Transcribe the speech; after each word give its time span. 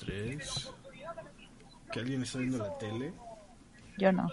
tres. 0.00 0.72
¿Que 1.92 2.00
alguien 2.00 2.22
está 2.22 2.38
viendo 2.38 2.58
la 2.58 2.78
tele? 2.78 3.12
Yo 3.98 4.12
no. 4.12 4.28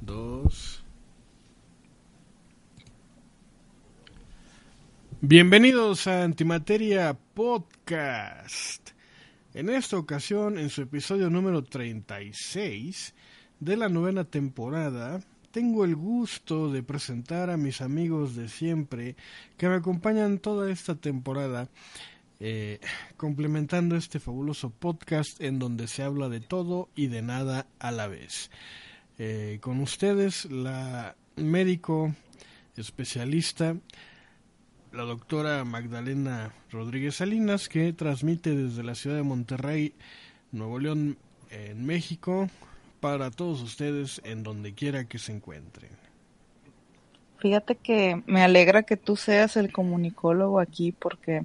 Dos. 0.00 0.84
Bienvenidos 5.20 6.06
a 6.06 6.22
Antimateria 6.22 7.16
Podcast. 7.34 8.90
En 9.54 9.70
esta 9.70 9.96
ocasión, 9.96 10.58
en 10.58 10.68
su 10.68 10.82
episodio 10.82 11.30
número 11.30 11.64
36 11.64 13.14
de 13.58 13.76
la 13.76 13.88
novena 13.88 14.24
temporada, 14.24 15.20
tengo 15.50 15.86
el 15.86 15.96
gusto 15.96 16.70
de 16.70 16.82
presentar 16.82 17.48
a 17.48 17.56
mis 17.56 17.80
amigos 17.80 18.36
de 18.36 18.48
siempre 18.48 19.16
que 19.56 19.68
me 19.68 19.76
acompañan 19.76 20.38
toda 20.38 20.70
esta 20.70 20.94
temporada, 20.94 21.68
eh, 22.40 22.80
complementando 23.16 23.96
este 23.96 24.20
fabuloso 24.20 24.70
podcast 24.70 25.40
en 25.40 25.58
donde 25.58 25.88
se 25.88 26.02
habla 26.02 26.28
de 26.28 26.40
todo 26.40 26.88
y 26.94 27.08
de 27.08 27.22
nada 27.22 27.66
a 27.78 27.90
la 27.90 28.06
vez. 28.06 28.50
Eh, 29.18 29.58
con 29.60 29.80
ustedes, 29.80 30.44
la 30.44 31.16
médico 31.36 32.14
especialista, 32.76 33.76
la 34.92 35.02
doctora 35.02 35.64
Magdalena 35.64 36.52
Rodríguez 36.70 37.16
Salinas, 37.16 37.68
que 37.68 37.92
transmite 37.92 38.54
desde 38.54 38.82
la 38.84 38.94
ciudad 38.94 39.16
de 39.16 39.22
Monterrey, 39.22 39.94
Nuevo 40.52 40.78
León, 40.78 41.18
en 41.50 41.84
México, 41.84 42.48
para 43.00 43.30
todos 43.30 43.62
ustedes 43.62 44.20
en 44.24 44.42
donde 44.42 44.74
quiera 44.74 45.04
que 45.04 45.18
se 45.18 45.32
encuentren. 45.32 45.90
Fíjate 47.38 47.76
que 47.76 48.22
me 48.26 48.42
alegra 48.42 48.82
que 48.82 48.96
tú 48.96 49.16
seas 49.16 49.56
el 49.56 49.72
comunicólogo 49.72 50.58
aquí 50.58 50.92
porque 50.92 51.44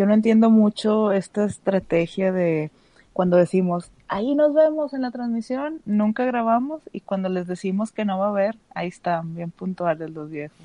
yo 0.00 0.06
no 0.06 0.14
entiendo 0.14 0.48
mucho 0.48 1.12
esta 1.12 1.44
estrategia 1.44 2.32
de 2.32 2.70
cuando 3.12 3.36
decimos, 3.36 3.90
ahí 4.08 4.34
nos 4.34 4.54
vemos 4.54 4.94
en 4.94 5.02
la 5.02 5.10
transmisión, 5.10 5.82
nunca 5.84 6.24
grabamos 6.24 6.80
y 6.90 7.00
cuando 7.00 7.28
les 7.28 7.46
decimos 7.46 7.92
que 7.92 8.06
no 8.06 8.18
va 8.18 8.28
a 8.28 8.30
haber, 8.30 8.56
ahí 8.74 8.88
están, 8.88 9.34
bien 9.34 9.50
puntuales 9.50 10.08
los 10.08 10.30
viejos. 10.30 10.56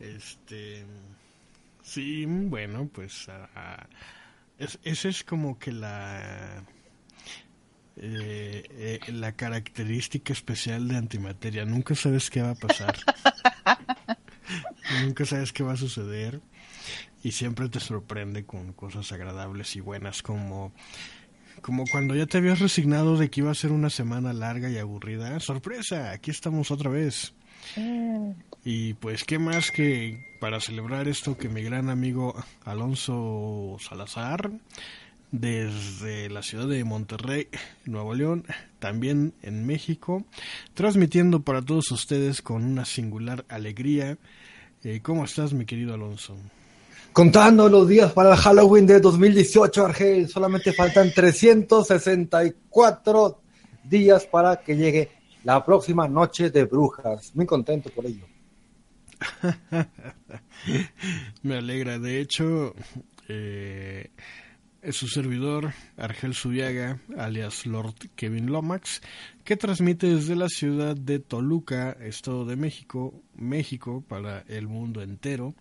Este, 0.00 0.84
sí, 1.84 2.26
bueno, 2.26 2.88
pues 2.92 3.28
esa 4.58 5.08
es 5.08 5.22
como 5.22 5.56
que 5.56 5.70
la 5.70 6.64
eh, 7.96 8.98
eh, 9.06 9.12
la 9.12 9.36
característica 9.36 10.32
especial 10.32 10.88
de 10.88 10.96
antimateria. 10.96 11.64
Nunca 11.64 11.94
sabes 11.94 12.28
qué 12.28 12.42
va 12.42 12.50
a 12.50 12.54
pasar. 12.56 12.96
Nunca 15.04 15.24
sabes 15.24 15.52
qué 15.52 15.62
va 15.62 15.72
a 15.72 15.76
suceder. 15.76 16.40
Y 17.22 17.32
siempre 17.32 17.68
te 17.68 17.80
sorprende 17.80 18.44
con 18.44 18.72
cosas 18.72 19.10
agradables 19.12 19.76
y 19.76 19.80
buenas 19.80 20.22
como 20.22 20.72
como 21.62 21.84
cuando 21.90 22.14
ya 22.14 22.26
te 22.26 22.38
habías 22.38 22.58
resignado 22.58 23.18
de 23.18 23.30
que 23.30 23.40
iba 23.40 23.50
a 23.50 23.54
ser 23.54 23.72
una 23.72 23.90
semana 23.90 24.32
larga 24.32 24.70
y 24.70 24.78
aburrida. 24.78 25.38
¡Sorpresa! 25.40 26.10
Aquí 26.10 26.30
estamos 26.30 26.70
otra 26.70 26.90
vez. 26.90 27.34
Mm. 27.76 28.30
Y 28.64 28.94
pues, 28.94 29.24
¿qué 29.24 29.38
más 29.38 29.70
que 29.70 30.36
para 30.40 30.60
celebrar 30.60 31.08
esto 31.08 31.36
que 31.36 31.48
mi 31.48 31.62
gran 31.62 31.90
amigo 31.90 32.34
Alonso 32.64 33.76
Salazar 33.80 34.50
desde 35.32 36.28
la 36.28 36.42
ciudad 36.42 36.66
de 36.66 36.82
Monterrey, 36.84 37.48
Nuevo 37.84 38.14
León, 38.14 38.44
también 38.78 39.32
en 39.42 39.64
México, 39.64 40.24
transmitiendo 40.74 41.42
para 41.42 41.62
todos 41.62 41.90
ustedes 41.92 42.42
con 42.42 42.64
una 42.64 42.84
singular 42.84 43.44
alegría. 43.48 44.18
Eh, 44.82 45.00
¿Cómo 45.02 45.24
estás, 45.24 45.52
mi 45.52 45.66
querido 45.66 45.94
Alonso? 45.94 46.36
Contando 47.12 47.68
los 47.68 47.88
días 47.88 48.12
para 48.12 48.30
el 48.30 48.36
Halloween 48.36 48.86
de 48.86 49.00
2018, 49.00 49.84
Argel, 49.84 50.28
solamente 50.28 50.72
faltan 50.72 51.12
364 51.12 53.42
días 53.82 54.26
para 54.26 54.60
que 54.60 54.76
llegue 54.76 55.10
la 55.42 55.64
próxima 55.64 56.06
noche 56.06 56.50
de 56.50 56.66
brujas. 56.66 57.34
Muy 57.34 57.46
contento 57.46 57.90
por 57.90 58.06
ello. 58.06 58.26
Me 61.42 61.56
alegra. 61.56 61.98
De 61.98 62.20
hecho, 62.20 62.76
eh, 63.28 64.10
su 64.90 65.08
servidor, 65.08 65.72
Argel 65.96 66.34
Subiaga, 66.34 67.00
alias 67.18 67.66
Lord 67.66 68.10
Kevin 68.14 68.46
Lomax, 68.46 69.02
que 69.44 69.56
transmite 69.56 70.06
desde 70.06 70.36
la 70.36 70.48
ciudad 70.48 70.96
de 70.96 71.18
Toluca, 71.18 71.96
Estado 72.00 72.44
de 72.44 72.54
México, 72.56 73.20
México 73.34 74.04
para 74.06 74.44
el 74.48 74.68
mundo 74.68 75.02
entero, 75.02 75.54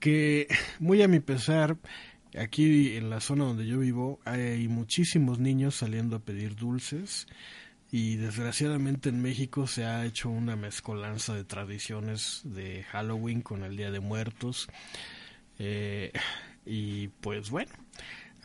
que 0.00 0.48
muy 0.78 1.02
a 1.02 1.08
mi 1.08 1.20
pesar, 1.20 1.76
aquí 2.38 2.96
en 2.96 3.10
la 3.10 3.20
zona 3.20 3.44
donde 3.44 3.66
yo 3.66 3.78
vivo, 3.78 4.20
hay 4.24 4.68
muchísimos 4.68 5.38
niños 5.38 5.76
saliendo 5.76 6.16
a 6.16 6.20
pedir 6.20 6.56
dulces 6.56 7.26
y 7.90 8.16
desgraciadamente 8.16 9.08
en 9.08 9.22
México 9.22 9.66
se 9.66 9.84
ha 9.84 10.04
hecho 10.04 10.28
una 10.28 10.56
mezcolanza 10.56 11.34
de 11.34 11.44
tradiciones 11.44 12.42
de 12.44 12.82
Halloween 12.84 13.42
con 13.42 13.62
el 13.62 13.76
Día 13.76 13.90
de 13.90 14.00
Muertos. 14.00 14.68
Eh, 15.58 16.12
y 16.66 17.08
pues 17.08 17.50
bueno, 17.50 17.72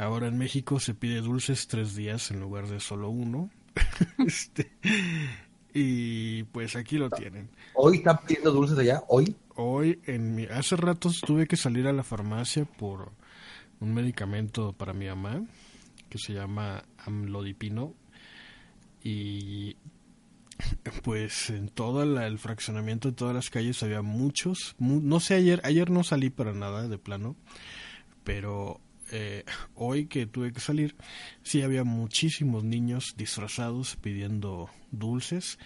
Ahora 0.01 0.27
en 0.27 0.37
México 0.39 0.79
se 0.79 0.95
pide 0.95 1.21
dulces 1.21 1.67
tres 1.67 1.95
días 1.95 2.31
en 2.31 2.39
lugar 2.39 2.67
de 2.67 2.79
solo 2.79 3.11
uno. 3.11 3.51
este, 4.25 4.71
y 5.73 6.43
pues 6.43 6.75
aquí 6.75 6.97
lo 6.97 7.09
tienen. 7.09 7.49
¿Hoy 7.73 7.97
están 7.97 8.19
pidiendo 8.25 8.51
dulces 8.51 8.77
allá? 8.77 9.03
¿Hoy? 9.07 9.35
Hoy, 9.55 9.99
en 10.05 10.35
mi, 10.35 10.45
hace 10.45 10.75
rato 10.75 11.09
tuve 11.25 11.47
que 11.47 11.57
salir 11.57 11.87
a 11.87 11.93
la 11.93 12.03
farmacia 12.03 12.65
por 12.65 13.11
un 13.79 13.93
medicamento 13.93 14.73
para 14.73 14.93
mi 14.93 15.07
mamá 15.07 15.43
que 16.09 16.17
se 16.17 16.33
llama 16.33 16.83
amlodipino 16.97 17.93
y 19.03 19.77
pues 21.03 21.49
en 21.49 21.69
todo 21.69 22.03
el 22.03 22.37
fraccionamiento 22.37 23.09
de 23.09 23.15
todas 23.15 23.33
las 23.33 23.49
calles 23.49 23.81
había 23.83 24.01
muchos, 24.01 24.75
no 24.79 25.19
sé 25.19 25.35
ayer, 25.35 25.61
ayer 25.63 25.89
no 25.89 26.03
salí 26.03 26.29
para 26.29 26.53
nada 26.53 26.87
de 26.87 26.97
plano, 26.97 27.35
pero 28.23 28.79
eh, 29.11 29.43
hoy 29.75 30.05
que 30.05 30.25
tuve 30.25 30.53
que 30.53 30.59
salir, 30.59 30.95
sí 31.43 31.61
había 31.61 31.83
muchísimos 31.83 32.63
niños 32.63 33.15
disfrazados 33.17 33.95
pidiendo 33.97 34.69
dulces. 34.91 35.59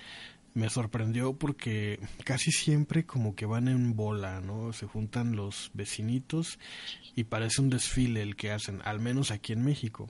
Me 0.54 0.70
sorprendió 0.70 1.34
porque 1.34 2.00
casi 2.24 2.52
siempre 2.52 3.06
como 3.06 3.36
que 3.36 3.46
van 3.46 3.68
en 3.68 3.96
bola, 3.96 4.40
¿no? 4.40 4.72
Se 4.72 4.86
juntan 4.86 5.36
los 5.36 5.70
vecinitos 5.74 6.60
y 7.14 7.26
parece 7.26 7.62
un 7.62 7.70
desfile 7.70 8.22
el 8.22 8.36
que 8.36 8.52
hacen, 8.52 8.82
al 8.86 9.00
menos 9.00 9.32
aquí 9.32 9.54
en 9.54 9.64
México. 9.66 10.10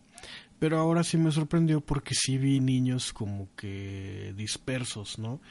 Pero 0.59 0.78
ahora 0.78 1.03
sí 1.03 1.18
me 1.18 1.31
sorprendió 1.31 1.81
porque 1.81 2.13
sí 2.13 2.38
vi 2.38 2.59
niños 2.59 3.12
como 3.12 3.50
que 3.56 4.34
dispersos, 4.38 5.18
¿no? 5.19 5.41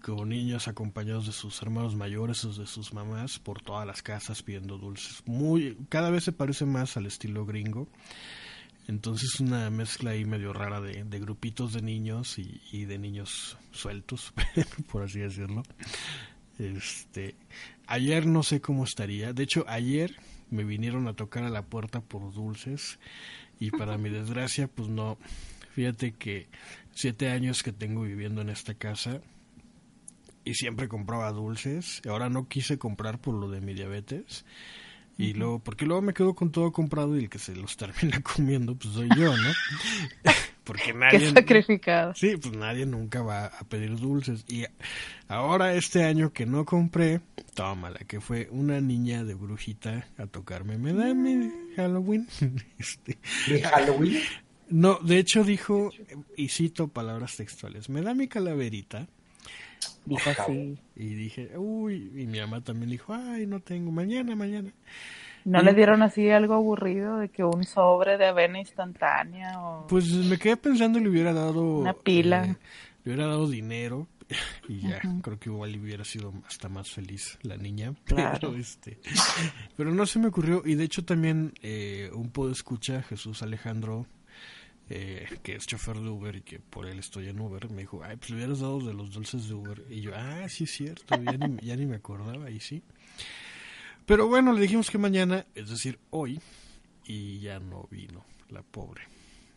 Con 0.00 0.28
niños 0.30 0.68
acompañados 0.68 1.26
de 1.26 1.32
sus 1.32 1.60
hermanos 1.62 1.94
mayores 1.94 2.44
o 2.44 2.52
de 2.52 2.66
sus 2.66 2.92
mamás 2.92 3.38
por 3.38 3.62
todas 3.62 3.86
las 3.86 4.02
casas 4.02 4.42
pidiendo 4.42 4.78
dulces. 4.78 5.22
Muy, 5.26 5.76
cada 5.88 6.10
vez 6.10 6.24
se 6.24 6.32
parece 6.32 6.66
más 6.66 6.96
al 6.96 7.06
estilo 7.06 7.46
gringo. 7.46 7.88
Entonces 8.88 9.38
una 9.38 9.70
mezcla 9.70 10.10
ahí 10.10 10.24
medio 10.24 10.52
rara 10.52 10.80
de, 10.80 11.04
grupitos 11.20 11.72
de 11.72 11.82
niños 11.82 12.38
y, 12.38 12.84
de 12.86 12.98
niños 12.98 13.56
sueltos, 13.70 14.32
por 14.90 15.02
así 15.02 15.20
decirlo. 15.20 15.62
Este, 16.58 17.36
ayer 17.86 18.26
no 18.26 18.42
sé 18.42 18.60
cómo 18.60 18.84
estaría. 18.84 19.32
De 19.32 19.44
hecho, 19.44 19.64
ayer 19.68 20.16
me 20.50 20.64
vinieron 20.64 21.06
a 21.06 21.14
tocar 21.14 21.44
a 21.44 21.50
la 21.50 21.62
puerta 21.62 22.00
por 22.00 22.32
dulces 22.32 22.98
y 23.60 23.70
para 23.70 23.96
mi 23.96 24.08
desgracia, 24.10 24.66
pues 24.66 24.88
no. 24.88 25.18
Fíjate 25.74 26.12
que 26.12 26.48
siete 26.92 27.28
años 27.28 27.62
que 27.62 27.72
tengo 27.72 28.02
viviendo 28.02 28.40
en 28.40 28.48
esta 28.48 28.74
casa, 28.74 29.20
y 30.44 30.54
siempre 30.54 30.88
compraba 30.88 31.30
dulces. 31.32 32.02
Ahora 32.08 32.28
no 32.28 32.48
quise 32.48 32.78
comprar 32.78 33.18
por 33.20 33.34
lo 33.34 33.50
de 33.50 33.60
mi 33.60 33.74
diabetes. 33.74 34.44
Y 35.18 35.34
luego, 35.34 35.58
porque 35.58 35.84
luego 35.84 36.00
me 36.00 36.14
quedo 36.14 36.34
con 36.34 36.50
todo 36.50 36.72
comprado 36.72 37.14
y 37.14 37.24
el 37.24 37.28
que 37.28 37.38
se 37.38 37.54
los 37.54 37.76
termina 37.76 38.22
comiendo, 38.22 38.74
pues 38.74 38.94
soy 38.94 39.08
yo, 39.16 39.36
¿no? 39.36 39.50
porque 40.64 40.94
nadie. 40.94 41.18
Qué 41.18 41.30
sacrificado. 41.30 42.14
Sí, 42.14 42.36
pues 42.38 42.56
nadie 42.56 42.86
nunca 42.86 43.22
va 43.22 43.46
a 43.46 43.64
pedir 43.64 43.96
dulces. 43.96 44.44
Y 44.48 44.64
ahora, 45.28 45.74
este 45.74 46.04
año 46.04 46.32
que 46.32 46.46
no 46.46 46.64
compré, 46.64 47.20
tómala, 47.54 47.98
que 48.06 48.20
fue 48.20 48.48
una 48.50 48.80
niña 48.80 49.24
de 49.24 49.34
brujita 49.34 50.08
a 50.16 50.26
tocarme. 50.26 50.78
¿Me 50.78 50.94
da 50.94 51.12
mi 51.12 51.50
Halloween? 51.76 52.26
este, 52.78 53.18
¿Mi 53.48 53.60
Halloween? 53.60 54.20
No, 54.70 55.00
de 55.02 55.18
hecho 55.18 55.44
dijo, 55.44 55.90
y 56.34 56.48
cito 56.48 56.88
palabras 56.88 57.36
textuales: 57.36 57.90
Me 57.90 58.00
da 58.00 58.14
mi 58.14 58.26
calaverita 58.26 59.06
Dijo 60.04 60.30
así. 60.30 60.78
Y 60.96 61.14
dije, 61.14 61.56
uy, 61.56 62.10
y 62.16 62.26
mi 62.26 62.40
mamá 62.40 62.60
también 62.62 62.90
dijo, 62.90 63.12
ay, 63.14 63.46
no 63.46 63.60
tengo, 63.60 63.90
mañana, 63.90 64.34
mañana. 64.34 64.72
¿No 65.44 65.62
le 65.62 65.72
dieron 65.72 66.02
así 66.02 66.28
algo 66.30 66.54
aburrido 66.54 67.18
de 67.18 67.30
que 67.30 67.44
un 67.44 67.64
sobre 67.64 68.18
de 68.18 68.26
avena 68.26 68.58
instantánea 68.58 69.60
o... 69.60 69.86
Pues 69.86 70.12
me 70.12 70.38
quedé 70.38 70.56
pensando 70.56 70.98
y 70.98 71.02
le 71.02 71.08
hubiera 71.08 71.32
dado... 71.32 71.78
Una 71.78 71.94
pila. 71.94 72.44
Eh, 72.44 72.56
le 73.04 73.12
hubiera 73.12 73.26
dado 73.26 73.48
dinero 73.48 74.06
y 74.68 74.80
ya, 74.80 75.00
creo 75.22 75.38
que 75.38 75.48
igual 75.48 75.76
hubiera 75.78 76.04
sido 76.04 76.32
hasta 76.46 76.68
más 76.68 76.90
feliz 76.90 77.38
la 77.42 77.56
niña, 77.56 77.94
Claro. 78.04 78.38
pero 78.40 78.56
este, 78.56 78.98
pero 79.76 79.92
no 79.92 80.06
se 80.06 80.18
me 80.18 80.28
ocurrió 80.28 80.62
y 80.64 80.74
de 80.74 80.84
hecho 80.84 81.04
también 81.04 81.52
eh, 81.62 82.10
un 82.12 82.30
poco 82.30 82.50
escucha 82.50 83.02
Jesús 83.02 83.42
Alejandro 83.42 84.06
eh, 84.90 85.26
que 85.42 85.54
es 85.54 85.66
chofer 85.66 85.96
de 85.98 86.08
Uber 86.08 86.34
y 86.36 86.42
que 86.42 86.58
por 86.58 86.84
él 86.86 86.98
estoy 86.98 87.28
en 87.28 87.40
Uber, 87.40 87.70
me 87.70 87.82
dijo, 87.82 88.02
ay, 88.04 88.16
pues 88.16 88.30
le 88.30 88.36
hubieras 88.36 88.58
dado 88.60 88.80
de 88.80 88.92
los 88.92 89.10
dulces 89.12 89.48
de 89.48 89.54
Uber. 89.54 89.84
Y 89.88 90.00
yo, 90.00 90.12
ah, 90.14 90.48
sí 90.48 90.64
es 90.64 90.70
cierto, 90.72 91.14
ya 91.22 91.32
ni, 91.38 91.56
ya 91.64 91.76
ni 91.76 91.86
me 91.86 91.96
acordaba, 91.96 92.50
y 92.50 92.58
sí. 92.60 92.82
Pero 94.06 94.26
bueno, 94.26 94.52
le 94.52 94.60
dijimos 94.62 94.90
que 94.90 94.98
mañana, 94.98 95.46
es 95.54 95.70
decir, 95.70 95.98
hoy, 96.10 96.40
y 97.06 97.38
ya 97.38 97.60
no 97.60 97.86
vino, 97.90 98.24
la 98.48 98.62
pobre. 98.62 99.02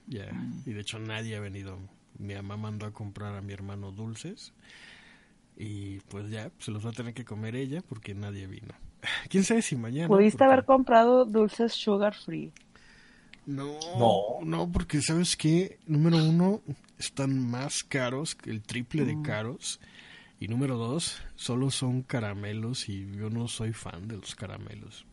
Ya, 0.07 0.29
y 0.65 0.71
de 0.73 0.81
hecho 0.81 0.99
nadie 0.99 1.35
ha 1.35 1.39
venido. 1.39 1.79
Mi 2.19 2.35
mamá 2.35 2.57
mandó 2.57 2.85
a 2.85 2.91
comprar 2.93 3.35
a 3.35 3.41
mi 3.41 3.53
hermano 3.53 3.91
dulces, 3.91 4.53
y 5.57 5.99
pues 6.09 6.29
ya, 6.29 6.51
se 6.59 6.71
los 6.71 6.85
va 6.85 6.89
a 6.91 6.93
tener 6.93 7.13
que 7.13 7.25
comer 7.25 7.55
ella 7.55 7.81
porque 7.87 8.13
nadie 8.13 8.45
vino. 8.47 8.73
¿Quién 9.29 9.43
sabe 9.43 9.61
si 9.63 9.75
mañana? 9.75 10.07
Pudiste 10.07 10.37
porque- 10.39 10.53
haber 10.53 10.65
comprado 10.65 11.25
dulces 11.25 11.73
sugar 11.73 12.13
free. 12.15 12.51
No, 13.45 13.77
No. 13.97 14.45
no, 14.45 14.71
porque 14.71 15.01
sabes 15.01 15.35
que, 15.35 15.79
número 15.85 16.17
uno, 16.17 16.61
están 16.97 17.37
más 17.49 17.83
caros, 17.83 18.35
que 18.35 18.49
el 18.51 18.61
triple 18.61 19.03
Mm. 19.03 19.05
de 19.05 19.21
caros. 19.27 19.79
Y 20.39 20.47
número 20.47 20.77
dos, 20.77 21.21
solo 21.35 21.71
son 21.71 22.01
caramelos 22.03 22.89
y 22.89 23.09
yo 23.15 23.29
no 23.29 23.47
soy 23.47 23.71
fan 23.73 24.07
de 24.07 24.17
los 24.17 24.35
caramelos. 24.35 25.05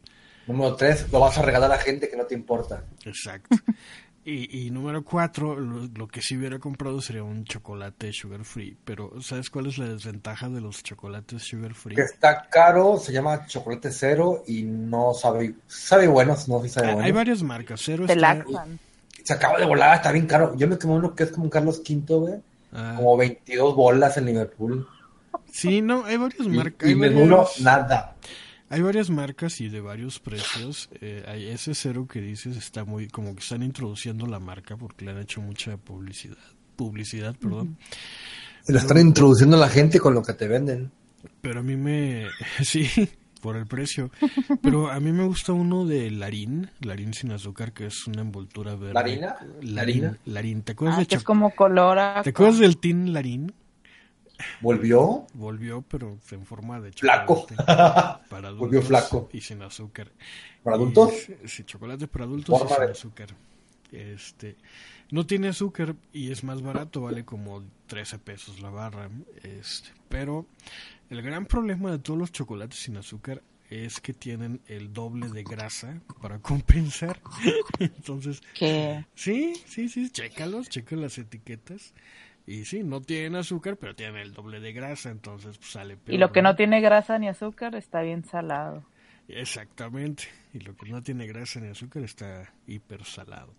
Número 0.47 0.75
tres, 0.75 1.07
lo 1.13 1.21
vas 1.21 1.39
a 1.39 1.43
regalar 1.43 1.71
a 1.71 1.79
gente 1.79 2.09
que 2.09 2.17
no 2.17 2.25
te 2.25 2.35
importa. 2.35 2.85
Exacto. 3.05 3.57
y, 4.25 4.67
y 4.67 4.71
número 4.71 5.03
cuatro, 5.03 5.59
lo, 5.59 5.89
lo 5.95 6.07
que 6.09 6.21
sí 6.23 6.37
hubiera 6.37 6.59
comprado 6.59 7.01
sería 7.01 7.23
un 7.23 7.45
chocolate 7.45 8.13
sugar 8.13 8.45
free. 8.45 8.77
Pero 8.85 9.21
¿sabes 9.23 9.49
cuál 9.51 9.67
es 9.67 9.79
la 9.79 9.87
desventaja 9.87 10.49
de 10.49 10.61
los 10.61 10.83
chocolates 10.83 11.43
sugar 11.43 11.75
free? 11.75 11.97
Que 11.97 12.03
está 12.03 12.49
caro, 12.49 12.99
se 12.99 13.13
llama 13.13 13.47
chocolate 13.47 13.91
cero 13.91 14.43
y 14.47 14.63
no 14.63 15.15
sabe, 15.15 15.55
sabe 15.67 16.07
bueno, 16.07 16.37
no 16.49 16.63
sí 16.63 16.69
sabe 16.69 16.89
Ah, 16.89 16.93
bueno. 16.95 17.07
Hay 17.07 17.13
varias 17.13 17.43
marcas. 17.43 17.81
Cero 17.85 18.05
Te 18.07 18.13
está... 18.13 18.45
Se 19.25 19.35
acaba 19.35 19.59
de 19.59 19.67
volar, 19.67 19.97
está 19.97 20.13
bien 20.13 20.27
caro. 20.27 20.55
Yo 20.57 20.67
me 20.67 20.77
tomé 20.77 20.95
uno 20.95 21.15
que 21.15 21.25
es 21.25 21.31
como 21.31 21.45
un 21.45 21.51
Carlos 21.51 21.81
V, 21.87 22.03
güey. 22.17 22.35
Ah, 22.73 22.95
Como 22.97 23.17
22 23.17 23.75
bolas 23.75 24.17
en 24.17 24.27
Liverpool. 24.27 24.87
sí, 25.51 25.83
no, 25.83 26.05
hay 26.05 26.17
varias 26.17 26.47
Y, 26.47 26.49
marcas. 26.51 26.89
y 26.89 26.93
hay 26.93 26.99
ninguno, 26.99 27.39
varias- 27.39 27.61
nada. 27.61 28.17
Hay 28.71 28.83
varias 28.83 29.11
marcas 29.11 29.61
y 29.61 29.69
de 29.69 29.81
varios 29.81 30.21
precios. 30.21 30.89
Eh, 31.01 31.25
hay 31.27 31.49
ese 31.49 31.75
cero 31.75 32.07
que 32.11 32.21
dices 32.21 32.57
está 32.57 32.85
muy 32.85 33.09
como 33.09 33.35
que 33.35 33.41
están 33.41 33.63
introduciendo 33.65 34.27
la 34.27 34.39
marca 34.39 34.77
porque 34.77 35.05
le 35.05 35.11
han 35.11 35.19
hecho 35.19 35.41
mucha 35.41 35.77
publicidad. 35.77 36.39
Publicidad, 36.77 37.35
perdón. 37.37 37.77
Se 38.63 38.73
lo 38.73 38.79
están 38.79 38.99
introduciendo 38.99 39.57
a 39.57 39.61
la 39.61 39.69
gente 39.69 39.99
con 39.99 40.15
lo 40.15 40.23
que 40.23 40.35
te 40.35 40.47
venden. 40.47 40.93
Pero 41.41 41.61
a 41.61 41.63
mí 41.65 41.77
me 41.77 42.27
sí, 42.63 42.87
por 43.43 43.57
el 43.57 43.67
precio. 43.67 44.11
Pero 44.63 44.89
a 44.91 45.01
mí 45.01 45.11
me 45.13 45.25
gusta 45.25 45.53
uno 45.53 45.85
de 45.85 46.11
Larín, 46.11 46.71
Larín 46.81 47.13
sin 47.13 47.33
azúcar 47.33 47.73
que 47.73 47.87
es 47.87 48.07
una 48.07 48.21
envoltura 48.23 48.77
verde. 48.77 48.95
¿Larina? 48.95 49.37
Larín, 49.61 49.75
¿Larina? 49.75 50.19
Larín. 50.27 50.63
¿Te 50.63 50.73
acuerdas 50.73 50.99
Ah, 50.99 51.01
de 51.01 51.07
que 51.07 51.17
es 51.17 51.25
como 51.25 51.55
color 51.55 51.99
¿Te 52.23 52.31
acuerdas 52.31 52.61
del 52.61 52.77
tin 52.79 53.13
Larín? 53.13 53.53
¿Volvió? 54.61 55.27
Volvió, 55.35 55.83
pero 55.83 56.19
en 56.31 56.45
forma 56.47 56.81
de 56.81 56.93
Flaco. 56.93 57.47
chocolate. 57.49 57.57
Para 58.29 58.49
adultos 58.49 58.59
Volvió 58.59 58.83
flaco. 58.83 59.29
Y 59.33 59.41
sin 59.41 59.63
azúcar. 59.63 60.11
¿Para 60.63 60.77
adultos? 60.77 61.13
Y, 61.45 61.49
sí, 61.49 61.65
chocolate 61.65 62.07
para 62.09 62.25
adultos 62.25 62.61
y 62.65 62.69
sin 62.69 62.81
de- 62.87 62.91
azúcar. 62.93 63.29
Este, 63.93 64.57
no 65.11 65.27
tiene 65.27 65.49
azúcar 65.49 65.97
y 66.13 66.31
es 66.31 66.45
más 66.45 66.63
barato, 66.63 67.01
vale 67.01 67.25
como 67.25 67.65
13 67.87 68.19
pesos 68.19 68.61
la 68.61 68.71
barra. 68.71 69.11
Este, 69.43 69.89
pero 70.09 70.47
el 71.09 71.23
gran 71.23 71.47
problema 71.47 71.91
de 71.91 71.99
todos 71.99 72.19
los 72.19 72.31
chocolates 72.31 72.79
sin 72.79 72.97
azúcar 72.97 73.43
es 73.69 74.01
que 74.01 74.13
tienen 74.13 74.61
el 74.67 74.93
doble 74.93 75.29
de 75.29 75.43
grasa 75.45 76.01
para 76.21 76.39
compensar. 76.43 77.21
Entonces, 77.79 78.43
que 78.55 79.05
sí, 79.15 79.55
sí, 79.67 79.89
sí, 79.89 80.11
chécalos, 80.11 80.69
checa 80.69 80.95
las 80.97 81.19
etiquetas. 81.19 81.93
Y 82.47 82.65
sí, 82.65 82.83
no 82.83 83.01
tienen 83.01 83.37
azúcar, 83.37 83.77
pero 83.77 83.95
tienen 83.95 84.17
el 84.17 84.33
doble 84.33 84.61
de 84.61 84.73
grasa, 84.73 85.11
entonces 85.11 85.59
pues, 85.59 85.71
sale 85.71 85.97
peor. 85.97 86.15
y 86.15 86.19
lo 86.19 86.33
que 86.33 86.43
no 86.43 86.57
tiene 86.57 86.81
grasa 86.81 87.19
ni 87.19 87.29
azúcar 87.29 87.75
está 87.75 88.03
bien 88.03 88.25
salado. 88.25 88.85
Exactamente. 89.29 90.25
Y 90.53 90.61
lo 90.61 90.77
que 90.77 90.91
no 90.91 91.03
tiene 91.03 91.27
grasa 91.27 91.61
ni 91.61 91.69
azúcar 91.69 92.03
está 92.03 92.53
hiper 92.67 93.05
salado. 93.05 93.55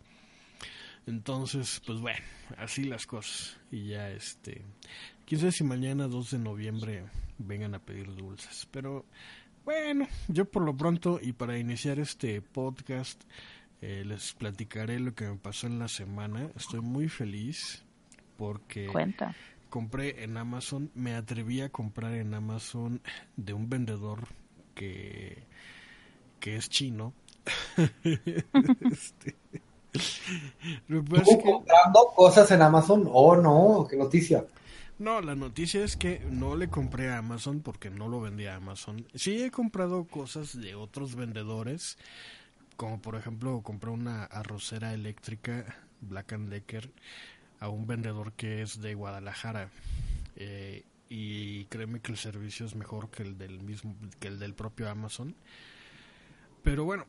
Entonces, 1.08 1.82
pues 1.86 2.00
bueno, 2.00 2.20
así 2.58 2.84
las 2.84 3.08
cosas. 3.08 3.58
Y 3.72 3.90
ya 3.90 4.10
este. 4.10 4.62
Quién 5.26 5.40
sabe 5.40 5.52
si 5.52 5.64
mañana 5.64 6.08
2 6.08 6.32
de 6.32 6.40
noviembre 6.40 7.04
vengan 7.38 7.74
a 7.76 7.80
pedir 7.80 8.14
dulces. 8.14 8.68
Pero 8.72 9.06
bueno, 9.64 10.08
yo 10.28 10.46
por 10.46 10.64
lo 10.64 10.76
pronto 10.76 11.20
y 11.22 11.34
para 11.34 11.58
iniciar 11.58 12.00
este 12.00 12.42
podcast 12.42 13.24
eh, 13.82 14.04
les 14.06 14.34
platicaré 14.34 15.00
lo 15.00 15.16
que 15.16 15.26
me 15.26 15.38
pasó 15.38 15.68
en 15.68 15.80
la 15.80 15.88
semana. 15.88 16.50
Estoy 16.56 16.82
muy 16.82 17.10
feliz 17.10 17.84
porque 18.38 18.88
Cuenta. 18.88 19.36
compré 19.70 20.24
en 20.24 20.38
Amazon, 20.38 20.92
me 20.96 21.16
atreví 21.16 21.62
a 21.62 21.70
comprar 21.70 22.14
en 22.14 22.34
Amazon 22.34 23.02
de 23.38 23.54
un 23.54 23.70
vendedor 23.70 24.28
que, 24.76 25.44
que 26.40 26.56
es 26.58 26.70
chino. 26.70 27.14
Este, 28.92 29.36
¿Tú 30.88 31.04
que- 31.06 31.42
comprando 31.44 32.08
cosas 32.16 32.50
en 32.52 32.62
Amazon? 32.62 33.08
Oh, 33.12 33.36
no, 33.36 33.88
qué 33.90 33.98
noticia. 33.98 34.46
no, 35.00 35.22
la 35.22 35.36
noticia 35.36 35.84
es 35.84 35.98
que 35.98 36.20
no 36.30 36.56
le 36.56 36.70
compré 36.70 37.10
a 37.10 37.18
Amazon 37.18 37.62
porque 37.62 37.90
no 37.90 38.08
lo 38.08 38.22
vendía 38.22 38.54
a 38.54 38.58
Amazon. 38.58 39.06
Sí 39.16 39.44
he 39.44 39.52
comprado 39.52 40.06
cosas 40.06 40.60
de 40.60 40.76
otros 40.76 41.16
vendedores, 41.16 41.98
como 42.78 43.02
por 43.02 43.16
ejemplo 43.16 43.62
compré 43.64 43.90
una 43.92 44.24
arrocera 44.26 44.94
eléctrica 44.94 45.76
Black 46.02 46.34
and 46.34 46.50
Decker 46.50 46.90
a 47.62 47.70
un 47.70 47.88
vendedor 47.88 48.34
que 48.34 48.62
es 48.62 48.82
de 48.82 48.96
Guadalajara. 48.96 49.70
Eh, 50.36 50.84
y 51.08 51.66
créeme 51.66 52.02
que 52.02 52.12
el 52.12 52.18
servicio 52.18 52.66
es 52.66 52.76
mejor 52.76 53.10
que 53.10 53.24
el 53.24 53.38
del 53.38 53.62
mismo 53.62 53.96
que 54.20 54.28
el 54.28 54.40
del 54.40 54.54
propio 54.54 54.90
Amazon. 54.90 55.36
Pero 56.64 56.84
bueno. 56.84 57.06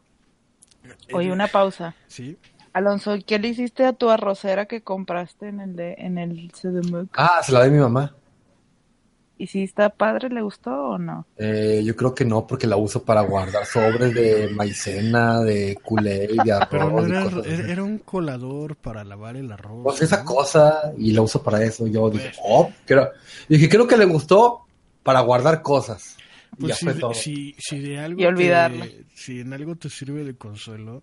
Oye, 1.13 1.29
eh, 1.29 1.33
una 1.33 1.49
pausa. 1.49 1.95
Sí. 2.07 2.37
Alonso, 2.73 3.17
¿qué 3.27 3.39
le 3.39 3.49
hiciste 3.49 3.85
a 3.85 3.93
tu 3.93 4.11
arrocera 4.11 4.67
que 4.67 4.83
compraste 4.83 5.49
en 5.49 5.61
el 5.61 5.77
de 5.77 5.95
en 5.99 6.19
el 6.19 6.53
CDMUC? 6.53 7.11
Ah, 7.15 7.41
se 7.43 7.53
la 7.53 7.63
di 7.63 7.69
a 7.69 7.73
mi 7.73 7.79
mamá. 7.79 8.15
¿Y 9.39 9.47
si 9.49 9.63
está 9.65 9.91
padre, 9.91 10.29
le 10.29 10.41
gustó 10.43 10.71
o 10.71 10.99
no? 10.99 11.27
Eh, 11.37 11.83
yo 11.85 11.97
creo 11.97 12.15
que 12.15 12.25
no, 12.25 12.47
porque 12.47 12.67
la 12.69 12.77
uso 12.77 13.03
para 13.05 13.23
guardar 13.23 13.67
sobres 13.67 14.15
de 14.15 14.49
maicena, 14.55 15.41
de 15.41 15.77
culé 15.83 16.29
de 16.29 16.67
Pero 16.71 16.91
no 16.91 16.99
arroz. 16.99 17.09
y 17.09 17.11
era, 17.11 17.25
cosas 17.25 17.41
así. 17.41 17.51
era, 17.51 17.73
era 17.73 17.83
un 17.83 17.99
colador 17.99 18.77
para 18.77 19.03
lavar 19.05 19.37
el 19.37 19.51
arroz. 19.51 19.81
Pues 19.85 20.03
esa 20.03 20.25
cosa 20.25 20.93
y 20.97 21.13
la 21.13 21.23
uso 21.23 21.43
para 21.43 21.63
eso. 21.65 21.87
Yo 21.89 22.09
dije, 22.11 22.27
Pues. 22.27 22.39
oh, 22.45 22.71
creo, 22.87 23.11
dije, 23.49 23.69
creo 23.69 23.87
que 23.89 23.97
le 23.97 24.05
gustó 24.05 24.67
para 25.03 25.21
guardar 25.21 25.63
cosas. 25.63 26.17
Y 26.59 26.61
Pues 26.61 26.69
ya 26.69 26.77
si, 26.77 26.85
fue 26.85 26.95
de- 26.95 27.01
todo. 27.01 27.15
si, 27.15 27.57
si 27.59 27.81
de 27.81 27.99
algo 27.99 28.21
Y 28.21 28.27
olvidarla. 28.27 28.85
te- 28.85 29.05
si 29.15 29.41
en 29.41 29.53
algo 29.55 29.75
te 29.75 29.89
sirve 29.91 30.23
de 30.23 30.37
consuelo, 30.37 31.03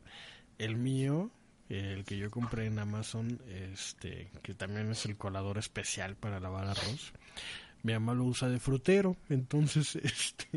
el 0.59 0.77
mío, 0.77 1.29
el 1.67 2.05
que 2.05 2.17
yo 2.17 2.29
compré 2.31 2.67
en 2.67 2.79
Amazon, 2.79 3.41
este, 3.73 4.29
que 4.43 4.53
también 4.53 4.89
es 4.91 5.05
el 5.05 5.17
colador 5.17 5.57
especial 5.57 6.15
para 6.15 6.39
lavar 6.39 6.67
arroz, 6.67 7.11
mi 7.83 7.93
mamá 7.93 8.13
lo 8.13 8.25
usa 8.25 8.49
de 8.49 8.59
frutero, 8.59 9.15
entonces 9.29 9.95
este, 10.03 10.47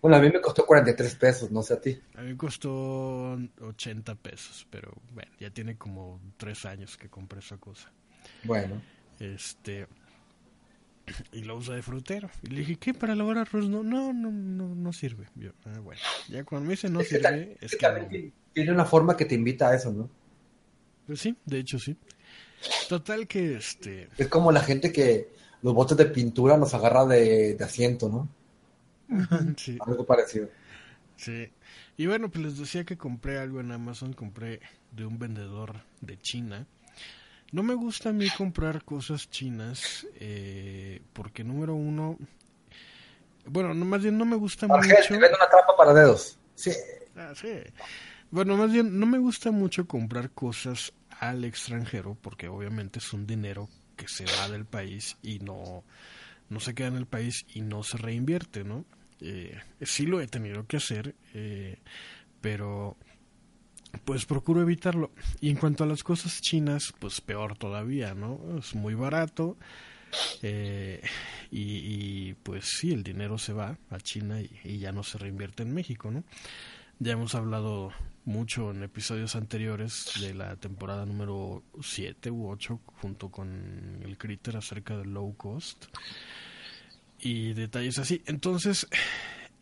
Bueno, 0.00 0.16
a 0.16 0.20
mí 0.20 0.30
me 0.30 0.40
costó 0.40 0.64
43 0.66 1.14
pesos, 1.16 1.50
no 1.50 1.62
sé 1.62 1.74
a 1.74 1.80
ti. 1.80 2.00
a 2.14 2.22
mí 2.22 2.36
costó 2.36 3.38
80 3.60 4.14
pesos, 4.16 4.66
pero 4.70 4.92
bueno, 5.12 5.30
ya 5.38 5.50
tiene 5.50 5.76
como 5.76 6.20
tres 6.36 6.64
años 6.64 6.96
que 6.96 7.08
compré 7.08 7.40
esa 7.40 7.56
cosa. 7.56 7.90
Bueno, 8.44 8.80
Este 9.18 9.86
y 11.32 11.42
lo 11.42 11.56
usa 11.56 11.74
de 11.74 11.82
frutero. 11.82 12.30
Y 12.42 12.48
le 12.48 12.60
dije, 12.60 12.76
¿qué? 12.76 12.94
¿Para 12.94 13.14
lavar 13.14 13.38
arroz? 13.38 13.68
No, 13.68 13.82
no, 13.82 14.12
no, 14.12 14.30
no, 14.30 14.74
no 14.74 14.92
sirve. 14.92 15.26
Yo, 15.34 15.50
ah, 15.66 15.80
bueno, 15.80 16.00
ya 16.28 16.44
cuando 16.44 16.66
me 16.66 16.72
dice 16.74 16.88
no 16.88 17.00
es 17.00 17.08
sirve, 17.08 17.56
es 17.60 17.76
que 17.76 17.88
no. 17.88 18.30
tiene 18.52 18.72
una 18.72 18.84
forma 18.84 19.16
que 19.16 19.24
te 19.24 19.34
invita 19.34 19.70
a 19.70 19.74
eso, 19.74 19.92
¿no? 19.92 20.08
Pues 21.06 21.20
sí, 21.20 21.36
de 21.44 21.58
hecho 21.58 21.78
sí. 21.78 21.96
Total 22.88 23.26
que 23.26 23.56
este, 23.56 24.08
Es 24.18 24.28
como 24.28 24.52
la 24.52 24.60
gente 24.60 24.92
que 24.92 25.32
los 25.62 25.74
botes 25.74 25.96
de 25.96 26.06
pintura 26.06 26.56
los 26.56 26.72
agarra 26.74 27.04
de, 27.06 27.54
de 27.54 27.64
asiento, 27.64 28.08
¿no? 28.08 28.28
sí, 29.56 29.78
Algo 29.86 30.04
parecido. 30.06 30.48
sí. 31.16 31.50
Y 31.96 32.06
bueno, 32.06 32.30
pues 32.30 32.42
les 32.44 32.58
decía 32.58 32.84
que 32.84 32.96
compré 32.96 33.38
algo 33.38 33.60
en 33.60 33.72
Amazon, 33.72 34.14
compré 34.14 34.60
de 34.90 35.04
un 35.04 35.18
vendedor 35.18 35.82
de 36.00 36.18
China. 36.18 36.66
No 37.52 37.62
me 37.62 37.74
gusta 37.74 38.08
a 38.08 38.12
mí 38.12 38.26
comprar 38.30 38.84
cosas 38.84 39.28
chinas 39.28 40.06
eh, 40.14 41.02
porque 41.12 41.44
número 41.44 41.74
uno, 41.74 42.16
bueno, 43.44 43.74
no, 43.74 43.84
más 43.84 44.02
bien 44.02 44.16
no 44.16 44.24
me 44.24 44.36
gusta 44.36 44.66
mucho. 44.66 44.88
te 44.88 45.12
vende 45.12 45.28
una 45.36 45.48
trampa 45.50 45.76
para 45.76 45.92
dedos. 45.92 46.38
Sí. 46.54 46.70
Ah, 47.16 47.32
sí. 47.34 47.48
Bueno, 48.30 48.56
más 48.56 48.72
bien, 48.72 48.98
no 48.98 49.04
me 49.06 49.18
gusta 49.18 49.50
mucho 49.50 49.86
comprar 49.86 50.30
cosas 50.30 50.92
al 51.18 51.44
extranjero 51.44 52.16
porque 52.22 52.48
obviamente 52.48 52.98
es 53.00 53.12
un 53.12 53.26
dinero 53.26 53.68
que 54.00 54.08
se 54.08 54.24
va 54.24 54.48
del 54.48 54.64
país 54.64 55.16
y 55.22 55.38
no, 55.40 55.84
no 56.48 56.60
se 56.60 56.74
queda 56.74 56.88
en 56.88 56.96
el 56.96 57.06
país 57.06 57.44
y 57.54 57.60
no 57.60 57.82
se 57.82 57.98
reinvierte, 57.98 58.64
¿no? 58.64 58.86
Eh, 59.20 59.58
sí 59.82 60.06
lo 60.06 60.20
he 60.20 60.26
tenido 60.26 60.66
que 60.66 60.78
hacer, 60.78 61.14
eh, 61.34 61.78
pero 62.40 62.96
pues 64.04 64.24
procuro 64.24 64.62
evitarlo. 64.62 65.10
Y 65.40 65.50
en 65.50 65.56
cuanto 65.56 65.84
a 65.84 65.86
las 65.86 66.02
cosas 66.02 66.40
chinas, 66.40 66.94
pues 66.98 67.20
peor 67.20 67.58
todavía, 67.58 68.14
¿no? 68.14 68.40
Es 68.58 68.74
muy 68.74 68.94
barato. 68.94 69.56
Eh, 70.42 71.02
y, 71.50 72.34
pues 72.34 72.64
sí, 72.64 72.92
el 72.92 73.02
dinero 73.02 73.38
se 73.38 73.52
va 73.52 73.78
a 73.90 74.00
China 74.00 74.40
y, 74.40 74.78
ya 74.78 74.92
no 74.92 75.02
se 75.02 75.18
reinvierte 75.18 75.62
en 75.62 75.74
México, 75.74 76.10
¿no? 76.10 76.24
Ya 76.98 77.12
hemos 77.12 77.34
hablado 77.34 77.92
mucho 78.30 78.70
en 78.70 78.82
episodios 78.84 79.34
anteriores 79.34 80.12
de 80.20 80.34
la 80.34 80.56
temporada 80.56 81.04
número 81.04 81.64
7 81.80 82.30
u 82.30 82.48
8 82.48 82.80
junto 83.00 83.28
con 83.30 84.00
el 84.04 84.16
Critter 84.16 84.56
acerca 84.56 84.96
del 84.96 85.12
low 85.12 85.36
cost 85.36 85.86
y 87.18 87.52
detalles 87.54 87.98
así. 87.98 88.22
Entonces, 88.26 88.86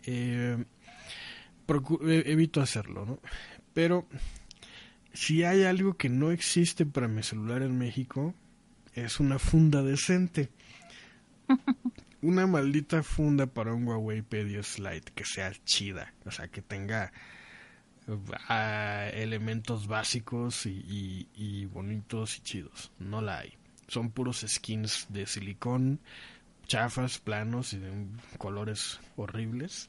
eh, 0.04 0.64
evito 2.26 2.60
hacerlo, 2.60 3.06
¿no? 3.06 3.20
Pero 3.72 4.06
si 5.12 5.44
hay 5.44 5.64
algo 5.64 5.96
que 5.96 6.10
no 6.10 6.30
existe 6.30 6.84
para 6.84 7.08
mi 7.08 7.22
celular 7.22 7.62
en 7.62 7.78
México, 7.78 8.34
es 8.94 9.18
una 9.18 9.38
funda 9.38 9.82
decente. 9.82 10.50
una 12.22 12.46
maldita 12.46 13.02
funda 13.02 13.46
para 13.46 13.72
un 13.72 13.88
Huawei 13.88 14.22
P10 14.22 14.78
Lite 14.78 15.12
que 15.14 15.24
sea 15.24 15.52
chida, 15.64 16.12
o 16.26 16.30
sea, 16.30 16.48
que 16.48 16.60
tenga 16.60 17.12
ah, 18.48 19.08
elementos 19.12 19.86
básicos 19.86 20.66
y, 20.66 21.66
bonitos 21.72 22.38
y 22.38 22.40
chidos. 22.42 22.92
No 22.98 23.20
la 23.20 23.38
hay. 23.38 23.54
Son 23.88 24.10
puros 24.10 24.44
skins 24.46 25.06
de 25.08 25.26
silicón, 25.26 26.00
chafas, 26.66 27.18
planos 27.18 27.72
y 27.72 27.78
de 27.78 27.90
colores 28.38 29.00
horribles. 29.16 29.88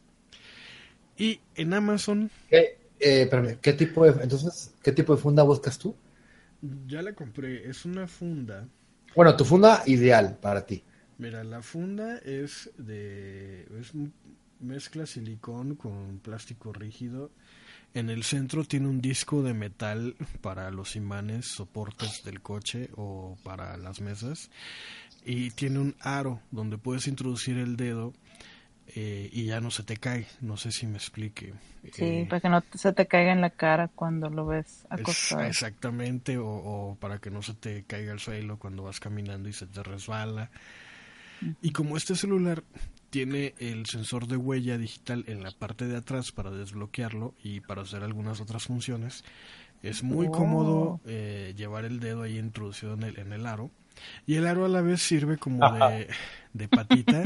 Y 1.17 1.41
en 1.55 1.73
Amazon 1.73 2.31
eh, 2.99 3.57
¿qué 3.61 3.73
tipo 3.73 4.05
de, 4.05 4.23
entonces, 4.23 4.73
¿qué 4.83 4.91
tipo 4.91 5.15
de 5.15 5.21
funda 5.21 5.43
buscas 5.43 5.77
tú? 5.77 5.95
Ya 6.88 7.01
la 7.01 7.13
compré, 7.13 7.69
es 7.69 7.85
una 7.85 8.07
funda. 8.07 8.67
Bueno, 9.15 9.35
tu 9.35 9.45
funda 9.45 9.83
ideal 9.85 10.38
para 10.41 10.65
ti. 10.65 10.83
Mira, 11.17 11.43
la 11.43 11.61
funda 11.61 12.17
es 12.19 12.69
de 12.77 13.65
es 13.79 13.91
mezcla 14.59 15.05
silicón 15.05 15.75
con 15.75 16.19
plástico 16.19 16.73
rígido. 16.73 17.31
En 17.93 18.10
el 18.10 18.24
centro 18.24 18.63
tiene 18.65 18.88
un 18.88 19.01
disco 19.01 19.41
de 19.41 19.53
metal 19.53 20.15
para 20.41 20.69
los 20.69 20.96
imanes, 20.96 21.48
soportes 21.48 22.24
del 22.24 22.41
coche 22.41 22.89
o 22.96 23.38
para 23.43 23.77
las 23.77 24.00
mesas. 24.00 24.51
Y 25.25 25.51
tiene 25.51 25.79
un 25.79 25.96
aro 26.00 26.41
donde 26.51 26.77
puedes 26.77 27.08
introducir 27.08 27.58
el 27.58 27.75
dedo 27.75 28.13
eh, 28.96 29.29
y 29.31 29.46
ya 29.46 29.60
no 29.60 29.72
se 29.72 29.84
te 29.84 29.98
cae. 29.98 30.27
No 30.41 30.58
sé 30.58 30.72
si 30.72 30.88
me 30.88 30.98
explique. 30.98 31.53
Sí, 31.93 32.05
eh, 32.05 32.27
para 32.29 32.39
que 32.41 32.50
no 32.50 32.63
se 32.74 32.93
te 32.93 33.08
caiga 33.08 33.31
en 33.31 33.41
la 33.41 33.50
cara 33.50 33.88
cuando 33.88 34.29
lo 34.29 34.46
ves 34.46 34.86
acostado. 34.89 35.43
exactamente, 35.43 36.38
o, 36.39 36.98
para 37.00 37.19
que 37.19 37.29
no 37.29 37.41
se 37.41 37.53
te 37.53 37.84
caiga 37.84 38.12
al 38.12 38.19
suelo 38.19 38.58
cuando 38.58 38.84
vas 38.84 39.00
caminando 39.00 39.50
y 39.50 39.53
se 39.53 39.67
te 39.67 39.84
resbala. 39.84 40.50
Y 41.62 41.72
como 41.72 41.96
este 41.96 42.15
celular 42.15 42.63
tiene 43.09 43.55
el 43.59 43.85
sensor 43.85 44.27
de 44.27 44.37
huella 44.37 44.77
digital 44.77 45.23
en 45.27 45.43
la 45.43 45.51
parte 45.51 45.85
de 45.87 45.97
atrás 45.97 46.31
para 46.31 46.51
desbloquearlo 46.51 47.33
y 47.43 47.61
para 47.61 47.81
hacer 47.81 48.03
algunas 48.03 48.41
otras 48.41 48.63
funciones, 48.63 49.23
es 49.81 50.03
muy 50.03 50.27
oh. 50.27 50.31
cómodo 50.31 51.01
eh, 51.05 51.53
llevar 51.55 51.85
el 51.85 51.99
dedo 51.99 52.23
ahí 52.23 52.37
introducido 52.37 52.93
en 52.93 53.03
el, 53.03 53.19
en 53.19 53.33
el 53.33 53.45
aro 53.45 53.71
y 54.25 54.35
el 54.35 54.47
aro 54.47 54.65
a 54.65 54.69
la 54.69 54.81
vez 54.81 55.01
sirve 55.01 55.37
como 55.37 55.59
de, 56.53 56.67
patita. 56.67 57.23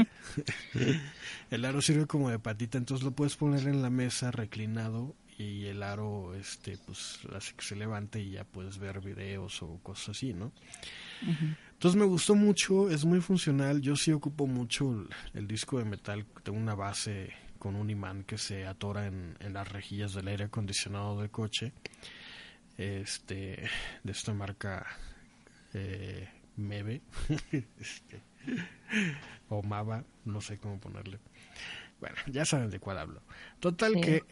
el 1.50 1.64
aro 1.64 1.80
sirve 1.80 2.06
como 2.06 2.30
de 2.30 2.38
patita, 2.38 2.78
entonces 2.78 3.04
lo 3.04 3.12
puedes 3.12 3.36
poner 3.36 3.66
en 3.68 3.82
la 3.82 3.90
mesa 3.90 4.30
reclinado 4.30 5.14
y 5.36 5.66
el 5.66 5.82
aro 5.82 6.34
este 6.34 6.78
pues 6.86 7.18
hace 7.34 7.54
que 7.54 7.64
se 7.64 7.76
levante 7.76 8.20
y 8.20 8.32
ya 8.32 8.44
puedes 8.44 8.78
ver 8.78 9.00
videos 9.00 9.62
o 9.62 9.78
cosas 9.82 10.10
así, 10.10 10.32
¿no? 10.32 10.52
Entonces 11.84 12.00
me 12.00 12.06
gustó 12.06 12.34
mucho, 12.34 12.88
es 12.88 13.04
muy 13.04 13.20
funcional, 13.20 13.82
yo 13.82 13.94
sí 13.94 14.10
ocupo 14.10 14.46
mucho 14.46 15.06
el, 15.34 15.46
disco 15.46 15.78
de 15.78 15.84
metal, 15.84 16.24
tengo 16.42 16.56
una 16.56 16.74
base 16.74 17.34
con 17.58 17.76
un 17.76 17.90
imán 17.90 18.24
que 18.24 18.38
se 18.38 18.66
atora 18.66 19.06
en, 19.06 19.36
en 19.38 19.52
las 19.52 19.70
rejillas 19.70 20.14
del 20.14 20.28
aire 20.28 20.44
acondicionado 20.44 21.20
del 21.20 21.28
coche, 21.28 21.74
este, 22.78 23.68
de 24.02 24.12
esta 24.12 24.32
marca 24.32 24.86
eh, 25.74 26.26
Mebe 26.56 27.02
este, 27.52 28.22
o 29.50 29.62
Mava, 29.62 30.04
no 30.24 30.40
sé 30.40 30.56
cómo 30.56 30.80
ponerle. 30.80 31.18
Bueno, 32.00 32.16
ya 32.28 32.46
saben 32.46 32.70
de 32.70 32.80
cuál 32.80 32.96
hablo. 32.96 33.20
Total 33.60 33.92
que 34.00 34.24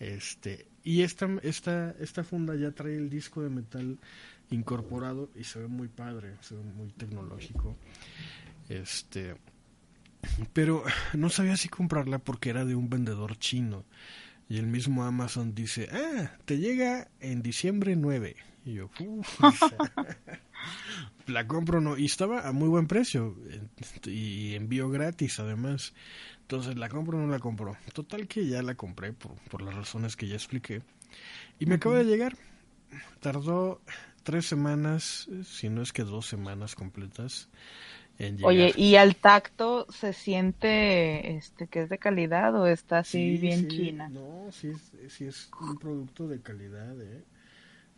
este 0.00 0.66
y 0.82 1.02
esta 1.02 1.28
esta 1.42 1.94
esta 2.00 2.24
funda 2.24 2.54
ya 2.54 2.70
trae 2.70 2.96
el 2.96 3.10
disco 3.10 3.42
de 3.42 3.50
metal 3.50 3.98
incorporado 4.50 5.30
y 5.34 5.44
se 5.44 5.60
ve 5.60 5.68
muy 5.68 5.88
padre, 5.88 6.36
se 6.40 6.54
ve 6.54 6.62
muy 6.62 6.88
tecnológico. 6.92 7.76
Este 8.68 9.36
pero 10.52 10.82
no 11.14 11.28
sabía 11.28 11.56
si 11.56 11.68
comprarla 11.68 12.18
porque 12.18 12.50
era 12.50 12.64
de 12.64 12.74
un 12.74 12.88
vendedor 12.88 13.38
chino. 13.38 13.84
Y 14.48 14.58
el 14.58 14.66
mismo 14.66 15.04
Amazon 15.04 15.54
dice, 15.54 15.88
ah, 15.92 16.30
te 16.44 16.58
llega 16.58 17.08
en 17.20 17.42
diciembre 17.42 17.96
9. 17.96 18.36
Y 18.64 18.74
yo, 18.74 18.90
la 21.26 21.46
compro 21.46 21.80
no 21.80 21.96
y 21.96 22.04
estaba 22.04 22.48
a 22.48 22.52
muy 22.52 22.68
buen 22.68 22.88
precio 22.88 23.36
y 24.04 24.54
envío 24.54 24.88
gratis 24.88 25.38
además. 25.38 25.94
Entonces 26.42 26.76
la 26.76 26.88
compro 26.88 27.18
o 27.18 27.20
no 27.20 27.28
la 27.28 27.38
compro 27.38 27.76
total 27.92 28.26
que 28.26 28.46
ya 28.46 28.62
la 28.62 28.74
compré 28.74 29.12
por, 29.12 29.34
por 29.50 29.62
las 29.62 29.74
razones 29.74 30.16
que 30.16 30.28
ya 30.28 30.34
expliqué. 30.34 30.82
Y 31.58 31.66
me 31.66 31.76
acaba 31.76 31.98
de 31.98 32.04
llegar. 32.04 32.36
Tardó 33.20 33.80
tres 34.26 34.44
semanas 34.46 35.28
si 35.44 35.68
no 35.68 35.82
es 35.82 35.92
que 35.92 36.02
dos 36.02 36.26
semanas 36.26 36.74
completas 36.74 37.48
en. 38.18 38.44
Oye, 38.44 38.74
¿y 38.76 38.96
al 38.96 39.14
tacto 39.14 39.86
se 39.88 40.12
siente 40.12 41.36
este 41.36 41.68
que 41.68 41.82
es 41.82 41.88
de 41.88 41.98
calidad 41.98 42.52
o 42.56 42.66
está 42.66 42.98
así 42.98 43.38
bien 43.38 43.68
china? 43.68 44.08
No, 44.08 44.48
sí, 44.50 44.72
sí 45.08 45.26
es 45.26 45.48
un 45.60 45.78
producto 45.78 46.26
de 46.26 46.40
calidad, 46.40 47.00
¿eh? 47.00 47.22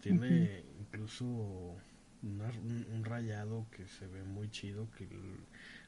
Tiene 0.03 0.65
incluso 0.79 1.25
un, 1.25 3.05
rayado 3.05 3.65
que 3.75 3.87
se 3.89 4.07
ve 4.07 4.23
muy 4.23 4.51
chido, 4.51 4.87
que 4.99 5.09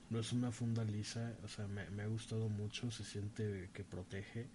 no 0.08 0.20
es 0.20 0.32
una 0.32 0.50
funda 0.50 0.84
lisa, 0.84 1.34
o 1.44 1.48
sea, 1.48 1.66
me, 1.66 2.02
ha 2.02 2.06
gustado 2.06 2.48
mucho, 2.48 2.90
se 2.90 3.04
siente 3.04 3.68
que 3.74 3.84
protege. 3.84 4.46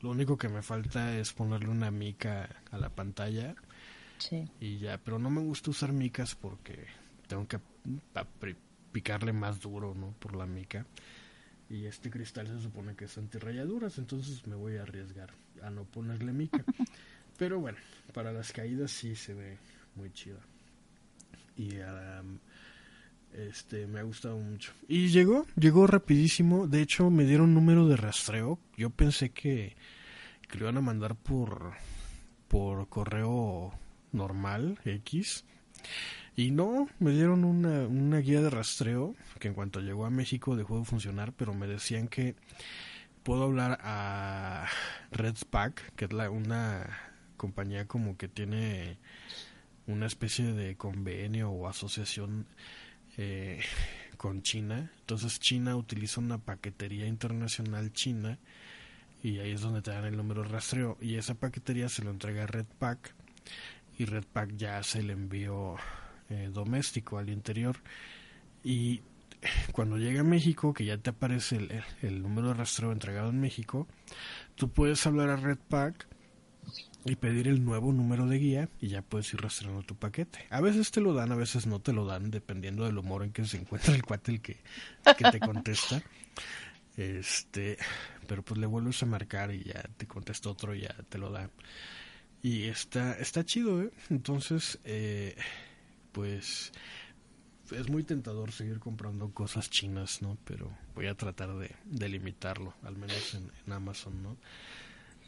Lo 0.00 0.10
único 0.10 0.38
que 0.38 0.48
me 0.48 0.62
falta 0.62 1.18
es 1.18 1.34
ponerle 1.34 1.68
una 1.68 1.90
mica 1.90 2.48
a 2.70 2.78
la 2.78 2.88
pantalla. 2.88 3.54
Y 4.60 4.78
ya, 4.78 4.98
pero 4.98 5.18
no 5.18 5.30
me 5.30 5.40
gusta 5.40 5.70
usar 5.70 5.92
micas 5.92 6.34
porque 6.34 6.86
tengo 7.26 7.46
que 7.46 7.58
picarle 8.92 9.32
más 9.32 9.60
duro, 9.60 9.94
¿no? 9.94 10.14
Por 10.18 10.36
la 10.36 10.46
mica. 10.46 10.86
Y 11.68 11.86
este 11.86 12.10
cristal 12.10 12.46
se 12.46 12.60
supone 12.60 12.94
que 12.94 13.06
es 13.06 13.18
antirrayaduras, 13.18 13.98
entonces 13.98 14.46
me 14.46 14.54
voy 14.54 14.76
a 14.76 14.82
arriesgar 14.82 15.30
a 15.62 15.70
no 15.70 15.84
ponerle 15.84 16.32
mica. 16.32 16.64
Pero 17.38 17.58
bueno, 17.58 17.78
para 18.12 18.32
las 18.32 18.52
caídas 18.52 18.90
sí 18.90 19.16
se 19.16 19.34
ve 19.34 19.58
muy 19.96 20.12
chida 20.12 20.38
y 21.56 21.76
este 23.32 23.86
me 23.86 24.00
ha 24.00 24.02
gustado 24.02 24.38
mucho. 24.38 24.72
Y 24.88 25.08
llegó, 25.08 25.46
llegó 25.56 25.86
rapidísimo. 25.86 26.66
De 26.66 26.82
hecho, 26.82 27.10
me 27.10 27.24
dieron 27.24 27.54
número 27.54 27.88
de 27.88 27.96
rastreo. 27.96 28.58
Yo 28.76 28.90
pensé 28.90 29.30
que, 29.30 29.76
que 30.48 30.58
lo 30.58 30.64
iban 30.64 30.78
a 30.78 30.80
mandar 30.82 31.16
por 31.16 31.72
por 32.48 32.88
correo 32.88 33.72
normal 34.14 34.78
X. 34.84 35.44
Y 36.36 36.50
no, 36.50 36.88
me 36.98 37.12
dieron 37.12 37.44
una, 37.44 37.86
una 37.86 38.18
guía 38.18 38.40
de 38.40 38.50
rastreo 38.50 39.14
que 39.38 39.48
en 39.48 39.54
cuanto 39.54 39.80
llegó 39.80 40.06
a 40.06 40.10
México 40.10 40.56
dejó 40.56 40.78
de 40.78 40.84
funcionar, 40.84 41.32
pero 41.32 41.54
me 41.54 41.66
decían 41.66 42.08
que 42.08 42.34
puedo 43.22 43.44
hablar 43.44 43.78
a 43.82 44.66
Redspack, 45.12 45.94
que 45.94 46.06
es 46.06 46.12
la, 46.12 46.30
una 46.30 46.86
compañía 47.36 47.86
como 47.86 48.16
que 48.16 48.28
tiene 48.28 48.98
una 49.86 50.06
especie 50.06 50.52
de 50.52 50.76
convenio 50.76 51.50
o 51.50 51.68
asociación 51.68 52.46
eh, 53.16 53.60
con 54.16 54.42
China. 54.42 54.90
Entonces 55.00 55.38
China 55.40 55.76
utiliza 55.76 56.20
una 56.20 56.38
paquetería 56.38 57.06
internacional 57.06 57.92
china 57.92 58.38
y 59.22 59.38
ahí 59.38 59.52
es 59.52 59.60
donde 59.60 59.82
te 59.82 59.90
dan 59.90 60.04
el 60.04 60.16
número 60.16 60.42
de 60.42 60.48
rastreo 60.48 60.98
y 61.00 61.16
esa 61.16 61.34
paquetería 61.34 61.88
se 61.88 62.04
lo 62.04 62.10
entrega 62.10 62.44
a 62.44 62.46
Redpack 62.46 63.14
y 63.98 64.04
Redpack 64.04 64.56
ya 64.56 64.78
hace 64.78 65.00
el 65.00 65.10
envío 65.10 65.76
eh, 66.30 66.50
doméstico 66.52 67.18
al 67.18 67.30
interior 67.30 67.76
y 68.62 69.02
cuando 69.72 69.98
llega 69.98 70.20
a 70.20 70.24
México, 70.24 70.72
que 70.72 70.84
ya 70.84 70.96
te 70.96 71.10
aparece 71.10 71.56
el, 71.56 71.82
el, 72.02 72.22
número 72.22 72.48
de 72.48 72.54
rastreo 72.54 72.92
entregado 72.92 73.28
en 73.28 73.40
México, 73.40 73.86
tú 74.54 74.70
puedes 74.70 75.06
hablar 75.06 75.28
a 75.28 75.36
Redpack 75.36 76.06
y 77.04 77.16
pedir 77.16 77.48
el 77.48 77.62
nuevo 77.62 77.92
número 77.92 78.26
de 78.26 78.38
guía 78.38 78.68
y 78.80 78.88
ya 78.88 79.02
puedes 79.02 79.32
ir 79.34 79.42
rastreando 79.42 79.82
tu 79.82 79.94
paquete. 79.94 80.46
A 80.48 80.60
veces 80.60 80.90
te 80.90 81.00
lo 81.00 81.12
dan, 81.12 81.32
a 81.32 81.36
veces 81.36 81.66
no 81.66 81.80
te 81.80 81.92
lo 81.92 82.06
dan, 82.06 82.30
dependiendo 82.30 82.84
del 82.84 82.96
humor 82.96 83.22
en 83.22 83.32
que 83.32 83.44
se 83.44 83.58
encuentra 83.58 83.94
el 83.94 84.02
cuate 84.02 84.32
el 84.32 84.40
que, 84.40 84.56
que 85.16 85.30
te 85.30 85.40
contesta. 85.40 86.02
Este, 86.96 87.76
pero 88.26 88.42
pues 88.42 88.58
le 88.58 88.66
vuelves 88.66 89.02
a 89.02 89.06
marcar 89.06 89.52
y 89.52 89.64
ya 89.64 89.82
te 89.96 90.06
contesta 90.06 90.48
otro 90.48 90.74
y 90.74 90.82
ya 90.82 90.94
te 91.08 91.18
lo 91.18 91.30
da. 91.30 91.50
Y 92.44 92.64
está, 92.64 93.14
está 93.14 93.42
chido, 93.42 93.80
¿eh? 93.80 93.90
Entonces, 94.10 94.78
eh, 94.84 95.34
pues 96.12 96.72
es 97.72 97.88
muy 97.88 98.04
tentador 98.04 98.52
seguir 98.52 98.80
comprando 98.80 99.30
cosas 99.30 99.70
chinas, 99.70 100.20
¿no? 100.20 100.36
Pero 100.44 100.70
voy 100.94 101.06
a 101.06 101.14
tratar 101.14 101.54
de, 101.56 101.70
de 101.86 102.08
limitarlo, 102.10 102.74
al 102.82 102.98
menos 102.98 103.32
en, 103.32 103.50
en 103.66 103.72
Amazon, 103.72 104.22
¿no? 104.22 104.36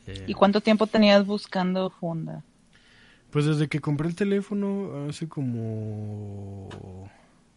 Eh, 0.06 0.26
¿Y 0.28 0.34
cuánto 0.34 0.60
tiempo 0.60 0.86
tenías 0.86 1.24
buscando 1.24 1.88
funda? 1.88 2.44
Pues 3.30 3.46
desde 3.46 3.66
que 3.68 3.80
compré 3.80 4.08
el 4.08 4.14
teléfono 4.14 5.08
hace 5.08 5.26
como... 5.26 6.68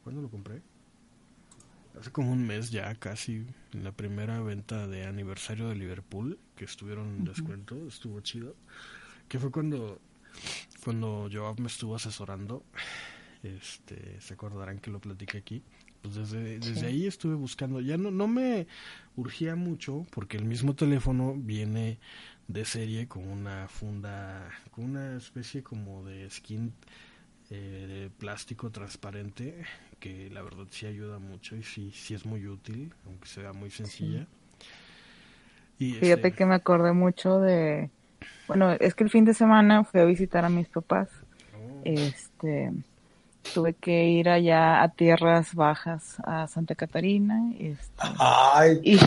¿Cuándo 0.06 0.22
lo 0.22 0.30
compré? 0.30 0.62
Hace 2.00 2.12
como 2.13 2.32
un 2.32 2.48
mes 2.48 2.72
ya, 2.72 2.96
casi, 2.96 3.46
en 3.74 3.84
la 3.84 3.92
primera 3.92 4.39
venta 4.39 4.88
de 4.88 5.04
aniversario 5.04 5.68
de 5.68 5.75
Liverpool, 5.75 6.39
que 6.56 6.63
estuvieron 6.63 7.10
en 7.10 7.25
descuento, 7.25 7.75
estuvo 7.89 8.22
chido. 8.22 8.56
Que 9.29 9.39
fue 9.39 9.51
cuando, 9.51 10.00
cuando 10.83 11.29
Joab 11.31 11.59
me 11.59 11.67
estuvo 11.67 11.95
asesorando. 11.95 12.63
Este, 13.43 14.19
se 14.19 14.33
acordarán 14.33 14.79
que 14.79 14.91
lo 14.91 15.00
platiqué 15.00 15.38
aquí. 15.38 15.63
Pues 16.01 16.15
desde, 16.15 16.59
desde 16.59 16.88
ahí 16.88 17.07
estuve 17.07 17.36
buscando. 17.36 17.79
Ya 17.79 17.98
no, 17.98 18.12
no 18.12 18.27
me 18.27 18.67
urgía 19.15 19.55
mucho 19.55 20.05
porque 20.12 20.38
el 20.38 20.45
mismo 20.45 20.75
teléfono 20.75 21.36
viene 21.38 22.00
de 22.48 22.65
serie 22.65 23.07
con 23.07 23.27
una 23.27 23.67
funda, 23.67 24.50
con 24.71 24.86
una 24.86 25.15
especie 25.15 25.62
como 25.62 26.03
de 26.03 26.29
skin 26.29 26.74
eh, 27.51 27.86
de 27.88 28.09
plástico 28.09 28.71
transparente 28.71 29.65
que 30.00 30.29
la 30.29 30.41
verdad 30.41 30.65
sí 30.69 30.86
ayuda 30.86 31.19
mucho 31.19 31.55
y 31.55 31.63
sí, 31.63 31.91
sí 31.93 32.13
es 32.13 32.25
muy 32.25 32.48
útil, 32.48 32.93
aunque 33.05 33.27
sea 33.27 33.53
muy 33.53 33.69
sencilla. 33.69 34.27
Y 35.77 35.93
Fíjate 35.93 36.27
este 36.27 36.31
que 36.33 36.45
me 36.45 36.55
acordé 36.55 36.93
mucho 36.93 37.39
de, 37.39 37.89
bueno, 38.47 38.71
es 38.71 38.95
que 38.95 39.03
el 39.03 39.09
fin 39.09 39.25
de 39.25 39.33
semana 39.33 39.83
fui 39.83 40.01
a 40.01 40.05
visitar 40.05 40.45
a 40.45 40.49
mis 40.49 40.67
papás. 40.67 41.09
Oh. 41.53 41.81
Este, 41.83 42.71
tuve 43.53 43.73
que 43.73 44.05
ir 44.05 44.29
allá 44.29 44.81
a 44.81 44.89
tierras 44.89 45.53
bajas 45.53 46.17
a 46.23 46.47
Santa 46.47 46.75
Catarina. 46.75 47.51
Este, 47.59 47.93
Ay. 48.19 48.79
Y, 48.83 48.99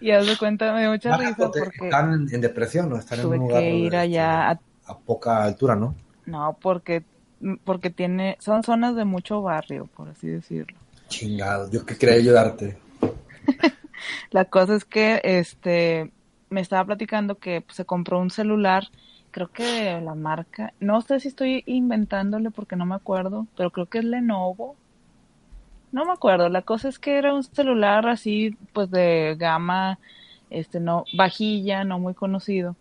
y 0.00 0.10
haz 0.10 0.26
de 0.26 0.36
cuenta, 0.36 0.72
me 0.72 0.80
dio 0.80 0.90
mucha 0.90 1.16
risa 1.16 1.36
porque... 1.36 1.84
Están 1.86 2.28
en 2.30 2.40
depresión, 2.40 2.88
¿no? 2.88 2.96
Están 2.96 3.20
tuve 3.20 3.36
en 3.36 3.42
un 3.42 3.48
lugar 3.48 3.62
que 3.62 3.74
ir 3.74 3.96
allá 3.96 4.50
a, 4.50 4.60
a, 4.86 4.98
poca 4.98 5.44
altura, 5.44 5.76
¿no? 5.76 5.94
No, 6.26 6.56
porque 6.60 7.04
porque 7.64 7.90
tiene 7.90 8.36
son 8.40 8.62
zonas 8.62 8.96
de 8.96 9.04
mucho 9.04 9.42
barrio, 9.42 9.88
por 9.96 10.08
así 10.08 10.26
decirlo. 10.26 10.76
Chingado, 11.08 11.70
yo 11.70 11.86
que 11.86 11.96
quería 11.96 12.16
ayudarte. 12.16 12.76
La 14.30 14.44
cosa 14.44 14.74
es 14.74 14.84
que 14.84 15.20
este 15.24 16.10
me 16.50 16.60
estaba 16.60 16.84
platicando 16.84 17.36
que 17.36 17.64
se 17.70 17.84
compró 17.84 18.20
un 18.20 18.30
celular, 18.30 18.88
creo 19.30 19.48
que 19.48 20.00
la 20.00 20.14
marca, 20.14 20.72
no 20.80 21.00
sé 21.02 21.20
si 21.20 21.28
estoy 21.28 21.62
inventándole 21.66 22.50
porque 22.50 22.76
no 22.76 22.86
me 22.86 22.94
acuerdo, 22.94 23.46
pero 23.56 23.70
creo 23.70 23.86
que 23.86 23.98
es 23.98 24.04
Lenovo. 24.04 24.76
No 25.92 26.04
me 26.04 26.12
acuerdo, 26.12 26.48
la 26.48 26.62
cosa 26.62 26.88
es 26.88 26.98
que 26.98 27.16
era 27.16 27.34
un 27.34 27.42
celular 27.42 28.06
así 28.08 28.56
pues 28.72 28.90
de 28.90 29.36
gama 29.38 29.98
este 30.50 30.80
no 30.80 31.04
bajilla, 31.16 31.84
no 31.84 31.98
muy 31.98 32.14
conocido 32.14 32.76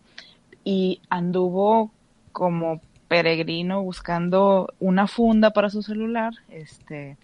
y 0.64 1.00
anduvo 1.10 1.92
como 2.34 2.82
peregrino 3.08 3.82
buscando 3.84 4.74
una 4.82 5.08
funda 5.08 5.52
para 5.52 5.70
su 5.70 5.82
celular, 5.82 6.34
este, 6.50 7.16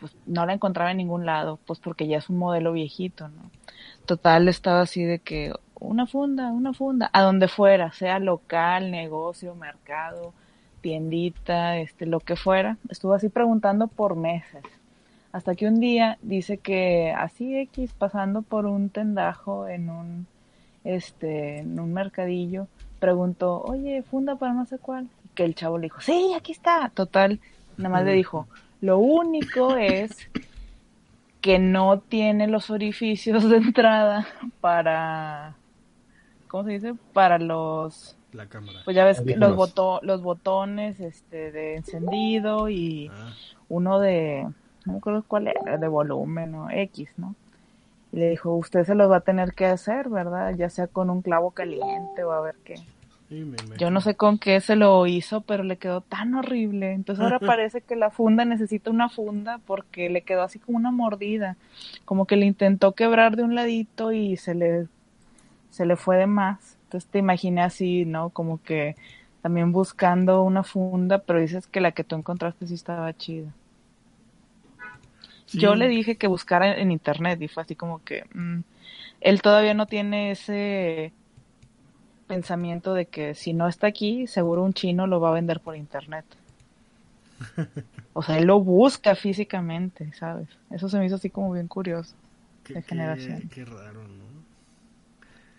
pues 0.00 0.16
no 0.24 0.46
la 0.46 0.54
encontraba 0.54 0.90
en 0.90 0.96
ningún 0.96 1.26
lado, 1.26 1.58
pues 1.66 1.78
porque 1.80 2.06
ya 2.06 2.16
es 2.16 2.30
un 2.30 2.38
modelo 2.38 2.72
viejito, 2.72 3.28
¿no? 3.28 3.50
Total 4.06 4.48
estaba 4.48 4.82
así 4.82 5.04
de 5.04 5.18
que 5.18 5.52
una 5.78 6.06
funda, 6.06 6.50
una 6.50 6.72
funda, 6.72 7.10
a 7.12 7.22
donde 7.22 7.48
fuera, 7.48 7.92
sea 7.92 8.18
local, 8.18 8.90
negocio, 8.90 9.54
mercado, 9.54 10.32
tiendita, 10.80 11.78
este, 11.78 12.06
lo 12.06 12.20
que 12.20 12.36
fuera, 12.36 12.78
estuvo 12.88 13.14
así 13.14 13.28
preguntando 13.28 13.88
por 13.88 14.16
meses. 14.16 14.62
Hasta 15.32 15.54
que 15.54 15.66
un 15.66 15.80
día 15.80 16.18
dice 16.22 16.58
que 16.58 17.12
así 17.12 17.56
X 17.58 17.92
pasando 17.92 18.42
por 18.42 18.64
un 18.64 18.88
tendajo 18.88 19.68
en 19.68 19.90
un 19.90 20.26
este 20.84 21.58
en 21.58 21.78
un 21.80 21.92
mercadillo 21.92 22.68
preguntó, 23.00 23.60
oye, 23.62 24.02
funda 24.02 24.36
para 24.36 24.54
no 24.54 24.64
sé 24.66 24.78
cuál. 24.78 25.08
que 25.34 25.44
el 25.44 25.54
chavo 25.54 25.76
le 25.76 25.84
dijo, 25.84 26.00
sí, 26.00 26.32
aquí 26.34 26.52
está. 26.52 26.90
Total, 26.94 27.40
nada 27.76 27.90
más 27.90 28.04
le 28.04 28.12
dijo, 28.12 28.46
lo 28.80 28.98
único 28.98 29.76
es 29.76 30.30
que 31.46 31.60
no 31.60 32.00
tiene 32.00 32.48
los 32.48 32.70
orificios 32.70 33.48
de 33.48 33.58
entrada 33.58 34.26
para, 34.60 35.54
¿cómo 36.48 36.64
se 36.64 36.72
dice? 36.72 36.94
Para 37.12 37.38
los... 37.38 38.18
La 38.32 38.46
cámara. 38.46 38.80
Pues 38.84 38.96
ya 38.96 39.04
ves 39.04 39.20
que 39.20 39.36
los, 39.36 39.54
boto, 39.54 40.00
los 40.02 40.22
botones 40.22 40.98
este, 40.98 41.52
de 41.52 41.76
encendido 41.76 42.68
y 42.68 43.12
ah. 43.12 43.32
uno 43.68 44.00
de, 44.00 44.42
no 44.86 44.92
me 44.94 44.98
acuerdo 44.98 45.24
cuál 45.28 45.46
era, 45.46 45.78
de 45.78 45.86
volumen 45.86 46.52
o 46.56 46.68
X, 46.68 47.10
¿no? 47.16 47.36
Y 48.10 48.16
le 48.16 48.30
dijo, 48.30 48.52
usted 48.56 48.84
se 48.84 48.96
los 48.96 49.08
va 49.08 49.18
a 49.18 49.20
tener 49.20 49.54
que 49.54 49.66
hacer, 49.66 50.08
¿verdad? 50.08 50.52
Ya 50.56 50.68
sea 50.68 50.88
con 50.88 51.10
un 51.10 51.22
clavo 51.22 51.52
caliente 51.52 52.24
o 52.24 52.32
a 52.32 52.40
ver 52.40 52.56
qué. 52.64 52.74
Yo 53.76 53.90
no 53.90 54.00
sé 54.00 54.14
con 54.14 54.38
qué 54.38 54.60
se 54.60 54.76
lo 54.76 55.04
hizo, 55.06 55.40
pero 55.40 55.64
le 55.64 55.78
quedó 55.78 56.00
tan 56.00 56.34
horrible. 56.34 56.92
Entonces 56.92 57.22
ahora 57.24 57.38
parece 57.40 57.80
que 57.80 57.96
la 57.96 58.10
funda 58.10 58.44
necesita 58.44 58.90
una 58.90 59.08
funda 59.08 59.58
porque 59.66 60.08
le 60.10 60.22
quedó 60.22 60.42
así 60.42 60.58
como 60.58 60.78
una 60.78 60.92
mordida. 60.92 61.56
Como 62.04 62.26
que 62.26 62.36
le 62.36 62.46
intentó 62.46 62.92
quebrar 62.92 63.36
de 63.36 63.42
un 63.42 63.54
ladito 63.54 64.12
y 64.12 64.36
se 64.36 64.54
le, 64.54 64.86
se 65.70 65.86
le 65.86 65.96
fue 65.96 66.16
de 66.16 66.26
más. 66.26 66.76
Entonces 66.84 67.10
te 67.10 67.18
imaginé 67.18 67.62
así, 67.62 68.04
¿no? 68.04 68.30
Como 68.30 68.62
que 68.62 68.94
también 69.42 69.72
buscando 69.72 70.42
una 70.42 70.62
funda, 70.62 71.18
pero 71.18 71.40
dices 71.40 71.66
que 71.66 71.80
la 71.80 71.92
que 71.92 72.04
tú 72.04 72.14
encontraste 72.16 72.66
sí 72.66 72.74
estaba 72.74 73.12
chida. 73.16 73.52
Yo 75.52 75.74
le 75.74 75.88
dije 75.88 76.16
que 76.16 76.26
buscara 76.26 76.76
en 76.76 76.90
internet 76.90 77.40
y 77.40 77.48
fue 77.48 77.62
así 77.62 77.76
como 77.76 78.02
que 78.02 78.24
mm, 78.34 78.60
él 79.20 79.42
todavía 79.42 79.74
no 79.74 79.86
tiene 79.86 80.32
ese 80.32 81.12
pensamiento 82.26 82.94
de 82.94 83.06
que 83.06 83.34
si 83.34 83.52
no 83.52 83.68
está 83.68 83.86
aquí, 83.86 84.26
seguro 84.26 84.62
un 84.62 84.74
chino 84.74 85.06
lo 85.06 85.20
va 85.20 85.30
a 85.30 85.34
vender 85.34 85.60
por 85.60 85.76
internet. 85.76 86.24
O 88.12 88.22
sea, 88.22 88.38
él 88.38 88.46
lo 88.46 88.60
busca 88.60 89.14
físicamente, 89.14 90.10
¿sabes? 90.14 90.48
Eso 90.70 90.88
se 90.88 90.98
me 90.98 91.06
hizo 91.06 91.16
así 91.16 91.28
como 91.28 91.52
bien 91.52 91.68
curioso. 91.68 92.14
de 92.66 92.80
generación. 92.82 93.48
Qué, 93.52 93.64
raro, 93.64 94.02
¿no? 94.02 94.24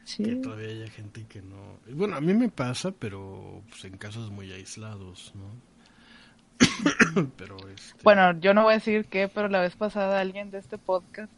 Sí. 0.03 0.23
Que 0.23 0.35
todavía 0.37 0.69
haya 0.69 0.89
gente 0.89 1.25
que 1.29 1.41
no... 1.41 1.77
Bueno, 1.93 2.15
a 2.15 2.21
mí 2.21 2.33
me 2.33 2.49
pasa, 2.49 2.91
pero 2.91 3.61
pues, 3.69 3.85
en 3.85 3.97
casos 3.97 4.31
muy 4.31 4.51
aislados, 4.51 5.33
¿no? 5.35 7.27
pero 7.37 7.57
este... 7.69 8.01
Bueno, 8.03 8.39
yo 8.39 8.53
no 8.53 8.63
voy 8.63 8.73
a 8.73 8.77
decir 8.77 9.05
qué, 9.05 9.27
pero 9.27 9.49
la 9.49 9.61
vez 9.61 9.75
pasada 9.75 10.19
alguien 10.19 10.49
de 10.49 10.57
este 10.57 10.77
podcast 10.77 11.31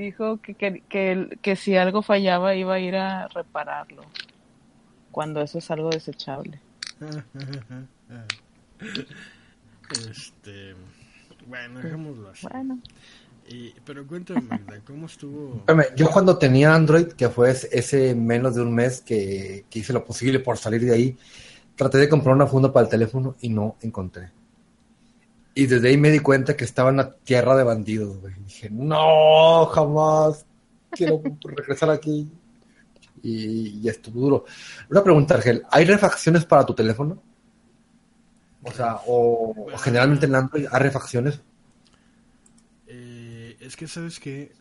dijo 0.00 0.38
que, 0.38 0.54
que, 0.54 0.82
que, 0.88 1.38
que, 1.40 1.56
si 1.56 1.76
algo 1.76 2.02
fallaba 2.02 2.54
iba 2.54 2.74
a 2.74 2.80
ir 2.80 2.96
a 2.96 3.28
repararlo, 3.28 4.02
cuando 5.10 5.40
eso 5.40 5.58
es 5.58 5.70
algo 5.70 5.90
desechable. 5.90 6.60
este, 10.10 10.74
bueno, 11.46 11.80
dejémoslo 11.80 12.30
así. 12.30 12.46
Bueno. 12.50 12.78
Y, 13.48 13.74
pero 13.84 14.06
cuéntame, 14.06 14.60
¿cómo 14.86 15.06
estuvo? 15.06 15.64
Yo 15.96 16.08
cuando 16.10 16.38
tenía 16.38 16.74
Android, 16.74 17.08
que 17.08 17.28
fue 17.28 17.50
ese 17.50 18.14
menos 18.14 18.54
de 18.54 18.62
un 18.62 18.72
mes 18.72 19.00
que, 19.00 19.64
que 19.68 19.80
hice 19.80 19.92
lo 19.92 20.04
posible 20.04 20.38
por 20.38 20.56
salir 20.56 20.84
de 20.84 20.94
ahí, 20.94 21.18
traté 21.74 21.98
de 21.98 22.08
comprar 22.08 22.36
una 22.36 22.46
funda 22.46 22.72
para 22.72 22.84
el 22.84 22.90
teléfono 22.90 23.34
y 23.40 23.48
no 23.48 23.74
encontré. 23.82 24.30
Y 25.54 25.66
desde 25.66 25.88
ahí 25.88 25.96
me 25.96 26.10
di 26.10 26.20
cuenta 26.20 26.56
que 26.56 26.64
estaba 26.64 26.90
en 26.90 26.98
la 26.98 27.12
tierra 27.12 27.56
de 27.56 27.64
bandidos, 27.64 28.18
güey. 28.18 28.34
Dije, 28.44 28.70
no, 28.70 29.66
jamás 29.66 30.46
quiero 30.90 31.22
regresar 31.44 31.90
aquí. 31.90 32.28
Y, 33.22 33.80
ya 33.80 33.90
estuvo 33.90 34.20
duro. 34.20 34.44
Una 34.88 35.02
pregunta, 35.02 35.34
Argel. 35.34 35.62
¿Hay 35.70 35.84
refacciones 35.84 36.44
para 36.44 36.64
tu 36.64 36.74
teléfono? 36.74 37.22
O 38.62 38.72
sea, 38.72 39.00
o, 39.06 39.54
generalmente 39.78 40.26
en 40.26 40.34
Android 40.34 40.66
hay 40.70 40.80
refacciones. 40.80 41.40
Eh, 42.86 43.56
es 43.60 43.76
que 43.76 43.88
sabes 43.88 44.20
que 44.20 44.52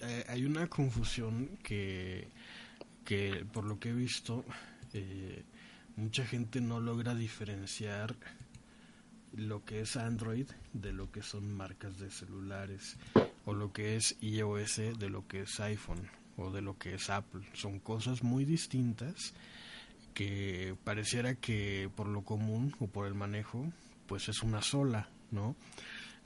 eh, 0.00 0.24
hay 0.28 0.44
una 0.44 0.66
confusión 0.68 1.58
que, 1.62 2.28
que 3.04 3.44
por 3.52 3.64
lo 3.64 3.78
que 3.78 3.90
he 3.90 3.92
visto, 3.92 4.44
eh, 4.92 5.44
mucha 5.96 6.24
gente 6.24 6.60
no 6.60 6.80
logra 6.80 7.14
diferenciar 7.14 8.14
lo 9.36 9.64
que 9.64 9.80
es 9.80 9.96
Android 9.96 10.46
de 10.72 10.92
lo 10.92 11.10
que 11.10 11.22
son 11.22 11.52
marcas 11.54 11.98
de 11.98 12.10
celulares 12.10 12.96
o 13.44 13.54
lo 13.54 13.72
que 13.72 13.96
es 13.96 14.16
iOS 14.20 14.76
de 14.98 15.10
lo 15.10 15.26
que 15.26 15.42
es 15.42 15.60
iPhone. 15.60 16.08
o 16.36 16.50
de 16.50 16.62
lo 16.62 16.78
que 16.78 16.94
es 16.94 17.10
Apple. 17.10 17.42
Son 17.52 17.78
cosas 17.78 18.22
muy 18.22 18.44
distintas 18.44 19.34
que 20.14 20.76
pareciera 20.84 21.34
que 21.34 21.90
por 21.94 22.08
lo 22.08 22.22
común 22.22 22.74
o 22.80 22.86
por 22.86 23.06
el 23.06 23.14
manejo, 23.14 23.66
pues 24.06 24.28
es 24.28 24.42
una 24.42 24.62
sola, 24.62 25.08
¿no? 25.30 25.56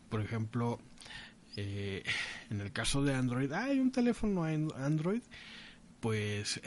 Por 0.08 0.20
ejemplo, 0.20 0.78
eh, 1.56 2.04
en 2.50 2.60
el 2.60 2.72
caso 2.72 3.02
de 3.02 3.14
Android, 3.14 3.52
hay 3.52 3.78
un 3.78 3.92
teléfono 3.92 4.44
Android, 4.44 5.22
pues 6.00 6.60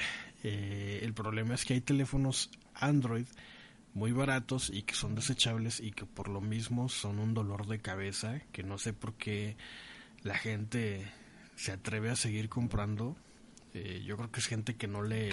eh, 0.43 0.99
el 1.04 1.13
problema 1.13 1.56
es 1.56 1.65
que 1.65 1.75
hay 1.75 1.82
teléfonos 1.82 2.49
Android 2.75 3.25
muy 3.93 4.12
baratos 4.12 4.69
y 4.73 4.84
que 4.84 4.95
son 4.95 5.15
desechables 5.15 5.80
y 5.80 5.91
que 5.91 6.06
por 6.06 6.30
lo 6.30 6.41
mismo 6.41 6.89
son 6.89 7.19
un 7.19 7.34
dolor 7.34 7.67
de 7.67 7.80
cabeza 7.80 8.39
que 8.51 8.63
no 8.63 8.77
sé 8.77 8.93
por 8.93 9.15
qué 9.15 9.58
la 10.23 10.38
gente 10.38 11.06
se 11.56 11.71
atreve 11.71 12.10
a 12.10 12.15
seguir 12.15 12.49
comprando. 12.49 13.17
Eh, 13.73 14.04
yo 14.06 14.17
creo 14.17 14.32
que 14.32 14.39
es 14.39 14.47
gente 14.47 14.75
que 14.75 14.88
no 14.88 15.01
le 15.04 15.32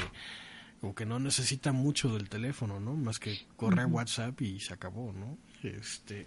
o 0.81 0.94
que 0.94 1.07
no 1.07 1.18
necesita 1.18 1.73
mucho 1.73 2.12
del 2.14 2.29
teléfono, 2.29 2.79
¿no? 2.79 2.94
Más 2.94 3.18
que 3.18 3.47
corre 3.57 3.83
a 3.83 3.87
WhatsApp 3.87 4.40
y 4.42 4.61
se 4.61 4.75
acabó, 4.75 5.12
¿no? 5.12 5.38
Este 5.62 6.27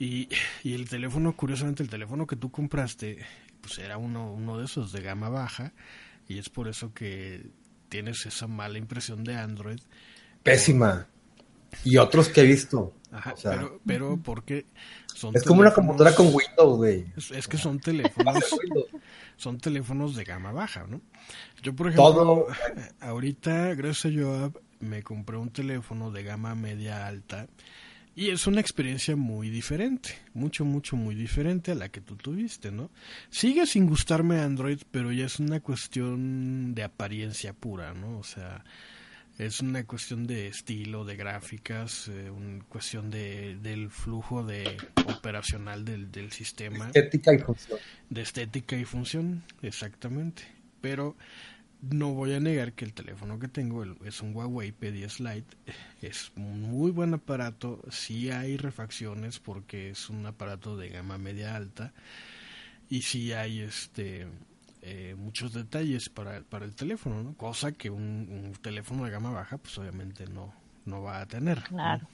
y, 0.00 0.28
y 0.64 0.72
el 0.72 0.88
teléfono, 0.88 1.36
curiosamente, 1.36 1.82
el 1.82 1.90
teléfono 1.90 2.26
que 2.26 2.34
tú 2.34 2.50
compraste, 2.50 3.18
pues 3.60 3.78
era 3.78 3.98
uno, 3.98 4.32
uno 4.32 4.58
de 4.58 4.64
esos 4.64 4.92
de 4.92 5.02
gama 5.02 5.28
baja 5.28 5.74
y 6.26 6.38
es 6.38 6.48
por 6.48 6.68
eso 6.68 6.94
que 6.94 7.50
tienes 7.90 8.24
esa 8.24 8.46
mala 8.46 8.78
impresión 8.78 9.24
de 9.24 9.36
Android. 9.36 9.80
Pésima. 10.42 11.06
Y 11.84 11.96
otros 11.98 12.28
que 12.28 12.40
he 12.42 12.44
visto. 12.44 12.94
Ajá, 13.12 13.34
pero, 13.42 13.80
pero 13.84 14.16
porque 14.22 14.66
son 15.14 15.34
es 15.36 15.42
como 15.42 15.60
una 15.60 15.72
computadora 15.72 16.14
con 16.14 16.26
Windows, 16.26 16.76
güey. 16.76 17.06
Es, 17.16 17.48
que 17.48 17.58
son 17.58 17.80
teléfonos, 17.80 18.36
son 19.36 19.58
teléfonos 19.58 20.14
de 20.14 20.24
gama 20.24 20.52
baja, 20.52 20.86
¿no? 20.88 21.00
Yo, 21.62 21.74
por 21.74 21.88
ejemplo, 21.88 22.46
ahorita, 23.00 23.74
gracias 23.74 24.12
a 24.12 24.16
Joab, 24.16 24.60
me 24.78 25.02
compré 25.02 25.36
un 25.36 25.50
teléfono 25.50 26.10
de 26.10 26.22
gama 26.22 26.54
media 26.54 27.06
alta 27.06 27.48
y 28.14 28.30
es 28.30 28.46
una 28.46 28.60
experiencia 28.60 29.16
muy 29.16 29.50
diferente, 29.50 30.10
mucho, 30.34 30.64
mucho, 30.64 30.96
muy 30.96 31.14
diferente 31.14 31.72
a 31.72 31.74
la 31.74 31.88
que 31.88 32.00
tú 32.00 32.16
tuviste, 32.16 32.70
¿no? 32.70 32.90
Sigue 33.30 33.66
sin 33.66 33.86
gustarme 33.86 34.40
Android, 34.40 34.80
pero 34.90 35.12
ya 35.12 35.26
es 35.26 35.38
una 35.38 35.60
cuestión 35.60 36.74
de 36.74 36.82
apariencia 36.82 37.52
pura, 37.52 37.94
¿no? 37.94 38.18
O 38.18 38.22
sea, 38.24 38.64
es 39.40 39.60
una 39.60 39.86
cuestión 39.86 40.26
de 40.26 40.48
estilo, 40.48 41.06
de 41.06 41.16
gráficas, 41.16 42.08
eh, 42.08 42.30
una 42.30 42.62
cuestión 42.64 43.10
de, 43.10 43.56
del 43.56 43.88
flujo 43.88 44.44
de 44.44 44.76
operacional 45.06 45.82
del, 45.82 46.12
del 46.12 46.30
sistema. 46.30 46.88
Estética 46.88 47.32
y 47.32 47.38
función. 47.38 47.78
De 48.10 48.20
estética 48.20 48.76
y 48.76 48.84
función, 48.84 49.42
exactamente. 49.62 50.42
Pero 50.82 51.16
no 51.80 52.12
voy 52.12 52.34
a 52.34 52.40
negar 52.40 52.74
que 52.74 52.84
el 52.84 52.92
teléfono 52.92 53.38
que 53.38 53.48
tengo 53.48 53.82
es 54.04 54.20
un 54.20 54.36
Huawei 54.36 54.74
P10 54.78 55.20
Lite. 55.20 55.56
Es 56.02 56.32
un 56.36 56.60
muy 56.60 56.90
buen 56.90 57.14
aparato. 57.14 57.80
Sí 57.90 58.30
hay 58.30 58.58
refacciones 58.58 59.38
porque 59.38 59.88
es 59.88 60.10
un 60.10 60.26
aparato 60.26 60.76
de 60.76 60.90
gama 60.90 61.16
media 61.16 61.56
alta. 61.56 61.94
Y 62.90 63.02
sí 63.02 63.32
hay 63.32 63.60
este 63.60 64.26
eh, 64.82 65.14
muchos 65.16 65.52
detalles 65.52 66.08
para, 66.08 66.40
para 66.42 66.64
el 66.64 66.74
teléfono, 66.74 67.22
¿no? 67.22 67.34
Cosa 67.34 67.72
que 67.72 67.90
un, 67.90 68.52
teléfono 68.62 69.04
de 69.04 69.10
gama 69.10 69.30
baja 69.30 69.58
pues 69.58 69.76
obviamente 69.78 70.26
no, 70.26 70.52
no 70.86 71.02
va 71.02 71.20
a 71.20 71.26
tener. 71.26 71.62
Claro. 71.62 72.06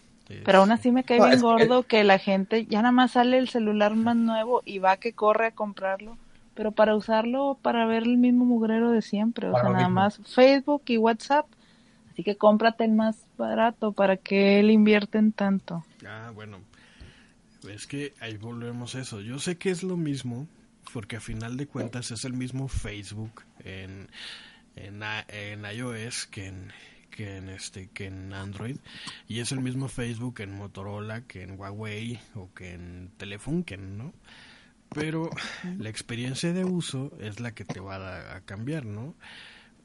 Pero 0.44 0.58
aún 0.58 0.72
así 0.72 0.90
me 0.90 1.04
cae 1.04 1.24
bien 1.24 1.40
gordo 1.40 1.82
que... 1.82 1.98
que 1.98 2.04
la 2.04 2.18
gente 2.18 2.66
ya 2.66 2.82
nada 2.82 2.90
más 2.90 3.12
sale 3.12 3.38
el 3.38 3.48
celular 3.48 3.94
más 3.94 4.16
nuevo 4.16 4.60
y 4.64 4.80
va 4.80 4.96
que 4.96 5.12
corre 5.12 5.46
a 5.46 5.50
comprarlo 5.52 6.18
pero 6.56 6.72
para 6.72 6.96
usarlo 6.96 7.58
para 7.60 7.86
ver 7.86 8.04
el 8.04 8.16
mismo 8.16 8.46
mugrero 8.46 8.90
de 8.90 9.02
siempre, 9.02 9.48
o 9.48 9.52
sea, 9.52 9.68
nada 9.68 9.90
más 9.90 10.18
Facebook 10.24 10.82
y 10.86 10.96
WhatsApp. 10.96 11.46
Así 12.10 12.24
que 12.24 12.36
cómprate 12.36 12.84
el 12.84 12.92
más 12.92 13.26
barato 13.36 13.92
para 13.92 14.16
que 14.16 14.58
él 14.58 14.70
invierten 14.70 15.32
tanto. 15.32 15.84
Ah, 16.06 16.32
bueno. 16.34 16.58
Es 17.68 17.86
que 17.86 18.14
ahí 18.20 18.38
volvemos 18.38 18.94
a 18.94 19.00
eso. 19.00 19.20
Yo 19.20 19.38
sé 19.38 19.58
que 19.58 19.70
es 19.70 19.82
lo 19.82 19.98
mismo, 19.98 20.46
porque 20.92 21.16
a 21.16 21.20
final 21.20 21.56
de 21.56 21.66
cuentas 21.66 22.10
es 22.10 22.24
el 22.24 22.32
mismo 22.32 22.68
Facebook 22.68 23.42
en, 23.64 24.08
en, 24.74 25.02
en 25.02 25.64
iOS 25.64 26.26
que 26.26 26.46
en, 26.46 26.72
que 27.10 27.36
en 27.36 27.48
este 27.48 27.88
que 27.88 28.06
en 28.06 28.32
Android 28.32 28.76
y 29.28 29.40
es 29.40 29.52
el 29.52 29.60
mismo 29.60 29.88
Facebook 29.88 30.40
en 30.40 30.54
Motorola 30.54 31.22
que 31.22 31.42
en 31.42 31.58
Huawei 31.58 32.20
o 32.34 32.52
que 32.54 32.72
en 32.72 33.10
Telefunken, 33.16 33.96
¿no? 33.98 34.12
pero 34.90 35.30
la 35.78 35.88
experiencia 35.88 36.52
de 36.52 36.64
uso 36.64 37.12
es 37.20 37.40
la 37.40 37.52
que 37.52 37.64
te 37.64 37.80
va 37.80 38.36
a, 38.36 38.40
cambiar, 38.42 38.84
¿no? 38.84 39.14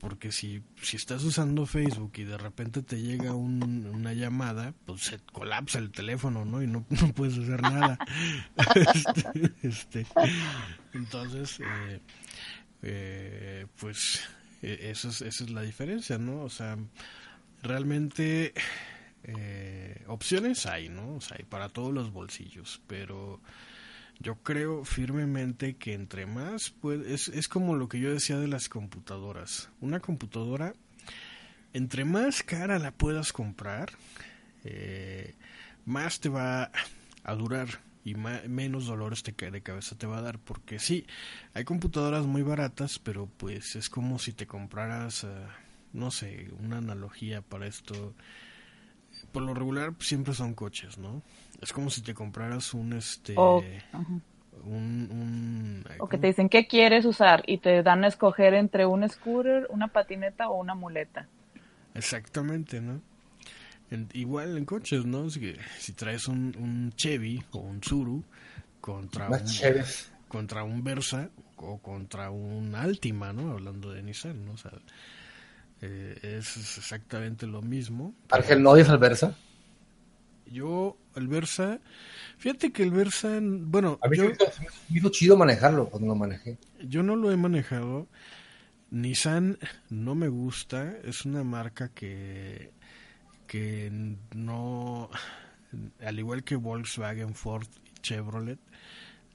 Porque 0.01 0.31
si, 0.31 0.63
si 0.81 0.97
estás 0.97 1.23
usando 1.23 1.67
Facebook 1.67 2.13
y 2.15 2.23
de 2.23 2.35
repente 2.35 2.81
te 2.81 2.99
llega 2.99 3.35
una 3.35 4.13
llamada, 4.13 4.73
pues 4.87 5.01
se 5.01 5.19
colapsa 5.19 5.77
el 5.77 5.91
teléfono, 5.91 6.43
¿no? 6.43 6.63
Y 6.63 6.65
no, 6.65 6.83
no 7.01 7.13
puedes 7.13 7.37
hacer 7.37 7.61
nada. 7.61 7.99
este, 9.61 10.01
este, 10.01 10.07
entonces, 10.93 11.59
eh, 11.59 11.99
eh, 12.81 13.67
pues 13.79 14.21
e, 14.63 14.89
eso 14.89 15.09
es, 15.09 15.21
esa 15.21 15.43
es 15.43 15.51
la 15.51 15.61
diferencia, 15.61 16.17
¿no? 16.17 16.41
O 16.41 16.49
sea, 16.49 16.79
realmente 17.61 18.55
eh, 19.23 20.03
opciones 20.07 20.65
hay, 20.65 20.89
¿no? 20.89 21.15
O 21.17 21.21
sea, 21.21 21.37
hay 21.37 21.45
para 21.45 21.69
todos 21.69 21.93
los 21.93 22.11
bolsillos, 22.11 22.81
pero 22.87 23.39
yo 24.21 24.35
creo 24.35 24.85
firmemente 24.85 25.75
que 25.75 25.93
entre 25.93 26.25
más, 26.25 26.69
pues, 26.69 27.01
es, 27.07 27.27
es 27.29 27.47
como 27.47 27.75
lo 27.75 27.89
que 27.89 27.99
yo 27.99 28.13
decía 28.13 28.37
de 28.37 28.47
las 28.47 28.69
computadoras. 28.69 29.69
Una 29.79 29.99
computadora, 29.99 30.75
entre 31.73 32.05
más 32.05 32.43
cara 32.43 32.77
la 32.77 32.91
puedas 32.91 33.33
comprar, 33.33 33.91
eh, 34.63 35.33
más 35.85 36.19
te 36.19 36.29
va 36.29 36.71
a 37.23 37.35
durar 37.35 37.81
y 38.03 38.15
menos 38.15 38.85
dolores 38.85 39.23
de 39.23 39.61
cabeza 39.61 39.97
te 39.97 40.07
va 40.07 40.19
a 40.19 40.21
dar. 40.21 40.39
Porque 40.39 40.77
sí 40.79 41.05
hay 41.53 41.63
computadoras 41.63 42.25
muy 42.25 42.41
baratas 42.41 42.99
pero 42.99 43.27
pues 43.37 43.75
es 43.75 43.89
como 43.89 44.19
si 44.19 44.33
te 44.33 44.47
compraras 44.47 45.23
eh, 45.23 45.27
no 45.93 46.11
sé 46.11 46.51
una 46.59 46.77
analogía 46.77 47.41
para 47.41 47.67
esto. 47.67 48.13
Por 49.31 49.43
lo 49.43 49.53
regular 49.53 49.93
siempre 49.99 50.33
son 50.33 50.53
coches 50.53 50.97
no 50.97 51.23
es 51.61 51.71
como 51.73 51.89
si 51.89 52.01
te 52.01 52.13
compraras 52.13 52.73
un 52.73 52.93
este 52.93 53.35
o, 53.37 53.63
un, 54.63 55.83
o 55.99 56.07
que 56.07 56.17
te 56.17 56.27
dicen 56.27 56.49
qué 56.49 56.67
quieres 56.67 57.05
usar 57.05 57.43
y 57.47 57.59
te 57.59 57.83
dan 57.83 58.03
a 58.03 58.07
escoger 58.07 58.53
entre 58.53 58.85
un 58.85 59.07
scooter, 59.07 59.67
una 59.69 59.87
patineta 59.87 60.49
o 60.49 60.59
una 60.59 60.75
muleta. 60.75 61.27
Exactamente, 61.93 62.81
¿no? 62.81 63.01
igual 64.13 64.57
en 64.57 64.63
coches, 64.63 65.05
¿no? 65.05 65.29
Si, 65.29 65.53
si 65.77 65.91
traes 65.91 66.29
un, 66.29 66.55
un, 66.57 66.93
Chevy 66.95 67.43
o 67.51 67.59
un 67.59 67.81
Tsuru 67.81 68.23
contra 68.79 69.27
un, 69.27 69.43
contra 70.29 70.63
un 70.63 70.81
Versa 70.81 71.29
o 71.57 71.77
contra 71.79 72.31
un 72.31 72.73
Altima, 72.73 73.33
¿no? 73.33 73.51
Hablando 73.51 73.91
de 73.91 74.01
Nissan, 74.01 74.45
¿no? 74.45 74.53
O 74.53 74.57
sea, 74.57 74.71
eh, 75.81 76.17
es 76.21 76.77
exactamente 76.77 77.45
lo 77.47 77.61
mismo. 77.61 78.15
Ángel, 78.29 78.63
¿no 78.63 78.71
odias 78.71 78.87
al 78.87 78.97
Versa? 78.97 79.35
Yo, 80.51 80.97
el 81.15 81.27
Versa, 81.27 81.79
fíjate 82.37 82.71
que 82.71 82.83
el 82.83 82.91
Versa, 82.91 83.39
bueno, 83.41 83.97
a 84.01 84.07
mí 84.07 84.17
yo, 84.17 84.25
me 84.25 84.97
hizo 84.97 85.09
chido 85.09 85.37
manejarlo 85.37 85.89
cuando 85.89 86.09
lo 86.09 86.15
manejé. 86.15 86.57
Yo 86.81 87.03
no 87.03 87.15
lo 87.15 87.31
he 87.31 87.37
manejado. 87.37 88.07
Nissan 88.89 89.57
no 89.89 90.15
me 90.15 90.27
gusta, 90.27 90.97
es 91.03 91.25
una 91.25 91.43
marca 91.43 91.89
que 91.89 92.71
que 93.47 93.91
no 94.35 95.09
al 96.05 96.19
igual 96.19 96.43
que 96.43 96.55
Volkswagen, 96.55 97.33
Ford 97.33 97.67
y 97.85 97.99
Chevrolet 98.01 98.59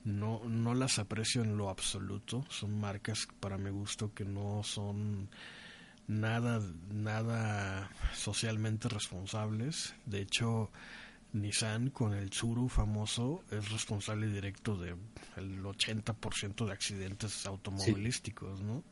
no 0.05 0.43
no 0.47 0.75
las 0.75 0.99
aprecio 0.99 1.43
en 1.43 1.57
lo 1.57 1.69
absoluto, 1.69 2.45
son 2.49 2.79
marcas 2.79 3.29
para 3.41 3.59
mi 3.59 3.71
gusto 3.71 4.13
que 4.15 4.25
no 4.25 4.63
son 4.63 5.29
nada 6.07 6.63
nada 6.93 7.91
socialmente 8.15 8.89
responsables. 8.89 9.95
De 10.05 10.21
hecho, 10.21 10.71
Nissan 11.41 11.91
con 11.91 12.15
el 12.15 12.31
Tsuru 12.31 12.69
famoso 12.69 13.43
es 13.51 13.71
responsable 13.71 14.29
directo 14.29 14.77
del 14.77 14.97
el 15.37 15.63
80% 15.63 16.67
de 16.67 16.73
accidentes 16.73 17.47
automovilísticos, 17.47 18.61
¿no? 18.61 18.83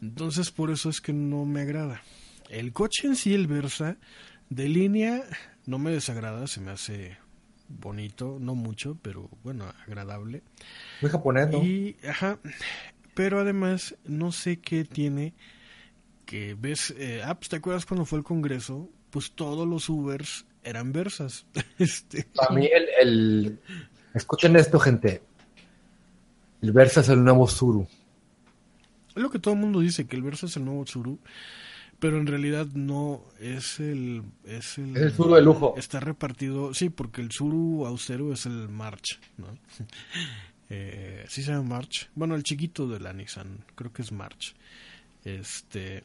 Entonces 0.00 0.50
por 0.50 0.70
eso 0.70 0.90
es 0.90 1.00
que 1.00 1.12
no 1.12 1.44
me 1.44 1.62
agrada. 1.62 2.02
El 2.48 2.72
coche 2.72 3.06
en 3.06 3.16
sí, 3.16 3.34
el 3.34 3.46
Versa, 3.46 3.96
de 4.48 4.68
línea 4.68 5.22
no 5.66 5.78
me 5.78 5.90
desagrada, 5.90 6.46
se 6.46 6.60
me 6.60 6.70
hace 6.70 7.18
bonito, 7.68 8.38
no 8.40 8.54
mucho, 8.54 8.96
pero 9.02 9.28
bueno, 9.44 9.66
agradable. 9.86 10.42
Muy 11.02 11.10
japonés, 11.10 11.50
¿no? 11.50 11.62
Y, 11.62 11.96
ajá, 12.08 12.38
pero 13.14 13.40
además 13.40 13.96
no 14.04 14.32
sé 14.32 14.60
qué 14.60 14.84
tiene 14.84 15.34
que 16.24 16.54
ves, 16.58 16.94
eh, 16.98 17.22
ah, 17.24 17.34
pues, 17.34 17.48
¿te 17.48 17.56
acuerdas 17.56 17.86
cuando 17.86 18.04
fue 18.04 18.18
el 18.18 18.24
Congreso? 18.24 18.90
Pues 19.10 19.32
todos 19.32 19.66
los 19.66 19.88
Ubers 19.88 20.46
eran 20.62 20.92
versas. 20.92 21.46
este. 21.78 22.28
A 22.38 22.52
mí 22.52 22.66
el, 22.66 22.86
el, 23.00 23.60
Escuchen 24.14 24.56
esto, 24.56 24.78
gente. 24.78 25.22
El 26.60 26.72
Versa 26.72 27.00
es 27.00 27.08
el 27.08 27.22
nuevo 27.22 27.46
Zuru. 27.46 27.86
Es 29.10 29.22
lo 29.22 29.30
que 29.30 29.38
todo 29.38 29.54
el 29.54 29.60
mundo 29.60 29.80
dice, 29.80 30.06
que 30.06 30.16
el 30.16 30.22
Versa 30.22 30.46
es 30.46 30.56
el 30.56 30.64
nuevo 30.64 30.84
Tsuru, 30.84 31.18
pero 31.98 32.18
en 32.18 32.26
realidad 32.26 32.66
no 32.74 33.22
es 33.38 33.80
el... 33.80 34.24
Es 34.44 34.78
el, 34.78 34.96
Es 34.96 35.02
el 35.02 35.12
Tsuru 35.12 35.34
de 35.34 35.42
lujo. 35.42 35.74
Está 35.76 36.00
repartido, 36.00 36.74
sí, 36.74 36.90
porque 36.90 37.20
el 37.20 37.28
Tsuru 37.28 37.86
austero 37.86 38.32
es 38.32 38.46
el 38.46 38.68
March, 38.68 39.20
¿no? 39.36 39.46
eh, 40.70 41.24
¿Sí 41.28 41.42
se 41.42 41.52
llama 41.52 41.76
March? 41.76 42.10
Bueno, 42.14 42.34
el 42.34 42.42
chiquito 42.42 42.88
de 42.88 43.00
la 43.00 43.12
Nissan, 43.12 43.64
creo 43.74 43.92
que 43.92 44.02
es 44.02 44.12
March. 44.12 44.54
Este... 45.24 46.04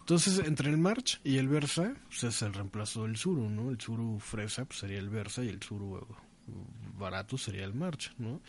Entonces, 0.00 0.40
entre 0.46 0.70
el 0.70 0.78
March 0.78 1.20
y 1.24 1.38
el 1.38 1.48
Versa, 1.48 1.94
pues 2.08 2.24
es 2.24 2.42
el 2.42 2.54
reemplazo 2.54 3.04
del 3.04 3.14
Tsuru, 3.14 3.48
¿no? 3.50 3.70
El 3.70 3.78
Tsuru 3.78 4.18
fresa 4.18 4.64
pues, 4.64 4.80
sería 4.80 4.98
el 4.98 5.08
Versa 5.08 5.44
y 5.44 5.48
el 5.48 5.60
Tsuru 5.60 6.06
barato 6.98 7.38
sería 7.38 7.64
el 7.64 7.74
March, 7.74 8.12
¿no? 8.18 8.40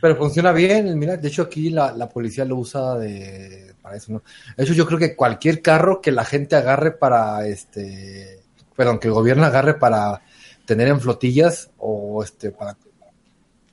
Pero 0.03 0.15
funciona 0.15 0.53
bien 0.53 0.87
el 0.89 0.97
Mirage. 0.97 1.23
De 1.23 1.29
hecho, 1.29 1.41
aquí 1.41 1.71
la, 1.71 1.91
la 1.93 2.07
policía 2.07 2.45
lo 2.45 2.57
usa 2.57 2.99
de, 2.99 3.75
para 3.81 3.97
eso, 3.97 4.13
¿no? 4.13 4.23
De 4.55 4.63
hecho, 4.63 4.75
yo 4.75 4.85
creo 4.85 4.99
que 4.99 5.17
cualquier 5.17 5.63
carro 5.63 6.03
que 6.03 6.13
la 6.13 6.27
gente 6.27 6.55
agarre 6.55 6.91
para, 6.91 7.47
este, 7.47 8.43
perdón, 8.77 8.99
que 8.99 9.09
el 9.09 9.15
gobierno 9.15 9.47
agarre 9.47 9.73
para 9.73 10.21
tener 10.67 10.89
en 10.89 11.01
flotillas 11.01 11.71
o, 11.79 12.23
este, 12.23 12.51
para, 12.51 12.77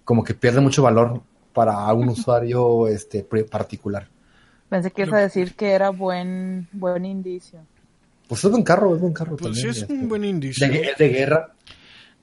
como 0.06 0.24
que 0.24 0.34
pierde 0.34 0.62
mucho 0.62 0.82
valor 0.82 1.22
para 1.52 1.92
un 1.92 2.08
usuario, 2.16 2.88
este, 2.88 3.22
particular. 3.26 4.08
Pensé 4.70 4.92
que 4.92 5.02
ibas 5.02 5.14
a 5.16 5.24
decir 5.24 5.56
que 5.56 5.72
era 5.72 5.90
buen, 5.90 6.70
buen 6.72 7.04
indicio. 7.04 7.60
Pues 8.30 8.46
es 8.46 8.50
buen 8.50 8.64
carro, 8.64 8.96
es 8.96 9.02
buen 9.02 9.12
carro 9.12 9.36
Pues 9.36 9.58
sí, 9.58 9.64
también. 9.64 9.70
es 9.72 9.82
este. 9.82 9.94
un 9.94 10.08
buen 10.08 10.24
indicio. 10.24 10.70
de, 10.70 10.82
es 10.84 10.98
de 10.98 11.10
guerra. 11.10 11.54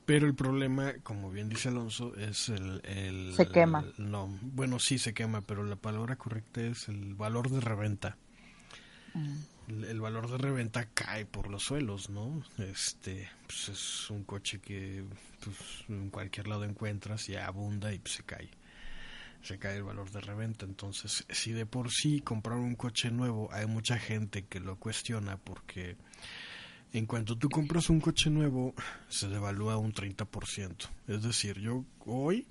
Pero 0.08 0.26
el 0.26 0.34
problema, 0.34 0.94
como 1.02 1.30
bien 1.30 1.50
dice 1.50 1.68
Alonso, 1.68 2.16
es 2.16 2.48
el... 2.48 2.80
el- 2.86 3.34
Se 3.36 3.46
quema. 3.46 3.84
el- 3.98 4.10
no, 4.10 4.38
bueno, 4.40 4.78
sí 4.78 4.96
se 4.96 5.12
quema, 5.12 5.42
pero 5.42 5.64
la 5.64 5.76
palabra 5.76 6.16
correcta 6.16 6.62
es 6.62 6.88
el 6.88 7.14
valor 7.14 7.50
de 7.50 7.60
reventa. 7.60 8.16
El, 9.68 9.84
el 9.84 10.00
valor 10.00 10.30
de 10.30 10.38
reventa 10.38 10.86
cae 10.94 11.26
por 11.26 11.50
los 11.50 11.64
suelos, 11.64 12.08
¿no? 12.08 12.42
Este, 12.56 13.28
pues 13.46 13.68
es 13.68 14.08
un 14.08 14.24
coche 14.24 14.60
que 14.60 15.04
pues, 15.44 15.56
en 15.90 16.08
cualquier 16.08 16.48
lado 16.48 16.64
encuentras 16.64 17.28
y 17.28 17.36
abunda 17.36 17.92
y 17.92 17.98
pues, 17.98 18.14
se 18.14 18.22
cae. 18.22 18.48
Se 19.42 19.58
cae 19.58 19.76
el 19.76 19.82
valor 19.82 20.10
de 20.10 20.22
reventa. 20.22 20.64
Entonces, 20.64 21.26
si 21.28 21.52
de 21.52 21.66
por 21.66 21.90
sí 21.90 22.20
comprar 22.22 22.56
un 22.56 22.76
coche 22.76 23.10
nuevo, 23.10 23.50
hay 23.52 23.66
mucha 23.66 23.98
gente 23.98 24.46
que 24.46 24.58
lo 24.58 24.76
cuestiona 24.76 25.36
porque 25.36 25.96
en 26.92 27.06
cuanto 27.06 27.36
tú 27.36 27.48
compras 27.48 27.90
un 27.90 28.00
coche 28.00 28.30
nuevo, 28.30 28.74
se 29.08 29.28
devalúa 29.28 29.76
un 29.76 29.92
30%. 29.92 30.88
Es 31.06 31.22
decir, 31.22 31.58
yo 31.58 31.84
hoy 32.06 32.46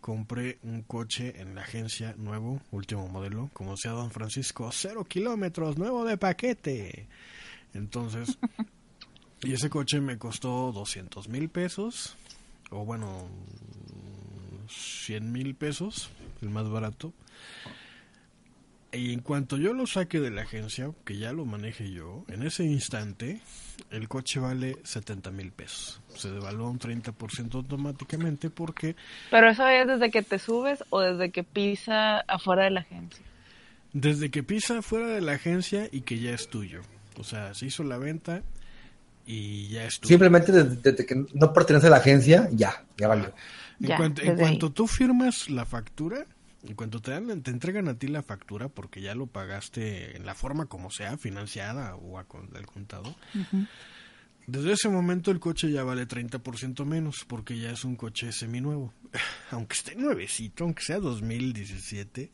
compré 0.00 0.58
un 0.62 0.82
coche 0.82 1.40
en 1.40 1.54
la 1.54 1.62
agencia 1.62 2.14
nuevo, 2.18 2.60
último 2.70 3.08
modelo, 3.08 3.50
como 3.52 3.76
sea 3.76 3.92
Don 3.92 4.10
Francisco, 4.10 4.70
cero 4.72 5.04
kilómetros, 5.04 5.78
nuevo 5.78 6.04
de 6.04 6.18
paquete. 6.18 7.06
Entonces, 7.72 8.38
y 9.42 9.52
ese 9.52 9.70
coche 9.70 10.00
me 10.00 10.18
costó 10.18 10.72
200 10.72 11.28
mil 11.28 11.48
pesos, 11.48 12.16
o 12.70 12.84
bueno, 12.84 13.28
100 14.68 15.32
mil 15.32 15.54
pesos, 15.54 16.10
el 16.42 16.50
más 16.50 16.68
barato. 16.68 17.12
Y 18.94 19.12
en 19.14 19.20
cuanto 19.20 19.56
yo 19.56 19.72
lo 19.72 19.86
saque 19.86 20.20
de 20.20 20.30
la 20.30 20.42
agencia, 20.42 20.90
que 21.06 21.16
ya 21.16 21.32
lo 21.32 21.46
maneje 21.46 21.90
yo, 21.90 22.24
en 22.28 22.42
ese 22.42 22.64
instante 22.64 23.40
el 23.90 24.06
coche 24.06 24.38
vale 24.38 24.76
70 24.84 25.30
mil 25.30 25.50
pesos. 25.50 26.00
Se 26.14 26.30
devalúa 26.30 26.68
un 26.68 26.78
30% 26.78 27.54
automáticamente 27.54 28.50
porque 28.50 28.94
Pero 29.30 29.48
eso 29.50 29.66
es 29.66 29.86
desde 29.86 30.10
que 30.10 30.22
te 30.22 30.38
subes 30.38 30.84
o 30.90 31.00
desde 31.00 31.30
que 31.30 31.42
pisa 31.42 32.20
afuera 32.20 32.64
de 32.64 32.70
la 32.70 32.80
agencia. 32.80 33.24
desde 33.94 34.30
que 34.30 34.42
pisa 34.42 34.82
fuera 34.82 35.06
de 35.08 35.20
la 35.22 35.32
agencia 35.32 35.88
y 35.90 36.02
que 36.02 36.18
ya 36.18 36.32
es 36.32 36.48
tuyo. 36.48 36.82
O 37.18 37.24
sea, 37.24 37.54
se 37.54 37.66
hizo 37.66 37.84
la 37.84 37.96
venta 37.98 38.42
y 39.26 39.68
ya 39.68 39.84
es 39.84 40.00
tuyo. 40.00 40.08
Simplemente 40.10 40.52
desde, 40.52 40.76
desde 40.76 41.06
que 41.06 41.24
no 41.32 41.52
pertenece 41.52 41.86
a 41.86 41.90
la 41.90 41.96
agencia, 41.98 42.48
ya, 42.52 42.84
ya 42.98 43.08
valió. 43.08 43.32
En, 43.80 43.86
Ya, 43.88 43.96
cuanto, 43.96 44.22
en 44.22 44.36
cuanto 44.36 44.70
tú 44.70 44.86
firmas 44.86 45.48
la 45.50 45.64
factura, 45.66 46.26
en 46.64 46.74
cuanto 46.74 47.00
te, 47.00 47.10
dan, 47.10 47.42
te 47.42 47.50
entregan 47.50 47.88
a 47.88 47.98
ti 47.98 48.08
la 48.08 48.22
factura, 48.22 48.68
porque 48.68 49.00
ya 49.00 49.14
lo 49.14 49.26
pagaste 49.26 50.16
en 50.16 50.26
la 50.26 50.34
forma 50.34 50.66
como 50.66 50.90
sea, 50.90 51.16
financiada 51.18 51.96
o 51.96 52.18
a 52.18 52.26
al 52.54 52.66
contado, 52.66 53.16
desde 54.46 54.72
ese 54.72 54.88
momento 54.88 55.30
el 55.30 55.40
coche 55.40 55.70
ya 55.70 55.84
vale 55.84 56.06
30% 56.06 56.84
menos, 56.84 57.24
porque 57.26 57.58
ya 57.58 57.70
es 57.70 57.84
un 57.84 57.96
coche 57.96 58.32
seminuevo. 58.32 58.92
Aunque 59.50 59.74
esté 59.74 59.94
nuevecito, 59.94 60.64
aunque 60.64 60.82
sea 60.82 60.98
2017, 60.98 62.30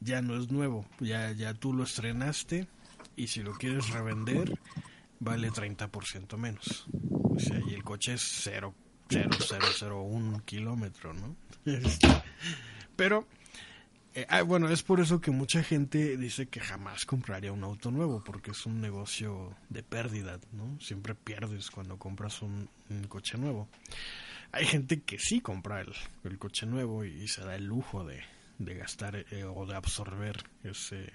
ya 0.00 0.20
no 0.22 0.36
es 0.36 0.50
nuevo. 0.50 0.86
Ya, 1.00 1.32
ya 1.32 1.54
tú 1.54 1.72
lo 1.72 1.84
estrenaste 1.84 2.68
y 3.16 3.28
si 3.28 3.42
lo 3.42 3.54
quieres 3.54 3.88
revender, 3.90 4.58
vale 5.18 5.50
30% 5.50 6.36
menos. 6.36 6.86
O 7.22 7.38
sea, 7.38 7.58
y 7.66 7.74
el 7.74 7.82
coche 7.82 8.14
es 8.14 8.22
0, 8.42 8.74
0,001 9.08 10.42
kilómetro, 10.44 11.14
¿no? 11.14 11.36
Este, 11.64 12.08
Pero, 12.96 13.26
eh, 14.14 14.26
ah, 14.28 14.42
bueno, 14.42 14.68
es 14.68 14.82
por 14.82 15.00
eso 15.00 15.20
que 15.20 15.30
mucha 15.30 15.62
gente 15.62 16.18
dice 16.18 16.46
que 16.46 16.60
jamás 16.60 17.06
compraría 17.06 17.52
un 17.52 17.64
auto 17.64 17.90
nuevo, 17.90 18.22
porque 18.22 18.50
es 18.50 18.66
un 18.66 18.80
negocio 18.80 19.56
de 19.70 19.82
pérdida, 19.82 20.38
¿no? 20.52 20.78
Siempre 20.80 21.14
pierdes 21.14 21.70
cuando 21.70 21.98
compras 21.98 22.42
un, 22.42 22.68
coche 23.08 23.38
nuevo. 23.38 23.68
Hay 24.52 24.66
gente 24.66 25.00
que 25.00 25.18
sí 25.18 25.40
compra 25.40 25.80
el, 25.80 25.92
el 26.24 26.38
coche 26.38 26.66
nuevo 26.66 27.04
y, 27.04 27.26
se 27.26 27.42
da 27.42 27.56
el 27.56 27.64
lujo 27.64 28.04
de, 28.04 28.22
de 28.58 28.74
gastar 28.74 29.16
eh, 29.16 29.44
o 29.44 29.64
de 29.64 29.76
absorber 29.76 30.44
ese 30.62 31.10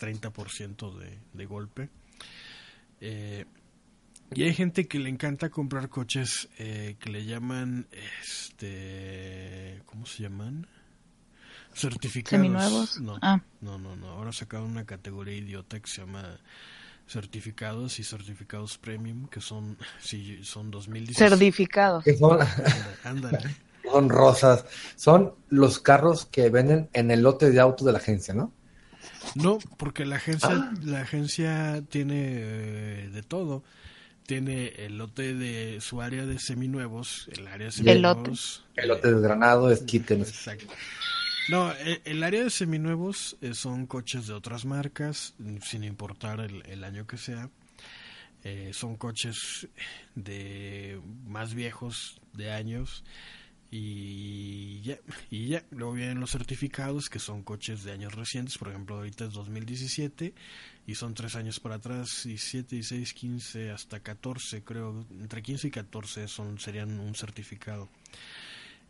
30% 0.00 0.98
de, 0.98 1.18
de 1.32 1.46
golpe. 1.46 1.88
Eh, 3.00 3.44
y 4.34 4.42
hay 4.42 4.54
gente 4.54 4.88
que 4.88 4.98
le 4.98 5.08
encanta 5.08 5.50
comprar 5.50 5.88
coches 5.88 6.48
que 6.56 7.10
le 7.10 7.24
llaman, 7.24 7.86
este, 8.22 9.82
¿cómo 9.86 10.06
se 10.06 10.24
llaman? 10.24 10.66
Certificados. 11.74 12.30
¿Seminuevos? 12.42 13.00
No, 13.00 13.18
Ah. 13.22 13.40
no, 13.60 13.78
no, 13.78 13.96
no. 13.96 14.08
Ahora 14.10 14.32
sacaron 14.32 14.70
una 14.70 14.84
categoría 14.84 15.34
idiota 15.36 15.80
que 15.80 15.88
se 15.88 16.00
llama 16.02 16.38
certificados 17.06 17.98
y 17.98 18.04
certificados 18.04 18.78
premium, 18.78 19.26
que 19.28 19.40
son, 19.40 19.76
sí, 20.00 20.40
son 20.42 20.70
2016. 20.70 21.30
Certificados. 21.30 22.04
Que 22.04 22.16
son, 22.16 22.38
Ándale. 23.04 23.38
son 23.90 24.08
rosas. 24.08 24.64
Son 24.96 25.34
los 25.50 25.78
carros 25.80 26.24
que 26.26 26.48
venden 26.48 26.88
en 26.94 27.10
el 27.10 27.22
lote 27.22 27.50
de 27.50 27.60
autos 27.60 27.84
de 27.86 27.92
la 27.92 27.98
agencia, 27.98 28.32
¿no? 28.34 28.52
No, 29.34 29.58
porque 29.76 30.04
la 30.06 30.16
agencia, 30.16 30.72
la 30.82 31.00
agencia 31.02 31.82
tiene 31.90 32.14
eh, 32.16 33.10
de 33.12 33.22
todo. 33.22 33.62
tiene 34.26 34.68
el 34.86 34.96
lote 34.96 35.34
de 35.34 35.80
su 35.82 36.00
área 36.00 36.24
de 36.24 36.38
seminuevos, 36.38 37.28
el 37.36 37.46
área 37.46 37.66
de 37.66 37.72
seminuevos. 37.72 38.64
El 38.76 38.88
lote 38.88 39.12
desgranado 39.12 39.70
es 39.70 39.82
quiten. 39.82 40.20
Exacto. 40.20 40.72
No, 41.48 41.72
el, 41.72 42.00
el, 42.04 42.22
área 42.22 42.42
de 42.44 42.50
seminuevos 42.50 43.36
eh, 43.42 43.54
son 43.54 43.86
coches 43.86 44.26
de 44.26 44.32
otras 44.32 44.64
marcas, 44.64 45.34
sin 45.62 45.84
importar 45.84 46.40
el, 46.40 46.64
el 46.66 46.84
año 46.84 47.06
que 47.06 47.18
sea. 47.18 47.50
Eh, 48.44 48.72
son 48.74 48.96
coches 48.96 49.68
de 50.14 51.00
más 51.26 51.54
viejos 51.54 52.20
de 52.34 52.52
años 52.52 53.02
y 53.70 54.82
ya, 54.82 54.98
y 55.30 55.48
ya, 55.48 55.64
luego 55.70 55.94
vienen 55.94 56.20
los 56.20 56.30
certificados 56.30 57.08
que 57.08 57.18
son 57.18 57.42
coches 57.42 57.84
de 57.84 57.92
años 57.92 58.14
recientes, 58.14 58.58
por 58.58 58.68
ejemplo 58.68 58.96
ahorita 58.96 59.24
es 59.24 59.32
2017 59.32 60.34
y 60.86 60.94
son 60.94 61.14
tres 61.14 61.36
años 61.36 61.58
para 61.58 61.76
atrás, 61.76 62.22
17, 62.24 62.76
16, 62.76 63.14
15 63.14 63.70
hasta 63.70 64.00
14 64.00 64.62
creo, 64.62 65.06
entre 65.10 65.42
15 65.42 65.68
y 65.68 65.70
14 65.70 66.28
son, 66.28 66.60
serían 66.60 67.00
un 67.00 67.14
certificado 67.14 67.88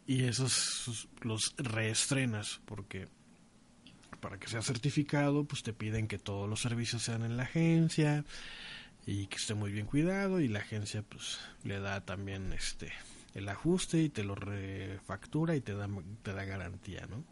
y 0.06 0.24
esos 0.24 1.08
los 1.22 1.54
reestrenas 1.56 2.60
porque 2.64 3.08
para 4.20 4.38
que 4.38 4.48
sea 4.48 4.62
certificado 4.62 5.44
pues 5.44 5.62
te 5.62 5.72
piden 5.72 6.08
que 6.08 6.18
todos 6.18 6.48
los 6.48 6.60
servicios 6.60 7.02
sean 7.02 7.22
en 7.22 7.36
la 7.36 7.44
agencia 7.44 8.24
y 9.06 9.26
que 9.26 9.36
esté 9.36 9.54
muy 9.54 9.72
bien 9.72 9.86
cuidado 9.86 10.40
y 10.40 10.48
la 10.48 10.60
agencia 10.60 11.02
pues 11.02 11.38
le 11.62 11.78
da 11.80 12.00
también 12.02 12.52
este 12.52 12.92
el 13.34 13.48
ajuste 13.48 14.00
y 14.02 14.08
te 14.08 14.24
lo 14.24 14.34
refactura 14.34 15.56
y 15.56 15.60
te 15.60 15.74
da, 15.74 15.88
te 16.22 16.32
da 16.32 16.44
garantía, 16.44 17.06
¿no? 17.10 17.24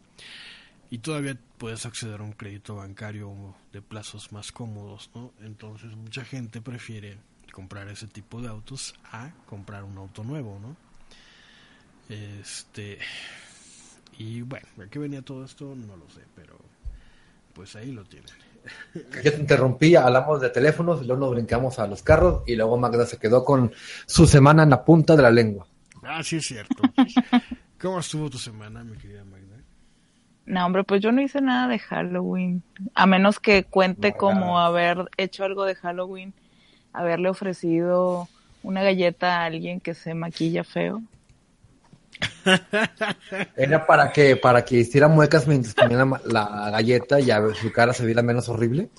Y 0.89 0.99
todavía 0.99 1.37
puedes 1.57 1.85
acceder 1.85 2.19
a 2.19 2.23
un 2.23 2.33
crédito 2.33 2.75
bancario 2.75 3.55
de 3.71 3.81
plazos 3.81 4.31
más 4.31 4.51
cómodos, 4.51 5.09
¿no? 5.15 5.33
Entonces 5.41 5.95
mucha 5.95 6.23
gente 6.25 6.61
prefiere 6.61 7.17
comprar 7.51 7.87
ese 7.87 8.07
tipo 8.07 8.41
de 8.41 8.49
autos 8.49 8.93
a 9.11 9.31
comprar 9.45 9.85
un 9.85 9.97
auto 9.97 10.23
nuevo, 10.23 10.59
¿no? 10.59 10.75
Este 12.09 12.99
y 14.17 14.41
bueno, 14.41 14.67
¿a 14.83 14.87
qué 14.87 14.99
venía 14.99 15.21
todo 15.21 15.43
esto? 15.43 15.75
No 15.75 15.95
lo 15.95 16.09
sé, 16.09 16.21
pero 16.35 16.57
pues 17.53 17.75
ahí 17.75 17.91
lo 17.91 18.03
tienen. 18.03 18.29
Yo 19.23 19.33
te 19.33 19.39
interrumpí, 19.39 19.95
hablamos 19.95 20.41
de 20.41 20.49
teléfonos, 20.49 21.01
y 21.01 21.05
luego 21.05 21.25
nos 21.25 21.31
brincamos 21.31 21.79
a 21.79 21.87
los 21.87 22.01
carros 22.01 22.43
y 22.45 22.55
luego 22.55 22.77
Magda 22.77 23.05
se 23.05 23.17
quedó 23.17 23.43
con 23.43 23.71
su 24.05 24.25
semana 24.25 24.63
en 24.63 24.69
la 24.69 24.83
punta 24.83 25.15
de 25.15 25.23
la 25.23 25.31
lengua. 25.31 25.65
Ah, 26.03 26.23
sí 26.23 26.37
es 26.37 26.45
cierto. 26.45 26.83
¿Cómo 27.81 27.99
estuvo 27.99 28.29
tu 28.29 28.37
semana, 28.37 28.83
mi 28.83 28.97
querida 28.97 29.23
Magda? 29.25 29.57
No, 30.45 30.65
hombre, 30.65 30.83
pues 30.83 31.01
yo 31.01 31.11
no 31.11 31.21
hice 31.21 31.41
nada 31.41 31.67
de 31.67 31.79
Halloween. 31.79 32.63
A 32.95 33.05
menos 33.05 33.39
que 33.39 33.63
cuente 33.63 34.13
como 34.13 34.59
haber 34.59 35.09
hecho 35.17 35.45
algo 35.45 35.63
de 35.63 35.75
Halloween, 35.75 36.33
haberle 36.91 37.29
ofrecido 37.29 38.27
una 38.61 38.83
galleta 38.83 39.41
a 39.41 39.45
alguien 39.45 39.79
que 39.79 39.93
se 39.93 40.13
maquilla 40.13 40.63
feo. 40.63 41.01
Era 43.55 43.85
para 43.85 44.11
que 44.11 44.35
para 44.35 44.63
que 44.65 44.77
hiciera 44.77 45.07
muecas 45.07 45.47
mientras 45.47 45.73
comía 45.73 45.97
la, 46.05 46.19
la 46.25 46.69
galleta 46.71 47.19
y 47.19 47.31
a 47.31 47.39
ver, 47.39 47.55
su 47.55 47.71
cara 47.71 47.93
se 47.93 48.05
viera 48.05 48.21
menos 48.21 48.49
horrible. 48.49 48.89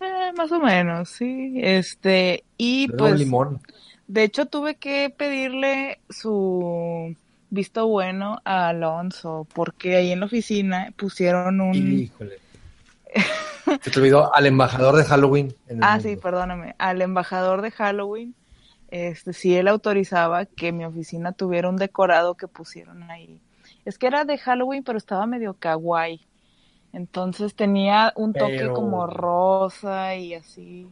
Eh, 0.00 0.32
más 0.36 0.50
o 0.52 0.60
menos, 0.60 1.08
sí. 1.10 1.54
Este, 1.56 2.44
y 2.56 2.90
un 2.90 2.96
pues, 2.96 3.18
limón. 3.18 3.60
de 4.06 4.24
hecho 4.24 4.46
tuve 4.46 4.76
que 4.76 5.10
pedirle 5.16 6.00
su 6.10 7.14
visto 7.50 7.86
bueno 7.86 8.40
a 8.44 8.68
Alonso, 8.68 9.46
porque 9.54 9.96
ahí 9.96 10.12
en 10.12 10.20
la 10.20 10.26
oficina 10.26 10.92
pusieron 10.96 11.60
un... 11.60 11.74
Híjole. 11.74 12.38
Se 13.82 13.90
te 13.90 13.98
olvidó 14.00 14.34
al 14.34 14.46
embajador 14.46 14.96
de 14.96 15.04
Halloween. 15.04 15.54
en 15.66 15.78
el 15.78 15.82
Ah, 15.82 15.94
mundo. 15.94 16.08
sí, 16.08 16.16
perdóname. 16.16 16.74
Al 16.78 17.00
embajador 17.02 17.62
de 17.62 17.70
Halloween, 17.70 18.34
este, 18.88 19.32
si 19.32 19.56
él 19.56 19.68
autorizaba 19.68 20.46
que 20.46 20.72
mi 20.72 20.84
oficina 20.84 21.32
tuviera 21.32 21.68
un 21.68 21.76
decorado 21.76 22.34
que 22.36 22.48
pusieron 22.48 23.02
ahí. 23.10 23.40
Es 23.84 23.98
que 23.98 24.06
era 24.06 24.24
de 24.24 24.38
Halloween, 24.38 24.84
pero 24.84 24.98
estaba 24.98 25.26
medio 25.26 25.54
kawaii. 25.54 26.26
Entonces 26.92 27.54
tenía 27.54 28.12
un 28.16 28.32
toque 28.32 28.56
Pero- 28.58 28.74
como 28.74 29.06
rosa 29.06 30.14
y 30.16 30.34
así. 30.34 30.90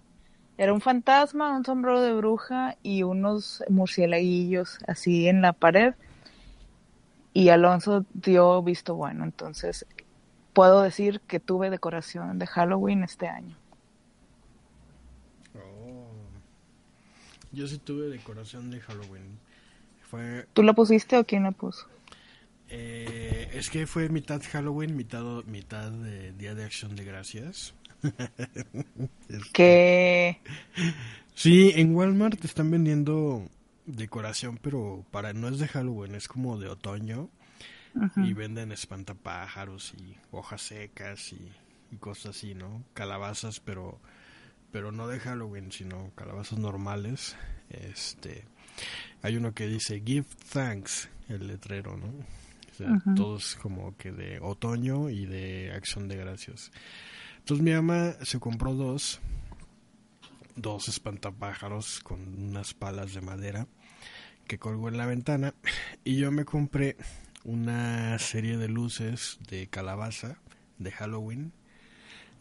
Era 0.58 0.72
un 0.72 0.80
fantasma, 0.80 1.54
un 1.54 1.64
sombrero 1.64 2.00
de 2.00 2.14
bruja 2.14 2.76
y 2.82 3.02
unos 3.02 3.62
murcielaguillos 3.68 4.78
así 4.86 5.28
en 5.28 5.42
la 5.42 5.52
pared. 5.52 5.94
Y 7.34 7.50
Alonso 7.50 8.06
dio 8.14 8.62
visto 8.62 8.94
bueno. 8.94 9.24
Entonces 9.24 9.84
puedo 10.54 10.80
decir 10.80 11.20
que 11.20 11.40
tuve 11.40 11.68
decoración 11.68 12.38
de 12.38 12.46
Halloween 12.46 13.04
este 13.04 13.28
año. 13.28 13.56
Oh. 15.54 16.06
Yo 17.56 17.66
sí 17.66 17.78
tuve 17.78 18.08
decoración 18.08 18.70
de 18.70 18.80
Halloween. 18.80 19.38
Fue, 20.10 20.46
¿Tú 20.52 20.62
la 20.62 20.74
pusiste 20.74 21.16
o 21.18 21.24
quién 21.24 21.44
la 21.44 21.52
puso? 21.52 21.86
eh, 22.68 23.50
es 23.54 23.70
que 23.70 23.86
fue 23.86 24.08
mitad 24.08 24.42
Halloween, 24.52 24.96
mitad, 24.96 25.24
mitad 25.46 25.90
de 25.90 26.32
Día 26.32 26.54
de 26.54 26.64
Acción 26.64 26.94
de 26.96 27.04
Gracias. 27.04 27.74
Este, 29.28 29.50
Que 29.52 30.38
Sí, 31.34 31.72
en 31.74 31.94
Walmart 31.94 32.44
están 32.44 32.70
vendiendo 32.70 33.48
decoración, 33.86 34.58
pero 34.62 35.04
para 35.10 35.32
no 35.32 35.48
es 35.48 35.58
de 35.58 35.68
Halloween, 35.68 36.14
es 36.14 36.28
como 36.28 36.58
de 36.58 36.68
otoño. 36.68 37.30
Y 38.16 38.34
venden 38.34 38.72
espantapájaros 38.72 39.94
y 39.94 40.16
hojas 40.30 40.60
secas 40.60 41.32
y, 41.32 41.50
y 41.90 41.96
cosas 41.96 42.36
así, 42.36 42.54
¿no? 42.54 42.84
Calabazas, 42.92 43.58
pero 43.60 43.98
pero 44.76 44.92
no 44.92 45.08
de 45.08 45.18
Halloween, 45.20 45.72
sino 45.72 46.10
calabazas 46.16 46.58
normales. 46.58 47.34
Este, 47.70 48.44
hay 49.22 49.38
uno 49.38 49.54
que 49.54 49.66
dice 49.66 50.02
Give 50.04 50.26
Thanks, 50.52 51.08
el 51.30 51.46
letrero, 51.46 51.96
¿no? 51.96 52.08
O 52.08 52.74
sea, 52.76 53.14
todos 53.14 53.54
como 53.54 53.96
que 53.96 54.12
de 54.12 54.38
otoño 54.38 55.08
y 55.08 55.24
de 55.24 55.72
acción 55.72 56.08
de 56.08 56.16
gracias. 56.16 56.72
Entonces 57.38 57.64
mi 57.64 57.72
mamá 57.72 58.16
se 58.20 58.38
compró 58.38 58.74
dos, 58.74 59.20
dos 60.56 60.88
espantapájaros 60.88 62.00
con 62.00 62.20
unas 62.50 62.74
palas 62.74 63.14
de 63.14 63.22
madera 63.22 63.66
que 64.46 64.58
colgó 64.58 64.90
en 64.90 64.98
la 64.98 65.06
ventana 65.06 65.54
y 66.04 66.16
yo 66.16 66.30
me 66.30 66.44
compré 66.44 66.98
una 67.44 68.18
serie 68.18 68.58
de 68.58 68.68
luces 68.68 69.38
de 69.48 69.68
calabaza 69.68 70.36
de 70.76 70.90
Halloween. 70.90 71.54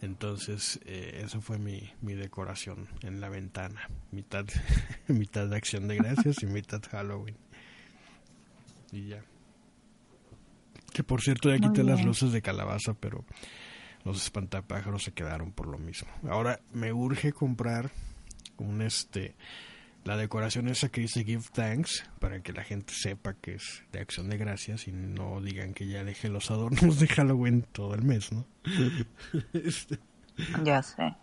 Entonces, 0.01 0.79
eh, 0.85 1.21
eso 1.23 1.41
fue 1.41 1.57
mi, 1.57 1.91
mi 2.01 2.13
decoración 2.13 2.87
en 3.01 3.21
la 3.21 3.29
ventana. 3.29 3.89
Mitad, 4.11 4.45
mitad 5.07 5.47
de 5.47 5.55
acción 5.55 5.87
de 5.87 5.97
gracias 5.97 6.43
y 6.43 6.45
mitad 6.45 6.81
Halloween. 6.91 7.37
Y 8.91 9.07
ya. 9.07 9.23
Que 10.93 11.03
por 11.03 11.21
cierto, 11.21 11.49
ya 11.49 11.59
quité 11.59 11.83
las 11.83 12.05
luces 12.05 12.31
de 12.31 12.41
calabaza, 12.41 12.93
pero 12.93 13.25
los 14.05 14.23
espantapájaros 14.23 15.03
se 15.03 15.11
quedaron 15.11 15.51
por 15.51 15.67
lo 15.67 15.77
mismo. 15.77 16.09
Ahora 16.29 16.61
me 16.71 16.93
urge 16.93 17.33
comprar 17.33 17.91
un 18.57 18.81
este 18.81 19.35
la 20.05 20.15
decoración 20.17 20.67
esa 20.67 20.89
que 20.89 21.01
dice 21.01 21.23
Give 21.23 21.43
Thanks 21.51 22.07
para 22.19 22.39
que 22.41 22.53
la 22.53 22.63
gente 22.63 22.93
sepa 22.93 23.33
que 23.33 23.55
es 23.55 23.83
de 23.91 23.99
acción 23.99 24.29
de 24.29 24.37
gracias 24.37 24.87
y 24.87 24.91
no 24.91 25.41
digan 25.41 25.73
que 25.73 25.87
ya 25.87 26.03
dejé 26.03 26.29
los 26.29 26.51
adornos 26.51 26.99
de 26.99 27.07
Halloween 27.07 27.63
todo 27.71 27.95
el 27.95 28.03
mes, 28.03 28.31
¿no? 28.31 28.45
Este, 29.53 29.99
ya 30.63 30.83
sé. 30.83 31.15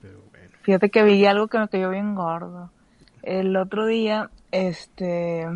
pero 0.00 0.22
bueno. 0.30 0.50
Fíjate 0.62 0.90
que 0.90 1.02
vi 1.02 1.26
algo 1.26 1.48
que 1.48 1.58
me 1.58 1.68
cayó 1.68 1.90
bien 1.90 2.14
gordo. 2.14 2.70
El 3.22 3.54
otro 3.56 3.86
día, 3.86 4.30
este, 4.50 5.46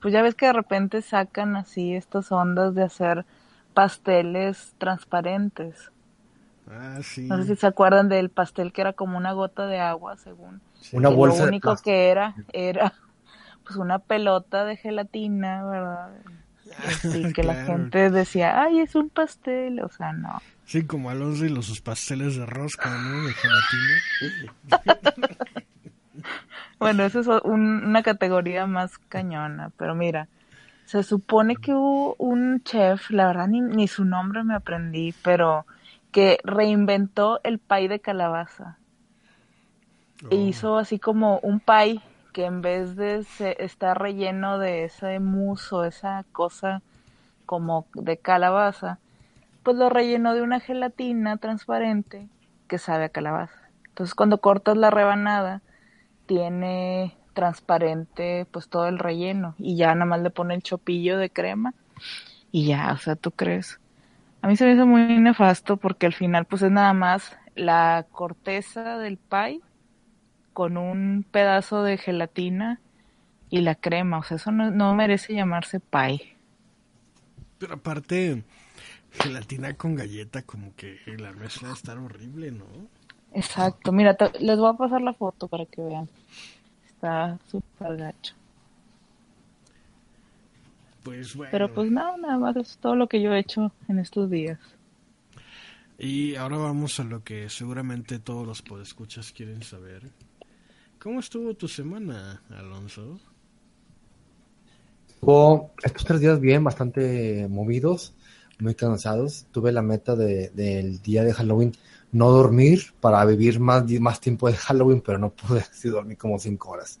pues 0.00 0.14
ya 0.14 0.22
ves 0.22 0.36
que 0.36 0.46
de 0.46 0.52
repente 0.52 1.02
sacan 1.02 1.56
así 1.56 1.94
estas 1.94 2.30
ondas 2.30 2.74
de 2.74 2.84
hacer 2.84 3.26
pasteles 3.74 4.74
transparentes. 4.78 5.90
Ah, 6.70 7.00
sí. 7.02 7.22
No 7.28 7.38
sé 7.38 7.44
si 7.46 7.56
se 7.56 7.66
acuerdan 7.66 8.08
del 8.08 8.30
pastel 8.30 8.72
que 8.72 8.80
era 8.80 8.92
como 8.92 9.16
una 9.16 9.32
gota 9.32 9.66
de 9.66 9.80
agua, 9.80 10.16
según. 10.16 10.60
Una 10.92 11.08
que 11.08 11.14
bolsa 11.14 11.42
Lo 11.42 11.48
único 11.48 11.76
que 11.76 12.08
era, 12.10 12.34
era 12.52 12.92
pues 13.64 13.76
una 13.76 13.98
pelota 13.98 14.64
de 14.64 14.76
gelatina, 14.76 15.64
¿verdad? 15.64 16.10
Así 16.86 17.32
que 17.34 17.42
la 17.42 17.56
gente 17.56 18.10
decía, 18.10 18.62
ay, 18.62 18.80
es 18.80 18.94
un 18.94 19.10
pastel, 19.10 19.80
o 19.80 19.88
sea, 19.88 20.12
no. 20.12 20.40
Sí, 20.64 20.86
como 20.86 21.10
Alonso 21.10 21.44
y 21.44 21.48
los 21.48 21.66
sus 21.66 21.80
pasteles 21.80 22.36
de 22.36 22.46
rosca, 22.46 22.88
¿no? 22.90 23.26
De 23.26 23.32
gelatina. 23.34 23.94
Bueno, 26.78 27.04
eso 27.04 27.20
es 27.20 27.26
un- 27.44 27.84
una 27.84 28.02
categoría 28.02 28.66
más 28.66 28.98
cañona, 29.08 29.70
pero 29.76 29.94
mira, 29.94 30.28
se 30.86 31.02
supone 31.02 31.56
que 31.56 31.74
hubo 31.74 32.14
un 32.18 32.62
chef, 32.62 33.10
la 33.10 33.26
verdad 33.26 33.48
ni, 33.48 33.60
ni 33.60 33.86
su 33.86 34.04
nombre 34.04 34.44
me 34.44 34.54
aprendí, 34.54 35.14
pero 35.22 35.66
que 36.12 36.38
reinventó 36.44 37.40
el 37.44 37.58
pie 37.58 37.88
de 37.88 38.00
calabaza. 38.00 38.78
E 40.30 40.36
Oh. 40.36 40.36
hizo 40.36 40.76
así 40.78 40.98
como 40.98 41.38
un 41.40 41.60
pie 41.60 42.02
que 42.32 42.44
en 42.44 42.62
vez 42.62 42.96
de 42.96 43.24
estar 43.58 44.00
relleno 44.00 44.58
de 44.58 44.84
ese 44.84 45.18
mousse 45.18 45.72
o 45.72 45.84
esa 45.84 46.24
cosa 46.32 46.82
como 47.46 47.86
de 47.94 48.18
calabaza, 48.18 48.98
pues 49.62 49.76
lo 49.76 49.88
rellenó 49.88 50.34
de 50.34 50.42
una 50.42 50.60
gelatina 50.60 51.38
transparente 51.38 52.28
que 52.68 52.78
sabe 52.78 53.06
a 53.06 53.08
calabaza. 53.08 53.70
Entonces 53.88 54.14
cuando 54.14 54.38
cortas 54.40 54.76
la 54.76 54.90
rebanada, 54.90 55.62
tiene 56.26 57.16
transparente 57.34 58.46
pues 58.50 58.68
todo 58.68 58.86
el 58.88 58.98
relleno 58.98 59.54
y 59.58 59.76
ya 59.76 59.94
nada 59.94 60.06
más 60.06 60.20
le 60.20 60.30
pone 60.30 60.54
el 60.54 60.62
chopillo 60.62 61.18
de 61.18 61.30
crema 61.30 61.74
y 62.52 62.66
ya, 62.66 62.92
o 62.92 62.98
sea, 62.98 63.16
¿tú 63.16 63.32
crees? 63.32 63.79
A 64.42 64.48
mí 64.48 64.56
se 64.56 64.64
me 64.66 64.72
hizo 64.74 64.86
muy 64.86 65.18
nefasto 65.18 65.76
porque 65.76 66.06
al 66.06 66.12
final 66.14 66.46
pues 66.46 66.62
es 66.62 66.70
nada 66.70 66.92
más 66.92 67.36
la 67.54 68.06
corteza 68.10 68.98
del 68.98 69.18
pie 69.18 69.60
con 70.52 70.76
un 70.78 71.26
pedazo 71.30 71.82
de 71.84 71.98
gelatina 71.98 72.82
y 73.50 73.62
la 73.62 73.74
crema, 73.76 74.18
o 74.18 74.22
sea, 74.24 74.36
eso 74.38 74.52
no, 74.52 74.70
no 74.70 74.94
merece 74.94 75.34
llamarse 75.34 75.80
pie. 75.80 76.38
Pero 77.58 77.74
aparte, 77.74 78.44
gelatina 79.12 79.76
con 79.76 79.94
galleta, 79.96 80.42
como 80.42 80.74
que 80.76 80.98
la 81.18 81.32
mezcla 81.32 81.68
va 81.68 81.74
a 81.74 81.78
estar 81.78 81.98
horrible, 81.98 82.50
¿no? 82.52 82.66
Exacto, 83.32 83.90
mira, 83.92 84.14
te- 84.16 84.38
les 84.40 84.58
voy 84.58 84.70
a 84.70 84.74
pasar 84.74 85.00
la 85.02 85.14
foto 85.14 85.48
para 85.48 85.66
que 85.66 85.82
vean. 85.82 86.08
Está 86.86 87.38
súper 87.46 87.96
gacho. 87.98 88.34
Pues 91.02 91.34
bueno. 91.34 91.50
Pero 91.52 91.72
pues 91.72 91.90
nada, 91.90 92.16
nada 92.16 92.38
más 92.38 92.56
es 92.56 92.78
todo 92.78 92.94
lo 92.94 93.08
que 93.08 93.22
yo 93.22 93.32
he 93.32 93.38
hecho 93.38 93.72
en 93.88 93.98
estos 93.98 94.30
días. 94.30 94.58
Y 95.98 96.34
ahora 96.36 96.56
vamos 96.56 96.98
a 97.00 97.04
lo 97.04 97.22
que 97.22 97.48
seguramente 97.50 98.18
todos 98.18 98.46
los 98.46 98.62
podescuchas 98.62 99.32
quieren 99.32 99.62
saber. 99.62 100.10
¿Cómo 100.98 101.20
estuvo 101.20 101.54
tu 101.54 101.68
semana, 101.68 102.42
Alonso? 102.50 103.18
Estuvo 105.08 105.70
estos 105.82 106.04
tres 106.04 106.20
días 106.20 106.40
bien, 106.40 106.64
bastante 106.64 107.46
movidos, 107.48 108.14
muy 108.58 108.74
cansados. 108.74 109.46
Tuve 109.52 109.72
la 109.72 109.82
meta 109.82 110.16
de- 110.16 110.50
del 110.50 111.00
día 111.02 111.22
de 111.24 111.32
Halloween 111.34 111.72
no 112.12 112.30
dormir 112.30 112.92
para 113.00 113.24
vivir 113.24 113.60
más, 113.60 113.84
más 114.00 114.20
tiempo 114.20 114.48
de 114.48 114.54
Halloween, 114.54 115.00
pero 115.00 115.18
no 115.18 115.30
pude, 115.30 115.62
sí 115.72 115.88
dormí 115.88 116.16
como 116.16 116.38
cinco 116.38 116.70
horas. 116.70 116.98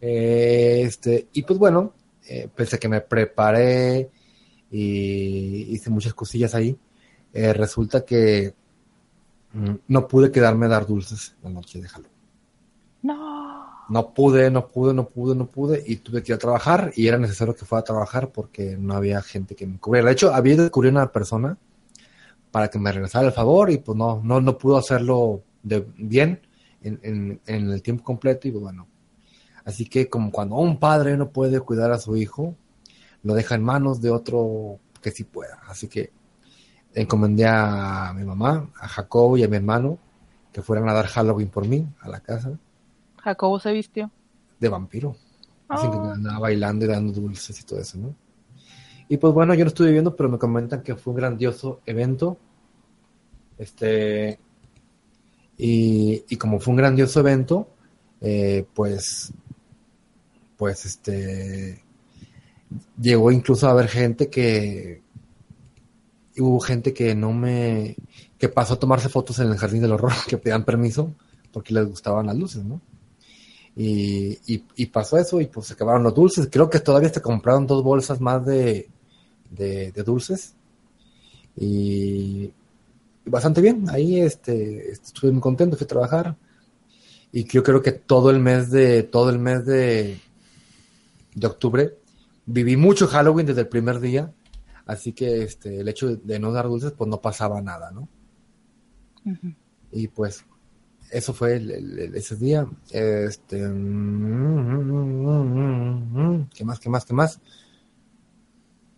Eh, 0.00 0.82
este, 0.84 1.28
y 1.32 1.42
pues 1.42 1.58
bueno, 1.58 1.92
eh, 2.28 2.48
pese 2.54 2.76
a 2.76 2.78
que 2.78 2.88
me 2.88 3.00
preparé 3.00 4.10
y 4.70 5.72
hice 5.74 5.90
muchas 5.90 6.14
cosillas 6.14 6.54
ahí, 6.54 6.76
eh, 7.32 7.52
resulta 7.52 8.04
que 8.04 8.54
mm, 9.52 9.74
no 9.88 10.08
pude 10.08 10.30
quedarme 10.30 10.66
a 10.66 10.70
dar 10.70 10.86
dulces 10.86 11.36
la 11.42 11.50
noche 11.50 11.80
de 11.80 11.88
Halloween. 11.88 12.12
No. 13.02 13.64
No 13.88 14.14
pude, 14.14 14.50
no 14.50 14.68
pude, 14.68 14.94
no 14.94 15.08
pude, 15.08 15.36
no 15.36 15.46
pude 15.46 15.82
y 15.86 15.96
tuve 15.96 16.22
que 16.22 16.32
ir 16.32 16.36
a 16.36 16.38
trabajar 16.38 16.92
y 16.96 17.06
era 17.06 17.18
necesario 17.18 17.54
que 17.54 17.66
fuera 17.66 17.80
a 17.80 17.84
trabajar 17.84 18.32
porque 18.32 18.76
no 18.78 18.94
había 18.94 19.20
gente 19.20 19.54
que 19.54 19.66
me 19.66 19.78
cubriera. 19.78 20.06
De 20.06 20.12
hecho, 20.14 20.32
había 20.34 20.56
descubierto 20.56 20.98
una 20.98 21.12
persona 21.12 21.58
para 22.50 22.68
que 22.68 22.78
me 22.78 22.90
regresara 22.92 23.26
el 23.26 23.32
favor 23.32 23.70
y 23.70 23.78
pues 23.78 23.98
no, 23.98 24.22
no, 24.24 24.40
no 24.40 24.56
pudo 24.56 24.78
hacerlo 24.78 25.42
de 25.62 25.86
bien 25.96 26.40
en, 26.80 26.98
en, 27.02 27.40
en 27.46 27.70
el 27.70 27.82
tiempo 27.82 28.04
completo 28.04 28.48
y 28.48 28.52
pues 28.52 28.62
bueno. 28.62 28.86
Así 29.64 29.86
que 29.86 30.08
como 30.08 30.30
cuando 30.30 30.56
un 30.56 30.78
padre 30.78 31.16
no 31.16 31.30
puede 31.30 31.60
cuidar 31.60 31.90
a 31.92 31.98
su 31.98 32.16
hijo, 32.16 32.54
lo 33.22 33.34
deja 33.34 33.54
en 33.54 33.62
manos 33.62 34.00
de 34.00 34.10
otro 34.10 34.78
que 35.00 35.10
sí 35.10 35.24
pueda. 35.24 35.60
Así 35.66 35.88
que 35.88 36.12
encomendé 36.94 37.46
a 37.46 38.12
mi 38.14 38.24
mamá, 38.24 38.70
a 38.80 38.88
Jacobo 38.88 39.36
y 39.36 39.42
a 39.44 39.48
mi 39.48 39.56
hermano 39.56 39.98
que 40.52 40.62
fueran 40.62 40.88
a 40.88 40.92
dar 40.92 41.06
Halloween 41.06 41.48
por 41.48 41.66
mí 41.66 41.84
a 42.00 42.08
la 42.08 42.20
casa 42.20 42.56
Jacobo 43.18 43.58
se 43.58 43.72
vistió. 43.72 44.10
de 44.60 44.68
vampiro. 44.68 45.16
Así 45.68 45.88
que 45.90 45.96
Oh. 45.96 46.10
andaba 46.12 46.38
bailando 46.40 46.84
y 46.84 46.88
dando 46.88 47.12
dulces 47.12 47.58
y 47.58 47.64
todo 47.64 47.80
eso, 47.80 47.98
¿no? 47.98 48.14
Y 49.08 49.16
pues 49.16 49.32
bueno, 49.34 49.54
yo 49.54 49.64
no 49.64 49.68
estuve 49.68 49.90
viendo, 49.92 50.14
pero 50.14 50.28
me 50.28 50.38
comentan 50.38 50.82
que 50.82 50.94
fue 50.94 51.12
un 51.12 51.16
grandioso 51.18 51.80
evento. 51.86 52.36
Este. 53.58 54.38
Y, 55.56 56.24
y 56.28 56.36
como 56.36 56.58
fue 56.60 56.72
un 56.72 56.76
grandioso 56.78 57.20
evento, 57.20 57.68
eh, 58.20 58.66
pues. 58.74 59.32
Pues 60.56 60.86
este. 60.86 61.82
Llegó 63.00 63.30
incluso 63.30 63.66
a 63.66 63.72
haber 63.72 63.88
gente 63.88 64.30
que. 64.30 65.02
Hubo 66.36 66.60
gente 66.60 66.92
que 66.92 67.14
no 67.14 67.32
me. 67.32 67.96
que 68.38 68.48
pasó 68.48 68.74
a 68.74 68.78
tomarse 68.78 69.08
fotos 69.08 69.38
en 69.38 69.48
el 69.48 69.56
jardín 69.56 69.82
del 69.82 69.92
horror, 69.92 70.12
que 70.28 70.38
pedían 70.38 70.64
permiso, 70.64 71.14
porque 71.52 71.74
les 71.74 71.86
gustaban 71.86 72.26
las 72.26 72.36
luces, 72.36 72.64
¿no? 72.64 72.80
Y, 73.76 74.38
y, 74.46 74.64
y 74.76 74.86
pasó 74.86 75.18
eso 75.18 75.40
y 75.40 75.46
pues 75.46 75.66
se 75.66 75.74
acabaron 75.74 76.04
los 76.04 76.14
dulces. 76.14 76.48
Creo 76.50 76.70
que 76.70 76.80
todavía 76.80 77.08
se 77.08 77.20
compraron 77.20 77.66
dos 77.66 77.82
bolsas 77.82 78.20
más 78.20 78.46
de, 78.46 78.88
de, 79.50 79.90
dulces. 80.04 80.54
Y, 81.56 82.52
y 83.24 83.30
bastante 83.30 83.60
bien. 83.60 83.88
Ahí 83.90 84.20
este, 84.20 84.92
estuve 84.92 85.32
muy 85.32 85.40
contento, 85.40 85.76
fui 85.76 85.84
a 85.84 85.88
trabajar. 85.88 86.36
Y 87.32 87.44
yo 87.48 87.64
creo 87.64 87.82
que 87.82 87.92
todo 87.92 88.30
el 88.30 88.38
mes 88.38 88.70
de, 88.70 89.02
todo 89.02 89.30
el 89.30 89.40
mes 89.40 89.66
de, 89.66 90.20
de 91.34 91.46
octubre 91.46 91.98
viví 92.46 92.76
mucho 92.76 93.06
Halloween 93.06 93.46
desde 93.46 93.62
el 93.62 93.68
primer 93.68 94.00
día. 94.00 94.32
Así 94.86 95.12
que 95.12 95.42
este, 95.42 95.80
el 95.80 95.88
hecho 95.88 96.14
de, 96.16 96.38
no 96.38 96.52
dar 96.52 96.66
dulces, 96.66 96.92
pues 96.92 97.08
no 97.08 97.20
pasaba 97.20 97.60
nada, 97.62 97.90
¿no? 97.90 98.08
Y 99.92 100.08
pues 100.08 100.44
eso 101.10 101.32
fue 101.32 101.56
el- 101.56 101.70
el- 101.70 101.98
el- 101.98 102.14
ese 102.16 102.36
día. 102.36 102.66
Este, 102.90 103.58
¿qué 106.54 106.64
más, 106.64 106.78
qué 106.80 106.88
más, 106.88 107.04
qué 107.04 107.14
más? 107.14 107.40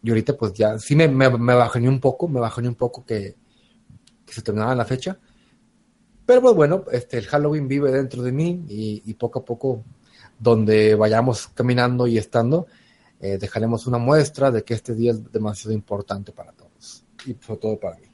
Y 0.02 0.08
ahorita 0.10 0.36
pues 0.36 0.52
ya, 0.52 0.78
sí 0.78 0.94
me, 0.96 1.08
me, 1.08 1.30
me 1.30 1.54
bajoné 1.54 1.88
un 1.88 2.00
poco, 2.00 2.28
me 2.28 2.40
bajoné 2.40 2.68
un 2.68 2.74
poco 2.74 3.04
que, 3.04 3.36
que 4.24 4.32
se 4.32 4.42
terminaba 4.42 4.74
la 4.74 4.84
fecha. 4.84 5.18
Pero 6.24 6.40
pues 6.42 6.54
bueno, 6.54 6.84
este, 6.92 7.18
el 7.18 7.26
Halloween 7.26 7.68
vive 7.68 7.90
dentro 7.92 8.22
de 8.22 8.32
mí 8.32 8.64
y, 8.68 9.02
y 9.04 9.14
poco 9.14 9.40
a 9.40 9.44
poco, 9.44 9.84
donde 10.38 10.94
vayamos 10.94 11.48
caminando 11.48 12.06
y 12.06 12.18
estando, 12.18 12.66
eh, 13.20 13.38
dejaremos 13.38 13.86
una 13.86 13.98
muestra 13.98 14.50
de 14.50 14.62
que 14.62 14.74
este 14.74 14.94
día 14.94 15.12
es 15.12 15.32
demasiado 15.32 15.72
importante 15.72 16.32
para 16.32 16.52
todos 16.52 17.04
y 17.26 17.34
sobre 17.40 17.60
todo 17.60 17.80
para 17.80 17.96
mí. 17.96 18.06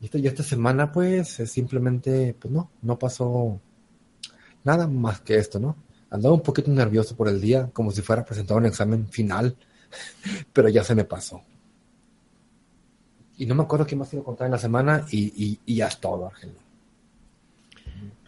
Y 0.00 0.06
esta, 0.06 0.18
y 0.18 0.26
esta 0.26 0.42
semana, 0.42 0.92
pues, 0.92 1.40
es 1.40 1.50
simplemente, 1.50 2.34
pues 2.38 2.52
no, 2.52 2.70
no 2.82 2.98
pasó 2.98 3.60
nada 4.64 4.86
más 4.86 5.20
que 5.20 5.36
esto, 5.36 5.58
¿no? 5.58 5.76
Andaba 6.10 6.34
un 6.34 6.42
poquito 6.42 6.70
nervioso 6.70 7.16
por 7.16 7.28
el 7.28 7.40
día, 7.40 7.70
como 7.72 7.90
si 7.90 8.02
fuera 8.02 8.22
a 8.22 8.24
presentar 8.24 8.56
un 8.56 8.66
examen 8.66 9.08
final, 9.08 9.56
pero 10.52 10.68
ya 10.68 10.84
se 10.84 10.94
me 10.94 11.04
pasó. 11.04 11.42
Y 13.38 13.46
no 13.46 13.54
me 13.54 13.62
acuerdo 13.62 13.86
qué 13.86 13.96
más 13.96 14.12
iba 14.12 14.22
a 14.22 14.24
contar 14.24 14.46
en 14.46 14.52
la 14.52 14.58
semana 14.58 15.04
y, 15.10 15.60
y, 15.64 15.74
ya 15.74 15.88
es 15.88 15.98
todo, 15.98 16.26
Argelio. 16.26 16.65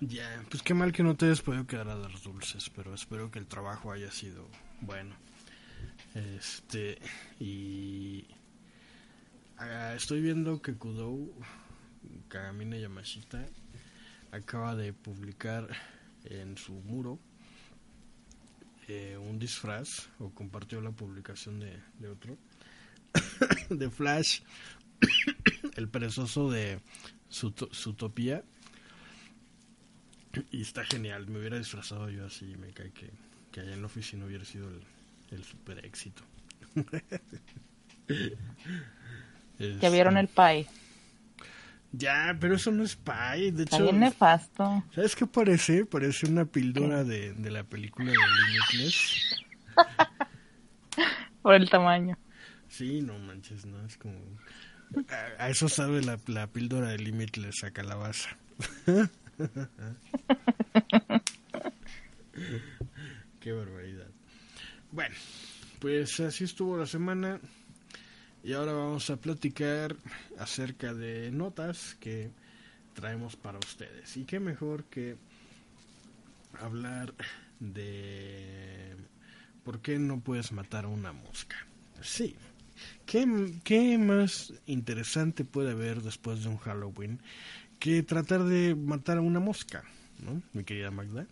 Ya, 0.00 0.44
pues 0.50 0.62
qué 0.62 0.74
mal 0.74 0.92
que 0.92 1.02
no 1.02 1.16
te 1.16 1.26
hayas 1.26 1.42
podido 1.42 1.66
quedar 1.66 1.88
a 1.88 1.96
dar 1.96 2.12
dulces, 2.22 2.70
pero 2.70 2.94
espero 2.94 3.30
que 3.30 3.38
el 3.38 3.46
trabajo 3.46 3.92
haya 3.92 4.10
sido 4.10 4.48
bueno. 4.80 5.14
Este, 6.14 6.98
y 7.40 8.26
ah, 9.58 9.94
estoy 9.96 10.20
viendo 10.20 10.60
que 10.62 10.74
Kudou 10.74 11.32
Kagamine 12.28 12.80
Yamashita 12.80 13.44
acaba 14.32 14.74
de 14.76 14.92
publicar 14.92 15.68
en 16.24 16.56
su 16.56 16.72
muro 16.72 17.18
eh, 18.88 19.18
un 19.18 19.38
disfraz, 19.38 20.08
o 20.18 20.30
compartió 20.30 20.80
la 20.80 20.92
publicación 20.92 21.60
de, 21.60 21.78
de 21.98 22.08
otro, 22.08 22.38
de 23.70 23.90
Flash, 23.90 24.40
el 25.76 25.88
perezoso 25.88 26.50
de 26.50 26.80
Zoot- 27.30 27.72
Zootopia. 27.74 28.44
Y 30.50 30.62
está 30.62 30.84
genial, 30.84 31.26
me 31.26 31.38
hubiera 31.38 31.58
disfrazado 31.58 32.10
yo 32.10 32.26
así, 32.26 32.56
me 32.56 32.68
cae 32.68 32.90
que, 32.92 33.10
que 33.50 33.60
allá 33.60 33.72
en 33.72 33.80
la 33.80 33.86
oficina 33.86 34.26
hubiera 34.26 34.44
sido 34.44 34.68
el, 34.68 34.80
el 35.30 35.44
super 35.44 35.84
éxito. 35.84 36.22
Ya 39.58 39.90
vieron 39.90 40.16
el 40.16 40.28
pie. 40.28 40.66
Ya, 41.92 42.36
pero 42.38 42.56
eso 42.56 42.70
no 42.70 42.84
es 42.84 42.96
pie, 42.96 43.52
de 43.52 43.64
Está 43.64 43.76
hecho... 43.76 43.84
bien 43.84 44.00
nefasto. 44.00 44.84
¿Sabes 44.94 45.16
qué 45.16 45.26
parece? 45.26 45.86
Parece 45.86 46.26
una 46.26 46.44
píldora 46.44 47.02
de, 47.02 47.32
de 47.32 47.50
la 47.50 47.64
película 47.64 48.12
de 48.12 48.18
Limitless. 48.18 49.36
Por 51.42 51.54
el 51.54 51.70
tamaño. 51.70 52.18
Sí, 52.68 53.00
no 53.00 53.18
manches, 53.18 53.64
no, 53.64 53.84
es 53.86 53.96
como... 53.96 54.18
A, 55.08 55.44
a 55.44 55.48
eso 55.48 55.68
sabe 55.68 56.02
la, 56.02 56.18
la 56.26 56.46
píldora 56.48 56.88
de 56.88 56.98
Limitless 56.98 57.64
a 57.64 57.70
calabaza. 57.70 58.36
Qué 63.40 63.52
barbaridad. 63.52 64.08
Bueno, 64.90 65.14
pues 65.78 66.18
así 66.20 66.44
estuvo 66.44 66.76
la 66.76 66.86
semana. 66.86 67.40
Y 68.42 68.52
ahora 68.52 68.72
vamos 68.72 69.10
a 69.10 69.16
platicar 69.16 69.96
acerca 70.38 70.94
de 70.94 71.30
notas 71.30 71.96
que 72.00 72.30
traemos 72.94 73.36
para 73.36 73.58
ustedes. 73.58 74.16
Y 74.16 74.24
qué 74.24 74.40
mejor 74.40 74.84
que 74.84 75.16
hablar 76.60 77.14
de 77.60 78.96
por 79.64 79.80
qué 79.80 79.98
no 79.98 80.20
puedes 80.20 80.52
matar 80.52 80.84
a 80.84 80.88
una 80.88 81.12
mosca. 81.12 81.56
Sí. 82.00 82.36
¿Qué, 83.06 83.26
qué 83.64 83.98
más 83.98 84.54
interesante 84.66 85.44
puede 85.44 85.72
haber 85.72 86.00
después 86.00 86.44
de 86.44 86.48
un 86.48 86.58
Halloween 86.58 87.20
que 87.78 88.02
tratar 88.02 88.44
de 88.44 88.74
matar 88.74 89.18
a 89.18 89.20
una 89.20 89.40
mosca? 89.40 89.84
¿no? 90.22 90.42
Mi 90.52 90.64
querida 90.64 90.90
Magda. 90.90 91.26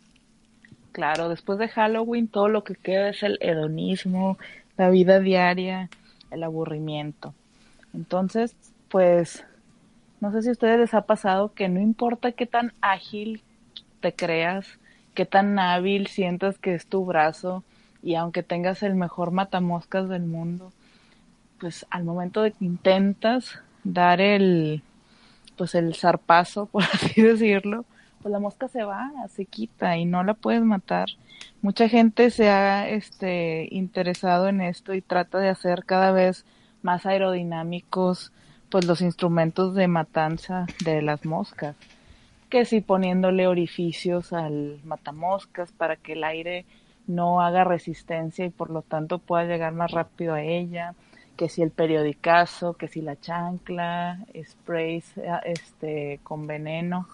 Claro, 0.92 1.28
después 1.28 1.58
de 1.58 1.68
Halloween 1.68 2.28
todo 2.28 2.48
lo 2.48 2.64
que 2.64 2.74
queda 2.74 3.10
es 3.10 3.22
el 3.22 3.38
hedonismo, 3.40 4.38
la 4.76 4.88
vida 4.90 5.20
diaria, 5.20 5.90
el 6.30 6.42
aburrimiento. 6.42 7.34
Entonces, 7.92 8.56
pues, 8.88 9.44
no 10.20 10.32
sé 10.32 10.42
si 10.42 10.48
a 10.48 10.52
ustedes 10.52 10.78
les 10.78 10.94
ha 10.94 11.02
pasado 11.02 11.52
que 11.52 11.68
no 11.68 11.80
importa 11.80 12.32
qué 12.32 12.46
tan 12.46 12.72
ágil 12.80 13.42
te 14.00 14.14
creas, 14.14 14.78
qué 15.14 15.26
tan 15.26 15.58
hábil 15.58 16.06
sientas 16.06 16.58
que 16.58 16.74
es 16.74 16.86
tu 16.86 17.04
brazo, 17.04 17.62
y 18.02 18.14
aunque 18.14 18.42
tengas 18.42 18.82
el 18.82 18.94
mejor 18.94 19.32
matamoscas 19.32 20.08
del 20.08 20.22
mundo, 20.22 20.72
pues 21.58 21.86
al 21.90 22.04
momento 22.04 22.42
de 22.42 22.52
que 22.52 22.64
intentas 22.64 23.60
dar 23.84 24.20
el, 24.20 24.82
pues 25.56 25.74
el 25.74 25.94
zarpazo, 25.94 26.66
por 26.72 26.84
así 26.84 27.22
decirlo, 27.22 27.84
pues 28.22 28.32
la 28.32 28.38
mosca 28.38 28.68
se 28.68 28.84
va, 28.84 29.10
se 29.28 29.44
quita 29.44 29.96
y 29.96 30.04
no 30.04 30.24
la 30.24 30.34
puedes 30.34 30.62
matar. 30.62 31.08
Mucha 31.62 31.88
gente 31.88 32.30
se 32.30 32.48
ha 32.48 32.88
este, 32.88 33.68
interesado 33.70 34.48
en 34.48 34.60
esto 34.60 34.94
y 34.94 35.02
trata 35.02 35.38
de 35.38 35.48
hacer 35.48 35.84
cada 35.84 36.12
vez 36.12 36.44
más 36.82 37.06
aerodinámicos 37.06 38.32
pues 38.70 38.84
los 38.84 39.00
instrumentos 39.00 39.74
de 39.74 39.88
matanza 39.88 40.66
de 40.84 41.02
las 41.02 41.24
moscas. 41.24 41.76
Que 42.48 42.64
si 42.64 42.80
poniéndole 42.80 43.46
orificios 43.46 44.32
al 44.32 44.80
matamoscas 44.84 45.72
para 45.72 45.96
que 45.96 46.12
el 46.14 46.24
aire 46.24 46.64
no 47.06 47.40
haga 47.40 47.64
resistencia 47.64 48.44
y 48.44 48.50
por 48.50 48.70
lo 48.70 48.82
tanto 48.82 49.18
pueda 49.18 49.44
llegar 49.44 49.72
más 49.72 49.90
rápido 49.90 50.34
a 50.34 50.42
ella, 50.42 50.94
que 51.36 51.48
si 51.48 51.62
el 51.62 51.70
periodicazo, 51.70 52.74
que 52.74 52.88
si 52.88 53.02
la 53.02 53.20
chancla, 53.20 54.18
sprays 54.44 55.12
este 55.44 56.20
con 56.22 56.46
veneno, 56.46 57.08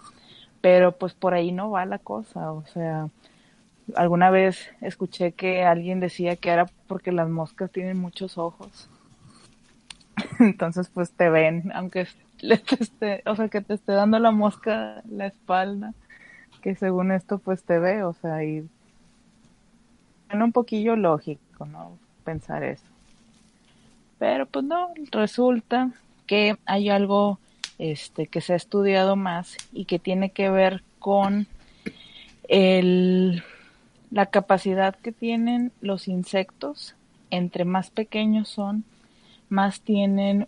pero 0.61 0.93
pues 0.93 1.14
por 1.14 1.35
ahí 1.35 1.53
no 1.53 1.70
va 1.70 1.85
la 1.85 1.99
cosa, 1.99 2.53
o 2.53 2.64
sea, 2.66 3.09
alguna 3.97 4.31
vez 4.31 4.70
escuché 4.81 5.33
que 5.33 5.64
alguien 5.64 6.01
decía 6.01 6.37
que 6.37 6.51
era 6.51 6.66
porque 6.87 7.12
las 7.12 7.29
moscas 7.29 7.70
tienen 7.70 7.99
muchos 7.99 8.39
ojos. 8.39 8.89
Entonces 10.39 10.89
pues 10.93 11.12
te 11.12 11.29
ven, 11.29 11.73
aunque 11.75 12.07
esté, 12.41 13.23
o 13.27 13.37
sea, 13.37 13.49
que 13.49 13.61
te 13.61 13.75
esté 13.75 13.93
dando 13.93 14.18
la 14.18 14.31
mosca 14.31 15.03
la 15.09 15.27
espalda, 15.27 15.95
que 16.62 16.75
según 16.75 17.12
esto 17.12 17.39
pues 17.39 17.64
te 17.64 17.79
ve, 17.79 18.05
o 18.05 18.12
sea, 18.14 18.45
y 18.45 18.68
un 20.33 20.53
poquillo 20.53 20.97
lógico, 20.97 21.66
¿no? 21.66 21.99
Pensar 22.25 22.62
eso. 22.62 22.91
Pero 24.23 24.47
pues 24.47 24.64
no, 24.64 24.91
resulta 25.11 25.91
que 26.29 26.57
hay 26.64 26.91
algo 26.91 27.41
este, 27.81 28.29
que 28.29 28.41
se 28.41 28.53
ha 28.53 28.57
estudiado 28.57 29.16
más 29.16 29.57
y 29.73 29.85
que 29.85 29.99
tiene 29.99 30.31
que 30.31 30.49
ver 30.49 30.85
con 31.01 31.49
el, 32.47 33.43
la 34.12 34.27
capacidad 34.27 34.95
que 34.95 35.11
tienen 35.11 35.73
los 35.81 36.07
insectos. 36.07 36.95
Entre 37.31 37.64
más 37.64 37.91
pequeños 37.91 38.49
son, 38.49 38.85
más 39.49 39.81
tienen 39.81 40.47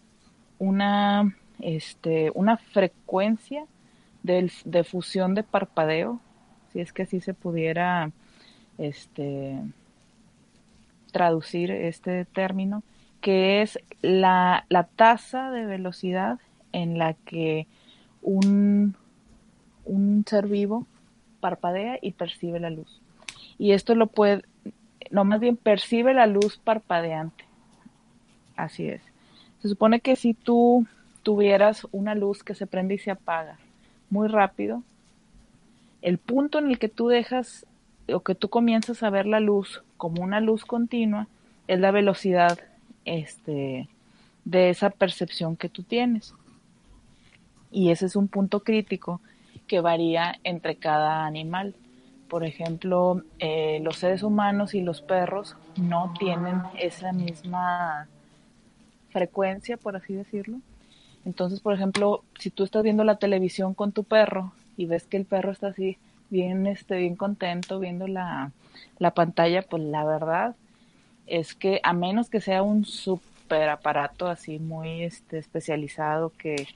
una, 0.60 1.34
este, 1.58 2.30
una 2.36 2.58
frecuencia 2.58 3.64
de, 4.22 4.52
de 4.64 4.84
fusión 4.84 5.34
de 5.34 5.42
parpadeo, 5.42 6.20
si 6.72 6.78
es 6.78 6.92
que 6.92 7.02
así 7.02 7.20
se 7.20 7.34
pudiera 7.34 8.12
este, 8.78 9.58
traducir 11.10 11.72
este 11.72 12.24
término, 12.24 12.84
que 13.24 13.62
es 13.62 13.78
la, 14.02 14.66
la 14.68 14.84
tasa 14.84 15.50
de 15.50 15.64
velocidad 15.64 16.38
en 16.72 16.98
la 16.98 17.14
que 17.14 17.66
un, 18.20 18.96
un 19.86 20.26
ser 20.28 20.46
vivo 20.46 20.86
parpadea 21.40 21.98
y 22.02 22.12
percibe 22.12 22.60
la 22.60 22.68
luz. 22.68 23.00
Y 23.56 23.72
esto 23.72 23.94
lo 23.94 24.08
puede, 24.08 24.42
no 25.10 25.24
más 25.24 25.40
bien 25.40 25.56
percibe 25.56 26.12
la 26.12 26.26
luz 26.26 26.58
parpadeante. 26.58 27.46
Así 28.56 28.90
es. 28.90 29.00
Se 29.62 29.70
supone 29.70 30.00
que 30.00 30.16
si 30.16 30.34
tú 30.34 30.86
tuvieras 31.22 31.86
una 31.92 32.14
luz 32.14 32.44
que 32.44 32.54
se 32.54 32.66
prende 32.66 32.96
y 32.96 32.98
se 32.98 33.10
apaga 33.10 33.56
muy 34.10 34.28
rápido, 34.28 34.82
el 36.02 36.18
punto 36.18 36.58
en 36.58 36.66
el 36.66 36.78
que 36.78 36.90
tú 36.90 37.08
dejas 37.08 37.64
o 38.12 38.20
que 38.20 38.34
tú 38.34 38.50
comienzas 38.50 39.02
a 39.02 39.08
ver 39.08 39.24
la 39.24 39.40
luz 39.40 39.82
como 39.96 40.22
una 40.22 40.40
luz 40.42 40.66
continua 40.66 41.26
es 41.68 41.80
la 41.80 41.90
velocidad 41.90 42.58
este, 43.04 43.88
de 44.44 44.70
esa 44.70 44.90
percepción 44.90 45.56
que 45.56 45.68
tú 45.68 45.82
tienes. 45.82 46.34
Y 47.70 47.90
ese 47.90 48.06
es 48.06 48.16
un 48.16 48.28
punto 48.28 48.60
crítico 48.60 49.20
que 49.66 49.80
varía 49.80 50.36
entre 50.44 50.76
cada 50.76 51.26
animal. 51.26 51.74
Por 52.28 52.44
ejemplo, 52.44 53.22
eh, 53.38 53.80
los 53.82 53.96
seres 53.96 54.22
humanos 54.22 54.74
y 54.74 54.80
los 54.80 55.02
perros 55.02 55.56
no 55.76 56.14
tienen 56.18 56.62
esa 56.78 57.12
misma 57.12 58.08
frecuencia, 59.10 59.76
por 59.76 59.96
así 59.96 60.14
decirlo. 60.14 60.58
Entonces, 61.24 61.60
por 61.60 61.74
ejemplo, 61.74 62.22
si 62.38 62.50
tú 62.50 62.64
estás 62.64 62.82
viendo 62.82 63.04
la 63.04 63.16
televisión 63.16 63.74
con 63.74 63.92
tu 63.92 64.04
perro 64.04 64.52
y 64.76 64.86
ves 64.86 65.06
que 65.06 65.16
el 65.16 65.24
perro 65.24 65.52
está 65.52 65.68
así 65.68 65.96
bien, 66.30 66.66
este, 66.66 66.96
bien 66.96 67.16
contento 67.16 67.78
viendo 67.78 68.06
la, 68.06 68.52
la 68.98 69.12
pantalla, 69.12 69.62
pues 69.62 69.82
la 69.82 70.04
verdad 70.04 70.54
es 71.26 71.54
que 71.54 71.80
a 71.82 71.92
menos 71.92 72.28
que 72.30 72.40
sea 72.40 72.62
un 72.62 72.84
super 72.84 73.68
aparato 73.68 74.26
así 74.26 74.58
muy 74.58 75.02
este, 75.02 75.38
especializado 75.38 76.32
que 76.36 76.68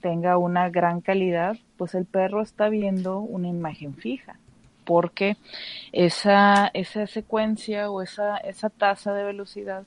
tenga 0.00 0.36
una 0.38 0.68
gran 0.70 1.00
calidad, 1.00 1.56
pues 1.76 1.94
el 1.94 2.04
perro 2.04 2.42
está 2.42 2.68
viendo 2.68 3.18
una 3.20 3.48
imagen 3.48 3.94
fija, 3.94 4.36
porque 4.84 5.36
esa, 5.92 6.70
esa 6.74 7.06
secuencia 7.06 7.90
o 7.90 8.02
esa, 8.02 8.36
esa 8.38 8.70
tasa 8.70 9.12
de 9.14 9.24
velocidad 9.24 9.84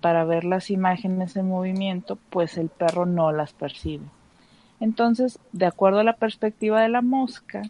para 0.00 0.24
ver 0.24 0.44
las 0.44 0.70
imágenes 0.70 1.36
en 1.36 1.48
movimiento, 1.48 2.18
pues 2.30 2.58
el 2.58 2.68
perro 2.68 3.06
no 3.06 3.32
las 3.32 3.52
percibe. 3.52 4.04
Entonces, 4.78 5.38
de 5.52 5.66
acuerdo 5.66 6.00
a 6.00 6.04
la 6.04 6.16
perspectiva 6.16 6.80
de 6.82 6.88
la 6.88 7.02
mosca, 7.02 7.62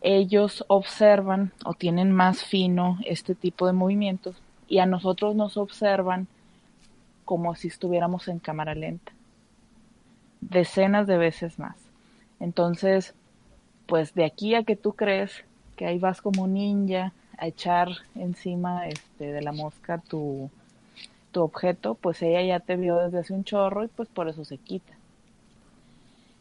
ellos 0.00 0.64
observan 0.68 1.52
o 1.64 1.74
tienen 1.74 2.12
más 2.12 2.44
fino 2.44 2.98
este 3.04 3.34
tipo 3.34 3.66
de 3.66 3.72
movimientos 3.72 4.36
y 4.68 4.78
a 4.78 4.86
nosotros 4.86 5.34
nos 5.34 5.56
observan 5.56 6.26
como 7.24 7.54
si 7.54 7.68
estuviéramos 7.68 8.28
en 8.28 8.38
cámara 8.38 8.74
lenta. 8.74 9.12
Decenas 10.40 11.06
de 11.06 11.18
veces 11.18 11.58
más. 11.58 11.76
Entonces, 12.40 13.14
pues 13.86 14.14
de 14.14 14.24
aquí 14.24 14.54
a 14.54 14.62
que 14.62 14.76
tú 14.76 14.92
crees 14.92 15.44
que 15.76 15.86
ahí 15.86 15.98
vas 15.98 16.20
como 16.20 16.46
ninja 16.46 17.12
a 17.38 17.46
echar 17.46 17.88
encima 18.14 18.88
este, 18.88 19.32
de 19.32 19.42
la 19.42 19.52
mosca 19.52 19.98
tu, 19.98 20.50
tu 21.32 21.42
objeto, 21.42 21.94
pues 21.94 22.20
ella 22.22 22.42
ya 22.42 22.60
te 22.60 22.76
vio 22.76 22.96
desde 22.96 23.18
hace 23.18 23.32
un 23.32 23.44
chorro 23.44 23.84
y 23.84 23.88
pues 23.88 24.08
por 24.08 24.28
eso 24.28 24.44
se 24.44 24.58
quita. 24.58 24.92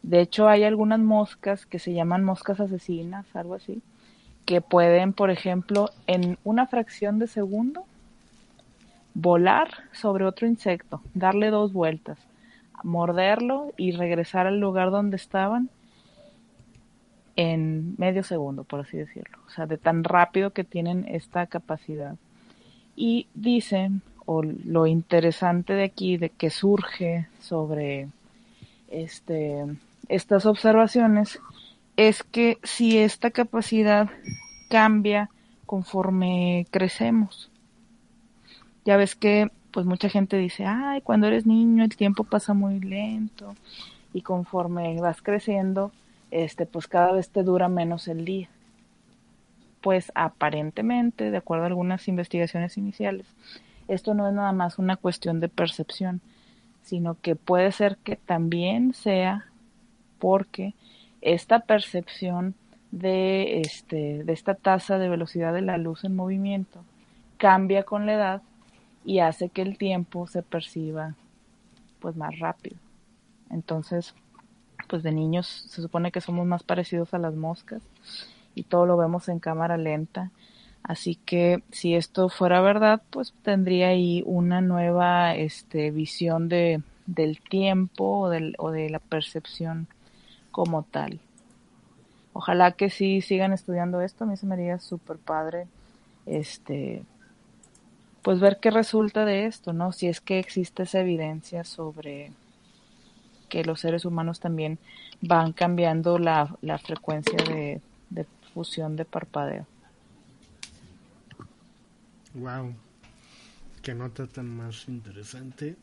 De 0.04 0.22
hecho, 0.22 0.48
hay 0.48 0.64
algunas 0.64 1.00
moscas 1.00 1.66
que 1.66 1.80
se 1.80 1.94
llaman 1.94 2.24
moscas 2.24 2.60
asesinas, 2.60 3.26
algo 3.36 3.56
así, 3.56 3.82
que 4.46 4.62
pueden, 4.62 5.12
por 5.14 5.30
ejemplo, 5.30 5.90
en 6.08 6.38
una 6.46 6.66
fracción 6.68 7.20
de 7.20 7.28
segundo, 7.28 7.84
volar 9.20 9.70
sobre 9.94 10.26
otro 10.26 10.46
insecto, 10.46 11.02
darle 11.16 11.50
dos 11.50 11.74
vueltas, 11.74 12.20
morderlo 12.84 13.74
y 13.76 13.92
regresar 13.92 14.46
al 14.46 14.60
lugar 14.60 14.92
donde 14.92 15.16
estaban 15.16 15.72
en 17.36 17.96
medio 17.98 18.22
segundo, 18.22 18.64
por 18.64 18.82
así 18.82 18.96
decirlo. 18.96 19.40
O 19.48 19.50
sea, 19.50 19.66
de 19.66 19.80
tan 19.80 20.04
rápido 20.04 20.52
que 20.52 20.64
tienen 20.64 21.04
esta 21.08 21.48
capacidad. 21.48 22.16
Y 22.96 23.26
dicen, 23.34 24.04
o 24.28 24.44
lo 24.44 24.86
interesante 24.86 25.74
de 25.74 25.86
aquí, 25.86 26.18
de 26.18 26.30
que 26.30 26.52
surge 26.52 27.28
sobre 27.40 28.10
este 28.90 29.66
estas 30.10 30.46
observaciones 30.46 31.40
es 31.98 32.24
que 32.24 32.60
si 32.64 33.00
esta 33.00 33.32
capacidad 33.32 34.10
cambia 34.70 35.30
conforme 35.66 36.68
crecemos. 36.70 37.50
Ya 38.88 38.96
ves 38.96 39.16
que 39.16 39.52
pues 39.72 39.86
mucha 39.86 40.08
gente 40.08 40.38
dice, 40.38 40.64
ay, 40.66 41.02
cuando 41.02 41.28
eres 41.28 41.46
niño 41.46 41.84
el 41.84 41.98
tiempo 41.98 42.24
pasa 42.24 42.54
muy 42.54 42.80
lento 42.80 43.54
y 44.14 44.22
conforme 44.22 44.98
vas 45.02 45.22
creciendo, 45.22 45.92
este, 46.32 46.66
pues 46.66 46.88
cada 46.88 47.12
vez 47.12 47.30
te 47.30 47.44
dura 47.44 47.68
menos 47.68 48.08
el 48.08 48.24
día. 48.24 48.48
Pues 49.82 50.10
aparentemente, 50.16 51.32
de 51.32 51.36
acuerdo 51.36 51.66
a 51.66 51.68
algunas 51.68 52.08
investigaciones 52.08 52.78
iniciales, 52.78 53.26
esto 53.90 54.14
no 54.14 54.26
es 54.26 54.34
nada 54.34 54.54
más 54.54 54.80
una 54.80 54.96
cuestión 54.96 55.42
de 55.42 55.50
percepción, 55.50 56.22
sino 56.82 57.18
que 57.20 57.36
puede 57.36 57.74
ser 57.74 57.98
que 57.98 58.16
también 58.16 58.94
sea 58.94 59.48
porque 60.18 60.76
esta 61.20 61.60
percepción 61.60 62.56
de, 62.92 63.60
este, 63.60 64.24
de 64.24 64.32
esta 64.32 64.56
tasa 64.56 64.98
de 64.98 65.10
velocidad 65.10 65.54
de 65.54 65.62
la 65.62 65.78
luz 65.78 66.06
en 66.06 66.16
movimiento 66.16 66.86
cambia 67.36 67.84
con 67.84 68.06
la 68.06 68.14
edad 68.14 68.42
y 69.08 69.20
hace 69.20 69.48
que 69.48 69.62
el 69.62 69.78
tiempo 69.78 70.28
se 70.28 70.44
perciba 70.44 71.16
pues 72.02 72.18
más 72.18 72.38
rápido. 72.40 72.76
Entonces, 73.50 74.14
pues 74.90 75.02
de 75.02 75.14
niños 75.14 75.48
se 75.48 75.82
supone 75.82 76.12
que 76.12 76.20
somos 76.20 76.46
más 76.46 76.64
parecidos 76.64 77.14
a 77.14 77.18
las 77.18 77.34
moscas 77.34 77.82
y 78.54 78.64
todo 78.64 78.86
lo 78.86 78.98
vemos 78.98 79.30
en 79.30 79.40
cámara 79.40 79.78
lenta. 79.78 80.32
Así 80.84 81.16
que 81.16 81.64
si 81.72 81.96
esto 81.96 82.28
fuera 82.28 82.60
verdad, 82.60 83.02
pues 83.10 83.34
tendría 83.44 83.88
ahí 83.88 84.24
una 84.26 84.60
nueva 84.60 85.36
este, 85.36 85.90
visión 85.92 86.50
de, 86.50 86.82
del 87.06 87.40
tiempo 87.40 88.20
o, 88.20 88.30
del, 88.30 88.56
o 88.58 88.72
de 88.72 88.90
la 88.90 89.00
percepción 89.00 89.88
como 90.52 90.84
tal. 90.84 91.22
Ojalá 92.34 92.74
que 92.74 92.90
sí 92.90 93.22
sigan 93.22 93.54
estudiando 93.54 94.02
esto, 94.02 94.26
a 94.26 94.28
mí 94.28 94.36
se 94.36 94.46
me 94.46 94.56
haría 94.56 94.80
súper 94.80 95.18
padre, 95.18 95.68
este, 96.26 97.04
pues 98.28 98.42
ver 98.42 98.60
qué 98.60 98.72
resulta 98.72 99.24
de 99.24 99.46
esto, 99.46 99.72
¿no? 99.72 99.94
Si 99.94 100.08
es 100.08 100.20
que 100.20 100.38
existe 100.38 100.84
esa 100.84 101.00
evidencia 101.00 101.64
sobre 101.64 102.34
que 103.48 103.64
los 103.64 103.80
seres 103.80 104.04
humanos 104.04 104.42
también 104.42 104.80
van 105.22 105.54
cambiando 105.54 106.20
la, 106.20 106.58
la 106.60 106.78
frecuencia 106.78 107.38
de, 107.38 107.80
de 108.10 108.26
fusión 108.54 108.98
de 108.98 109.06
parpadeo. 109.06 109.66
Wow, 112.34 112.76
qué 113.82 113.96
nota 113.96 114.28
tan 114.28 114.50
más 114.50 114.90
interesante 114.90 115.78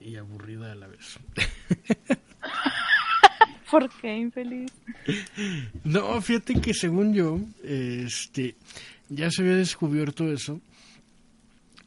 y 0.00 0.16
aburrida 0.16 0.72
a 0.72 0.74
la 0.74 0.88
vez. 0.88 1.20
¿Por 3.70 3.88
qué 4.00 4.16
infeliz? 4.16 4.72
No, 5.84 6.20
fíjate 6.20 6.60
que 6.60 6.74
según 6.74 7.14
yo, 7.14 7.38
este, 7.62 8.56
ya 9.08 9.30
se 9.30 9.42
había 9.42 9.54
descubierto 9.54 10.32
eso. 10.32 10.60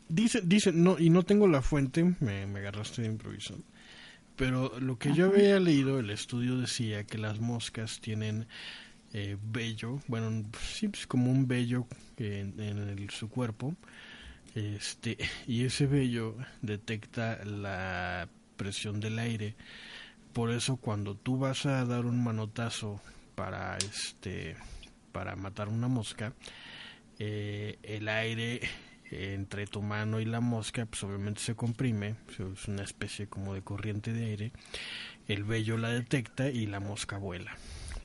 Dice, 0.08 0.42
dice, 0.44 0.72
no, 0.72 1.00
y 1.00 1.10
no 1.10 1.24
tengo 1.24 1.48
la 1.48 1.62
fuente, 1.62 2.04
me, 2.20 2.46
me 2.46 2.60
agarraste 2.60 3.02
de 3.02 3.08
improviso. 3.08 3.58
Pero 4.36 4.80
lo 4.80 5.00
que 5.00 5.14
yo 5.14 5.28
había 5.28 5.60
leído, 5.60 6.00
el 6.00 6.10
estudio 6.10 6.58
decía 6.58 7.06
que 7.06 7.18
las 7.18 7.40
moscas 7.40 8.02
tienen 8.02 8.48
eh, 9.14 9.38
vello, 9.42 10.02
bueno, 10.08 10.44
sí, 10.62 10.90
pues 10.90 11.08
como 11.08 11.32
un 11.32 11.48
vello 11.48 11.88
en, 12.18 12.60
en 12.60 12.78
el- 12.80 13.10
su 13.12 13.30
cuerpo, 13.30 13.76
este, 14.56 15.18
y 15.48 15.66
ese 15.66 15.88
vello 15.88 16.36
detecta 16.62 17.44
la 17.46 18.28
presión 18.58 19.00
del 19.00 19.20
aire. 19.20 19.56
Por 20.34 20.52
eso 20.52 20.78
cuando 20.78 21.16
tú 21.16 21.38
vas 21.38 21.66
a 21.66 21.86
dar 21.86 22.06
un 22.06 22.24
manotazo 22.24 23.02
para 23.36 23.78
este 23.78 24.58
para 25.12 25.36
matar 25.38 25.70
una 25.70 25.88
mosca, 25.88 26.34
eh, 27.20 27.78
el 27.84 28.08
aire 28.10 28.62
entre 29.12 29.68
tu 29.68 29.82
mano 29.82 30.20
y 30.20 30.26
la 30.26 30.42
mosca, 30.42 30.86
pues 30.86 31.04
obviamente 31.04 31.42
se 31.42 31.56
comprime, 31.56 32.16
es 32.30 32.68
una 32.68 32.84
especie 32.84 33.28
como 33.28 33.54
de 33.54 33.62
corriente 33.62 34.12
de 34.12 34.26
aire, 34.26 34.52
el 35.28 35.44
vello 35.44 35.78
la 35.78 35.90
detecta 35.90 36.50
y 36.50 36.66
la 36.66 36.80
mosca 36.80 37.18
vuela. 37.18 37.52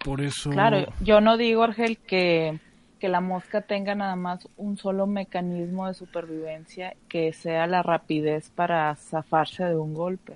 Por 0.04 0.20
eso... 0.20 0.50
Claro, 0.50 0.86
yo 1.00 1.20
no 1.20 1.36
digo, 1.36 1.62
Argel, 1.62 1.98
que, 1.98 2.58
que 2.98 3.08
la 3.08 3.20
mosca 3.20 3.62
tenga 3.62 3.94
nada 3.94 4.16
más 4.16 4.48
un 4.56 4.76
solo 4.76 5.06
mecanismo 5.06 5.86
de 5.86 5.94
supervivencia 5.94 6.94
que 7.08 7.32
sea 7.32 7.66
la 7.66 7.82
rapidez 7.82 8.50
para 8.50 8.94
zafarse 8.96 9.64
de 9.64 9.76
un 9.76 9.94
golpe. 9.94 10.34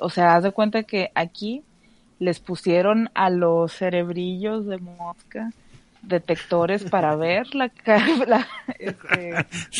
O 0.00 0.10
sea, 0.10 0.36
haz 0.36 0.42
de 0.42 0.52
cuenta 0.52 0.82
que 0.82 1.10
aquí 1.14 1.62
les 2.18 2.40
pusieron 2.40 3.10
a 3.14 3.30
los 3.30 3.72
cerebrillos 3.72 4.66
de 4.66 4.78
mosca 4.78 5.50
detectores 6.06 6.84
para 6.90 7.16
ver 7.16 7.54
la, 7.54 7.70
la 8.26 8.46
este, 8.78 9.34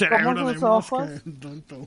cómo 0.24 0.52
sus 0.52 0.62
ojos 0.62 1.08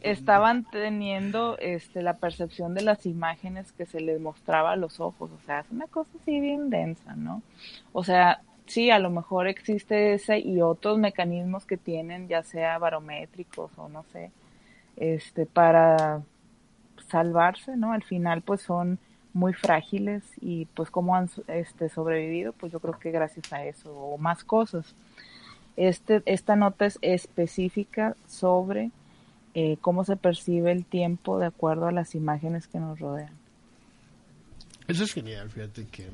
estaban 0.01 0.65
teniendo 0.65 1.57
este 1.59 2.01
la 2.01 2.13
percepción 2.15 2.73
de 2.73 2.81
las 2.81 3.05
imágenes 3.05 3.71
que 3.71 3.85
se 3.85 3.99
les 4.01 4.19
mostraba 4.19 4.71
a 4.71 4.75
los 4.75 4.99
ojos, 4.99 5.29
o 5.31 5.45
sea, 5.45 5.59
es 5.59 5.71
una 5.71 5.87
cosa 5.87 6.09
así 6.21 6.39
bien 6.39 6.69
densa, 6.69 7.15
¿no? 7.15 7.41
O 7.93 8.03
sea, 8.03 8.41
sí, 8.65 8.89
a 8.89 8.99
lo 8.99 9.09
mejor 9.09 9.47
existe 9.47 10.13
ese 10.13 10.39
y 10.39 10.61
otros 10.61 10.97
mecanismos 10.97 11.65
que 11.65 11.77
tienen, 11.77 12.27
ya 12.27 12.43
sea 12.43 12.77
barométricos 12.77 13.71
o 13.77 13.89
no 13.89 14.03
sé, 14.11 14.31
este 14.95 15.45
para 15.45 16.21
salvarse, 17.07 17.75
¿no? 17.75 17.91
Al 17.93 18.03
final 18.03 18.41
pues 18.41 18.61
son 18.61 18.99
muy 19.33 19.53
frágiles 19.53 20.23
y 20.41 20.65
pues 20.65 20.89
cómo 20.89 21.15
han 21.15 21.29
este 21.47 21.89
sobrevivido, 21.89 22.53
pues 22.53 22.71
yo 22.71 22.79
creo 22.79 22.97
que 22.99 23.11
gracias 23.11 23.51
a 23.53 23.63
eso 23.65 23.91
o 23.93 24.17
más 24.17 24.43
cosas. 24.43 24.93
Este 25.77 26.21
esta 26.25 26.55
nota 26.55 26.85
es 26.85 26.99
específica 27.01 28.15
sobre 28.27 28.91
eh, 29.53 29.77
cómo 29.81 30.03
se 30.03 30.15
percibe 30.15 30.71
el 30.71 30.85
tiempo 30.85 31.39
de 31.39 31.47
acuerdo 31.47 31.87
a 31.87 31.91
las 31.91 32.15
imágenes 32.15 32.67
que 32.67 32.79
nos 32.79 32.99
rodean. 32.99 33.33
Eso 34.87 35.03
es 35.03 35.13
genial, 35.13 35.49
fíjate 35.49 35.85
que, 35.87 36.07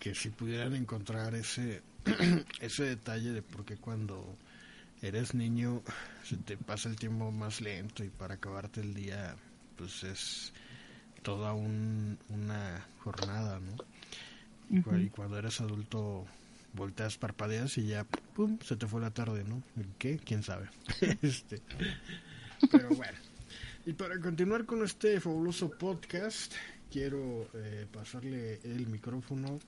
que 0.00 0.14
si 0.14 0.30
pudieran 0.30 0.74
encontrar 0.74 1.34
ese, 1.34 1.82
ese 2.60 2.84
detalle 2.84 3.32
de 3.32 3.42
por 3.42 3.64
qué 3.64 3.76
cuando 3.76 4.36
eres 5.02 5.34
niño 5.34 5.82
se 6.22 6.36
te 6.38 6.56
pasa 6.56 6.88
el 6.88 6.96
tiempo 6.96 7.30
más 7.30 7.60
lento 7.60 8.02
y 8.02 8.08
para 8.08 8.34
acabarte 8.34 8.80
el 8.80 8.94
día 8.94 9.36
pues 9.76 10.02
es 10.04 10.52
toda 11.24 11.52
un, 11.54 12.16
una 12.28 12.86
jornada, 13.02 13.58
¿no? 13.58 13.76
Y, 14.70 14.80
cu- 14.82 14.94
y 14.96 15.08
cuando 15.10 15.36
eres 15.38 15.60
adulto 15.60 16.24
volteas, 16.74 17.18
parpadeas 17.18 17.76
y 17.78 17.86
ya, 17.88 18.04
pum, 18.34 18.58
se 18.64 18.76
te 18.76 18.86
fue 18.86 19.00
la 19.00 19.10
tarde, 19.10 19.42
¿no? 19.44 19.62
¿El 19.76 19.86
¿Qué? 19.98 20.18
¿Quién 20.24 20.42
sabe? 20.44 20.68
este, 21.22 21.60
pero 22.70 22.88
bueno. 22.90 23.18
Y 23.86 23.92
para 23.92 24.18
continuar 24.20 24.64
con 24.64 24.82
este 24.84 25.20
fabuloso 25.20 25.70
podcast, 25.70 26.52
quiero 26.90 27.48
eh, 27.54 27.86
pasarle 27.92 28.60
el 28.64 28.86
micrófono 28.86 29.58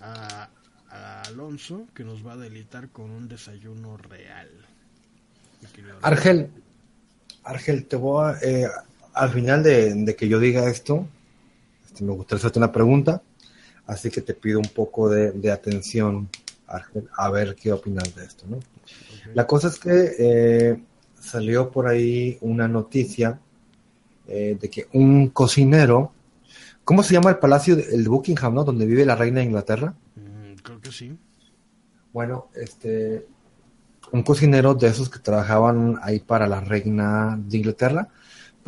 a, 0.00 0.48
a 0.90 1.22
Alonso, 1.22 1.86
que 1.94 2.04
nos 2.04 2.26
va 2.26 2.34
a 2.34 2.36
delitar 2.36 2.90
con 2.90 3.10
un 3.10 3.28
desayuno 3.28 3.96
real. 3.96 4.50
Argel, 6.02 6.50
Argel, 7.44 7.86
te 7.86 7.96
voy 7.96 8.24
a, 8.32 8.38
eh, 8.42 8.68
al 9.18 9.30
final 9.30 9.62
de, 9.62 9.94
de 9.94 10.16
que 10.16 10.28
yo 10.28 10.38
diga 10.38 10.68
esto, 10.68 11.06
este, 11.86 12.04
me 12.04 12.12
gustaría 12.12 12.38
hacerte 12.40 12.58
una 12.58 12.72
pregunta, 12.72 13.22
así 13.86 14.10
que 14.10 14.20
te 14.22 14.34
pido 14.34 14.58
un 14.58 14.68
poco 14.68 15.08
de, 15.08 15.32
de 15.32 15.50
atención, 15.50 16.28
Argel, 16.66 17.08
a 17.16 17.30
ver 17.30 17.54
qué 17.54 17.72
opinas 17.72 18.14
de 18.14 18.24
esto, 18.24 18.44
¿no? 18.48 18.58
La 19.34 19.46
cosa 19.46 19.68
es 19.68 19.78
que 19.78 20.14
eh, 20.18 20.82
salió 21.20 21.70
por 21.70 21.86
ahí 21.88 22.38
una 22.40 22.68
noticia 22.68 23.38
eh, 24.26 24.56
de 24.60 24.68
que 24.70 24.86
un 24.92 25.28
cocinero, 25.28 26.12
¿cómo 26.84 27.02
se 27.02 27.14
llama 27.14 27.30
el 27.30 27.38
palacio? 27.38 27.76
de- 27.76 27.94
El 27.94 28.08
Buckingham, 28.08 28.54
¿no? 28.54 28.64
Donde 28.64 28.86
vive 28.86 29.04
la 29.04 29.16
reina 29.16 29.40
de 29.40 29.46
Inglaterra. 29.46 29.94
Mm, 30.16 30.54
creo 30.62 30.80
que 30.80 30.92
sí. 30.92 31.16
Bueno, 32.12 32.48
este, 32.54 33.26
un 34.12 34.22
cocinero 34.22 34.74
de 34.74 34.88
esos 34.88 35.08
que 35.10 35.18
trabajaban 35.18 35.98
ahí 36.02 36.18
para 36.20 36.46
la 36.46 36.60
reina 36.60 37.38
de 37.38 37.56
Inglaterra, 37.58 38.08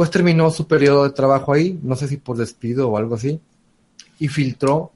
pues 0.01 0.11
terminó 0.11 0.51
su 0.51 0.67
periodo 0.67 1.05
de 1.05 1.11
trabajo 1.11 1.53
ahí, 1.53 1.79
no 1.83 1.95
sé 1.95 2.09
si 2.09 2.17
por 2.17 2.39
despido 2.39 2.89
o 2.89 2.97
algo 2.97 3.17
así, 3.17 3.39
y 4.19 4.29
filtró 4.29 4.93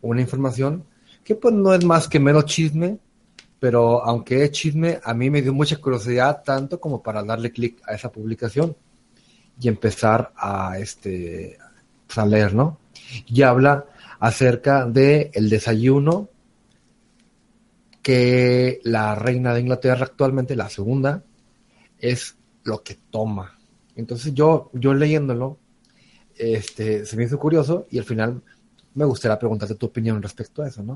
una 0.00 0.22
información 0.22 0.82
que 1.22 1.36
pues 1.36 1.54
no 1.54 1.72
es 1.72 1.84
más 1.84 2.08
que 2.08 2.18
mero 2.18 2.42
chisme, 2.42 2.98
pero 3.60 4.04
aunque 4.04 4.42
es 4.42 4.50
chisme, 4.50 4.98
a 5.04 5.14
mí 5.14 5.30
me 5.30 5.40
dio 5.40 5.54
mucha 5.54 5.76
curiosidad 5.76 6.42
tanto 6.44 6.80
como 6.80 7.00
para 7.00 7.22
darle 7.22 7.52
clic 7.52 7.80
a 7.86 7.94
esa 7.94 8.10
publicación 8.10 8.74
y 9.60 9.68
empezar 9.68 10.32
a 10.36 10.80
este 10.80 11.56
pues, 12.08 12.18
a 12.18 12.26
leer, 12.26 12.54
¿no? 12.54 12.80
Y 13.28 13.42
habla 13.42 13.86
acerca 14.18 14.84
de 14.84 15.30
el 15.32 15.48
desayuno 15.48 16.28
que 18.02 18.80
la 18.82 19.14
reina 19.14 19.54
de 19.54 19.60
Inglaterra 19.60 20.06
actualmente, 20.06 20.56
la 20.56 20.68
segunda, 20.68 21.22
es 22.00 22.36
lo 22.64 22.82
que 22.82 22.98
toma. 23.12 23.53
Entonces 23.96 24.34
yo, 24.34 24.70
yo 24.72 24.94
leyéndolo, 24.94 25.58
este, 26.36 27.06
se 27.06 27.16
me 27.16 27.24
hizo 27.24 27.38
curioso 27.38 27.86
y 27.90 27.98
al 27.98 28.04
final 28.04 28.42
me 28.94 29.04
gustaría 29.04 29.38
preguntarte 29.38 29.74
tu 29.74 29.86
opinión 29.86 30.22
respecto 30.22 30.62
a 30.62 30.68
eso, 30.68 30.82
¿no? 30.82 30.92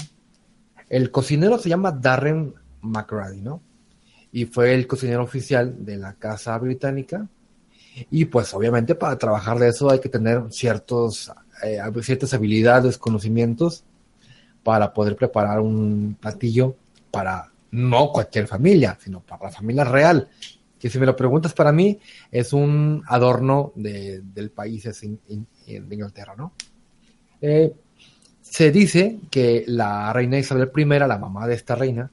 El 0.88 1.10
cocinero 1.10 1.58
se 1.58 1.68
llama 1.68 1.92
Darren 1.92 2.54
McGrady, 2.80 3.40
¿no? 3.40 3.60
Y 4.32 4.46
fue 4.46 4.74
el 4.74 4.86
cocinero 4.86 5.22
oficial 5.22 5.84
de 5.84 5.96
la 5.96 6.14
Casa 6.14 6.56
Británica. 6.58 7.26
Y 8.10 8.26
pues 8.26 8.54
obviamente 8.54 8.94
para 8.94 9.18
trabajar 9.18 9.58
de 9.58 9.68
eso 9.68 9.90
hay 9.90 10.00
que 10.00 10.08
tener 10.08 10.44
ciertos, 10.50 11.32
eh, 11.64 11.80
ciertas 12.02 12.32
habilidades, 12.32 12.96
conocimientos 12.96 13.84
para 14.62 14.92
poder 14.92 15.16
preparar 15.16 15.60
un 15.60 16.16
platillo 16.20 16.76
para 17.10 17.50
no 17.70 18.12
cualquier 18.12 18.46
familia, 18.46 18.96
sino 19.00 19.20
para 19.20 19.44
la 19.44 19.50
familia 19.50 19.84
real. 19.84 20.28
Que 20.78 20.88
si 20.88 20.98
me 20.98 21.06
lo 21.06 21.16
preguntas 21.16 21.52
para 21.52 21.72
mí, 21.72 21.98
es 22.30 22.52
un 22.52 23.02
adorno 23.06 23.72
de, 23.74 24.20
del 24.22 24.50
país 24.50 24.84
de 24.84 25.94
Inglaterra, 25.94 26.34
¿no? 26.36 26.52
Eh, 27.40 27.72
se 28.40 28.70
dice 28.70 29.18
que 29.30 29.64
la 29.66 30.12
reina 30.12 30.38
Isabel 30.38 30.70
I, 30.74 30.84
la 30.84 31.18
mamá 31.18 31.46
de 31.46 31.54
esta 31.54 31.74
reina, 31.74 32.10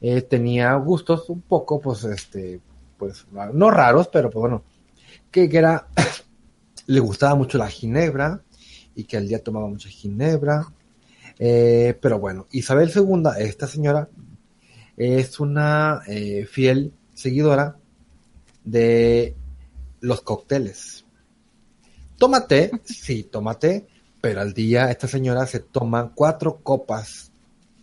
eh, 0.00 0.22
tenía 0.22 0.74
gustos 0.74 1.28
un 1.28 1.42
poco, 1.42 1.80
pues, 1.80 2.04
este, 2.04 2.60
pues, 2.96 3.26
no 3.52 3.70
raros, 3.70 4.08
pero 4.08 4.30
pues 4.30 4.40
bueno, 4.40 4.62
que, 5.30 5.48
era, 5.52 5.88
le 6.86 7.00
gustaba 7.00 7.34
mucho 7.34 7.58
la 7.58 7.68
ginebra 7.68 8.40
y 8.94 9.04
que 9.04 9.16
al 9.16 9.28
día 9.28 9.42
tomaba 9.42 9.68
mucha 9.68 9.88
ginebra. 9.88 10.66
Eh, 11.38 11.96
pero 12.00 12.18
bueno, 12.18 12.46
Isabel 12.52 12.90
II, 12.94 13.24
esta 13.38 13.66
señora, 13.66 14.08
es 14.96 15.38
una 15.40 16.00
fiel 16.50 16.94
seguidora 17.12 17.76
de 18.66 19.34
los 20.00 20.20
cócteles. 20.20 21.06
Tómate, 22.18 22.70
sí, 22.84 23.24
tómate, 23.24 23.86
pero 24.20 24.40
al 24.42 24.52
día 24.52 24.90
esta 24.90 25.08
señora 25.08 25.46
se 25.46 25.60
toma 25.60 26.12
cuatro 26.14 26.58
copas 26.62 27.32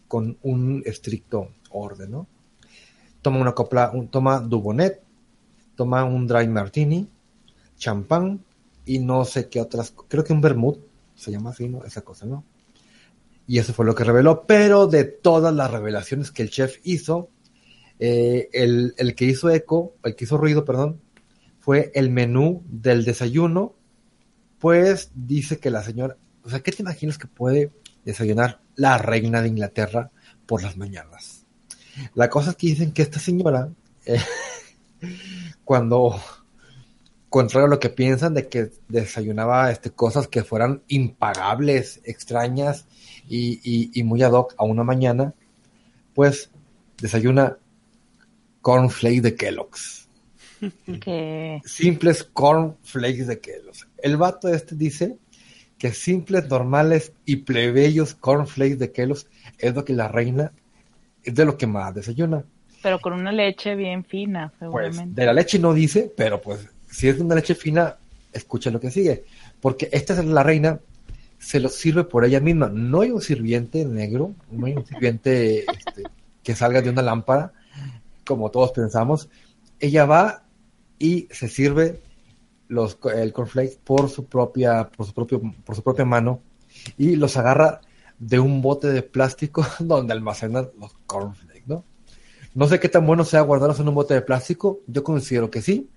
con 0.07 0.37
un 0.43 0.83
estricto 0.85 1.49
orden, 1.71 2.11
¿no? 2.11 2.27
Toma 3.21 3.39
una 3.39 3.53
copla, 3.53 3.91
un, 3.93 4.09
toma 4.09 4.39
Dubonet, 4.39 5.01
toma 5.75 6.03
un 6.03 6.27
dry 6.27 6.47
martini, 6.47 7.07
champán 7.77 8.43
y 8.85 8.99
no 8.99 9.25
sé 9.25 9.49
qué 9.49 9.61
otras, 9.61 9.93
creo 10.07 10.23
que 10.23 10.33
un 10.33 10.41
vermouth, 10.41 10.79
se 11.15 11.31
llama 11.31 11.51
así. 11.51 11.71
Esa 11.85 12.01
cosa, 12.01 12.25
¿no? 12.25 12.43
Y 13.47 13.59
eso 13.59 13.73
fue 13.73 13.85
lo 13.85 13.95
que 13.95 14.03
reveló, 14.03 14.45
pero 14.45 14.87
de 14.87 15.03
todas 15.03 15.53
las 15.53 15.71
revelaciones 15.71 16.31
que 16.31 16.43
el 16.43 16.49
chef 16.49 16.79
hizo, 16.83 17.29
eh, 17.99 18.49
el, 18.53 19.15
que 19.15 19.25
hizo 19.25 19.49
eco, 19.49 19.95
el 20.03 20.15
que 20.15 20.25
hizo 20.25 20.37
ruido, 20.37 20.65
perdón, 20.65 21.01
fue 21.59 21.91
el 21.95 22.09
menú 22.09 22.63
del 22.67 23.05
desayuno, 23.05 23.75
pues 24.59 25.11
dice 25.13 25.59
que 25.59 25.69
la 25.69 25.83
señora, 25.83 26.17
o 26.43 26.49
sea, 26.49 26.61
¿qué 26.61 26.71
te 26.71 26.81
imaginas 26.81 27.17
que 27.17 27.27
puede 27.27 27.71
desayunar 28.03 28.61
la 28.75 28.97
reina 28.97 29.41
de 29.41 29.49
Inglaterra 29.49 30.11
por 30.45 30.63
las 30.63 30.77
mañanas? 30.77 31.45
La 32.15 32.29
cosa 32.29 32.51
es 32.51 32.55
que 32.57 32.67
dicen 32.67 32.91
que 32.91 33.03
esta 33.03 33.19
señora, 33.19 33.69
eh, 34.05 34.19
cuando, 35.63 36.19
contrario 37.29 37.67
a 37.67 37.69
lo 37.69 37.79
que 37.79 37.89
piensan 37.89 38.33
de 38.33 38.47
que 38.47 38.71
desayunaba 38.87 39.71
este, 39.71 39.91
cosas 39.91 40.27
que 40.27 40.43
fueran 40.43 40.81
impagables, 40.87 42.01
extrañas 42.03 42.85
y, 43.29 43.61
y, 43.63 43.91
y 43.93 44.03
muy 44.03 44.23
ad 44.23 44.31
hoc 44.31 44.55
a 44.57 44.63
una 44.63 44.83
mañana, 44.83 45.33
pues 46.13 46.49
desayuna 46.99 47.57
cornflakes 48.63 49.21
de 49.21 49.35
Kellogg's. 49.35 50.07
Que 51.01 51.61
Simples 51.65 52.23
cornflakes 52.23 53.27
de 53.27 53.39
Kellogg's. 53.39 53.85
El 54.01 54.17
vato 54.17 54.47
este 54.47 54.75
dice 54.75 55.17
que 55.77 55.91
simples, 55.93 56.49
normales 56.49 57.11
y 57.25 57.37
plebeyos 57.37 58.15
cornflakes 58.15 58.77
de 58.79 58.91
Kellogg's 58.91 59.27
es 59.59 59.75
lo 59.75 59.83
que 59.83 59.93
la 59.93 60.07
reina 60.07 60.53
es 61.23 61.35
de 61.35 61.45
lo 61.45 61.57
que 61.57 61.67
más 61.67 61.93
desayuna. 61.93 62.43
pero 62.81 62.99
con 62.99 63.13
una 63.13 63.31
leche 63.31 63.75
bien 63.75 64.03
fina, 64.05 64.49
Pues 64.59 64.59
seguramente. 64.59 65.21
de 65.21 65.25
la 65.27 65.33
leche 65.33 65.59
no 65.59 65.73
dice, 65.73 66.11
pero 66.15 66.41
pues 66.41 66.67
si 66.89 67.07
es 67.09 67.17
de 67.17 67.23
una 67.23 67.35
leche 67.35 67.55
fina, 67.55 67.97
escucha 68.31 68.71
lo 68.71 68.79
que 68.79 68.91
sigue. 68.91 69.23
Porque 69.61 69.89
esta 69.91 70.13
es 70.13 70.25
la 70.25 70.43
reina, 70.43 70.79
se 71.39 71.59
lo 71.59 71.67
sirve 71.69 72.03
por 72.05 72.23
ella 72.25 72.39
misma. 72.39 72.69
No 72.69 73.01
hay 73.01 73.11
un 73.11 73.21
sirviente 73.21 73.83
negro, 73.85 74.33
no 74.51 74.65
hay 74.65 74.73
un 74.73 74.85
sirviente 74.85 75.59
este, 75.59 76.03
que 76.43 76.55
salga 76.55 76.81
de 76.81 76.89
una 76.89 77.01
lámpara, 77.01 77.51
como 78.25 78.51
todos 78.51 78.71
pensamos. 78.71 79.29
Ella 79.79 80.05
va 80.05 80.43
y 80.99 81.27
se 81.31 81.47
sirve 81.47 82.01
los, 82.67 82.97
el 83.15 83.33
cornflakes 83.33 83.77
por 83.83 84.09
su 84.09 84.25
propia, 84.25 84.89
por 84.89 85.05
su 85.05 85.13
propio, 85.13 85.41
por 85.65 85.75
su 85.75 85.83
propia 85.83 86.05
mano 86.05 86.41
y 86.97 87.15
los 87.15 87.37
agarra 87.37 87.81
de 88.19 88.39
un 88.39 88.61
bote 88.61 88.87
de 88.87 89.03
plástico 89.03 89.65
donde 89.79 90.13
almacenan 90.13 90.69
los 90.79 90.93
cornflakes, 91.05 91.63
¿no? 91.67 91.83
No 92.55 92.67
sé 92.67 92.79
qué 92.79 92.87
tan 92.87 93.05
bueno 93.05 93.25
sea 93.25 93.41
guardarlos 93.41 93.79
en 93.79 93.87
un 93.87 93.95
bote 93.95 94.13
de 94.13 94.21
plástico, 94.21 94.81
yo 94.85 95.03
considero 95.03 95.49
que 95.49 95.61
sí, 95.61 95.89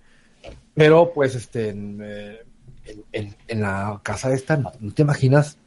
pero 0.75 1.13
pues 1.13 1.35
este 1.35 1.69
en, 1.69 2.01
eh, 2.03 3.35
la 3.49 4.01
casa 4.03 4.33
esta, 4.33 4.57
no, 4.57 4.73
no 4.81 4.93
te 4.93 5.03
imaginas 5.03 5.59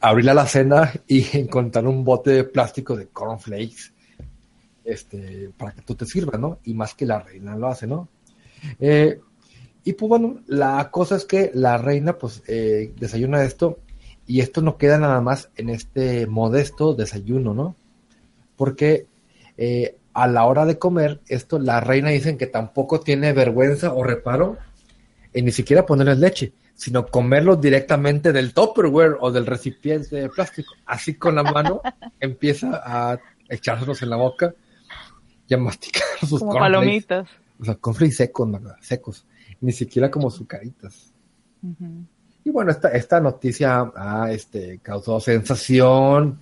abrir 0.00 0.24
la 0.24 0.32
alacena 0.32 0.92
y 1.06 1.24
encontrar 1.38 1.86
un 1.86 2.04
bote 2.04 2.30
de 2.30 2.44
plástico 2.44 2.96
de 2.96 3.08
cornflakes 3.08 3.92
este, 4.92 5.50
para 5.56 5.72
que 5.72 5.82
tú 5.82 5.94
te 5.94 6.06
sirvas, 6.06 6.40
¿no? 6.40 6.58
Y 6.64 6.74
más 6.74 6.94
que 6.94 7.06
la 7.06 7.20
reina 7.20 7.56
lo 7.56 7.68
hace, 7.68 7.86
¿no? 7.86 8.08
Eh, 8.78 9.20
y 9.84 9.92
pues 9.94 10.08
bueno, 10.08 10.40
la 10.46 10.90
cosa 10.90 11.16
es 11.16 11.24
que 11.24 11.50
la 11.54 11.78
reina 11.78 12.18
pues 12.18 12.42
eh, 12.46 12.92
desayuna 12.98 13.42
esto 13.44 13.78
y 14.26 14.40
esto 14.40 14.60
no 14.60 14.76
queda 14.76 14.98
nada 14.98 15.20
más 15.20 15.50
en 15.56 15.70
este 15.70 16.26
modesto 16.26 16.94
desayuno, 16.94 17.54
¿no? 17.54 17.76
Porque 18.56 19.06
eh, 19.56 19.96
a 20.12 20.26
la 20.26 20.44
hora 20.44 20.66
de 20.66 20.78
comer 20.78 21.20
esto, 21.28 21.58
la 21.58 21.80
reina 21.80 22.10
dicen 22.10 22.36
que 22.36 22.46
tampoco 22.46 23.00
tiene 23.00 23.32
vergüenza 23.32 23.94
o 23.94 24.02
reparo 24.02 24.58
en 25.32 25.44
ni 25.44 25.52
siquiera 25.52 25.86
ponerles 25.86 26.18
leche, 26.18 26.52
sino 26.74 27.06
comerlo 27.06 27.56
directamente 27.56 28.32
del 28.32 28.52
Tupperware 28.52 29.16
o 29.20 29.30
del 29.30 29.46
recipiente 29.46 30.16
de 30.16 30.28
plástico. 30.28 30.74
Así 30.86 31.14
con 31.14 31.36
la 31.36 31.42
mano 31.42 31.80
empieza 32.20 32.82
a 32.84 33.18
echárselos 33.48 34.02
en 34.02 34.10
la 34.10 34.16
boca 34.16 34.54
y 35.50 35.54
a 35.54 35.58
masticar 35.58 36.04
sus 36.26 36.40
Como 36.40 36.54
palomitas. 36.54 37.28
O 37.58 37.64
sea, 37.64 37.74
cornflakes 37.74 38.14
secos, 38.14 38.50
¿verdad? 38.50 38.76
secos. 38.80 39.26
Ni 39.60 39.72
siquiera 39.72 40.10
como 40.10 40.30
sucaritas. 40.30 41.12
Y 42.44 42.50
bueno, 42.50 42.70
esta, 42.70 42.88
esta 42.88 43.20
noticia 43.20 43.92
ah, 43.94 44.28
este, 44.30 44.78
causó 44.78 45.20
sensación. 45.20 46.40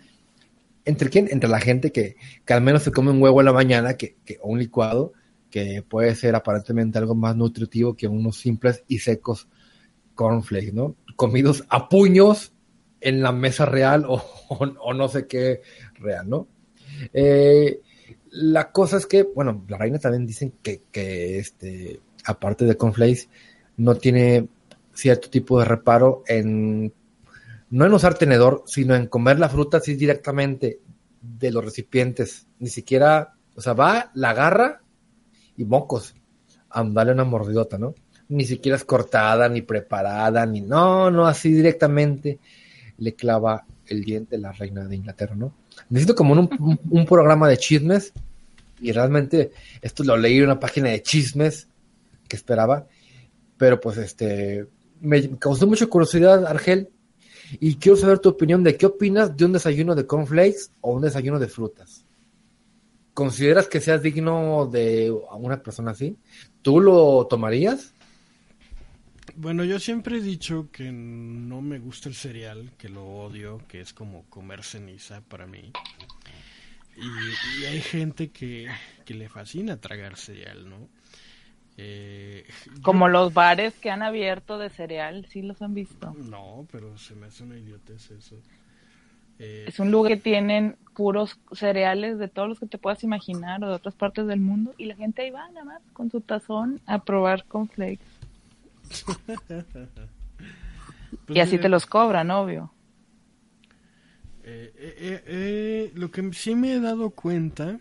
¿Entre 0.84 1.10
quién? 1.10 1.28
Entre 1.32 1.48
la 1.48 1.58
gente 1.58 1.90
que, 1.90 2.16
que 2.44 2.52
al 2.52 2.60
menos 2.60 2.84
se 2.84 2.92
come 2.92 3.10
un 3.10 3.20
huevo 3.20 3.40
en 3.40 3.46
la 3.46 3.52
mañana 3.52 3.94
que, 3.94 4.16
que, 4.24 4.38
o 4.40 4.50
un 4.50 4.60
licuado, 4.60 5.12
que 5.50 5.82
puede 5.82 6.14
ser 6.14 6.36
aparentemente 6.36 6.98
algo 6.98 7.16
más 7.16 7.34
nutritivo 7.34 7.96
que 7.96 8.06
unos 8.06 8.36
simples 8.36 8.84
y 8.86 8.98
secos 8.98 9.48
cornflakes, 10.14 10.72
¿no? 10.72 10.94
Comidos 11.16 11.64
a 11.68 11.88
puños 11.88 12.52
en 13.00 13.22
la 13.22 13.32
mesa 13.32 13.66
real 13.66 14.04
o, 14.06 14.16
o, 14.50 14.56
o 14.58 14.94
no 14.94 15.08
sé 15.08 15.26
qué 15.26 15.62
real, 15.94 16.28
¿no? 16.28 16.46
Eh, 17.12 17.80
la 18.30 18.70
cosa 18.72 18.96
es 18.96 19.06
que, 19.06 19.22
bueno, 19.22 19.64
la 19.68 19.78
reina 19.78 19.98
también 19.98 20.26
dicen 20.26 20.54
que, 20.62 20.82
que 20.90 21.38
este, 21.38 22.00
aparte 22.24 22.64
de 22.64 22.76
cornflakes, 22.76 23.28
no 23.76 23.94
tiene 23.94 24.48
cierto 24.92 25.30
tipo 25.30 25.58
de 25.58 25.64
reparo 25.64 26.24
en 26.26 26.92
no 27.70 27.84
en 27.84 27.92
usar 27.92 28.14
tenedor, 28.14 28.64
sino 28.66 28.94
en 28.94 29.06
comer 29.06 29.38
la 29.38 29.48
fruta 29.48 29.76
así 29.78 29.94
directamente 29.94 30.80
de 31.20 31.50
los 31.50 31.64
recipientes. 31.64 32.46
Ni 32.58 32.68
siquiera, 32.68 33.34
o 33.54 33.60
sea, 33.60 33.74
va, 33.74 34.10
la 34.14 34.30
agarra 34.30 34.80
y 35.56 35.64
mocos 35.64 36.14
a 36.70 36.82
una 36.82 37.24
mordidota, 37.24 37.78
¿no? 37.78 37.94
Ni 38.28 38.44
siquiera 38.44 38.76
es 38.76 38.84
cortada, 38.84 39.48
ni 39.48 39.62
preparada, 39.62 40.44
ni 40.46 40.60
no, 40.60 41.10
no, 41.10 41.26
así 41.26 41.52
directamente 41.52 42.38
le 42.98 43.14
clava 43.14 43.64
el 43.86 44.04
diente 44.04 44.38
la 44.38 44.52
reina 44.52 44.84
de 44.84 44.96
Inglaterra, 44.96 45.34
¿no? 45.34 45.54
Necesito 45.88 46.14
como 46.14 46.32
un, 46.32 46.78
un, 46.90 47.06
programa 47.06 47.48
de 47.48 47.56
chismes 47.56 48.12
y 48.80 48.92
realmente 48.92 49.52
esto 49.82 50.04
lo 50.04 50.16
leí 50.16 50.38
en 50.38 50.44
una 50.44 50.60
página 50.60 50.90
de 50.90 51.02
chismes 51.02 51.68
que 52.28 52.36
esperaba, 52.36 52.86
pero 53.56 53.80
pues 53.80 53.96
este 53.98 54.66
me 55.00 55.38
causó 55.38 55.66
mucha 55.66 55.86
curiosidad, 55.86 56.46
Argel, 56.46 56.90
y 57.60 57.76
quiero 57.76 57.96
saber 57.96 58.18
tu 58.18 58.28
opinión 58.28 58.62
de 58.62 58.76
qué 58.76 58.86
opinas 58.86 59.36
de 59.36 59.44
un 59.44 59.52
desayuno 59.52 59.94
de 59.94 60.06
cornflakes 60.06 60.70
o 60.80 60.92
un 60.92 61.02
desayuno 61.02 61.38
de 61.38 61.48
frutas. 61.48 62.04
¿Consideras 63.14 63.66
que 63.66 63.80
seas 63.80 64.02
digno 64.02 64.66
de 64.66 65.10
una 65.32 65.60
persona 65.62 65.92
así? 65.92 66.16
¿Tú 66.62 66.80
lo 66.80 67.26
tomarías? 67.26 67.94
Bueno, 69.36 69.64
yo 69.64 69.78
siempre 69.78 70.18
he 70.18 70.20
dicho 70.20 70.68
que 70.72 70.90
no 70.92 71.60
me 71.60 71.78
gusta 71.78 72.08
el 72.08 72.14
cereal, 72.14 72.72
que 72.78 72.88
lo 72.88 73.04
odio, 73.04 73.60
que 73.68 73.80
es 73.80 73.92
como 73.92 74.24
comer 74.24 74.62
ceniza 74.62 75.20
para 75.22 75.46
mí. 75.46 75.72
Y, 76.96 77.60
y 77.62 77.64
hay 77.66 77.80
gente 77.80 78.30
que, 78.30 78.68
que, 79.04 79.14
le 79.14 79.28
fascina 79.28 79.76
tragar 79.76 80.16
cereal, 80.16 80.68
¿no? 80.68 80.88
Eh, 81.76 82.44
Como 82.82 83.06
yo... 83.06 83.12
los 83.12 83.34
bares 83.34 83.74
que 83.74 83.90
han 83.90 84.02
abierto 84.02 84.58
de 84.58 84.68
cereal, 84.68 85.26
¿sí 85.26 85.42
los 85.42 85.62
han 85.62 85.74
visto? 85.74 86.12
No, 86.14 86.66
pero 86.72 86.98
se 86.98 87.14
me 87.14 87.26
hace 87.26 87.44
una 87.44 87.56
idiotez 87.56 88.10
eso. 88.10 88.36
Eh... 89.38 89.66
Es 89.68 89.78
un 89.78 89.92
lugar 89.92 90.14
que 90.14 90.20
tienen 90.20 90.76
puros 90.96 91.38
cereales 91.52 92.18
de 92.18 92.26
todos 92.26 92.48
los 92.48 92.58
que 92.58 92.66
te 92.66 92.78
puedas 92.78 93.04
imaginar 93.04 93.62
o 93.62 93.68
de 93.68 93.74
otras 93.74 93.94
partes 93.94 94.26
del 94.26 94.40
mundo 94.40 94.74
y 94.76 94.86
la 94.86 94.96
gente 94.96 95.22
ahí 95.22 95.30
va 95.30 95.48
nada 95.50 95.64
más 95.64 95.82
con 95.92 96.10
su 96.10 96.20
tazón 96.20 96.80
a 96.86 97.04
probar 97.04 97.44
cornflakes. 97.44 98.17
Pues 101.26 101.36
y 101.36 101.40
así 101.40 101.52
mira, 101.52 101.62
te 101.62 101.68
los 101.68 101.86
cobran, 101.86 102.30
obvio. 102.30 102.72
Eh, 104.44 104.72
eh, 105.26 105.92
lo 105.94 106.10
que 106.10 106.32
sí 106.32 106.54
me 106.54 106.72
he 106.72 106.80
dado 106.80 107.10
cuenta 107.10 107.78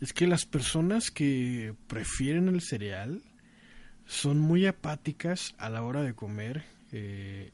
es 0.00 0.12
que 0.12 0.26
las 0.26 0.44
personas 0.44 1.10
que 1.10 1.74
prefieren 1.86 2.48
el 2.48 2.60
cereal 2.60 3.22
son 4.06 4.38
muy 4.38 4.66
apáticas 4.66 5.54
a 5.58 5.68
la 5.68 5.82
hora 5.82 6.02
de 6.02 6.14
comer 6.14 6.64
eh, 6.92 7.52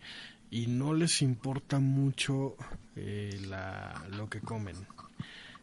y 0.51 0.67
no 0.67 0.93
les 0.93 1.23
importa 1.23 1.79
mucho 1.79 2.57
eh, 2.97 3.41
la, 3.49 4.05
lo 4.11 4.29
que 4.29 4.41
comen. 4.41 4.77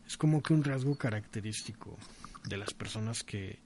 Es 0.07 0.17
como 0.17 0.41
que 0.41 0.53
un 0.53 0.63
rasgo 0.63 0.97
característico 0.97 1.97
de 2.45 2.57
las 2.57 2.73
personas 2.73 3.23
que, 3.23 3.59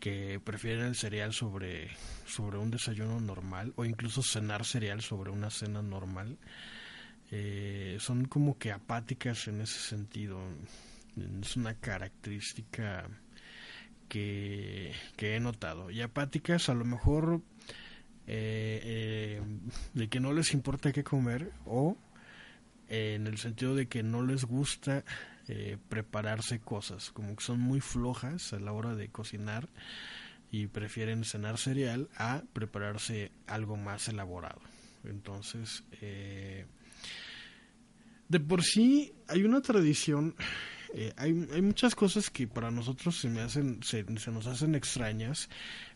que 0.00 0.40
prefieren 0.42 0.86
el 0.86 0.94
cereal 0.94 1.32
sobre, 1.32 1.90
sobre 2.26 2.58
un 2.58 2.70
desayuno 2.70 3.20
normal 3.20 3.72
o 3.76 3.84
incluso 3.84 4.22
cenar 4.22 4.64
cereal 4.64 5.02
sobre 5.02 5.30
una 5.30 5.50
cena 5.50 5.82
normal. 5.82 6.38
Eh, 7.30 7.98
son 8.00 8.24
como 8.26 8.58
que 8.58 8.72
apáticas 8.72 9.48
en 9.48 9.60
ese 9.60 9.78
sentido. 9.78 10.40
Es 11.42 11.56
una 11.56 11.74
característica 11.74 13.08
que, 14.08 14.92
que 15.16 15.36
he 15.36 15.40
notado. 15.40 15.90
Y 15.90 16.00
apáticas 16.00 16.68
a 16.68 16.74
lo 16.74 16.84
mejor 16.84 17.42
eh, 18.26 18.80
eh, 18.84 19.42
de 19.94 20.08
que 20.08 20.20
no 20.20 20.32
les 20.32 20.52
importa 20.52 20.92
qué 20.92 21.04
comer 21.04 21.52
o 21.66 21.96
en 22.88 23.26
el 23.26 23.38
sentido 23.38 23.74
de 23.74 23.86
que 23.88 24.02
no 24.02 24.22
les 24.22 24.44
gusta 24.44 25.04
eh, 25.48 25.78
prepararse 25.88 26.60
cosas, 26.60 27.10
como 27.10 27.34
que 27.34 27.42
son 27.42 27.60
muy 27.60 27.80
flojas 27.80 28.52
a 28.52 28.60
la 28.60 28.72
hora 28.72 28.94
de 28.94 29.08
cocinar 29.08 29.68
y 30.50 30.66
prefieren 30.66 31.24
cenar 31.24 31.58
cereal 31.58 32.08
a 32.16 32.42
prepararse 32.52 33.32
algo 33.46 33.76
más 33.76 34.08
elaborado. 34.08 34.60
Entonces, 35.04 35.84
eh, 36.00 36.66
de 38.28 38.40
por 38.40 38.62
sí 38.62 39.14
hay 39.26 39.44
una 39.44 39.60
tradición, 39.60 40.34
eh, 40.94 41.12
hay, 41.16 41.48
hay, 41.52 41.62
muchas 41.62 41.94
cosas 41.94 42.30
que 42.30 42.46
para 42.46 42.70
nosotros 42.70 43.18
se, 43.18 43.28
me 43.28 43.40
hacen, 43.40 43.82
se, 43.82 44.04
se 44.18 44.30
nos 44.30 44.46
hacen 44.46 44.74
extrañas, 44.74 45.48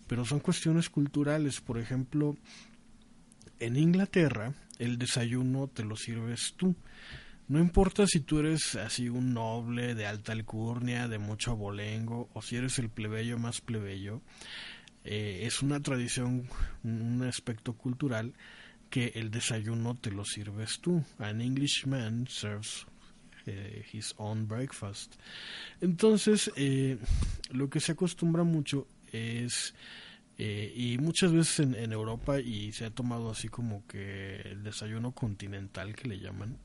pero 0.06 0.24
son 0.24 0.40
cuestiones 0.40 0.88
culturales. 0.88 1.60
Por 1.60 1.78
ejemplo, 1.78 2.36
en 3.60 3.76
Inglaterra 3.76 4.54
el 4.78 4.98
desayuno 4.98 5.68
te 5.68 5.84
lo 5.84 5.96
sirves 5.96 6.54
tú. 6.56 6.74
No 7.52 7.58
importa 7.58 8.06
si 8.06 8.20
tú 8.20 8.38
eres 8.38 8.76
así 8.76 9.10
un 9.10 9.34
noble 9.34 9.94
de 9.94 10.06
alta 10.06 10.32
alcurnia, 10.32 11.06
de 11.06 11.18
mucho 11.18 11.50
abolengo, 11.50 12.30
o 12.32 12.40
si 12.40 12.56
eres 12.56 12.78
el 12.78 12.88
plebeyo 12.88 13.36
más 13.36 13.60
plebeyo, 13.60 14.22
eh, 15.04 15.42
es 15.42 15.60
una 15.60 15.78
tradición, 15.78 16.48
un 16.82 17.22
aspecto 17.24 17.74
cultural 17.74 18.32
que 18.88 19.12
el 19.16 19.30
desayuno 19.30 19.98
te 19.98 20.10
lo 20.10 20.24
sirves 20.24 20.80
tú. 20.80 21.04
An 21.18 21.42
Englishman 21.42 22.26
serves 22.26 22.86
eh, 23.44 23.84
his 23.92 24.14
own 24.16 24.48
breakfast. 24.48 25.16
Entonces, 25.82 26.50
eh, 26.56 26.96
lo 27.50 27.68
que 27.68 27.80
se 27.80 27.92
acostumbra 27.92 28.44
mucho 28.44 28.88
es 29.12 29.74
eh, 30.38 30.72
y 30.74 30.96
muchas 30.96 31.32
veces 31.32 31.60
en, 31.60 31.74
en, 31.74 31.92
Europa 31.92 32.40
y 32.40 32.72
se 32.72 32.86
ha 32.86 32.90
tomado 32.90 33.30
así 33.30 33.50
como 33.50 33.86
que 33.86 34.40
el 34.40 34.64
desayuno 34.64 35.12
continental 35.12 35.94
que 35.94 36.08
le 36.08 36.18
llaman 36.18 36.56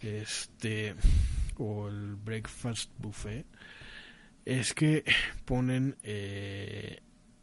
este 0.00 0.94
o 1.56 1.88
el 1.88 2.16
breakfast 2.16 2.90
buffet 2.98 3.46
es 4.44 4.74
que 4.74 5.04
ponen 5.44 5.96
eh, 6.02 7.00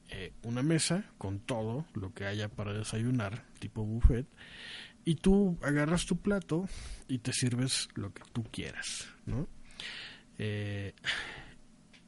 eh, 0.09 0.33
una 0.43 0.63
mesa 0.63 1.05
con 1.17 1.39
todo 1.39 1.85
lo 1.93 2.13
que 2.13 2.25
haya 2.25 2.49
para 2.49 2.73
desayunar 2.73 3.45
tipo 3.59 3.83
buffet 3.83 4.27
y 5.03 5.15
tú 5.15 5.57
agarras 5.61 6.05
tu 6.05 6.17
plato 6.17 6.67
y 7.07 7.19
te 7.19 7.33
sirves 7.33 7.89
lo 7.95 8.13
que 8.13 8.23
tú 8.33 8.43
quieras 8.43 9.07
no 9.25 9.47
eh, 10.37 10.93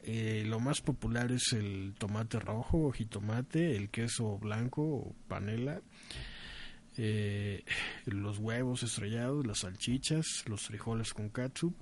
eh, 0.09 0.45
lo 0.47 0.61
más 0.61 0.79
popular 0.79 1.33
es 1.33 1.51
el 1.51 1.93
tomate 1.97 2.39
rojo 2.39 2.87
o 2.87 2.91
jitomate, 2.93 3.75
el 3.75 3.89
queso 3.89 4.37
blanco 4.37 4.81
o 4.81 5.15
panela, 5.27 5.81
eh, 6.97 7.63
los 8.05 8.39
huevos 8.39 8.83
estrellados, 8.83 9.45
las 9.45 9.59
salchichas, 9.59 10.43
los 10.47 10.63
frijoles 10.63 11.13
con 11.13 11.29
ketchup 11.29 11.75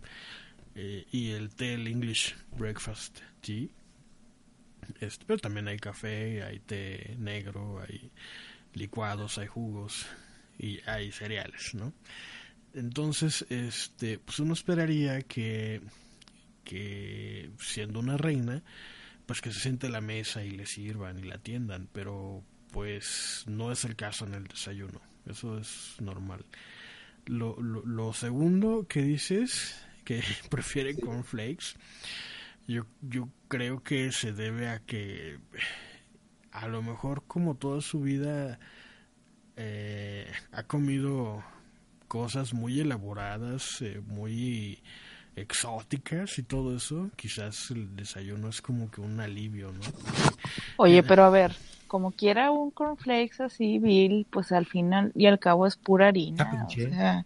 eh, 0.75 1.05
y 1.11 1.31
el 1.31 1.49
té, 1.49 1.73
el 1.73 1.87
English 1.87 2.35
breakfast 2.57 3.19
tea. 3.41 3.67
Este, 4.99 5.25
pero 5.25 5.39
también 5.39 5.67
hay 5.67 5.77
café, 5.77 6.43
hay 6.43 6.59
té 6.59 7.15
negro, 7.17 7.81
hay 7.81 8.11
licuados, 8.73 9.37
hay 9.37 9.47
jugos 9.47 10.05
y 10.59 10.79
hay 10.87 11.11
cereales, 11.11 11.73
¿no? 11.73 11.93
Entonces, 12.73 13.45
este, 13.49 14.19
pues 14.19 14.39
uno 14.39 14.53
esperaría 14.53 15.21
que 15.21 15.81
que 16.65 17.51
siendo 17.59 17.99
una 17.99 18.17
reina, 18.17 18.61
pues 19.25 19.39
que 19.39 19.53
se 19.53 19.61
siente 19.61 19.87
a 19.87 19.91
la 19.91 20.01
mesa 20.01 20.43
y 20.43 20.51
le 20.51 20.65
sirvan 20.65 21.19
y 21.19 21.23
la 21.23 21.35
atiendan, 21.35 21.87
pero 21.93 22.43
pues 22.75 23.45
no 23.47 23.71
es 23.71 23.85
el 23.85 23.95
caso 23.95 24.25
en 24.25 24.33
el 24.33 24.47
desayuno, 24.49 24.99
eso 25.25 25.57
es 25.57 25.95
normal. 26.01 26.43
Lo, 27.25 27.55
lo, 27.61 27.85
lo 27.85 28.11
segundo 28.11 28.85
que 28.89 29.01
dices, 29.01 29.81
que 30.03 30.21
prefiere 30.49 30.99
cornflakes, 30.99 31.77
yo, 32.67 32.85
yo 33.01 33.29
creo 33.47 33.81
que 33.81 34.11
se 34.11 34.33
debe 34.33 34.67
a 34.67 34.79
que 34.79 35.39
a 36.51 36.67
lo 36.67 36.81
mejor 36.81 37.23
como 37.27 37.55
toda 37.55 37.79
su 37.79 38.01
vida 38.01 38.59
eh, 39.55 40.29
ha 40.51 40.63
comido 40.63 41.45
cosas 42.09 42.53
muy 42.53 42.81
elaboradas, 42.81 43.81
eh, 43.83 44.01
muy 44.05 44.83
exóticas 45.37 46.39
y 46.39 46.43
todo 46.43 46.75
eso, 46.75 47.09
quizás 47.15 47.71
el 47.71 47.95
desayuno 47.95 48.49
es 48.49 48.61
como 48.61 48.91
que 48.91 48.99
un 48.99 49.21
alivio, 49.21 49.71
¿no? 49.71 49.79
Oye, 50.75 51.03
pero 51.03 51.23
a 51.23 51.29
ver, 51.29 51.55
como 51.87 52.11
quiera 52.11 52.51
un 52.51 52.71
cornflakes 52.71 53.41
así, 53.43 53.79
Bill, 53.79 54.27
pues 54.31 54.51
al 54.51 54.65
final 54.65 55.11
y 55.15 55.27
al 55.27 55.39
cabo 55.39 55.67
es 55.67 55.77
pura 55.77 56.07
harina. 56.07 56.45
Ah, 56.51 56.65
o 56.67 56.69
sea, 56.71 57.25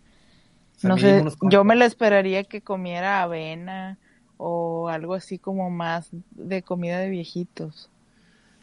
no 0.82 0.98
sé, 0.98 1.24
yo 1.42 1.64
me 1.64 1.76
lo 1.76 1.86
esperaría 1.86 2.44
que 2.44 2.62
comiera 2.62 3.22
avena 3.22 3.98
o 4.38 4.90
algo 4.90 5.14
así 5.14 5.40
como 5.40 5.70
más 5.70 6.10
de 6.32 6.64
comida 6.64 7.00
de 7.00 7.10
viejitos. 7.10 7.90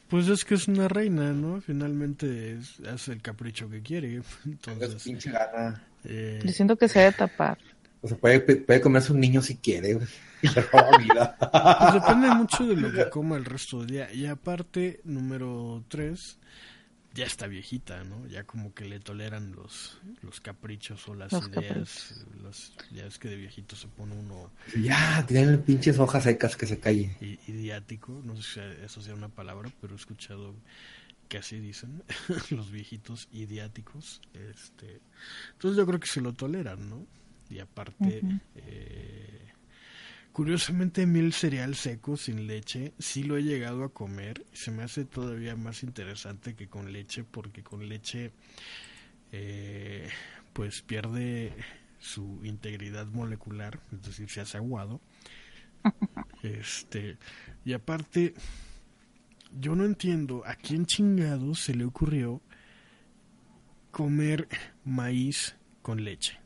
Pues 0.09 0.29
es 0.29 0.45
que 0.45 0.55
es 0.55 0.69
una 0.69 0.89
reina, 0.89 1.33
¿no? 1.33 1.61
Finalmente 1.61 2.53
es, 2.53 2.79
hace 2.81 3.13
el 3.13 3.23
capricho 3.23 3.69
que 3.69 3.83
quiere. 3.83 4.23
Entonces, 4.45 5.03
pinche 5.03 5.31
gana. 5.33 5.83
eh, 6.05 6.41
Yo 6.45 6.53
siento 6.53 6.77
que 6.77 6.89
se 6.89 7.01
debe 7.01 7.13
tapar. 7.13 7.59
O 8.07 8.09
sea, 8.09 8.17
puede, 8.19 8.39
puede 8.41 8.81
comerse 8.81 9.13
un 9.13 9.19
niño 9.21 9.43
si 9.43 9.57
quiere. 9.57 9.99
Y 10.43 10.49
le 10.49 10.63
roba 10.63 10.97
vida. 10.99 11.37
Pues 11.81 11.95
depende 11.95 12.31
mucho 12.31 12.65
de 12.67 12.77
lo 12.77 12.93
que 12.93 13.11
coma 13.11 13.37
el 13.37 13.45
resto 13.45 13.79
del 13.81 13.89
día. 13.89 14.13
Y 14.13 14.27
aparte, 14.27 15.01
número 15.03 15.83
tres, 15.89 16.39
ya 17.15 17.25
está 17.25 17.49
viejita, 17.49 18.05
¿no? 18.05 18.27
Ya 18.29 18.45
como 18.45 18.73
que 18.75 18.85
le 18.85 19.01
toleran 19.01 19.53
los, 19.53 19.99
los 20.23 20.41
caprichos 20.41 21.09
o 21.09 21.15
las 21.15 21.33
Los 21.33 21.49
ideas. 21.49 22.25
Los, 22.43 22.75
ya 22.93 23.07
es 23.07 23.19
que 23.19 23.29
de 23.29 23.37
viejito 23.37 23.75
se 23.75 23.89
pone 23.89 24.15
uno 24.15 24.51
Ya, 24.81 25.25
tienen 25.27 25.63
pinches 25.63 25.99
hojas 25.99 26.23
secas 26.25 26.57
que 26.57 26.67
se 26.67 26.79
caen. 26.79 27.17
i- 27.21 27.41
idiático. 27.49 28.21
No 28.25 28.37
sé 28.37 28.43
si 28.43 28.85
eso 28.85 29.01
sea 29.01 29.15
una 29.15 29.31
palabra, 29.31 29.69
pero 29.81 29.95
he 29.95 29.97
escuchado 29.97 30.55
que 31.29 31.39
así 31.39 31.59
dicen 31.59 32.05
los 32.51 32.71
viejitos 32.71 33.27
idiáticos. 33.33 34.21
Este, 34.35 35.01
entonces 35.55 35.77
yo 35.77 35.87
creo 35.87 35.99
que 35.99 36.07
se 36.07 36.21
lo 36.21 36.35
toleran, 36.35 36.89
¿no? 36.89 37.05
Y 37.51 37.61
aparte, 37.61 38.23
eh, 38.57 39.53
curiosamente 40.33 41.03
el 41.03 41.33
cereal 41.33 41.75
seco 41.75 42.17
sin 42.17 42.47
leche 42.47 42.93
sí 42.99 43.23
lo 43.23 43.37
he 43.37 43.43
llegado 43.43 43.85
a 43.85 43.93
comer. 43.93 44.45
y 44.53 44.57
Se 44.57 44.71
me 44.71 44.83
hace 44.83 45.05
todavía 45.05 45.57
más 45.57 45.83
interesante 45.83 46.55
que 46.55 46.69
con 46.69 46.93
leche 46.93 47.25
porque 47.25 47.63
con 47.63 47.89
leche 47.89 48.33
eh, 49.33 50.09
pues 50.53 50.83
pierde 50.83 51.53
su 51.99 52.41
integridad 52.45 53.07
molecular, 53.07 53.81
es 53.93 54.03
decir, 54.03 54.31
se 54.31 54.41
hace 54.41 54.57
aguado. 54.57 55.01
Este, 56.43 57.17
y 57.65 57.73
aparte, 57.73 58.35
yo 59.59 59.75
no 59.75 59.85
entiendo 59.85 60.43
a 60.47 60.55
quién 60.55 60.87
chingado 60.87 61.55
se 61.55 61.75
le 61.75 61.85
ocurrió 61.85 62.41
comer 63.91 64.49
maíz 64.85 65.57
con 65.83 66.05
leche. 66.05 66.39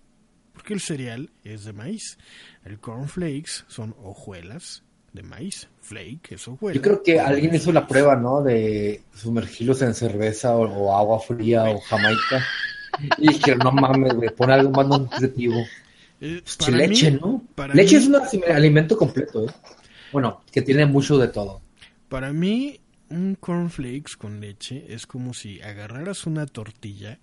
Porque 0.61 0.74
el 0.74 0.80
cereal 0.80 1.30
es 1.42 1.64
de 1.64 1.72
maíz. 1.72 2.18
El 2.66 2.78
cornflakes 2.78 3.64
son 3.68 3.94
hojuelas 4.02 4.82
de 5.14 5.22
maíz. 5.22 5.68
Flake 5.80 6.34
es 6.34 6.46
hojuela. 6.46 6.74
Yo 6.76 6.82
creo 6.82 7.02
que 7.02 7.18
alguien 7.18 7.54
hizo 7.54 7.72
la 7.72 7.86
prueba, 7.86 8.14
¿no? 8.14 8.42
De 8.42 9.02
sumergirlos 9.14 9.80
en 9.80 9.94
cerveza 9.94 10.54
o, 10.54 10.64
o 10.68 10.94
agua 10.94 11.18
fría 11.18 11.64
o 11.64 11.80
jamaica. 11.80 12.44
Y 13.16 13.28
dijeron, 13.28 13.61
no 13.64 13.72
mames, 13.72 14.12
güey, 14.12 14.28
pon 14.36 14.50
algo 14.50 14.70
más 14.70 14.86
nutritivo. 14.86 15.64
Eh, 16.20 16.42
Pues 16.58 16.68
leche, 16.68 17.12
mí- 17.12 17.18
¿no? 17.22 17.42
leche 17.72 17.98
mí- 17.98 18.02
es 18.02 18.34
un 18.34 18.44
alimento 18.52 18.98
completo, 18.98 19.48
¿eh? 19.48 19.52
Bueno, 20.12 20.42
que 20.52 20.61
tiene 20.61 20.84
mucho 20.84 21.16
de 21.16 21.28
todo. 21.28 21.62
Para 22.11 22.34
mí, 22.34 22.80
un 23.08 23.34
cornflakes 23.36 24.16
con 24.18 24.40
leche 24.40 24.84
es 24.90 25.06
como 25.06 25.32
si 25.32 25.62
agarraras 25.62 26.26
una 26.26 26.44
tortilla, 26.44 27.18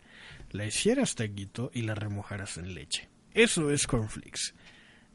la 0.49 0.65
hicieras 0.65 1.13
taquito 1.13 1.69
y 1.75 1.83
la 1.83 1.93
remojaras 1.93 2.57
en 2.57 2.73
leche. 2.73 3.07
Eso 3.38 3.71
es 3.71 3.88
cornflakes. 3.88 4.53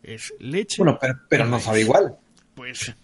Es 0.02 0.32
leche. 0.40 0.76
Bueno, 0.82 0.98
pero, 1.00 1.18
pero 1.28 1.44
no 1.46 1.58
sabe 1.60 1.80
igual. 1.82 2.16
Pues 2.54 2.94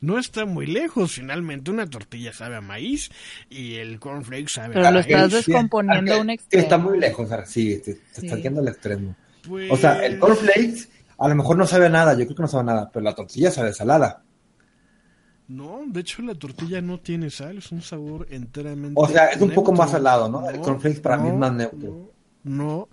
no 0.00 0.18
está 0.18 0.44
muy 0.44 0.66
lejos. 0.66 1.12
Finalmente, 1.12 1.70
una 1.70 1.88
tortilla 1.88 2.32
sabe 2.32 2.56
a 2.56 2.60
maíz 2.60 3.10
y 3.48 3.76
el 3.76 3.98
cornflakes 3.98 4.52
sabe 4.52 4.74
Pero 4.74 4.86
a 4.86 4.90
lo 4.90 5.00
maíz. 5.00 5.06
estás 5.08 5.30
Sí, 5.44 5.52
descomponiendo 5.52 6.14
a 6.14 6.20
un 6.20 6.30
extremo. 6.30 6.62
Está 6.62 6.78
muy 6.78 6.98
lejos, 6.98 7.26
o 7.26 7.28
sea, 7.28 7.46
sí, 7.46 7.78
te, 7.78 7.94
te 7.94 8.20
Sí. 8.20 8.26
estás 8.26 8.42
yendo 8.42 8.60
al 8.60 8.68
extremo. 8.68 9.16
Pues, 9.48 9.70
O 9.70 9.76
sea, 9.76 10.04
el 10.04 10.18
cornflakes 10.18 10.88
a 11.16 11.26
lo 11.28 11.34
mejor 11.34 11.56
no 11.56 11.66
sabe 11.66 11.86
a 11.86 11.88
nada, 11.88 12.12
yo 12.12 12.24
creo 12.26 12.36
que 12.36 12.42
no 12.42 12.48
sabe 12.48 12.62
a 12.62 12.74
nada, 12.74 12.90
pero 12.92 13.02
la 13.02 13.14
tortilla 13.14 13.50
sabe 13.50 13.72
salada. 13.72 14.22
No, 15.48 15.82
de 15.86 16.00
hecho 16.00 16.20
la 16.22 16.34
tortilla 16.34 16.82
no 16.82 17.00
tiene 17.00 17.30
sal, 17.30 17.58
es 17.58 17.72
un 17.72 17.80
sabor 17.80 18.26
enteramente. 18.30 18.92
O 19.00 19.08
sea, 19.08 19.26
es 19.28 19.40
un 19.40 19.50
poco 19.52 19.72
más 19.72 19.90
salado, 19.90 20.28
¿no? 20.28 20.48
El 20.48 20.60
cornflakes 20.60 21.00
para 21.00 21.16
mí 21.16 21.28
es 21.30 21.34
más 21.34 21.52
neutro. 21.52 22.12
No, 22.44 22.54
no. 22.64 22.88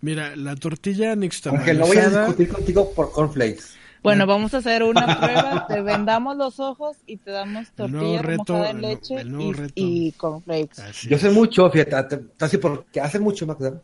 Mira, 0.00 0.36
la 0.36 0.54
tortilla 0.56 1.12
Aunque 1.12 1.74
no 1.74 1.86
voy 1.86 1.98
a 1.98 2.06
nixtamalizada. 2.06 2.26
discutir 2.26 2.48
contigo 2.48 2.92
por 2.94 3.10
cornflakes. 3.12 3.64
Bueno, 4.02 4.26
vamos 4.26 4.54
a 4.54 4.58
hacer 4.58 4.84
una 4.84 5.18
prueba. 5.18 5.66
Te 5.66 5.82
vendamos 5.82 6.36
los 6.36 6.60
ojos 6.60 6.98
y 7.06 7.16
te 7.18 7.32
damos 7.32 7.72
tortilla 7.72 8.22
reto, 8.22 8.64
en 8.64 8.80
leche 8.80 9.20
el 9.20 9.32
nuevo 9.32 9.52
y, 9.74 10.08
y 10.08 10.12
cornflakes. 10.12 10.80
Así 10.82 11.08
Yo 11.08 11.16
es. 11.16 11.22
sé 11.22 11.30
mucho, 11.30 11.68
fíjate, 11.70 12.20
así 12.38 12.58
porque 12.58 13.00
hace 13.00 13.18
mucho, 13.18 13.46
Magda, 13.46 13.82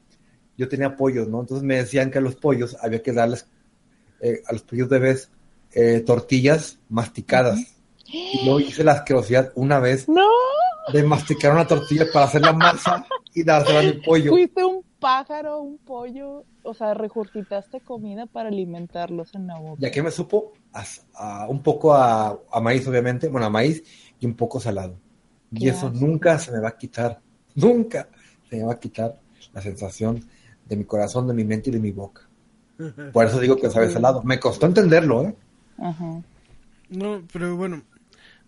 yo 0.56 0.68
tenía 0.68 0.96
pollos, 0.96 1.28
¿no? 1.28 1.40
Entonces 1.40 1.64
me 1.64 1.76
decían 1.78 2.10
que 2.12 2.18
a 2.18 2.20
los 2.20 2.36
pollos 2.36 2.76
había 2.80 3.02
que 3.02 3.12
darles, 3.12 3.46
eh, 4.20 4.40
a 4.46 4.52
los 4.52 4.62
pollos 4.62 4.88
bebés, 4.88 5.30
eh, 5.72 6.00
tortillas 6.06 6.78
masticadas. 6.88 7.58
Y 8.06 8.46
yo 8.46 8.60
hice 8.60 8.84
la 8.84 8.92
asquerosidad 8.92 9.50
una 9.56 9.80
vez 9.80 10.08
No, 10.08 10.28
de 10.92 11.02
masticar 11.02 11.52
una 11.52 11.66
tortilla 11.66 12.06
para 12.12 12.26
hacer 12.26 12.42
la 12.42 12.52
masa 12.52 13.04
y 13.34 13.42
dársela 13.42 13.80
a 13.80 13.82
mi 13.82 13.94
pollo. 13.94 14.30
fuiste 14.30 14.64
un 14.64 14.83
pájaro, 15.06 15.52
un 15.70 15.78
pollo, 15.90 16.28
o 16.62 16.72
sea, 16.74 16.94
regurgitaste 16.94 17.80
comida 17.90 18.26
para 18.26 18.48
alimentarlos 18.50 19.34
en 19.34 19.46
la 19.48 19.58
boca. 19.58 19.82
Ya 19.82 19.90
que 19.90 20.02
me 20.02 20.10
supo 20.10 20.52
a, 20.72 20.84
a- 21.14 21.48
un 21.48 21.62
poco 21.62 21.94
a, 21.94 22.38
a 22.50 22.60
maíz, 22.60 22.86
obviamente, 22.88 23.28
bueno, 23.28 23.46
a 23.46 23.50
maíz 23.50 23.82
y 24.20 24.26
un 24.26 24.36
poco 24.36 24.60
salado. 24.60 25.00
Y 25.50 25.68
Qué 25.68 25.68
eso 25.68 25.90
asco. 25.90 25.90
nunca 25.90 26.38
se 26.38 26.52
me 26.52 26.60
va 26.60 26.68
a 26.70 26.76
quitar, 26.78 27.22
nunca 27.54 28.08
se 28.48 28.56
me 28.56 28.64
va 28.64 28.74
a 28.74 28.80
quitar 28.80 29.20
la 29.52 29.62
sensación 29.62 30.24
de 30.64 30.76
mi 30.76 30.84
corazón, 30.84 31.26
de 31.28 31.34
mi 31.34 31.44
mente 31.44 31.70
y 31.70 31.72
de 31.72 31.80
mi 31.80 31.92
boca. 31.92 32.22
Por 33.12 33.26
eso 33.26 33.40
digo 33.40 33.56
que 33.56 33.70
sabe 33.70 33.90
salado. 33.90 34.22
Me 34.24 34.40
costó 34.40 34.66
entenderlo, 34.66 35.24
¿eh? 35.24 35.36
Ajá. 35.78 36.24
No, 36.88 37.26
pero 37.32 37.56
bueno, 37.56 37.84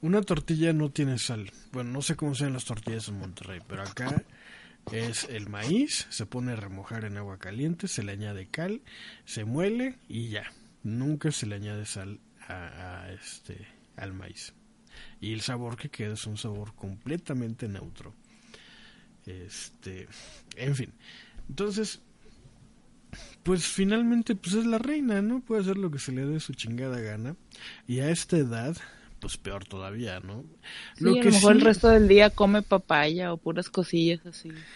una 0.03 0.23
tortilla 0.23 0.73
no 0.73 0.91
tiene 0.93 1.19
sal. 1.19 1.53
Bueno, 1.73 1.93
no 1.93 2.03
sé 2.03 2.17
cómo 2.17 2.35
sean 2.35 2.53
las 2.55 2.65
tortillas 2.67 3.09
en 3.09 3.19
Monterrey, 3.19 3.61
pero 3.67 3.83
acá 3.83 4.25
es 4.93 5.24
el 5.24 5.49
maíz, 5.49 6.07
se 6.11 6.26
pone 6.26 6.53
a 6.53 6.57
remojar 6.57 7.05
en 7.05 7.16
agua 7.16 7.39
caliente, 7.39 7.89
se 7.89 8.03
le 8.03 8.12
añade 8.12 8.47
cal, 8.47 8.82
se 9.24 9.45
muele 9.45 9.99
y 10.09 10.28
ya. 10.28 10.45
Nunca 10.82 11.32
se 11.32 11.47
le 11.47 11.57
añade 11.57 11.87
sal 11.87 12.20
a, 12.49 13.03
a 13.03 13.12
este 13.12 13.66
al 13.97 14.12
maíz. 14.12 14.53
Y 15.20 15.32
el 15.32 15.41
sabor 15.41 15.76
que 15.76 15.89
queda 15.89 16.14
es 16.14 16.26
un 16.26 16.37
sabor 16.37 16.74
completamente 16.74 17.68
neutro. 17.68 18.14
Este, 19.26 20.09
en 20.57 20.76
fin. 20.76 20.93
Entonces, 21.49 22.01
pues 23.43 23.66
finalmente 23.66 24.34
pues 24.34 24.55
es 24.55 24.66
la 24.66 24.78
reina, 24.78 25.22
¿no? 25.22 25.41
Puede 25.41 25.62
hacer 25.62 25.76
lo 25.76 25.91
que 25.91 25.99
se 25.99 26.12
le 26.12 26.24
dé 26.24 26.41
su 26.41 26.55
chingada 26.55 27.01
gana. 27.01 27.37
Y 27.87 28.01
a 28.01 28.11
esta 28.11 28.37
edad, 28.37 28.76
pues 29.27 29.37
peor 29.39 29.64
todavía, 29.64 30.20
¿no? 30.20 30.45
Sí, 30.95 31.18
a 31.20 31.24
lo 31.24 31.31
mejor 31.33 31.53
el 31.55 31.61
resto 31.61 31.89
del 31.89 32.09
día 32.09 32.31
come 32.31 32.62
papaya 32.62 33.33
o 33.33 33.37
puras 33.37 33.70
cosillas 33.70 34.24
así. 34.27 34.66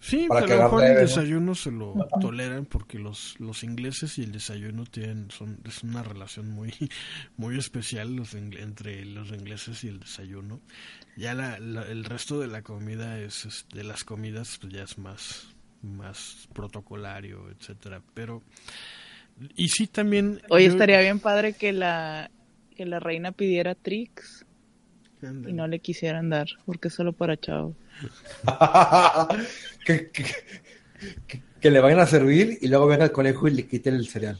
Sí, 0.00 0.28
Para 0.28 0.40
pero 0.40 0.46
a 0.46 0.48
que 0.48 0.54
lo 0.56 0.62
mejor 0.62 0.84
el 0.84 0.94
¿no? 0.94 1.00
desayuno 1.00 1.54
se 1.56 1.72
lo 1.72 2.08
toleran 2.20 2.66
porque 2.66 2.98
los, 3.00 3.34
los 3.40 3.64
ingleses 3.64 4.16
y 4.18 4.22
el 4.22 4.30
desayuno 4.32 4.84
tienen 4.84 5.30
son 5.32 5.58
es 5.64 5.82
una 5.82 6.02
relación 6.04 6.50
muy 6.50 6.72
muy 7.36 7.58
especial 7.58 8.14
los 8.14 8.34
entre 8.34 9.04
los 9.04 9.28
ingleses 9.30 9.82
y 9.84 9.88
el 9.88 9.98
desayuno. 10.00 10.60
Ya 11.16 11.34
la, 11.34 11.58
la- 11.58 11.82
el 11.82 12.04
resto 12.04 12.38
de 12.38 12.46
la 12.46 12.62
comida 12.62 13.18
es, 13.20 13.44
es- 13.44 13.66
de 13.74 13.82
las 13.82 14.04
comidas 14.04 14.58
pues 14.60 14.72
ya 14.72 14.84
es 14.84 14.98
más 14.98 15.48
más 15.82 16.48
protocolario, 16.54 17.48
etcétera, 17.50 18.02
pero 18.14 18.42
y 19.56 19.68
sí 19.68 19.86
también 19.86 20.40
Oye, 20.50 20.66
yo- 20.66 20.72
estaría 20.72 21.00
bien 21.00 21.20
padre 21.20 21.52
que 21.52 21.72
la 21.72 22.30
que 22.78 22.86
la 22.86 23.00
reina 23.00 23.32
pidiera 23.32 23.74
tricks 23.74 24.46
y 25.20 25.52
no 25.52 25.66
le 25.66 25.80
quisieran 25.80 26.30
dar, 26.30 26.46
porque 26.64 26.88
es 26.88 26.94
solo 26.94 27.12
para 27.12 27.36
chavos. 27.36 27.74
que, 29.84 30.10
que- 30.10 30.24
que- 31.26 31.42
que 31.60 31.70
le 31.72 31.80
vayan 31.80 31.98
a 31.98 32.06
servir 32.06 32.56
y 32.60 32.68
luego 32.68 32.86
venga 32.86 33.04
el 33.04 33.10
conejo 33.12 33.48
y 33.48 33.50
le 33.54 33.66
quiten 33.66 33.94
el 33.94 34.06
cereal. 34.06 34.38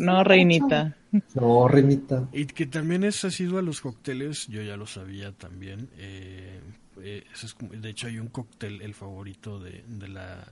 No, 0.00 0.24
reinita. 0.24 0.96
No, 1.34 1.68
reinita. 1.68 2.28
Y 2.32 2.46
que 2.46 2.66
también 2.66 3.04
es 3.04 3.24
asiduo 3.24 3.60
a 3.60 3.62
los 3.62 3.80
cócteles, 3.80 4.48
yo 4.48 4.60
ya 4.62 4.76
lo 4.76 4.86
sabía 4.88 5.30
también. 5.32 5.88
eh, 5.98 6.58
eh, 7.02 7.22
es 7.32 7.54
como- 7.54 7.72
de 7.72 7.88
hecho, 7.90 8.08
hay 8.08 8.18
un 8.18 8.26
cóctel, 8.28 8.82
el 8.82 8.94
favorito 8.94 9.60
de, 9.60 9.84
de 9.86 10.08
la 10.08 10.44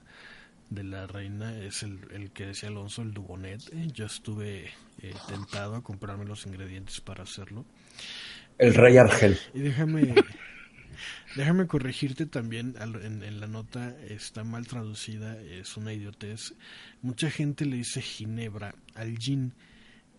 de 0.70 0.84
la 0.84 1.06
reina, 1.06 1.56
es 1.62 1.82
el, 1.82 2.00
el 2.12 2.32
que 2.32 2.46
decía 2.46 2.68
Alonso, 2.68 3.02
el 3.02 3.12
Dubonet. 3.14 3.62
Eh, 3.72 3.88
Yo 3.92 4.06
estuve 4.06 4.72
eh, 4.98 5.20
tentado 5.26 5.76
a 5.76 5.82
comprarme 5.82 6.24
los 6.24 6.46
ingredientes 6.46 7.00
para 7.00 7.24
hacerlo. 7.24 7.66
El 8.58 8.74
rey 8.74 8.96
Argel. 8.96 9.38
Y 9.54 9.60
déjame 9.60 10.14
déjame 11.34 11.66
corregirte 11.66 12.26
también 12.26 12.74
al- 12.78 13.02
en, 13.04 13.22
en 13.22 13.40
la 13.40 13.46
nota 13.46 13.96
está 14.08 14.44
mal 14.44 14.66
traducida, 14.66 15.40
es 15.40 15.76
una 15.76 15.92
idiotez. 15.92 16.54
Mucha 17.02 17.30
gente 17.30 17.66
le 17.66 17.76
dice 17.76 18.02
ginebra 18.02 18.74
al 18.94 19.18
gin, 19.18 19.54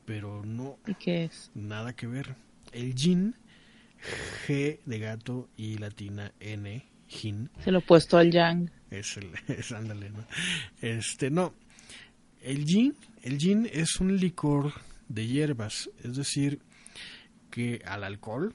pero 0.06 0.44
no 0.46 0.80
¿Y 0.88 0.96
qué 0.96 1.26
es? 1.26 1.52
nada 1.54 1.96
que 1.96 2.08
ver. 2.08 2.36
El 2.72 2.96
gin, 2.96 3.36
G 4.48 4.80
de 4.86 5.00
gato 5.00 5.50
y 5.58 5.78
latina 5.78 6.34
N, 6.40 6.86
gin, 7.08 7.50
Se 7.64 7.72
lo 7.72 7.80
he 7.80 7.82
puesto 7.82 8.18
al 8.18 8.32
yang. 8.32 8.70
es 8.92 9.18
el, 9.18 9.32
es 9.48 9.72
ándale, 9.72 10.10
¿no? 10.10 10.26
Este, 10.82 11.30
no. 11.30 11.54
El 12.42 12.66
gin, 12.66 12.96
el 13.24 13.38
gin 13.40 13.68
es 13.72 14.00
un 14.00 14.18
licor 14.18 14.74
de 15.10 15.26
hierbas, 15.28 15.90
es 16.04 16.16
decir, 16.16 16.60
que 17.50 17.82
al 17.86 18.04
alcohol, 18.04 18.54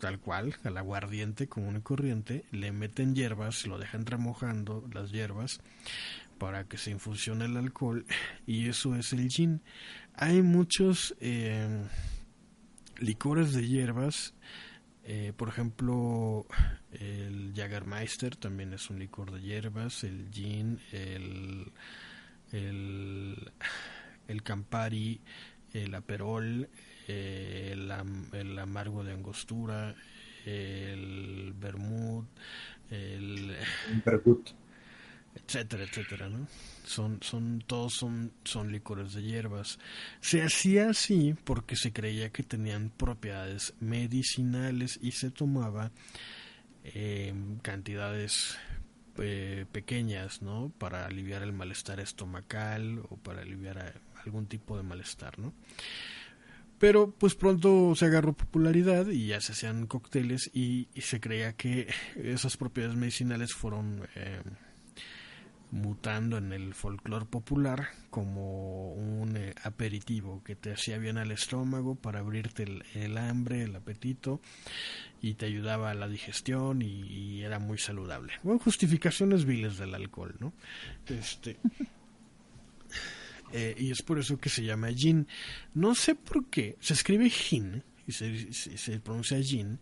tal 0.00 0.18
cual, 0.18 0.56
al 0.64 0.76
aguardiente 0.76 1.48
común 1.48 1.76
y 1.76 1.80
corriente, 1.80 2.44
le 2.52 2.72
meten 2.72 3.14
hierbas, 3.14 3.66
lo 3.66 3.78
dejan 3.78 4.06
remojando 4.06 4.88
las 4.92 5.10
hierbas 5.10 5.60
para 6.38 6.64
que 6.64 6.78
se 6.78 6.90
infusione 6.90 7.46
el 7.46 7.56
alcohol 7.56 8.06
y 8.46 8.68
eso 8.68 8.94
es 8.94 9.12
el 9.12 9.28
gin. 9.28 9.60
Hay 10.14 10.42
muchos 10.42 11.14
eh, 11.20 11.84
licores 12.98 13.52
de 13.52 13.66
hierbas, 13.66 14.34
eh, 15.10 15.32
por 15.34 15.48
ejemplo, 15.48 16.44
el 16.92 17.54
Jagermeister 17.56 18.36
también 18.36 18.74
es 18.74 18.90
un 18.90 18.98
licor 18.98 19.32
de 19.32 19.40
hierbas, 19.40 20.04
el 20.04 20.28
gin, 20.30 20.78
el, 20.92 21.72
el, 22.52 23.50
el 24.28 24.42
Campari, 24.42 25.22
el 25.72 25.94
Aperol, 25.94 26.68
el, 27.06 27.90
el 28.32 28.58
amargo 28.58 29.02
de 29.02 29.14
angostura, 29.14 29.94
el 30.44 31.54
vermut, 31.56 32.26
el. 32.90 33.56
Etcétera, 35.46 35.84
etcétera, 35.84 36.28
¿no? 36.28 36.46
Son, 36.84 37.18
son, 37.22 37.62
todos 37.66 37.94
son, 37.94 38.32
son 38.44 38.72
licores 38.72 39.12
de 39.12 39.22
hierbas. 39.22 39.78
Se 40.20 40.42
hacía 40.42 40.90
así 40.90 41.34
porque 41.44 41.76
se 41.76 41.92
creía 41.92 42.30
que 42.30 42.42
tenían 42.42 42.90
propiedades 42.90 43.74
medicinales 43.80 44.98
y 45.02 45.12
se 45.12 45.30
tomaba 45.30 45.90
en 46.84 47.58
cantidades 47.58 48.56
eh, 49.18 49.66
pequeñas, 49.72 50.42
¿no? 50.42 50.72
Para 50.78 51.04
aliviar 51.06 51.42
el 51.42 51.52
malestar 51.52 52.00
estomacal 52.00 53.00
o 53.10 53.16
para 53.16 53.42
aliviar 53.42 53.78
a- 53.78 53.94
algún 54.24 54.46
tipo 54.46 54.76
de 54.76 54.82
malestar, 54.82 55.38
¿no? 55.38 55.52
Pero 56.78 57.10
pues 57.10 57.34
pronto 57.34 57.94
se 57.96 58.06
agarró 58.06 58.34
popularidad 58.34 59.08
y 59.08 59.26
ya 59.26 59.40
se 59.40 59.52
hacían 59.52 59.86
cócteles 59.88 60.48
y, 60.54 60.88
se 61.00 61.20
creía 61.20 61.54
que 61.54 61.88
esas 62.16 62.56
propiedades 62.56 62.96
medicinales 62.96 63.52
fueron 63.52 64.06
eh, 64.14 64.40
mutando 65.70 66.38
en 66.38 66.52
el 66.52 66.74
folclore 66.74 67.26
popular 67.26 67.88
como 68.10 68.92
un 68.92 69.36
eh, 69.36 69.54
aperitivo 69.62 70.42
que 70.42 70.56
te 70.56 70.72
hacía 70.72 70.98
bien 70.98 71.18
al 71.18 71.30
estómago 71.30 71.94
para 71.94 72.20
abrirte 72.20 72.64
el, 72.94 73.18
hambre, 73.18 73.64
el 73.64 73.76
apetito 73.76 74.40
y 75.20 75.34
te 75.34 75.46
ayudaba 75.46 75.90
a 75.90 75.94
la 75.94 76.08
digestión 76.08 76.82
y, 76.82 77.42
era 77.42 77.58
muy 77.58 77.78
saludable. 77.78 78.32
Bueno, 78.42 78.58
justificaciones 78.58 79.44
viles 79.44 79.78
del 79.78 79.94
alcohol, 79.94 80.34
¿no? 80.40 80.52
Este, 81.06 81.56
eh, 83.52 83.74
y 83.78 83.90
es 83.90 84.02
por 84.02 84.18
eso 84.18 84.38
que 84.38 84.48
se 84.48 84.64
llama 84.64 84.88
gin. 84.92 85.28
No 85.74 85.94
sé 85.94 86.14
por 86.14 86.46
qué, 86.46 86.76
se 86.80 86.94
escribe 86.94 87.30
gin 87.30 87.84
y 88.06 88.12
se, 88.12 88.52
se, 88.52 88.76
se 88.76 89.00
pronuncia 89.00 89.40
gin 89.42 89.78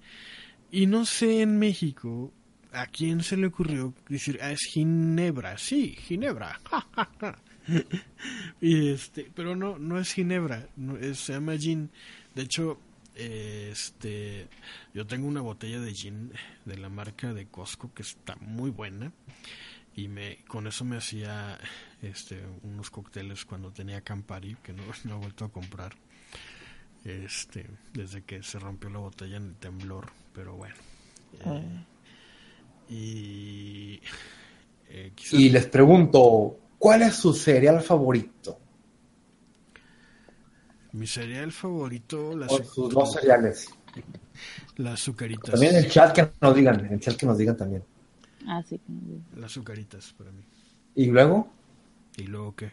y 0.71 0.87
no 0.87 1.07
sé 1.07 1.43
en 1.43 1.59
México 1.59 2.33
a 2.77 2.87
quién 2.87 3.23
se 3.23 3.37
le 3.37 3.47
ocurrió 3.49 3.95
decir, 4.09 4.39
ah, 4.43 4.51
es 4.53 4.61
Ginebra, 4.71 5.59
sí, 5.59 5.97
Ginebra. 5.99 6.61
y 8.61 8.89
este, 8.91 9.31
pero 9.35 9.57
no, 9.57 9.79
no 9.79 9.99
es 9.99 10.13
Ginebra, 10.13 10.69
no, 10.77 10.97
es- 10.97 11.19
se 11.19 11.33
llama 11.33 11.57
gin. 11.57 11.91
De 12.35 12.43
hecho, 12.43 12.79
este, 13.15 14.49
yo 14.95 15.07
tengo 15.07 15.27
una 15.27 15.41
botella 15.41 15.81
de 15.81 15.95
gin 15.95 16.33
de 16.65 16.77
la 16.79 16.89
marca 16.89 17.33
de 17.33 17.47
Costco 17.47 17.93
que 17.95 18.03
está 18.03 18.37
muy 18.37 18.71
buena 18.71 19.13
y 19.95 20.09
me 20.09 20.45
con 20.47 20.67
eso 20.67 20.85
me 20.85 20.99
hacía 20.99 21.59
este 22.03 22.43
unos 22.63 22.91
cócteles 22.91 23.47
cuando 23.47 23.73
tenía 23.73 24.03
Campari 24.03 24.57
que 24.63 24.75
no, 24.75 24.83
no 25.05 25.15
he 25.17 25.19
vuelto 25.19 25.47
a 25.47 25.49
comprar 25.51 25.95
Este, 27.05 27.67
desde 27.95 28.23
que 28.23 28.43
se 28.43 28.59
rompió 28.59 28.91
la 28.91 28.99
botella 28.99 29.37
en 29.39 29.47
el 29.47 29.55
temblor, 29.55 30.11
pero 30.35 30.55
bueno. 30.57 30.75
Ah. 31.45 31.61
Y 32.89 34.01
eh, 34.89 35.13
quizás- 35.15 35.35
Y 35.41 35.51
les 35.51 35.67
pregunto, 35.67 36.59
¿cuál 36.79 37.03
es 37.03 37.15
su 37.17 37.33
cereal 37.33 37.81
favorito? 37.83 38.59
mi 40.93 41.07
cereal 41.07 41.53
favorito, 41.53 42.35
las, 42.37 42.51
O 42.51 42.65
sus 42.65 42.95
dos 42.95 43.13
cereales. 43.13 43.69
las 44.77 44.95
azucaritas. 44.95 45.51
También 45.51 45.77
en 45.77 45.85
el 45.85 45.91
chat 45.91 46.15
que 46.15 46.31
nos 46.41 46.55
digan, 46.55 46.81
en 46.87 46.93
el 46.95 47.01
chat 47.01 47.17
que 47.17 47.27
nos 47.27 47.37
digan 47.37 47.57
también. 47.57 47.85
Ah, 48.47 48.63
sí. 48.67 48.81
Las 49.37 49.51
azucaritas 49.51 50.15
para 50.17 50.33
mí. 50.33 50.43
Y 50.95 51.07
luego, 51.07 51.49
¿Y 52.17 52.23
luego 52.23 52.55
qué? 52.57 52.73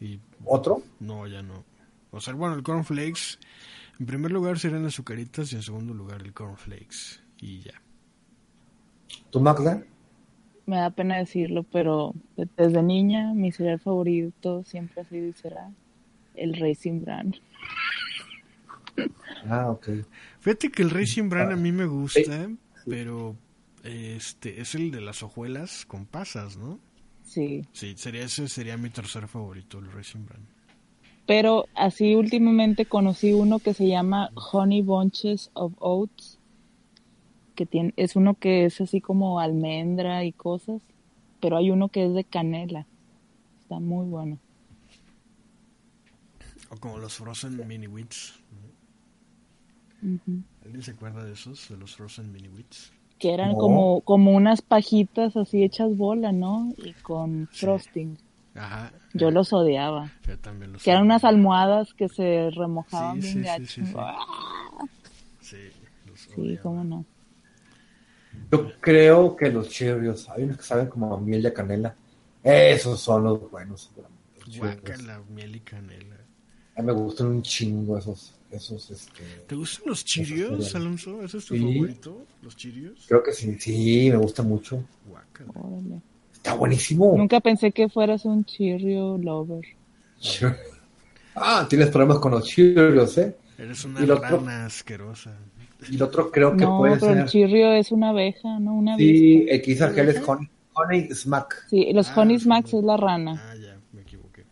Y 0.00 0.20
otro. 0.44 0.82
no, 1.00 1.26
ya 1.26 1.42
no. 1.42 1.64
O 2.12 2.20
sea, 2.20 2.34
bueno, 2.34 2.54
el 2.54 2.62
cornflakes. 2.62 3.38
En 3.98 4.06
primer 4.06 4.30
lugar 4.30 4.58
serían 4.58 4.84
las 4.84 4.94
azucaritas 4.94 5.52
y 5.52 5.56
en 5.56 5.62
segundo 5.62 5.92
lugar 5.94 6.22
el 6.22 6.32
cornflakes. 6.32 7.20
Y 7.38 7.60
ya. 7.60 7.72
¿Tú, 9.30 9.40
Magda? 9.40 9.82
Me 10.66 10.76
da 10.76 10.90
pena 10.90 11.18
decirlo, 11.18 11.64
pero 11.64 12.14
desde 12.56 12.82
niña 12.82 13.34
mi 13.34 13.52
cereal 13.52 13.80
favorito 13.80 14.62
siempre 14.64 15.02
ha 15.02 15.04
sido 15.04 15.28
y 15.28 15.32
será 15.32 15.70
el 16.34 16.54
Racing 16.54 17.02
Bran. 17.02 17.34
Ah, 19.48 19.70
ok. 19.70 19.88
Fíjate 20.40 20.70
que 20.70 20.82
el 20.82 20.90
Racing 20.90 21.28
Bran 21.28 21.52
a 21.52 21.56
mí 21.56 21.72
me 21.72 21.86
gusta, 21.86 22.50
pero 22.86 23.36
este 23.84 24.60
es 24.60 24.74
el 24.74 24.90
de 24.90 25.00
las 25.00 25.22
hojuelas 25.22 25.86
con 25.86 26.06
pasas, 26.06 26.56
¿no? 26.56 26.78
Sí. 27.24 27.64
Sí, 27.72 27.94
sería 27.96 28.24
ese 28.24 28.48
sería 28.48 28.76
mi 28.76 28.90
tercer 28.90 29.28
favorito, 29.28 29.78
el 29.78 29.90
Racing 29.90 30.26
Bran. 30.26 30.46
Pero 31.26 31.66
así 31.74 32.16
últimamente 32.16 32.86
conocí 32.86 33.32
uno 33.32 33.60
que 33.60 33.72
se 33.72 33.86
llama 33.86 34.30
Honey 34.34 34.82
Bunches 34.82 35.50
of 35.54 35.72
Oats, 35.78 36.39
que 37.60 37.66
tiene, 37.66 37.92
es 37.98 38.16
uno 38.16 38.36
que 38.36 38.64
es 38.64 38.80
así 38.80 39.02
como 39.02 39.38
almendra 39.38 40.24
y 40.24 40.32
cosas, 40.32 40.80
pero 41.40 41.58
hay 41.58 41.70
uno 41.70 41.90
que 41.90 42.06
es 42.06 42.14
de 42.14 42.24
canela. 42.24 42.86
Está 43.60 43.78
muy 43.78 44.06
bueno. 44.06 44.38
O 46.70 46.76
como 46.78 46.96
los 46.96 47.18
Frozen 47.18 47.68
Mini 47.68 47.86
Wheats. 47.86 48.40
Ujú. 50.02 50.42
¿Alguien 50.64 50.82
se 50.82 50.92
acuerda 50.92 51.22
de 51.22 51.34
esos, 51.34 51.68
de 51.68 51.76
los 51.76 51.94
Frozen 51.96 52.32
Mini 52.32 52.48
Wheats? 52.48 52.92
Que 53.18 53.34
eran 53.34 53.50
No. 53.52 53.58
como, 53.58 54.00
como 54.00 54.32
unas 54.34 54.62
pajitas 54.62 55.36
así 55.36 55.62
hechas 55.62 55.94
bola, 55.98 56.32
¿no? 56.32 56.72
Y 56.78 56.94
con 56.94 57.46
Sí. 57.52 57.66
frosting. 57.66 58.16
Ajá. 58.54 58.90
Yo 59.12 59.28
eh, 59.28 59.32
los 59.32 59.52
odiaba. 59.52 60.10
yo 60.26 60.38
también 60.38 60.72
los 60.72 60.82
Que 60.82 60.92
eran 60.92 61.02
unas 61.04 61.24
almohadas 61.24 61.92
que 61.92 62.08
se 62.08 62.48
remojaban 62.52 63.20
Sí, 63.20 63.34
bien 63.34 63.34
sí, 63.34 63.40
sí, 63.40 63.44
gacho. 63.44 63.66
sí, 63.66 63.84
sí. 63.84 63.94
¡Ah! 63.98 64.86
Sí, 65.42 65.56
los 66.06 66.20
Sí, 66.20 66.40
odiaba. 66.40 66.62
cómo 66.62 66.84
no. 66.84 67.04
Yo 68.50 68.72
creo 68.80 69.36
que 69.36 69.50
los 69.50 69.68
Cheerios, 69.68 70.28
hay 70.30 70.44
unos 70.44 70.56
que 70.58 70.62
saben 70.62 70.86
como 70.88 71.14
a 71.14 71.20
miel 71.20 71.42
de 71.42 71.52
canela. 71.52 71.94
Esos 72.42 73.00
son 73.00 73.24
los 73.24 73.50
buenos. 73.50 73.90
seguramente. 73.90 74.20
Guácala, 74.58 75.22
miel 75.28 75.56
y 75.56 75.60
canela. 75.60 76.16
A 76.76 76.80
mí 76.82 76.86
me 76.86 76.92
gustan 76.92 77.26
un 77.28 77.42
chingo 77.42 77.98
esos, 77.98 78.34
esos, 78.50 78.90
este... 78.90 79.22
¿Te 79.46 79.54
gustan 79.54 79.84
los 79.88 80.04
chirios. 80.04 80.74
Alonso? 80.74 81.22
¿Ese 81.22 81.38
es 81.38 81.44
tu 81.46 81.54
Sí. 81.54 81.60
favorito? 81.74 82.26
¿Los 82.42 82.56
chirios? 82.56 83.04
Creo 83.06 83.22
que 83.22 83.32
sí, 83.32 83.58
sí, 83.60 84.08
me 84.10 84.16
gusta 84.16 84.42
mucho. 84.42 84.82
Guácala. 85.06 85.50
Órale. 85.54 86.00
Está 86.32 86.54
buenísimo. 86.54 87.14
Nunca 87.16 87.38
pensé 87.40 87.70
que 87.70 87.88
fueras 87.90 88.24
un 88.24 88.44
Cheerio 88.44 89.18
lover. 89.18 89.64
Ah, 91.34 91.64
tienes 91.68 91.88
problemas 91.90 92.18
con 92.18 92.32
los 92.32 92.44
Cheerios, 92.44 93.16
¿eh? 93.18 93.36
Eres 93.56 93.84
una 93.84 94.02
Y 94.02 94.06
lo 94.06 94.16
otro- 94.16 94.38
rana 94.38 94.66
asquerosa. 94.66 95.36
Y 95.88 95.96
el 95.96 96.02
otro 96.02 96.30
creo 96.30 96.56
que 96.56 96.64
No, 96.64 96.78
puede 96.78 96.96
pero 96.98 97.12
el 97.12 97.18
ser... 97.20 97.26
Cheerio 97.28 97.72
es 97.72 97.90
una 97.92 98.10
abeja, 98.10 98.58
¿no? 98.58 98.74
Una 98.74 98.96
Sí, 98.96 99.36
avispa. 99.38 99.54
el 99.54 99.62
que 99.62 99.70
dice 99.70 99.84
Argel 99.84 100.08
es 100.10 100.28
Honey, 100.28 100.48
honey 100.74 101.08
Smack. 101.14 101.66
Sí, 101.70 101.92
los 101.92 102.08
Ah, 102.10 102.14
Honey 102.20 102.38
Smacks 102.38 102.74
es 102.74 102.84
la 102.84 102.96
rana. 102.96 103.42
Ah, 103.50 103.54
ya, 103.56 103.78
me 103.92 104.02
equivoqué. 104.02 104.44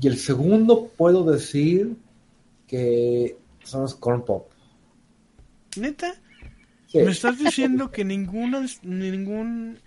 Y 0.00 0.06
el 0.06 0.16
segundo 0.18 0.88
puedo 0.96 1.24
decir 1.30 1.96
que 2.66 3.36
son 3.64 3.82
los 3.82 3.94
Corn 3.94 4.24
Pop. 4.24 4.48
¿Neta? 5.76 6.14
Sí. 6.86 6.98
¿Me 6.98 7.10
estás 7.10 7.38
diciendo 7.38 7.90
que 7.90 8.04
ninguna, 8.04 8.64
ningún 8.82 9.78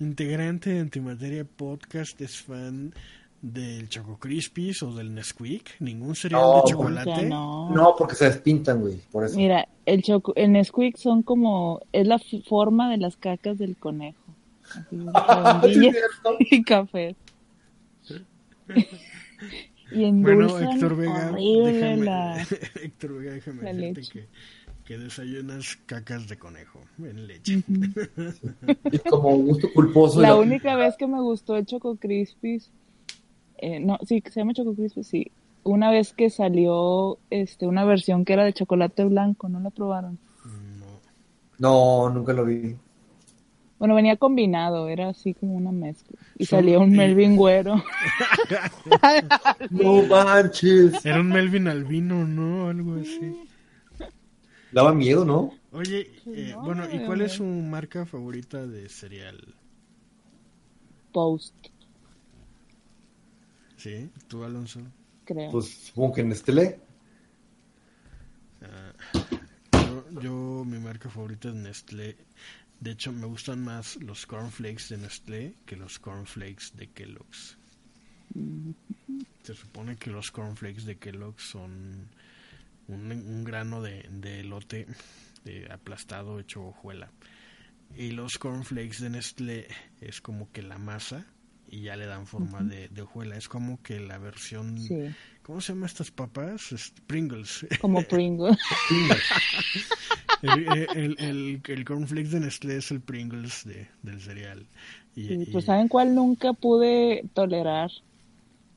integrante 0.00 0.70
de 0.70 0.80
Antimateria 0.80 1.44
Podcast 1.44 2.20
es 2.20 2.40
fan 2.42 2.94
del 3.44 3.90
Choco 3.90 4.18
Crispies 4.18 4.82
o 4.82 4.94
del 4.94 5.14
Nesquik? 5.14 5.78
¿Ningún 5.80 6.14
cereal 6.16 6.40
No, 6.40 6.56
de 6.56 6.70
chocolate? 6.72 7.26
No. 7.28 7.70
No, 7.70 7.94
porque 7.96 8.14
se 8.14 8.24
despintan, 8.24 8.80
güey, 8.80 8.96
por 9.12 9.24
eso. 9.24 9.36
Mira, 9.36 9.68
el 9.84 10.02
choco, 10.02 10.32
el 10.34 10.52
Nesquik 10.52 10.96
son 10.96 11.22
como, 11.22 11.80
es 11.92 12.06
la 12.06 12.18
forma 12.48 12.90
de 12.90 12.96
las 12.96 13.16
cacas 13.18 13.58
del 13.58 13.76
conejo. 13.76 14.34
Así, 15.14 15.88
es 15.88 15.96
y 16.38 16.62
café. 16.64 17.16
y 19.90 20.10
Bueno, 20.10 20.48
endulzan 20.48 20.72
Héctor 20.72 20.96
Vega, 20.96 21.30
horrible 21.32 21.72
déjame, 21.72 22.04
la... 22.04 22.42
Héctor 22.82 23.18
Vega, 23.18 23.32
déjame 23.32 23.62
la 23.62 23.72
decirte 23.74 24.00
leche. 24.00 24.12
que, 24.12 24.28
que 24.84 24.98
desayunas 24.98 25.76
cacas 25.84 26.28
de 26.28 26.38
conejo 26.38 26.80
en 26.98 27.26
leche. 27.26 27.62
Y 28.90 28.98
como 29.00 29.36
gusto 29.36 29.68
culposo. 29.74 30.20
La 30.22 30.34
única 30.34 30.76
vez 30.76 30.96
que 30.96 31.06
me 31.06 31.20
gustó 31.20 31.56
el 31.56 31.66
Choco 31.66 31.96
Crispies, 31.96 32.70
eh, 33.64 33.80
no, 33.80 33.98
sí, 34.06 34.20
que 34.20 34.30
se 34.30 34.40
llama 34.40 34.52
Choco 34.52 34.74
Crispies, 34.74 35.06
sí. 35.06 35.32
Una 35.62 35.90
vez 35.90 36.12
que 36.12 36.28
salió 36.28 37.18
este, 37.30 37.66
una 37.66 37.84
versión 37.86 38.26
que 38.26 38.34
era 38.34 38.44
de 38.44 38.52
chocolate 38.52 39.04
blanco, 39.04 39.48
¿no 39.48 39.58
la 39.58 39.70
probaron? 39.70 40.18
No. 40.78 41.00
No, 41.58 42.10
nunca 42.10 42.34
lo 42.34 42.44
vi. 42.44 42.76
Bueno, 43.78 43.94
venía 43.94 44.16
combinado, 44.16 44.90
era 44.90 45.08
así 45.08 45.32
como 45.32 45.54
una 45.54 45.72
mezcla. 45.72 46.18
Y 46.36 46.44
salió 46.44 46.80
un 46.80 46.92
Melvin 46.92 47.36
Güero. 47.36 47.82
No 49.70 50.02
manches. 50.02 51.04
Era 51.06 51.20
un 51.20 51.28
Melvin 51.28 51.66
Albino, 51.66 52.26
¿no? 52.26 52.68
Algo 52.68 52.96
así. 52.96 53.48
Daba 54.72 54.92
miedo, 54.92 55.24
¿no? 55.24 55.52
Oye, 55.72 56.10
eh, 56.26 56.52
no, 56.54 56.62
bueno, 56.62 56.84
¿y 56.92 56.98
cuál 57.06 57.22
es 57.22 57.32
su 57.32 57.44
marca 57.44 58.04
favorita 58.04 58.66
de 58.66 58.88
cereal? 58.90 59.54
Post, 61.12 61.54
¿Sí? 63.84 64.10
¿Tú, 64.28 64.42
Alonso? 64.44 64.80
creo. 65.26 65.50
Pues 65.50 65.66
supongo 65.88 66.14
que 66.14 66.24
Nestlé. 66.24 66.80
Yo, 69.72 70.20
yo, 70.22 70.64
mi 70.64 70.78
marca 70.78 71.10
favorita 71.10 71.50
es 71.50 71.54
Nestlé. 71.54 72.16
De 72.80 72.92
hecho, 72.92 73.12
me 73.12 73.26
gustan 73.26 73.62
más 73.62 73.96
los 73.96 74.24
cornflakes 74.24 74.88
de 74.88 74.96
Nestlé 74.96 75.54
que 75.66 75.76
los 75.76 75.98
cornflakes 75.98 76.72
de 76.76 76.86
Kellogg's. 76.92 77.58
Se 79.42 79.54
supone 79.54 79.96
que 79.96 80.08
los 80.08 80.30
cornflakes 80.30 80.86
de 80.86 80.96
Kellogg's 80.96 81.42
son 81.42 82.08
un, 82.88 83.12
un 83.12 83.44
grano 83.44 83.82
de, 83.82 84.08
de 84.10 84.40
elote 84.40 84.86
aplastado 85.70 86.40
hecho 86.40 86.68
hojuela. 86.68 87.10
Y 87.94 88.12
los 88.12 88.38
cornflakes 88.38 89.02
de 89.02 89.10
Nestlé 89.10 89.68
es 90.00 90.22
como 90.22 90.50
que 90.52 90.62
la 90.62 90.78
masa 90.78 91.26
y 91.68 91.82
ya 91.82 91.96
le 91.96 92.06
dan 92.06 92.26
forma 92.26 92.62
de, 92.62 92.88
de 92.88 93.02
hojuela. 93.02 93.36
Es 93.36 93.48
como 93.48 93.82
que 93.82 94.00
la 94.00 94.18
versión... 94.18 94.78
Sí, 94.78 94.98
¿Cómo 95.42 95.60
se 95.60 95.72
llaman 95.74 95.86
estas 95.86 96.10
papas? 96.10 96.72
Es- 96.72 96.92
Pringles. 97.06 97.66
como 97.80 98.02
Pringles. 98.08 98.56
El, 100.42 100.68
el, 100.96 101.16
el, 101.18 101.62
el 101.66 101.84
cornflakes 101.84 102.30
de 102.30 102.40
Nestlé 102.40 102.76
es 102.76 102.90
el 102.90 103.00
Pringles 103.00 103.64
de, 103.64 103.88
del 104.02 104.20
cereal. 104.20 104.66
Y, 105.16 105.26
Sí, 105.28 105.34
y- 105.42 105.46
pues 105.52 105.64
¿saben 105.66 105.88
cuál 105.88 106.14
nunca 106.14 106.52
pude 106.52 107.24
tolerar? 107.34 107.90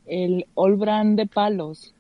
El 0.05 0.45
All 0.55 0.75
Brand 0.75 1.17
de 1.19 1.25
palos. 1.25 1.93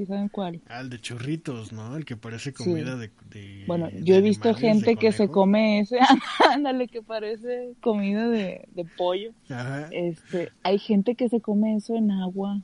¿Sí 0.00 0.06
saben 0.06 0.30
cuál? 0.30 0.62
ah, 0.70 0.80
el 0.80 0.88
de 0.88 0.98
churritos, 0.98 1.74
¿no? 1.74 1.94
El 1.94 2.06
que 2.06 2.16
parece 2.16 2.52
Sí. 2.52 2.64
comida 2.64 2.96
de, 2.96 3.10
de- 3.28 3.64
Bueno, 3.66 3.90
de 3.90 4.02
yo 4.02 4.14
he 4.14 4.22
visto 4.22 4.54
gente 4.54 4.96
que 4.96 5.12
se 5.12 5.28
come 5.28 5.80
ese, 5.80 5.98
ándale, 6.50 6.88
que 6.88 7.02
parece 7.02 7.74
comida 7.82 8.26
de, 8.30 8.64
de 8.74 8.86
pollo. 8.96 9.32
Ajá. 9.50 9.88
Este, 9.90 10.52
hay 10.62 10.78
gente 10.78 11.16
que 11.16 11.28
se 11.28 11.42
come 11.42 11.76
eso 11.76 11.96
en 11.96 12.10
agua. 12.12 12.62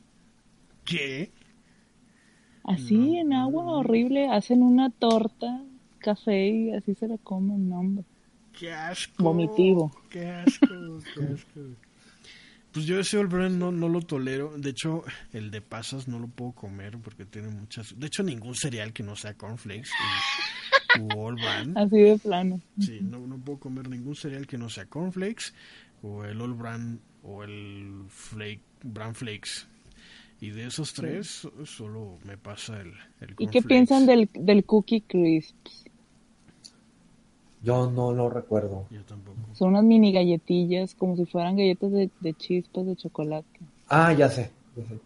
¿Qué? 0.87 1.31
Así, 2.65 2.97
No, 2.97 3.21
en 3.21 3.33
agua, 3.35 3.65
no. 3.65 3.71
horrible. 3.81 4.29
Hacen 4.31 4.63
una 4.63 4.89
torta, 4.89 5.63
café 5.99 6.49
y 6.49 6.71
así 6.73 6.95
se 6.95 7.07
la 7.07 7.19
comen, 7.19 7.71
hombre. 7.71 8.07
¡Qué 8.59 8.73
asco! 8.73 9.23
Vomitivo. 9.25 9.93
¡Qué 10.09 10.27
asco! 10.27 10.67
¡Qué 11.15 11.25
asco! 11.35 11.61
Pues 12.77 12.85
yo 12.85 13.01
ese 13.01 13.17
All 13.17 13.27
Brand 13.27 13.57
no, 13.57 13.73
no 13.73 13.89
lo 13.89 14.03
tolero. 14.03 14.53
De 14.59 14.69
hecho, 14.69 15.03
el 15.33 15.51
de 15.51 15.63
pasas 15.63 16.09
no 16.09 16.19
lo 16.19 16.29
puedo 16.29 16.53
comer 16.53 16.99
porque 16.99 17.25
tiene 17.25 17.49
muchas... 17.49 17.99
De 17.99 18.07
hecho, 18.07 18.23
ningún 18.23 18.55
cereal 18.55 18.93
que 18.93 19.03
no 19.03 19.17
sea 19.17 19.33
cornflakes 19.33 19.89
u, 21.01 21.05
u 21.05 21.27
All 21.27 21.37
Brand. 21.37 21.79
Así 21.79 21.97
de 21.97 22.19
plano. 22.19 22.61
Sí, 22.79 22.99
no, 23.01 23.27
no 23.27 23.39
puedo 23.39 23.61
comer 23.61 23.89
ningún 23.89 24.15
cereal 24.15 24.47
que 24.47 24.59
no 24.59 24.69
sea 24.69 24.85
cornflakes 24.85 25.55
o 26.03 26.27
el 26.27 26.39
All 26.39 26.53
Bran 26.53 27.01
o 27.23 27.45
el 27.45 28.05
flake, 28.11 28.61
Bran 28.83 29.15
Flakes. 29.15 29.67
Y 30.43 30.51
de 30.51 30.67
esos 30.67 30.93
tres, 30.93 31.49
solo 31.65 32.19
me 32.25 32.37
pasa 32.37 32.79
el, 32.83 32.93
el 33.23 33.37
¿Y 33.39 33.47
qué 33.49 33.63
piensan 33.63 34.05
del, 34.05 34.29
del 34.35 34.67
Cookie 34.67 35.01
Crisps? 35.01 35.86
Yo 37.67 37.91
no 37.91 38.13
lo 38.13 38.31
recuerdo. 38.31 38.87
Yo 38.91 39.03
tampoco. 39.05 39.37
Son 39.53 39.71
unas 39.71 39.83
mini 39.83 40.13
galletillas, 40.13 40.95
como 40.95 41.17
si 41.17 41.27
fueran 41.27 41.57
galletas 41.57 41.91
de, 41.91 42.11
de 42.21 42.35
chispas 42.35 42.87
de 42.87 42.95
chocolate. 42.95 43.61
Ah, 43.89 44.13
ya 44.13 44.29
sé. 44.29 44.51
ya 44.77 44.85
sé. 44.85 45.01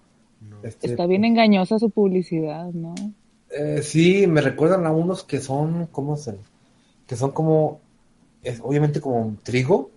No. 0.46 0.58
Este, 0.62 0.88
Está 0.88 1.06
bien 1.06 1.24
engañosa 1.24 1.78
su 1.78 1.88
publicidad, 1.88 2.66
¿no? 2.72 2.94
eh, 3.50 3.80
sí, 3.82 4.26
me 4.26 4.42
recuerdan 4.42 4.86
a 4.86 4.92
unos 4.92 5.24
que 5.24 5.40
son, 5.40 5.86
¿cómo 5.86 6.16
se? 6.16 6.36
Que 7.06 7.16
son 7.16 7.32
como, 7.32 7.80
es, 8.42 8.60
obviamente 8.62 9.00
como 9.00 9.36
trigo, 9.42 9.90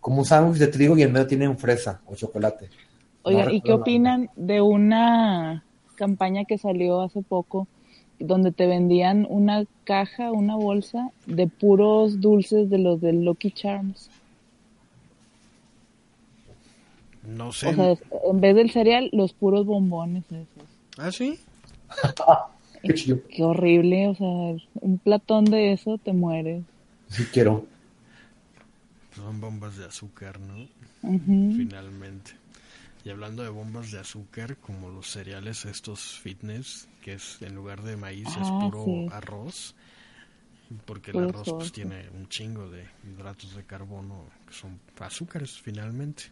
como 0.00 0.18
un 0.18 0.24
sándwich 0.24 0.58
de 0.58 0.68
trigo 0.68 0.98
y 0.98 1.02
en 1.02 1.12
medio 1.12 1.26
tienen 1.26 1.56
fresa 1.56 2.02
o 2.06 2.14
chocolate. 2.14 2.66
No 2.66 3.30
Oigan, 3.30 3.50
¿y 3.50 3.62
qué 3.62 3.72
opinan 3.72 4.28
de 4.36 4.60
una 4.60 5.64
campaña 5.96 6.44
que 6.44 6.58
salió 6.58 7.00
hace 7.00 7.22
poco 7.22 7.66
donde 8.18 8.52
te 8.52 8.66
vendían 8.66 9.26
una 9.28 9.64
caja, 9.84 10.32
una 10.32 10.56
bolsa 10.56 11.10
de 11.26 11.46
puros 11.46 12.20
dulces 12.20 12.70
de 12.70 12.78
los 12.78 13.00
de 13.00 13.12
Lucky 13.12 13.50
Charms? 13.50 14.10
No 17.26 17.52
sé. 17.52 17.68
O 17.68 17.74
sea, 17.74 17.96
en 18.30 18.40
vez 18.40 18.54
del 18.54 18.70
cereal, 18.70 19.08
los 19.12 19.32
puros 19.32 19.66
bombones 19.66 20.24
esos. 20.26 20.68
¿Ah, 20.98 21.10
sí? 21.10 21.38
Qué 22.82 22.94
chido. 22.94 23.18
Qué 23.28 23.42
horrible, 23.42 24.08
o 24.08 24.14
sea, 24.14 24.26
un 24.74 24.98
platón 24.98 25.46
de 25.46 25.72
eso 25.72 25.98
te 25.98 26.12
mueres. 26.12 26.62
Sí 27.08 27.24
quiero. 27.32 27.64
Son 29.14 29.40
bombas 29.40 29.76
de 29.78 29.86
azúcar, 29.86 30.38
¿no? 30.40 30.66
Finalmente. 31.00 32.32
Y 33.04 33.10
hablando 33.10 33.42
de 33.42 33.50
bombas 33.50 33.90
de 33.90 33.98
azúcar, 34.00 34.56
como 34.56 34.88
los 34.88 35.10
cereales 35.10 35.66
estos 35.66 36.18
fitness, 36.20 36.88
que 37.02 37.14
es 37.14 37.42
en 37.42 37.54
lugar 37.54 37.82
de 37.82 37.96
maíz 37.96 38.28
es 38.28 38.48
Ah, 38.50 38.58
puro 38.60 38.84
sí. 38.86 39.06
arroz, 39.12 39.74
porque 40.86 41.10
el 41.10 41.18
arroz 41.28 41.52
pues 41.52 41.70
tiene 41.72 42.08
un 42.10 42.28
chingo 42.28 42.70
de 42.70 42.88
hidratos 43.04 43.54
de 43.54 43.64
carbono 43.64 44.30
que 44.48 44.54
son 44.54 44.80
azúcares 44.98 45.60
finalmente. 45.60 46.24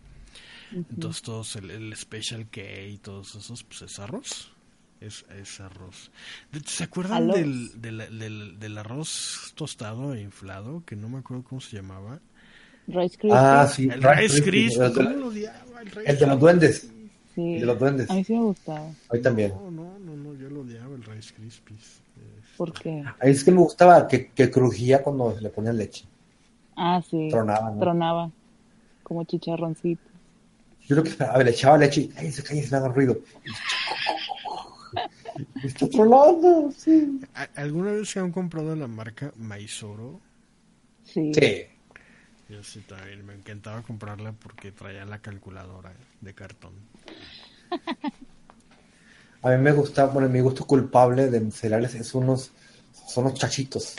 Entonces 0.73 1.20
todos 1.20 1.57
el, 1.57 1.70
el 1.70 1.94
Special 1.94 2.49
K 2.49 2.61
y 2.89 2.97
todos 2.99 3.35
esos, 3.35 3.62
pues 3.65 3.82
es 3.82 3.99
arroz. 3.99 4.51
Es, 4.99 5.27
es 5.31 5.61
arroz. 5.61 6.11
¿Se 6.65 6.85
acuerdan 6.85 7.27
del, 7.28 7.82
del, 7.82 8.19
del, 8.19 8.59
del 8.59 8.78
arroz 8.78 9.53
tostado 9.57 10.15
e 10.15 10.23
inflado? 10.23 10.85
Que 10.86 10.97
no 10.97 11.09
me 11.11 11.19
acuerdo 11.19 11.43
cómo 11.44 11.61
se 11.61 11.77
llamaba. 11.77 12.20
Rice 12.89 13.17
Krispies. 13.17 13.33
Ah, 13.35 13.67
sí. 13.69 13.85
El 13.89 14.03
Rice 14.03 14.15
Rice 14.23 14.43
Krispies. 14.43 14.79
El 14.79 14.93
de, 14.95 15.05
¿Cómo 15.05 15.17
lo 15.17 15.27
odiaba 15.29 15.81
el 15.81 15.87
Rice 15.91 16.11
el 16.11 16.19
de 16.19 16.27
los 16.27 16.41
duendes. 16.41 16.91
sí. 17.35 17.55
el 17.55 17.61
de 17.61 17.67
los 17.67 17.79
duendes. 17.79 18.11
A 18.11 18.15
mí 18.15 18.25
sí 18.25 18.33
me 18.35 18.41
gustaba. 18.45 18.87
A 19.09 19.15
mí 19.15 19.21
también. 19.23 19.51
No, 19.55 19.71
no, 19.71 19.99
no, 19.99 20.17
no, 20.17 20.35
yo 20.35 20.49
lo 20.51 20.61
odiaba 20.63 20.95
el 20.95 21.03
Rice 21.05 21.33
Krispies. 21.35 22.01
Eh, 22.19 22.41
Porque, 22.57 23.05
Ahí 23.21 23.31
es 23.33 23.45
que 23.45 23.51
me 23.53 23.59
gustaba 23.59 24.07
que, 24.09 24.31
que 24.31 24.51
crujía 24.51 25.03
cuando 25.03 25.35
se 25.35 25.41
le 25.41 25.49
ponía 25.51 25.73
leche. 25.73 26.05
ah, 26.77 27.01
sí. 27.09 27.29
Tronaba, 27.31 27.71
¿no? 27.71 27.81
Tronaba. 27.81 28.31
Como 29.03 29.25
chicharroncito. 29.25 30.03
Yo 30.87 31.01
creo 31.03 31.17
que 31.17 31.25
a 31.25 31.37
ver, 31.37 31.47
le 31.47 31.53
echaba 31.53 31.79
leche 31.79 32.03
y 32.03 32.13
ay, 32.17 32.33
se 32.33 32.43
cae, 32.43 32.61
se 32.63 32.71
me 32.73 32.77
haga 32.79 32.89
ruido. 32.89 33.19
Está 35.65 35.89
tronando, 35.89 36.71
sí. 36.77 37.21
¿a- 37.35 37.49
¿Alguna 37.61 37.93
vez 37.93 38.11
se 38.11 38.19
han 38.21 38.31
comprado 38.33 38.75
la 38.77 38.87
marca 38.87 39.33
Maizoro? 39.37 40.21
Sí. 41.05 41.33
Sí. 41.35 41.63
Yo 42.53 42.62
sí 42.62 42.81
también, 42.83 43.24
me 43.24 43.33
encantaba 43.35 43.81
comprarla 43.81 44.33
porque 44.33 44.73
traía 44.73 45.07
la 45.07 45.20
calculadora 45.23 45.91
de 46.20 46.35
cartón. 46.35 46.74
A 49.43 49.51
mí 49.51 49.59
me 49.59 49.73
gusta, 49.73 50.07
bueno, 50.07 50.29
mi 50.31 50.41
gusto 50.41 50.66
culpable 50.66 51.29
de 51.29 51.51
cereales 51.51 51.95
es 51.95 52.15
unos, 52.15 52.51
son 53.09 53.24
los 53.24 53.35
chachitos, 53.35 53.97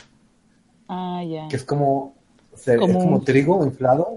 Ah, 0.88 1.20
ya. 1.22 1.48
que 1.48 1.56
es 1.56 1.64
como, 1.64 2.14
es 2.52 2.96
como 3.02 3.20
trigo 3.22 3.64
inflado, 3.64 4.16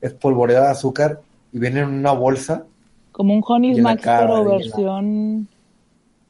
es 0.00 0.12
polvoreado 0.14 0.66
de 0.66 0.70
azúcar 0.72 1.22
y 1.52 1.58
viene 1.58 1.80
en 1.80 1.88
una 1.88 2.12
bolsa 2.12 2.66
Como 3.12 3.34
un 3.34 3.42
Honey 3.46 3.74
la 3.74 3.82
Max, 3.82 4.02
pero 4.16 4.44
la- 4.44 4.58
versión 4.58 5.48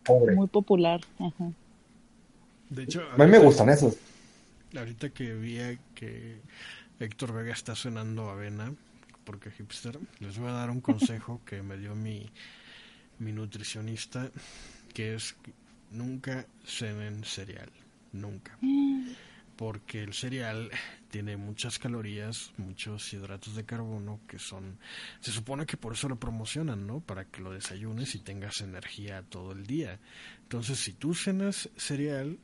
pobre. 0.04 0.34
muy 0.34 0.46
popular. 0.48 1.00
Ajá. 1.18 1.52
De 2.70 2.82
hecho, 2.82 3.00
A 3.16 3.24
mí 3.24 3.30
me 3.30 3.38
gustan 3.38 3.68
esos. 3.70 3.96
ahorita 4.76 5.08
que 5.10 5.34
vi 5.34 5.58
que 5.94 6.40
Héctor 6.98 7.32
Vega 7.32 7.52
está 7.52 7.74
cenando 7.74 8.30
avena, 8.30 8.72
porque 9.24 9.50
hipster, 9.50 9.98
les 10.20 10.38
voy 10.38 10.48
a 10.48 10.52
dar 10.52 10.70
un 10.70 10.80
consejo 10.80 11.42
que 11.46 11.62
me 11.62 11.76
dio 11.76 11.94
mi, 11.94 12.30
mi 13.18 13.32
nutricionista, 13.32 14.30
que 14.94 15.14
es 15.14 15.36
nunca 15.90 16.46
cenen 16.64 17.24
cereal, 17.24 17.70
nunca. 18.12 18.58
Porque 19.56 20.02
el 20.02 20.12
cereal 20.12 20.70
tiene 21.10 21.36
muchas 21.36 21.78
calorías, 21.78 22.52
muchos 22.58 23.12
hidratos 23.12 23.54
de 23.54 23.64
carbono 23.64 24.20
que 24.28 24.38
son, 24.38 24.78
se 25.20 25.32
supone 25.32 25.64
que 25.64 25.78
por 25.78 25.94
eso 25.94 26.08
lo 26.08 26.16
promocionan, 26.16 26.86
¿no? 26.86 27.00
Para 27.00 27.24
que 27.24 27.40
lo 27.40 27.52
desayunes 27.52 28.14
y 28.14 28.18
tengas 28.18 28.60
energía 28.60 29.22
todo 29.22 29.52
el 29.52 29.66
día. 29.66 29.98
Entonces, 30.42 30.78
si 30.78 30.92
tú 30.92 31.14
cenas 31.14 31.70
cereal, 31.76 32.38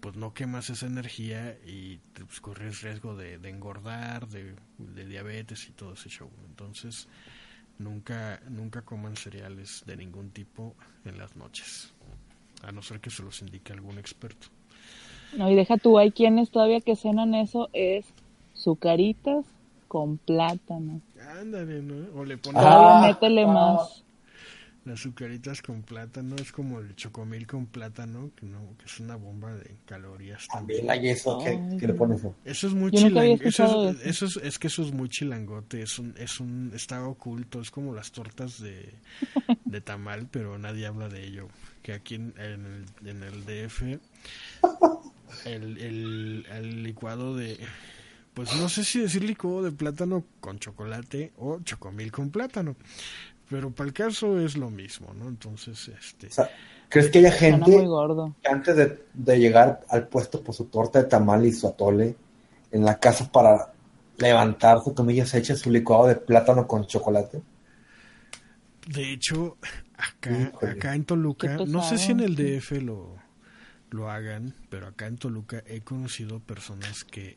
pues 0.00 0.16
no 0.16 0.32
quemas 0.32 0.70
esa 0.70 0.86
energía 0.86 1.56
y 1.66 1.98
pues, 2.14 2.40
corres 2.40 2.82
riesgo 2.82 3.14
de, 3.16 3.38
de 3.38 3.48
engordar, 3.48 4.26
de, 4.28 4.54
de 4.78 5.04
diabetes 5.06 5.68
y 5.68 5.72
todo 5.72 5.92
ese 5.94 6.08
show. 6.08 6.30
Entonces, 6.46 7.08
nunca, 7.78 8.40
nunca 8.48 8.82
coman 8.82 9.16
cereales 9.16 9.82
de 9.86 9.96
ningún 9.96 10.30
tipo 10.30 10.74
en 11.04 11.18
las 11.18 11.36
noches, 11.36 11.92
a 12.62 12.72
no 12.72 12.82
ser 12.82 13.00
que 13.00 13.10
se 13.10 13.22
los 13.22 13.40
indique 13.42 13.72
algún 13.72 13.98
experto. 13.98 14.48
No, 15.36 15.50
y 15.50 15.54
deja 15.54 15.76
tú, 15.76 15.98
hay 15.98 16.10
quienes 16.10 16.50
todavía 16.50 16.80
que 16.80 16.96
cenan 16.96 17.34
eso, 17.34 17.68
es 17.72 18.06
sucaritas 18.54 19.44
con 19.88 20.18
plátano. 20.18 21.00
Ándale, 21.40 21.82
¿no? 21.82 22.20
O 22.20 22.24
le 22.24 22.36
ponen 22.36 22.62
Ah, 22.64 23.02
métele 23.06 23.44
ah. 23.44 23.46
más. 23.46 24.04
Las 24.84 25.00
azucaritas 25.00 25.60
con 25.62 25.82
plátano, 25.82 26.36
es 26.36 26.52
como 26.52 26.80
el 26.80 26.96
chocomil 26.96 27.46
con 27.46 27.66
plátano, 27.66 28.30
que 28.34 28.46
no, 28.46 28.76
que 28.78 28.86
es 28.86 29.00
una 29.00 29.16
bomba 29.16 29.54
de 29.54 29.76
calorías 29.84 30.46
también. 30.48 30.86
También 30.86 30.90
hay 30.90 31.10
eso, 31.10 31.38
que, 31.38 31.48
Ay, 31.48 31.76
que 31.78 31.86
le 31.86 31.94
pones 31.94 32.20
eso. 32.20 32.34
Eso 32.44 32.66
es 32.66 32.74
muy 32.74 32.90
chilangote. 32.90 33.48
Eso, 33.48 33.90
es, 33.90 34.06
eso 34.06 34.26
es, 34.26 34.36
es 34.36 34.58
que 34.58 34.68
eso 34.68 34.82
es 34.82 34.92
muy 34.92 35.08
chilangote. 35.08 35.82
Es 35.82 35.98
un, 35.98 36.14
es 36.16 36.40
un, 36.40 36.72
está 36.74 37.06
oculto. 37.06 37.60
Es 37.60 37.70
como 37.70 37.94
las 37.94 38.10
tortas 38.12 38.60
de, 38.60 38.94
de 39.64 39.80
tamal, 39.80 40.28
pero 40.30 40.58
nadie 40.58 40.86
habla 40.86 41.08
de 41.08 41.26
ello. 41.26 41.48
Que 41.82 41.92
aquí 41.92 42.14
en, 42.14 42.34
en 42.38 42.86
el, 43.02 43.08
en 43.08 43.22
el 43.22 43.44
DF, 43.44 43.82
el, 45.44 45.78
el, 45.78 46.46
el 46.50 46.82
licuado 46.82 47.36
de. 47.36 47.58
Pues 48.34 48.54
no 48.56 48.68
sé 48.68 48.84
si 48.84 49.00
decir 49.00 49.24
licuado 49.24 49.62
de 49.62 49.72
plátano 49.72 50.24
con 50.40 50.58
chocolate 50.58 51.32
o 51.36 51.60
chocomil 51.60 52.12
con 52.12 52.30
plátano. 52.30 52.76
Pero 53.50 53.70
para 53.70 53.88
el 53.88 53.92
caso 53.92 54.38
es 54.38 54.56
lo 54.56 54.70
mismo, 54.70 55.12
¿no? 55.12 55.28
Entonces, 55.28 55.88
este. 55.88 56.28
O 56.28 56.30
sea, 56.30 56.48
¿crees 56.88 57.10
que 57.10 57.18
haya 57.18 57.32
gente 57.32 57.70
muy 57.70 57.84
gordo. 57.84 58.36
que 58.40 58.48
antes 58.48 58.76
de, 58.76 59.04
de 59.12 59.38
llegar 59.40 59.80
al 59.88 60.06
puesto 60.06 60.40
por 60.42 60.54
su 60.54 60.66
torta 60.66 61.02
de 61.02 61.08
tamal 61.08 61.44
y 61.44 61.52
su 61.52 61.66
atole 61.66 62.14
en 62.70 62.84
la 62.84 62.98
casa 63.00 63.30
para 63.30 63.72
levantar 64.18 64.82
su 64.84 64.94
comida 64.94 65.26
se 65.26 65.38
echa 65.38 65.56
su 65.56 65.70
licuado 65.70 66.06
de 66.06 66.14
plátano 66.14 66.66
con 66.68 66.86
chocolate? 66.86 67.42
De 68.86 69.12
hecho, 69.12 69.56
acá, 69.96 70.30
Híjole. 70.30 70.72
acá 70.72 70.94
en 70.94 71.04
Toluca, 71.04 71.56
no 71.66 71.82
sé 71.82 71.98
si 71.98 72.12
en 72.12 72.20
el. 72.20 72.36
DF 72.36 72.82
lo, 72.82 73.16
lo 73.90 74.10
hagan, 74.10 74.54
pero 74.68 74.86
acá 74.86 75.06
en 75.06 75.16
Toluca 75.16 75.62
he 75.66 75.80
conocido 75.80 76.38
personas 76.40 77.04
que 77.04 77.36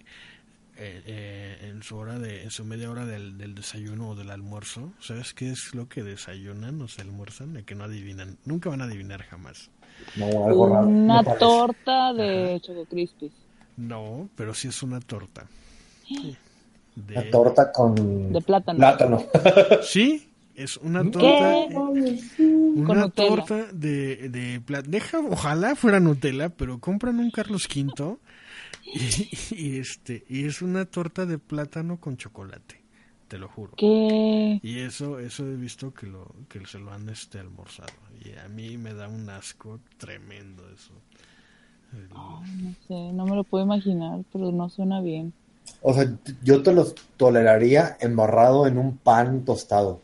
eh, 0.78 1.02
eh, 1.06 1.70
en 1.70 1.84
su 1.84 1.96
hora 1.98 2.18
de, 2.20 2.44
en 2.44 2.52
su 2.52 2.64
media 2.66 2.90
hora 2.90 3.06
del, 3.06 3.38
del 3.38 3.56
desayuno 3.56 4.10
o 4.10 4.16
del 4.16 4.30
almuerzo, 4.32 4.92
¿sabes 5.00 5.34
qué 5.34 5.52
es 5.52 5.74
lo 5.76 5.88
que 5.88 6.04
desayunan 6.04 6.82
o 6.82 6.88
se 6.88 7.02
almuerzan? 7.02 7.54
De 7.54 7.64
que 7.64 7.76
no 7.76 7.84
adivinan, 7.84 8.38
nunca 8.46 8.70
van 8.70 8.82
a 8.82 8.86
adivinar 8.86 9.24
jamás. 9.24 9.70
No, 10.16 10.26
algo 10.48 10.70
raro. 10.70 10.88
Una 10.88 11.24
torta 11.24 12.14
de 12.14 12.60
Choco 12.62 12.86
Crispies. 12.86 13.32
No, 13.78 14.30
pero 14.36 14.54
sí 14.54 14.68
es 14.68 14.82
una 14.84 15.00
torta. 15.00 15.46
De- 16.96 17.14
Una 17.18 17.32
torta 17.32 17.72
con 17.72 18.32
De 18.32 18.42
plátano. 18.42 18.78
plátano. 18.78 19.24
Sí, 19.82 20.30
es 20.54 20.78
una 20.78 21.02
torta. 21.10 21.56
¿Qué? 21.68 22.20
Una 22.76 23.10
torta 23.10 23.66
de, 23.74 24.30
de 24.30 24.62
pla- 24.62 24.84
Deja, 24.84 25.20
ojalá 25.20 25.76
fuera 25.76 26.00
Nutella, 26.00 26.50
pero 26.50 26.78
compran 26.80 27.18
un 27.20 27.32
Carlos 27.32 27.68
V 27.68 28.18
y, 28.94 29.30
y 29.52 29.80
este 29.80 30.24
y 30.30 30.46
es 30.46 30.62
una 30.62 30.86
torta 30.86 31.26
de 31.26 31.38
plátano 31.40 32.00
con 32.00 32.18
chocolate, 32.18 32.82
te 33.28 33.38
lo 33.38 33.48
juro. 33.50 33.78
¿Qué? 33.78 34.62
Y 34.62 34.80
eso 34.82 35.20
eso 35.20 35.48
he 35.48 35.56
visto 35.56 35.94
que 35.94 36.08
lo 36.08 36.34
que 36.50 36.66
se 36.68 36.80
lo 36.80 36.94
han 36.94 37.10
este 37.10 37.40
almorzado 37.40 37.94
y 38.26 38.34
a 38.38 38.48
mí 38.50 38.78
me 38.78 38.94
da 38.94 39.08
un 39.10 39.30
asco 39.30 39.82
tremendo 39.98 40.70
eso. 40.72 40.94
El- 41.94 42.10
No 42.62 42.76
sé, 42.88 43.14
no 43.14 43.26
me 43.26 43.36
lo 43.36 43.44
puedo 43.44 43.64
imaginar, 43.66 44.24
pero 44.32 44.52
no 44.52 44.70
suena 44.70 45.02
bien. 45.02 45.34
O 45.84 45.94
sea, 45.94 46.12
yo 46.42 46.64
te 46.64 46.74
los 46.74 46.96
toleraría 47.16 47.96
embarrado 48.02 48.66
en 48.66 48.80
un 48.80 48.98
pan 48.98 49.46
tostado. 49.46 50.02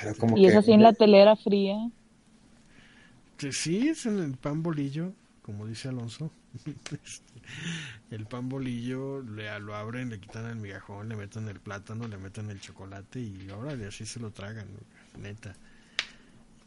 Pero 0.00 0.16
como 0.16 0.40
Y 0.40 0.44
que 0.44 0.52
es 0.52 0.56
así 0.56 0.72
en 0.72 0.82
la 0.82 0.94
telera 0.94 1.36
fría. 1.36 1.90
Que 3.38 3.52
sí, 3.52 3.88
es 3.88 4.04
en 4.06 4.18
el 4.18 4.36
pan 4.36 4.62
bolillo, 4.62 5.12
como 5.48 5.66
dice 5.66 5.88
Alonso. 5.88 6.30
Este, 6.92 7.30
el 8.10 8.26
pan 8.26 8.48
bolillo 8.50 9.22
le, 9.22 9.58
lo 9.60 9.74
abren, 9.74 10.10
le 10.10 10.20
quitan 10.20 10.44
el 10.46 10.56
migajón, 10.56 11.08
le 11.08 11.16
meten 11.16 11.48
el 11.48 11.58
plátano, 11.60 12.06
le 12.06 12.18
meten 12.18 12.50
el 12.50 12.60
chocolate 12.60 13.18
y 13.20 13.48
ahora 13.50 13.72
así 13.88 14.04
se 14.04 14.20
lo 14.20 14.30
tragan, 14.30 14.66
neta. 15.18 15.54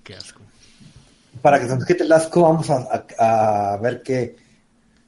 Qué 0.04 0.16
asco. 0.16 0.42
para 1.44 1.60
que 1.60 1.68
se 1.68 1.76
nos 1.76 1.86
quite 1.86 2.04
el 2.04 2.12
asco, 2.12 2.42
vamos 2.42 2.70
a, 2.72 3.06
a- 3.20 3.74
a 3.74 3.78
ver 3.78 4.02
qué 4.02 4.36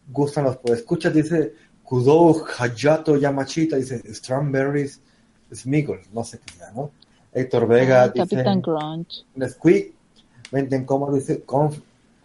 gustan 0.10 0.44
los 0.44 0.58
pues 0.58 0.80
escuchas 0.82 1.12
dice 1.14 1.56
Kudo 1.84 2.46
Hayato 2.60 3.18
Yamachita, 3.18 3.78
dice 3.78 4.02
Strawberries 4.14 5.00
Smigol, 5.52 6.02
no 6.14 6.24
sé 6.24 6.40
qué 6.46 6.54
sea, 6.54 6.72
¿no? 6.72 6.92
Héctor 7.34 7.68
Vega 7.68 8.04
Ah, 8.04 8.10
dice 8.10 8.20
Capitán 8.20 8.62
Crunch. 8.62 9.26
Nesquik, 9.36 9.94
venden 10.52 10.86
como 10.86 11.12
dice 11.14 11.42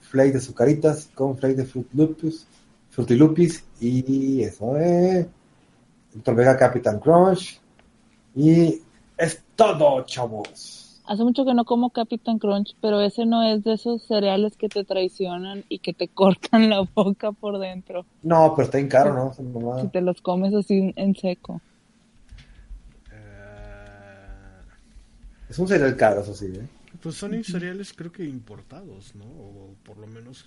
Cornflake 0.09 0.32
de 0.32 0.40
Zucaritas, 0.40 1.10
Cornflake 1.14 1.56
de 1.56 1.64
Fruit 1.66 1.89
Lupus, 1.93 2.47
Frutilupis 2.90 3.64
y 3.80 4.43
eso 4.43 4.76
es 4.78 5.26
Héctor 6.14 6.35
Vega 6.35 6.56
Capitán 6.56 6.98
Crunch 6.98 7.60
y 8.35 8.80
es 9.18 9.43
todo, 9.55 10.02
chavos. 10.05 11.02
Hace 11.06 11.24
mucho 11.24 11.44
que 11.44 11.55
no 11.55 11.64
como 11.64 11.90
Capitán 11.90 12.39
Crunch, 12.39 12.74
pero 12.80 13.01
ese 13.01 13.26
no 13.26 13.43
es 13.43 13.64
de 13.64 13.74
esos 13.74 14.02
cereales 14.02 14.56
que 14.56 14.68
te 14.68 14.85
traicionan 14.85 15.64
y 15.68 15.78
que 15.80 15.93
te 15.93 16.09
cortan 16.14 16.70
la 16.70 16.80
boca 16.94 17.32
por 17.32 17.59
dentro. 17.59 18.06
No, 18.22 18.55
pero 18.55 18.64
está 18.66 18.78
bien 18.78 18.89
caro, 18.89 19.14
¿no? 19.14 19.80
Si 19.82 19.89
te 19.89 20.01
los 20.01 20.20
comes 20.22 20.55
así 20.55 20.93
en 20.97 21.14
seco. 21.14 21.60
Eh, 23.12 24.60
Es 25.51 25.59
un 25.59 25.68
cereal 25.68 25.97
caro, 25.97 26.22
eso 26.22 26.35
sí, 26.35 26.47
¿eh? 26.47 26.66
Pues 27.03 27.16
son 27.16 27.43
cereales 27.45 27.93
creo 27.93 28.12
que 28.12 28.25
importados, 28.25 29.15
¿no? 29.15 29.25
O 29.25 29.75
por 29.85 29.99
lo 29.99 30.07
menos 30.07 30.47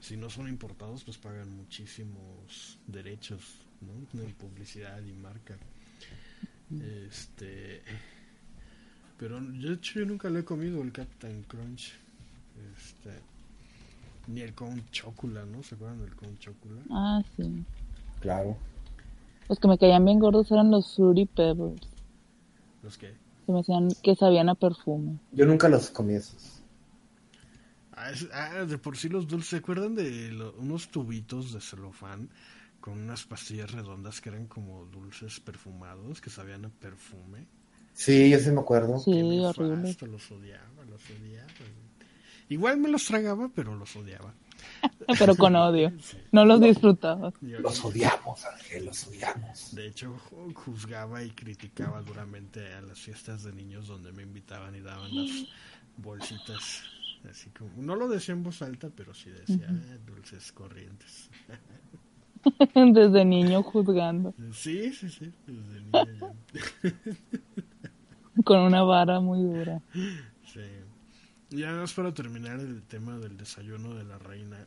si 0.00 0.16
no 0.16 0.30
son 0.30 0.48
importados 0.48 1.04
pues 1.04 1.18
pagan 1.18 1.56
muchísimos 1.56 2.78
derechos, 2.86 3.56
¿no? 3.80 4.20
De 4.20 4.28
publicidad 4.34 5.00
y 5.02 5.12
marca. 5.12 5.56
Este 7.08 7.82
pero 9.18 9.40
yo 9.54 9.70
de 9.70 9.74
hecho 9.74 10.00
yo 10.00 10.06
nunca 10.06 10.30
lo 10.30 10.38
he 10.38 10.44
comido 10.44 10.82
el 10.82 10.92
Captain 10.92 11.42
Crunch. 11.44 11.94
Este 12.76 13.18
ni 14.28 14.42
el 14.42 14.54
con 14.54 14.88
chocula, 14.90 15.44
¿no? 15.44 15.62
¿Se 15.62 15.74
acuerdan 15.74 16.00
del 16.00 16.14
con 16.14 16.38
chocula? 16.38 16.82
Ah, 16.90 17.22
sí. 17.36 17.64
Claro. 18.20 18.56
Los 19.48 19.58
que 19.58 19.68
me 19.68 19.78
caían 19.78 20.04
bien 20.04 20.18
gordos 20.18 20.50
eran 20.50 20.70
los 20.70 20.94
Fruity 20.94 21.24
Pebbles. 21.24 21.80
Los 22.82 22.98
que 22.98 23.14
Se 23.48 23.52
me 23.52 23.60
hacían 23.60 23.88
que 24.02 24.14
sabían 24.14 24.50
a 24.50 24.54
perfume. 24.54 25.18
Yo 25.32 25.46
nunca 25.46 25.70
los 25.70 25.88
comí 25.88 26.12
esos. 26.12 26.60
Ah, 27.92 28.10
es- 28.10 28.28
ah, 28.30 28.66
de 28.66 28.76
por 28.76 28.98
sí 28.98 29.08
los 29.08 29.26
dulces, 29.26 29.48
¿se 29.48 29.56
acuerdan 29.56 29.94
de 29.94 30.30
lo- 30.32 30.52
unos 30.58 30.90
tubitos 30.90 31.54
de 31.54 31.60
celofán 31.62 32.28
con 32.78 32.98
unas 32.98 33.24
pastillas 33.24 33.72
redondas 33.72 34.20
que 34.20 34.28
eran 34.28 34.48
como 34.48 34.84
dulces 34.84 35.40
perfumados 35.40 36.20
que 36.20 36.28
sabían 36.28 36.66
a 36.66 36.68
perfume? 36.68 37.46
Sí, 37.94 38.28
yo 38.28 38.38
sí 38.38 38.50
me 38.50 38.60
acuerdo. 38.60 38.98
Sí, 38.98 39.12
nefasto, 39.14 39.62
horrible. 39.62 39.96
los 40.12 40.30
odiaba, 40.30 40.84
los 40.84 41.02
odiaba. 41.18 41.48
Igual 42.50 42.76
me 42.76 42.90
los 42.90 43.06
tragaba, 43.06 43.48
pero 43.54 43.74
los 43.76 43.96
odiaba. 43.96 44.34
Pero 45.18 45.34
con 45.36 45.56
odio. 45.56 45.92
Sí. 46.00 46.16
No 46.32 46.44
los 46.44 46.60
disfrutaba. 46.60 47.32
Los 47.40 47.84
odiamos, 47.84 48.44
Ángel, 48.44 48.86
los 48.86 49.06
odiamos. 49.06 49.74
De 49.74 49.86
hecho, 49.86 50.14
ju- 50.30 50.54
juzgaba 50.54 51.22
y 51.22 51.30
criticaba 51.30 52.02
duramente 52.02 52.72
a 52.74 52.80
las 52.82 52.98
fiestas 52.98 53.42
de 53.44 53.52
niños 53.52 53.86
donde 53.88 54.12
me 54.12 54.22
invitaban 54.22 54.74
y 54.74 54.80
daban 54.80 55.14
las 55.14 55.30
bolsitas. 55.96 56.82
Así 57.28 57.50
como, 57.50 57.70
no 57.82 57.96
lo 57.96 58.08
decía 58.08 58.32
en 58.34 58.42
voz 58.44 58.62
alta, 58.62 58.90
pero 58.94 59.12
sí 59.12 59.30
decía 59.30 59.66
"Ah, 59.70 59.96
dulces 60.06 60.52
corrientes. 60.52 61.28
Desde 62.74 63.24
niño 63.24 63.62
juzgando. 63.64 64.32
Sí, 64.52 64.92
sí, 64.92 65.10
sí, 65.10 65.32
desde 65.46 65.80
niño. 66.14 66.34
Con 68.44 68.60
una 68.60 68.82
vara 68.84 69.18
muy 69.20 69.42
dura. 69.42 69.82
Sí. 71.50 71.56
Y 71.56 71.62
además 71.64 71.92
para 71.94 72.12
terminar 72.12 72.60
el 72.60 72.82
tema 72.82 73.18
del 73.18 73.36
desayuno 73.36 73.94
de 73.94 74.04
la 74.04 74.18
reina, 74.18 74.66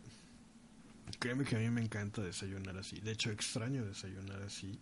créeme 1.19 1.43
que 1.45 1.55
a 1.55 1.59
mí 1.59 1.69
me 1.69 1.81
encanta 1.81 2.21
desayunar 2.21 2.77
así. 2.77 2.99
De 3.01 3.11
hecho, 3.11 3.29
extraño 3.31 3.85
desayunar 3.85 4.41
así. 4.41 4.79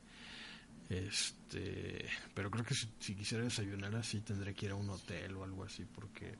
Este, 0.89 2.05
pero 2.33 2.49
creo 2.49 2.65
que 2.65 2.73
si, 2.73 2.87
si 2.99 3.13
quisiera 3.13 3.43
desayunar 3.43 3.95
así 3.95 4.21
tendré 4.21 4.55
que 4.55 4.65
ir 4.65 4.71
a 4.71 4.75
un 4.75 4.89
hotel 4.89 5.35
o 5.35 5.43
algo 5.43 5.63
así 5.63 5.85
porque 5.85 6.33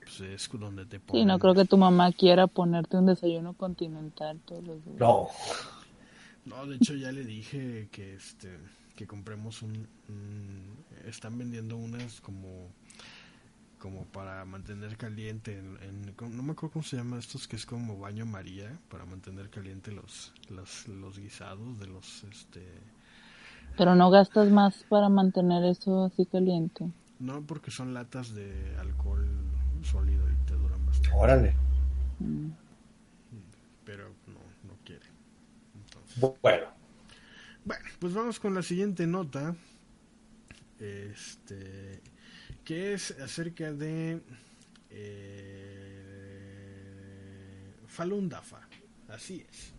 pues, 0.00 0.20
es 0.22 0.48
donde 0.54 0.86
te 0.86 0.98
ponen. 1.00 1.22
Sí, 1.22 1.26
no 1.26 1.38
creo 1.38 1.54
que 1.54 1.66
tu 1.66 1.76
mamá 1.76 2.10
quiera 2.12 2.46
ponerte 2.46 2.96
un 2.96 3.06
desayuno 3.06 3.52
continental 3.52 4.40
todos 4.46 4.64
los 4.64 4.82
días. 4.84 4.96
No. 4.98 5.28
No, 6.46 6.66
de 6.66 6.76
hecho 6.76 6.94
ya 6.94 7.12
le 7.12 7.24
dije 7.24 7.88
que 7.92 8.14
este 8.14 8.58
que 8.96 9.06
compremos 9.06 9.60
un, 9.62 9.86
un- 10.08 10.84
están 11.06 11.36
vendiendo 11.38 11.76
unas 11.76 12.20
como 12.22 12.70
como 13.78 14.04
para 14.06 14.44
mantener 14.44 14.96
caliente 14.96 15.58
en, 15.58 15.78
en- 15.82 16.12
¿cómo- 16.14 16.34
no 16.34 16.42
me 16.42 16.52
acuerdo 16.52 16.74
cómo 16.74 16.82
se 16.84 16.96
llama 16.96 17.18
estos 17.18 17.48
que 17.48 17.56
es 17.56 17.66
como 17.66 17.98
baño 17.98 18.26
María 18.26 18.78
para 18.90 19.04
mantener 19.06 19.50
caliente 19.50 19.92
los 19.92 20.32
los, 20.50 20.88
los 20.88 21.18
guisados 21.18 21.78
de 21.80 21.86
los 21.86 22.24
este 22.24 22.62
Pero 23.78 23.94
no 23.94 24.10
gastas 24.10 24.50
más 24.50 24.84
para 24.90 25.08
mantener 25.08 25.64
eso 25.64 26.04
así 26.04 26.26
caliente. 26.26 26.92
no 27.20 27.42
porque 27.46 27.70
son 27.70 27.94
latas 27.94 28.34
de 28.34 28.76
alcohol 28.78 29.26
sólido 29.82 30.24
y 30.30 30.34
te 30.46 30.54
duran 30.54 30.84
bastante 30.86 31.16
Órale. 31.16 31.54
Mm. 32.20 32.50
pero 33.84 34.08
no 34.26 34.40
no 34.68 34.74
quiere 34.84 35.06
entonces 35.74 36.32
Bueno. 36.42 36.68
Bueno, 37.64 37.84
pues 38.00 38.14
vamos 38.14 38.40
con 38.40 38.54
la 38.54 38.62
siguiente 38.62 39.06
nota. 39.06 39.54
Este. 40.78 42.00
Que 42.68 42.92
es 42.92 43.12
acerca 43.12 43.72
de. 43.72 44.20
Eh, 44.90 46.20
Falun 47.86 48.28
Dafa. 48.28 48.60
Así 49.08 49.42
es. 49.50 49.72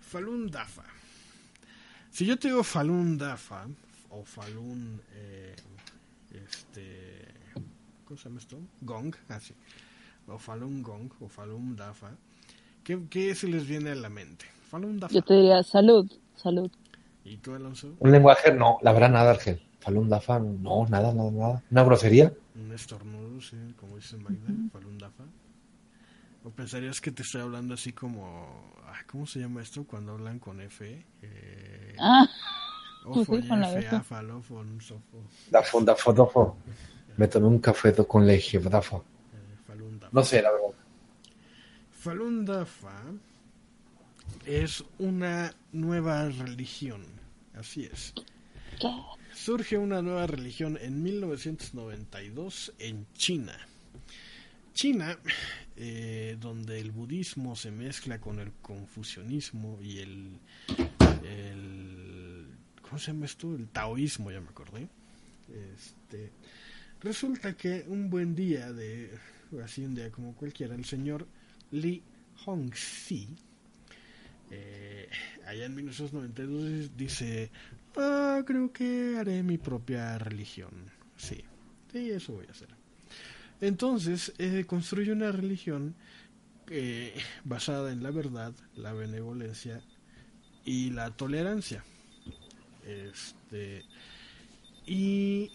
Falun 0.00 0.50
Dafa. 0.50 0.84
Si 2.10 2.24
yo 2.24 2.38
te 2.38 2.48
digo 2.48 2.64
Falun 2.64 3.18
Dafa. 3.18 3.66
O 4.08 4.24
Falun. 4.24 5.02
eh, 5.16 5.54
este. 6.30 7.34
¿Cómo 8.06 8.16
se 8.16 8.24
llama 8.30 8.40
esto? 8.40 8.58
Gong. 8.80 9.14
Así. 9.28 9.52
o 10.28 10.38
Falun 10.38 10.82
Gong. 10.82 11.10
O 11.20 11.28
Falun 11.28 11.76
Dafa. 11.76 12.10
¿Qué, 12.84 12.98
¿Qué 13.10 13.34
se 13.34 13.48
les 13.48 13.66
viene 13.66 13.90
a 13.90 13.96
la 13.96 14.08
mente? 14.08 14.46
Falun 14.70 14.98
Dafa. 14.98 15.12
Yo 15.12 15.20
te 15.20 15.34
diría 15.34 15.62
salud, 15.62 16.10
salud. 16.36 16.70
¿Y 17.22 17.36
tú, 17.36 17.54
Alonso? 17.54 17.94
Un 17.98 18.12
lenguaje, 18.12 18.50
no. 18.54 18.78
La 18.80 18.92
verdad, 18.92 19.10
nada, 19.10 19.32
Ángel. 19.32 19.60
Falun 19.86 20.08
Dafa, 20.08 20.40
no, 20.40 20.84
nada, 20.88 21.14
nada, 21.14 21.30
nada. 21.30 21.62
¿Una 21.70 21.84
grosería? 21.84 22.32
Un 22.56 22.72
estornudo, 22.72 23.40
sí, 23.40 23.56
como 23.78 23.94
dice 23.94 24.16
Magda, 24.16 24.50
Falun 24.72 24.98
Dafa. 24.98 25.22
¿O 26.42 26.50
pensarías 26.50 27.00
que 27.00 27.12
te 27.12 27.22
estoy 27.22 27.42
hablando 27.42 27.74
así 27.74 27.92
como... 27.92 28.74
ay, 28.88 29.04
¿Cómo 29.06 29.26
se 29.28 29.38
llama 29.38 29.62
esto 29.62 29.84
cuando 29.84 30.14
hablan 30.14 30.40
con 30.40 30.60
F? 30.60 31.04
Eh, 31.22 31.94
Ah, 32.00 32.26
ofo, 33.04 33.36
sí, 33.40 33.42
con 33.48 33.60
la 33.60 33.72
F, 33.78 33.90
sofo, 34.80 35.22
Dafo, 35.52 35.80
dafo, 35.82 36.12
dafo. 36.12 36.56
Me 37.16 37.28
tomé 37.28 37.46
un 37.46 37.60
café 37.60 37.94
con 38.08 38.26
leche, 38.26 38.58
dafo. 38.58 39.04
eh, 39.34 39.56
Falun 39.68 40.00
Dafa. 40.00 40.10
No 40.12 40.24
sé, 40.24 40.42
la 40.42 40.50
verdad. 40.50 40.74
Falun 41.92 42.44
Dafa 42.44 43.02
es 44.44 44.82
una 44.98 45.54
nueva 45.70 46.28
religión, 46.28 47.04
así 47.54 47.84
es. 47.84 48.12
¿qué? 48.80 48.88
Surge 49.36 49.76
una 49.76 50.00
nueva 50.00 50.26
religión 50.26 50.78
en 50.80 51.02
1992 51.02 52.72
en 52.78 53.06
China. 53.12 53.54
China, 54.72 55.18
eh, 55.76 56.38
donde 56.40 56.80
el 56.80 56.90
budismo 56.90 57.54
se 57.54 57.70
mezcla 57.70 58.18
con 58.18 58.40
el 58.40 58.50
confucianismo 58.62 59.78
y 59.82 59.98
el, 59.98 60.38
¿cómo 62.80 62.98
se 62.98 63.12
llama 63.12 63.26
esto? 63.26 63.54
El 63.54 63.68
taoísmo, 63.68 64.32
ya 64.32 64.40
me 64.40 64.48
acordé. 64.48 64.88
Este, 65.74 66.32
resulta 67.02 67.54
que 67.54 67.84
un 67.88 68.08
buen 68.08 68.34
día 68.34 68.72
de 68.72 69.10
así 69.62 69.84
un 69.84 69.94
día 69.94 70.10
como 70.10 70.34
cualquiera, 70.34 70.74
el 70.74 70.86
señor 70.86 71.28
Li 71.72 72.02
Hongxi 72.46 73.28
eh, 74.50 75.08
allá 75.46 75.64
en 75.66 75.74
1992 75.74 76.96
dice, 76.96 77.50
ah, 77.96 78.42
creo 78.46 78.72
que 78.72 79.16
haré 79.18 79.42
mi 79.42 79.58
propia 79.58 80.18
religión. 80.18 80.70
Sí, 81.16 81.44
sí, 81.92 82.10
eso 82.10 82.34
voy 82.34 82.46
a 82.46 82.50
hacer. 82.50 82.68
Entonces, 83.60 84.32
eh, 84.38 84.64
construye 84.66 85.12
una 85.12 85.32
religión 85.32 85.94
eh, 86.68 87.14
basada 87.44 87.92
en 87.92 88.02
la 88.02 88.10
verdad, 88.10 88.54
la 88.74 88.92
benevolencia 88.92 89.80
y 90.64 90.90
la 90.90 91.10
tolerancia. 91.10 91.84
Este, 92.86 93.84
y 94.86 95.50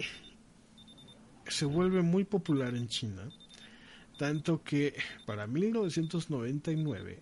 se 1.48 1.66
vuelve 1.66 2.02
muy 2.02 2.24
popular 2.24 2.76
en 2.76 2.88
China, 2.88 3.30
tanto 4.18 4.64
que 4.64 4.96
para 5.26 5.48
1999 5.48 7.22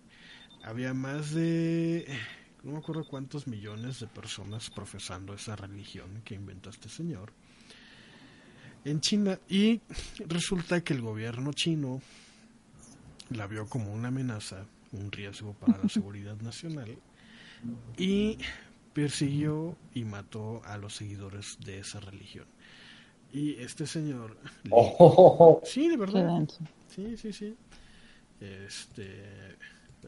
había 0.62 0.94
más 0.94 1.32
de 1.32 2.06
no 2.62 2.72
me 2.72 2.78
acuerdo 2.78 3.04
cuántos 3.04 3.46
millones 3.46 4.00
de 4.00 4.06
personas 4.06 4.70
profesando 4.70 5.34
esa 5.34 5.56
religión 5.56 6.22
que 6.24 6.34
inventó 6.34 6.70
este 6.70 6.88
señor 6.88 7.32
en 8.84 9.00
China 9.00 9.38
y 9.48 9.80
resulta 10.26 10.82
que 10.82 10.94
el 10.94 11.02
gobierno 11.02 11.52
chino 11.52 12.00
la 13.30 13.46
vio 13.46 13.66
como 13.66 13.92
una 13.92 14.08
amenaza, 14.08 14.64
un 14.92 15.12
riesgo 15.12 15.54
para 15.54 15.78
la 15.78 15.88
seguridad 15.88 16.36
nacional 16.40 16.96
y 17.96 18.38
persiguió 18.92 19.76
y 19.94 20.04
mató 20.04 20.62
a 20.64 20.76
los 20.78 20.96
seguidores 20.96 21.58
de 21.64 21.78
esa 21.78 22.00
religión. 22.00 22.46
Y 23.32 23.54
este 23.56 23.86
señor... 23.86 24.36
Oh. 24.70 25.60
Sí, 25.64 25.88
de 25.88 25.96
verdad. 25.96 26.48
Sí, 26.88 27.16
sí, 27.16 27.32
sí. 27.32 27.54
Este, 28.40 29.56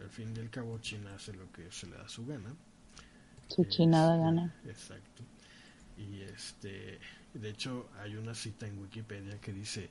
al 0.00 0.10
fin 0.10 0.34
y 0.36 0.40
al 0.40 0.50
cabo 0.50 0.78
China 0.78 1.14
hace 1.14 1.32
lo 1.32 1.50
que 1.52 1.70
se 1.70 1.86
le 1.86 1.96
da 1.96 2.08
su 2.08 2.24
gana. 2.26 2.54
Su 3.48 3.64
chinada 3.64 4.16
Este, 4.16 4.24
gana. 4.24 4.54
Exacto. 4.64 5.22
Y 5.96 6.22
este, 6.22 6.98
de 7.34 7.50
hecho 7.50 7.88
hay 8.00 8.16
una 8.16 8.34
cita 8.34 8.66
en 8.66 8.78
Wikipedia 8.78 9.40
que 9.40 9.52
dice, 9.52 9.90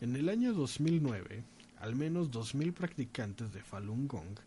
en 0.00 0.14
el 0.16 0.28
año 0.28 0.52
2009, 0.54 1.42
al 1.80 1.96
menos 1.96 2.30
2.000 2.30 2.72
practicantes 2.72 3.52
de 3.52 3.62
Falun 3.62 4.06
Gong 4.06 4.38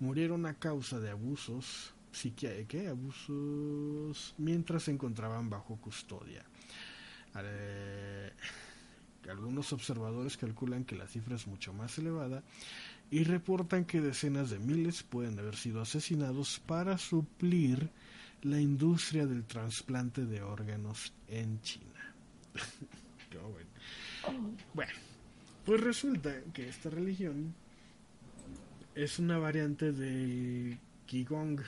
murieron 0.00 0.44
a 0.46 0.54
causa 0.54 0.98
de 1.00 1.10
abusos 1.10 1.92
psiqui- 2.12 2.66
¿qué? 2.66 2.88
abusos 2.88 4.34
mientras 4.38 4.84
se 4.84 4.90
encontraban 4.90 5.48
bajo 5.48 5.76
custodia. 5.76 6.44
Eh, 7.36 8.32
algunos 9.30 9.72
observadores 9.72 10.36
calculan 10.36 10.84
que 10.84 10.96
la 10.96 11.06
cifra 11.06 11.36
es 11.36 11.46
mucho 11.46 11.72
más 11.72 11.96
elevada 11.98 12.42
y 13.10 13.24
reportan 13.24 13.84
que 13.84 14.00
decenas 14.00 14.50
de 14.50 14.58
miles 14.58 15.02
pueden 15.02 15.38
haber 15.38 15.56
sido 15.56 15.80
asesinados 15.80 16.60
para 16.66 16.96
suplir 16.98 17.90
la 18.42 18.60
industria 18.60 19.26
del 19.26 19.44
trasplante 19.44 20.24
de 20.24 20.42
órganos 20.42 21.12
en 21.28 21.60
China. 21.62 22.14
Bueno, 24.74 24.92
pues 25.64 25.80
resulta 25.80 26.42
que 26.52 26.68
esta 26.68 26.90
religión 26.90 27.54
es 28.94 29.18
una 29.18 29.38
variante 29.38 29.92
del 29.92 30.78
Qigong. 31.06 31.60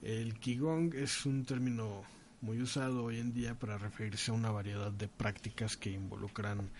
El 0.00 0.38
Qigong 0.38 0.94
es 0.94 1.26
un 1.26 1.44
término 1.44 2.04
muy 2.40 2.62
usado 2.62 3.04
hoy 3.04 3.18
en 3.18 3.32
día 3.34 3.58
para 3.58 3.78
referirse 3.78 4.30
a 4.30 4.34
una 4.34 4.50
variedad 4.50 4.92
de 4.92 5.08
prácticas 5.08 5.76
que 5.76 5.90
involucran 5.90 6.70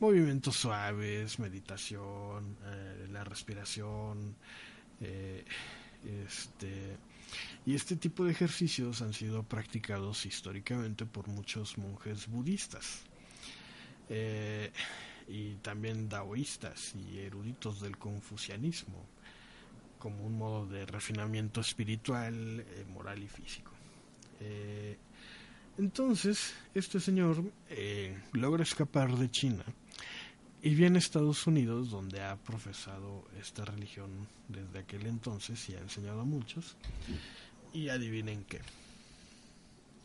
movimientos 0.00 0.56
suaves, 0.56 1.38
meditación, 1.38 2.56
eh, 2.64 3.06
la 3.12 3.22
respiración, 3.22 4.34
eh, 5.00 5.44
este 6.32 6.96
y 7.64 7.74
este 7.76 7.94
tipo 7.94 8.24
de 8.24 8.32
ejercicios 8.32 9.02
han 9.02 9.12
sido 9.12 9.44
practicados 9.44 10.26
históricamente 10.26 11.06
por 11.06 11.28
muchos 11.28 11.78
monjes 11.78 12.26
budistas 12.26 13.02
eh, 14.08 14.72
y 15.28 15.54
también 15.56 16.08
daoístas 16.08 16.94
y 16.96 17.18
eruditos 17.18 17.80
del 17.80 17.98
confucianismo 17.98 19.06
como 20.00 20.24
un 20.24 20.38
modo 20.38 20.66
de 20.66 20.86
refinamiento 20.86 21.60
espiritual, 21.60 22.64
moral 22.88 23.22
y 23.22 23.28
físico. 23.28 23.70
Entonces, 25.76 26.54
este 26.74 26.98
señor 26.98 27.44
logra 28.32 28.62
escapar 28.62 29.14
de 29.14 29.30
China 29.30 29.62
y 30.62 30.74
viene 30.74 30.98
Estados 30.98 31.46
Unidos, 31.46 31.90
donde 31.90 32.22
ha 32.22 32.36
profesado 32.36 33.24
esta 33.40 33.64
religión 33.64 34.10
desde 34.48 34.80
aquel 34.80 35.06
entonces 35.06 35.68
y 35.70 35.74
ha 35.74 35.80
enseñado 35.80 36.20
a 36.20 36.24
muchos. 36.24 36.76
Y 37.72 37.88
adivinen 37.88 38.44
qué. 38.44 38.60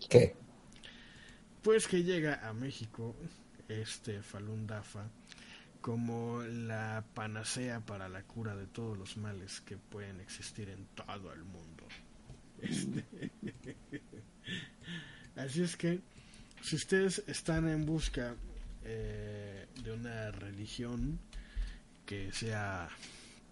¿Qué? 0.10 0.36
Pues 1.61 1.88
que 1.88 2.03
llega 2.03 2.48
a 2.48 2.53
México 2.53 3.15
este 3.68 4.22
Falun 4.22 4.68
Dafa 4.68 5.10
como 5.82 6.41
la 6.41 7.03
panacea 7.14 7.80
para 7.80 8.07
la 8.07 8.23
cura 8.23 8.56
de 8.56 8.68
todos 8.68 8.98
los 8.98 9.18
males 9.18 9.61
que 9.61 9.77
pueden 9.77 10.19
existir 10.19 10.69
en 10.69 10.86
todo 10.95 11.34
el 11.34 11.44
mundo. 11.44 11.86
Este, 12.61 13.03
Así 15.36 15.64
es 15.64 15.76
que 15.76 15.99
si 16.61 16.76
ustedes 16.77 17.23
están 17.27 17.68
en 17.68 17.86
busca 17.86 18.36
eh, 18.84 19.65
de 19.84 19.91
una 19.93 20.31
religión 20.31 21.19
que 22.06 22.31
sea 22.31 22.88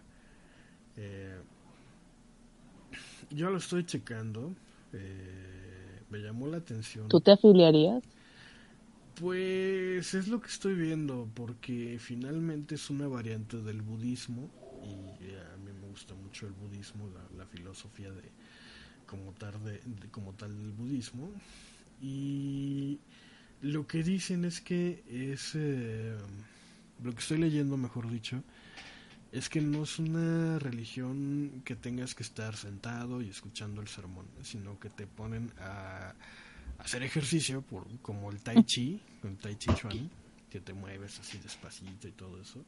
Yo 3.29 3.49
lo 3.49 3.57
estoy 3.57 3.85
checando. 3.85 4.55
eh, 4.93 5.86
me 6.09 6.19
llamó 6.19 6.47
la 6.47 6.57
atención. 6.57 7.07
¿Tú 7.09 7.19
te 7.19 7.31
afiliarías? 7.31 8.03
Pues 9.15 10.13
es 10.13 10.27
lo 10.27 10.39
que 10.41 10.47
estoy 10.47 10.75
viendo, 10.75 11.27
porque 11.34 11.97
finalmente 11.99 12.75
es 12.75 12.89
una 12.91 13.07
variante 13.07 13.57
del 13.57 13.81
budismo 13.81 14.51
y 14.79 15.17
eh, 15.21 15.41
a 15.53 15.57
mí 15.57 15.71
me 15.73 15.88
gusta 15.88 16.13
mucho 16.13 16.45
el 16.45 16.53
budismo, 16.53 17.09
la, 17.09 17.27
la 17.38 17.45
filosofía 17.47 18.11
de 18.11 18.31
como 19.07 19.34
tal 19.34 19.63
de, 19.63 19.79
de- 19.85 20.09
como 20.11 20.34
tal 20.34 20.57
del 20.57 20.71
budismo 20.73 21.31
y 22.01 22.99
lo 23.61 23.88
que 23.88 24.03
dicen 24.03 24.45
es 24.45 24.61
que 24.61 25.03
es 25.09 25.53
eh, 25.55 26.15
lo 27.03 27.13
que 27.13 27.19
estoy 27.19 27.38
leyendo, 27.39 27.77
mejor 27.77 28.09
dicho, 28.09 28.43
es 29.32 29.49
que 29.49 29.62
no 29.62 29.84
es 29.84 29.99
una 29.99 30.60
religión 30.60 31.62
que 31.66 31.76
tengas 31.76 32.16
que 32.16 32.24
estar 32.24 32.56
sentado 32.56 33.22
y 33.22 33.30
escuchando 33.30 33.82
el 33.82 33.88
sermón, 33.88 34.26
sino 34.41 34.80
que 34.80 34.90
te 34.90 35.08
ponen 35.08 35.52
a 35.60 36.14
hacer 36.80 37.04
ejercicio 37.04 37.62
por 37.62 37.86
como 38.02 38.32
el 38.32 38.41
tai 38.41 38.64
chi, 38.64 39.02
el 39.24 39.38
tai 39.38 39.56
chi 39.56 39.74
chuan, 39.74 40.10
que 40.49 40.62
te 40.62 40.74
mueves 40.74 41.20
así 41.20 41.38
despacito 41.40 42.08
y 42.08 42.12
todo 42.12 42.41
eso. 42.41 42.64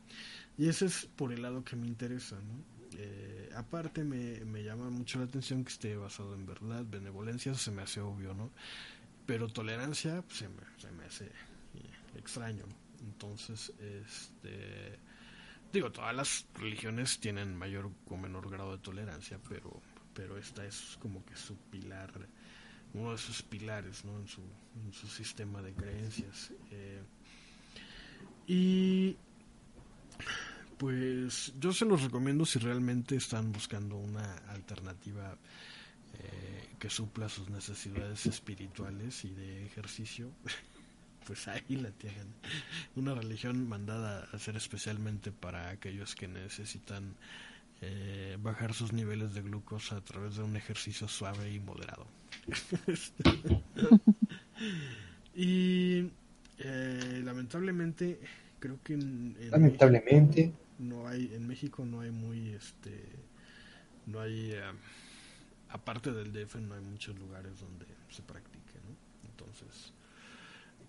Y 0.57 0.67
ese 0.67 0.87
es 0.87 1.05
por 1.15 1.31
el 1.31 1.41
lado 1.41 1.63
que 1.63 1.75
me 1.75 1.87
interesa, 1.87 2.35
¿no? 2.35 2.79
Eh, 2.97 3.49
aparte 3.55 4.03
me, 4.03 4.43
me 4.45 4.63
llama 4.63 4.89
mucho 4.89 5.19
la 5.19 5.25
atención 5.25 5.63
que 5.63 5.71
esté 5.71 5.95
basado 5.95 6.33
en 6.33 6.45
verdad, 6.45 6.83
benevolencia, 6.89 7.51
eso 7.51 7.61
se 7.61 7.71
me 7.71 7.83
hace 7.83 8.01
obvio, 8.01 8.33
¿no? 8.33 8.49
Pero 9.25 9.47
tolerancia 9.47 10.23
pues, 10.23 10.39
se, 10.39 10.49
me, 10.49 10.61
se 10.77 10.91
me 10.91 11.05
hace 11.05 11.25
eh, 11.25 12.17
extraño. 12.17 12.65
Entonces, 13.01 13.71
este 13.79 14.99
digo, 15.71 15.91
todas 15.91 16.15
las 16.15 16.45
religiones 16.55 17.19
tienen 17.19 17.55
mayor 17.55 17.91
o 18.07 18.17
menor 18.17 18.49
grado 18.49 18.71
de 18.71 18.79
tolerancia, 18.79 19.39
pero 19.47 19.81
pero 20.19 20.37
esta 20.37 20.65
es 20.65 20.97
como 20.99 21.23
que 21.23 21.33
su 21.35 21.55
pilar, 21.55 22.11
uno 22.93 23.11
de 23.11 23.17
sus 23.17 23.41
pilares, 23.41 24.03
¿no? 24.03 24.19
En 24.19 24.27
su, 24.27 25.07
sistema 25.07 25.61
de 25.61 25.73
creencias. 25.73 26.51
Eh, 26.71 27.01
y 28.45 29.15
pues 30.77 31.53
yo 31.57 31.71
se 31.71 31.85
los 31.85 32.01
recomiendo 32.01 32.45
si 32.45 32.59
realmente 32.59 33.15
están 33.15 33.53
buscando 33.53 33.95
una 33.95 34.39
alternativa 34.49 35.37
eh, 36.15 36.69
que 36.77 36.89
supla 36.89 37.29
sus 37.29 37.49
necesidades 37.49 38.25
espirituales 38.25 39.23
y 39.23 39.29
de 39.29 39.65
ejercicio. 39.65 40.31
Pues 41.29 41.47
ahí 41.47 41.75
la 41.75 41.91
tienen. 41.91 42.25
Una 42.95 43.13
religión 43.13 43.69
mandada 43.69 44.27
a 44.33 44.39
ser 44.39 44.55
especialmente 44.55 45.31
para 45.31 45.69
aquellos 45.69 46.15
que 46.15 46.27
necesitan 46.27 47.13
eh, 47.81 48.35
bajar 48.41 48.73
sus 48.73 48.93
niveles 48.93 49.35
de 49.35 49.43
glucosa 49.43 49.97
a 49.97 50.01
través 50.01 50.37
de 50.37 50.41
un 50.41 50.57
ejercicio 50.57 51.07
suave 51.07 51.53
y 51.53 51.59
moderado. 51.59 52.07
y 55.35 56.09
eh, 56.57 57.21
lamentablemente 57.23 58.19
creo 58.59 58.79
que 58.83 58.93
en, 58.93 59.37
en 59.39 59.51
Lamentablemente. 59.51 60.47
México 60.47 60.57
no 60.79 61.07
hay 61.07 61.31
en 61.35 61.47
México 61.47 61.85
no 61.85 62.01
hay 62.01 62.09
muy 62.09 62.49
este 62.53 63.03
no 64.07 64.19
hay 64.19 64.53
eh, 64.53 64.61
aparte 65.69 66.11
del 66.11 66.33
DF 66.33 66.55
no 66.55 66.73
hay 66.73 66.81
muchos 66.81 67.19
lugares 67.19 67.59
donde 67.59 67.85
se 68.09 68.23
practique 68.23 68.73
¿no? 68.83 69.29
entonces 69.29 69.93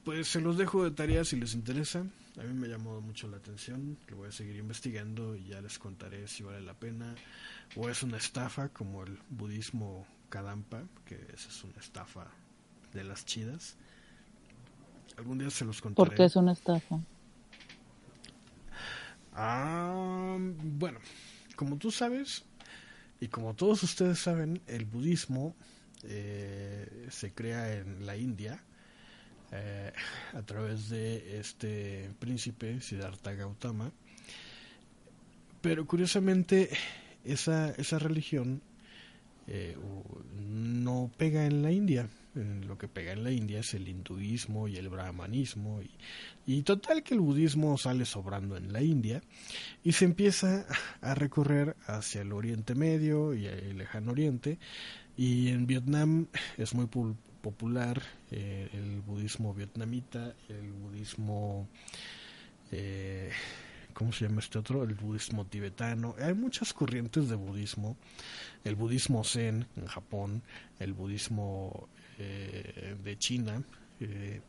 pues 0.05 0.28
se 0.28 0.40
los 0.40 0.56
dejo 0.56 0.85
de 0.85 0.90
tarea 0.90 1.24
si 1.24 1.36
les 1.36 1.55
interesa 1.55 2.05
a 2.39 2.43
mí 2.43 2.52
me 2.55 2.68
llamó 2.68 3.01
mucho 3.01 3.28
la 3.28 3.36
atención 3.36 3.98
lo 4.09 4.18
voy 4.18 4.28
a 4.28 4.32
seguir 4.32 4.56
investigando 4.56 5.36
y 5.36 5.47
ya 5.47 5.60
les 5.60 5.78
contaré 5.78 6.27
si 6.28 6.43
vale 6.43 6.60
la 6.60 6.74
pena 6.74 7.14
o 7.77 7.89
es 7.89 8.02
una 8.02 8.16
estafa 8.16 8.68
como 8.70 9.05
el 9.05 9.18
budismo 9.28 10.06
Kadampa, 10.31 10.85
que 11.05 11.16
esa 11.35 11.48
es 11.48 11.64
una 11.64 11.78
estafa 11.78 12.28
de 12.94 13.05
las 13.05 13.27
chidas. 13.27 13.77
Algún 15.18 15.39
día 15.39 15.51
se 15.51 15.64
los 15.64 15.82
contaré. 15.82 16.09
¿Por 16.09 16.16
qué 16.16 16.24
es 16.24 16.36
una 16.36 16.52
estafa? 16.52 17.01
Ah, 19.35 20.36
bueno, 20.39 20.98
como 21.56 21.77
tú 21.77 21.90
sabes, 21.90 22.44
y 23.20 23.28
como 23.28 23.55
todos 23.55 23.82
ustedes 23.82 24.18
saben, 24.18 24.62
el 24.66 24.86
budismo 24.86 25.55
eh, 26.05 27.09
se 27.10 27.32
crea 27.35 27.77
en 27.77 28.06
la 28.06 28.16
India 28.16 28.62
eh, 29.52 29.93
a 30.32 30.43
través 30.43 30.89
de 30.89 31.40
este 31.40 32.10
príncipe 32.18 32.81
Siddhartha 32.81 33.32
Gautama. 33.32 33.90
Pero 35.60 35.86
curiosamente, 35.86 36.70
esa, 37.24 37.70
esa 37.72 37.98
religión 37.98 38.62
eh, 39.47 39.77
no 40.39 41.10
pega 41.16 41.47
en 41.47 41.62
la 41.62 41.72
India. 41.72 42.09
Lo 42.35 42.78
que 42.78 42.86
pega 42.86 43.12
en 43.12 43.24
la 43.24 43.32
India 43.32 43.59
es 43.59 43.74
el 43.74 43.89
hinduismo 43.89 44.68
y 44.68 44.77
el 44.77 44.89
brahmanismo. 44.89 45.82
Y, 45.82 45.90
y 46.47 46.62
total 46.62 47.02
que 47.02 47.14
el 47.14 47.20
budismo 47.20 47.77
sale 47.77 48.05
sobrando 48.05 48.56
en 48.56 48.72
la 48.72 48.82
India 48.82 49.20
y 49.82 49.93
se 49.93 50.05
empieza 50.05 50.64
a 51.01 51.14
recorrer 51.16 51.77
hacia 51.86 52.22
el 52.22 52.32
Oriente 52.32 52.77
Medio 52.77 53.35
y 53.35 53.47
el 53.47 53.78
Lejano 53.78 54.12
Oriente. 54.12 54.59
Y 55.16 55.48
en 55.48 55.66
Vietnam 55.66 56.28
es 56.56 56.72
muy 56.72 56.86
popular 57.43 58.01
eh, 58.31 58.69
el 58.73 59.01
budismo 59.01 59.55
vietnamita, 59.55 60.35
el 60.48 60.73
budismo... 60.73 61.69
Eh, 62.73 63.31
¿cómo 63.93 64.12
se 64.12 64.27
llama 64.27 64.40
este 64.40 64.59
otro? 64.59 64.82
El 64.82 64.94
budismo 64.94 65.47
tibetano. 65.47 66.15
Hay 66.19 66.35
muchas 66.35 66.73
corrientes 66.73 67.28
de 67.28 67.36
budismo. 67.36 67.97
El 68.65 68.74
budismo 68.74 69.24
zen 69.24 69.66
en 69.77 69.86
Japón, 69.86 70.43
el 70.78 70.93
budismo 70.93 71.89
eh, 72.19 72.97
de 73.02 73.19
China. 73.19 73.62
Eh, 74.01 74.40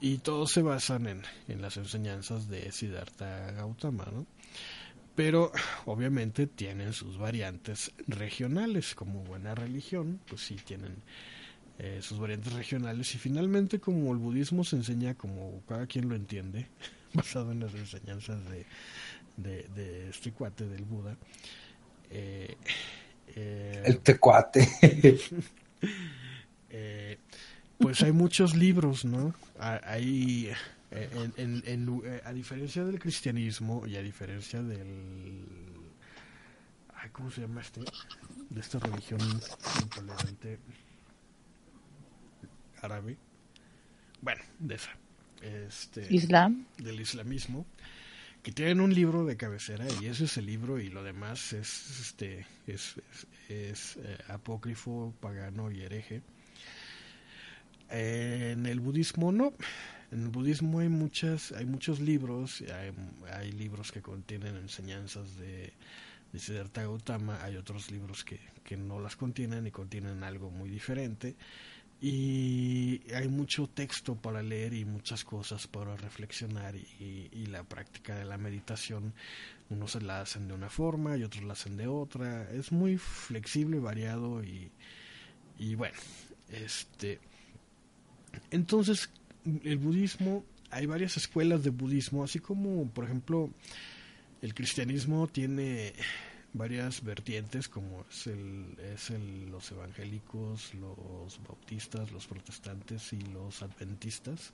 y 0.00 0.18
todos 0.18 0.52
se 0.52 0.62
basan 0.62 1.06
en, 1.06 1.22
en, 1.48 1.62
las 1.62 1.76
enseñanzas 1.76 2.48
de 2.48 2.70
Siddhartha 2.70 3.52
Gautama, 3.52 4.06
¿no? 4.12 4.26
Pero 5.14 5.50
obviamente 5.86 6.46
tienen 6.46 6.92
sus 6.92 7.16
variantes 7.16 7.92
regionales, 8.06 8.94
como 8.94 9.24
buena 9.24 9.54
religión, 9.54 10.20
pues 10.28 10.42
sí 10.42 10.56
tienen 10.56 11.02
eh, 11.78 12.00
sus 12.02 12.18
variantes 12.18 12.52
regionales. 12.52 13.14
Y 13.14 13.18
finalmente, 13.18 13.78
como 13.80 14.12
el 14.12 14.18
budismo 14.18 14.64
se 14.64 14.76
enseña 14.76 15.14
como 15.14 15.62
cada 15.68 15.86
quien 15.86 16.08
lo 16.08 16.14
entiende, 16.14 16.66
basado 17.14 17.52
en 17.52 17.60
las 17.60 17.74
enseñanzas 17.74 18.38
de, 18.50 18.66
de, 19.36 19.68
de 19.74 20.08
este 20.10 20.32
cuate 20.32 20.66
del 20.68 20.84
Buda. 20.84 21.16
Eh, 22.10 22.56
eh, 23.34 23.82
el 23.84 24.00
tecuate. 24.00 24.68
eh, 26.70 27.18
pues 27.78 28.02
hay 28.02 28.12
muchos 28.12 28.54
libros, 28.54 29.04
¿no? 29.04 29.34
Hay, 29.58 30.50
en, 30.90 31.32
en, 31.36 31.62
en, 31.66 32.20
a 32.24 32.32
diferencia 32.32 32.84
del 32.84 32.98
cristianismo 32.98 33.86
y 33.86 33.96
a 33.96 34.02
diferencia 34.02 34.62
del... 34.62 35.44
Ay, 36.94 37.10
¿Cómo 37.10 37.30
se 37.30 37.42
llama 37.42 37.60
este? 37.60 37.80
De 38.48 38.60
esta 38.60 38.78
religión 38.78 39.20
intolerante 39.82 40.58
árabe. 42.82 43.16
Bueno, 44.22 44.42
de 44.58 44.74
esa 44.74 44.96
este, 45.42 46.06
Islam. 46.14 46.66
del 46.78 47.00
islamismo, 47.00 47.66
que 48.42 48.52
tienen 48.52 48.80
un 48.80 48.94
libro 48.94 49.24
de 49.24 49.36
cabecera 49.36 49.86
y 50.00 50.06
ese 50.06 50.24
es 50.24 50.36
el 50.36 50.46
libro 50.46 50.78
y 50.78 50.88
lo 50.88 51.02
demás 51.02 51.52
es 51.52 52.00
este 52.00 52.46
es, 52.66 52.94
es, 52.96 53.26
es 53.48 53.96
eh, 53.96 54.18
apócrifo, 54.28 55.14
pagano 55.20 55.70
y 55.70 55.82
hereje. 55.82 56.22
Eh, 57.90 58.52
en 58.52 58.66
el 58.66 58.80
budismo 58.80 59.32
no. 59.32 59.52
En 60.12 60.22
el 60.22 60.28
budismo 60.28 60.78
hay 60.78 60.88
muchas, 60.88 61.50
hay 61.52 61.66
muchos 61.66 61.98
libros, 61.98 62.62
hay, 62.62 62.92
hay 63.32 63.50
libros 63.50 63.90
que 63.90 64.00
contienen 64.00 64.54
enseñanzas 64.56 65.36
de, 65.36 65.72
de 66.32 66.38
Siddhartha 66.38 66.82
Gautama, 66.82 67.42
hay 67.42 67.56
otros 67.56 67.90
libros 67.90 68.24
que, 68.24 68.38
que 68.62 68.76
no 68.76 69.00
las 69.00 69.16
contienen 69.16 69.66
y 69.66 69.72
contienen 69.72 70.22
algo 70.22 70.50
muy 70.52 70.70
diferente 70.70 71.34
y 72.00 73.00
hay 73.14 73.28
mucho 73.28 73.68
texto 73.68 74.16
para 74.16 74.42
leer 74.42 74.74
y 74.74 74.84
muchas 74.84 75.24
cosas 75.24 75.66
para 75.66 75.96
reflexionar 75.96 76.74
y, 76.76 77.46
la 77.46 77.62
práctica 77.62 78.14
de 78.16 78.24
la 78.24 78.36
meditación 78.36 79.14
unos 79.70 79.92
se 79.92 80.00
la 80.00 80.20
hacen 80.20 80.48
de 80.48 80.54
una 80.54 80.68
forma 80.68 81.16
y 81.16 81.22
otros 81.22 81.44
la 81.44 81.52
hacen 81.54 81.76
de 81.76 81.86
otra. 81.86 82.50
Es 82.50 82.72
muy 82.72 82.98
flexible 82.98 83.78
variado 83.78 84.42
y, 84.44 84.70
y 85.58 85.74
bueno 85.74 85.96
este 86.50 87.18
entonces 88.50 89.08
el 89.64 89.78
budismo 89.78 90.44
hay 90.70 90.86
varias 90.86 91.16
escuelas 91.16 91.62
de 91.62 91.70
budismo 91.70 92.24
así 92.24 92.40
como 92.40 92.88
por 92.90 93.04
ejemplo 93.04 93.50
el 94.42 94.54
cristianismo 94.54 95.28
tiene 95.28 95.94
varias 96.56 97.02
vertientes 97.02 97.68
como 97.68 98.04
es 98.10 98.26
el, 98.26 98.76
es 98.94 99.10
el, 99.10 99.50
los 99.50 99.70
evangélicos, 99.72 100.74
los 100.74 101.40
bautistas, 101.46 102.12
los 102.12 102.26
protestantes 102.26 103.12
y 103.12 103.20
los 103.20 103.62
adventistas. 103.62 104.52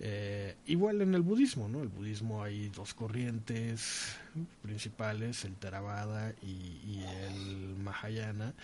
Eh, 0.00 0.56
igual 0.66 1.00
en 1.02 1.14
el 1.14 1.22
budismo, 1.22 1.68
¿no? 1.68 1.82
El 1.82 1.88
budismo 1.88 2.42
hay 2.42 2.68
dos 2.70 2.94
corrientes 2.94 4.16
principales, 4.62 5.44
el 5.44 5.54
Theravada 5.54 6.34
y, 6.42 6.46
y 6.46 7.04
el 7.26 7.76
Mahayana, 7.76 8.54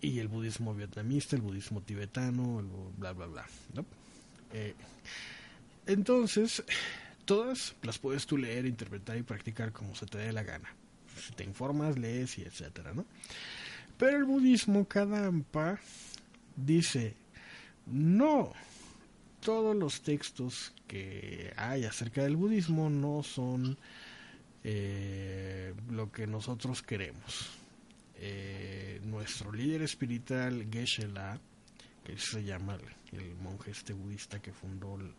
y 0.00 0.18
el 0.18 0.28
budismo 0.28 0.74
vietnamista, 0.74 1.36
el 1.36 1.42
budismo 1.42 1.82
tibetano, 1.82 2.60
el 2.60 2.66
bla, 2.98 3.12
bla, 3.12 3.26
bla. 3.26 3.46
Eh, 4.52 4.74
entonces, 5.86 6.64
todas 7.24 7.76
las 7.82 7.98
puedes 7.98 8.26
tú 8.26 8.36
leer, 8.36 8.66
interpretar 8.66 9.16
y 9.16 9.22
practicar 9.22 9.72
como 9.72 9.94
se 9.94 10.06
te 10.06 10.18
dé 10.18 10.32
la 10.32 10.42
gana 10.42 10.79
si 11.20 11.32
te 11.32 11.44
informas, 11.44 11.98
lees 11.98 12.38
y 12.38 12.42
etcétera, 12.42 12.92
¿no? 12.94 13.04
Pero 13.98 14.16
el 14.16 14.24
budismo 14.24 14.86
Kadampa 14.86 15.78
dice, 16.56 17.14
no, 17.86 18.52
todos 19.40 19.76
los 19.76 20.02
textos 20.02 20.72
que 20.86 21.52
hay 21.56 21.84
acerca 21.84 22.22
del 22.22 22.36
budismo 22.36 22.88
no 22.88 23.22
son 23.22 23.76
eh, 24.64 25.74
lo 25.90 26.10
que 26.10 26.26
nosotros 26.26 26.82
queremos. 26.82 27.50
Eh, 28.16 29.00
nuestro 29.04 29.52
líder 29.52 29.82
espiritual 29.82 30.66
Geshe-la, 30.70 31.40
que 32.04 32.18
se 32.18 32.44
llama 32.44 32.76
el, 33.12 33.20
el, 33.20 33.34
monje 33.36 33.70
este 33.70 33.92
budista 33.92 34.40
que 34.40 34.52
fundó 34.52 34.96
el 34.96 35.12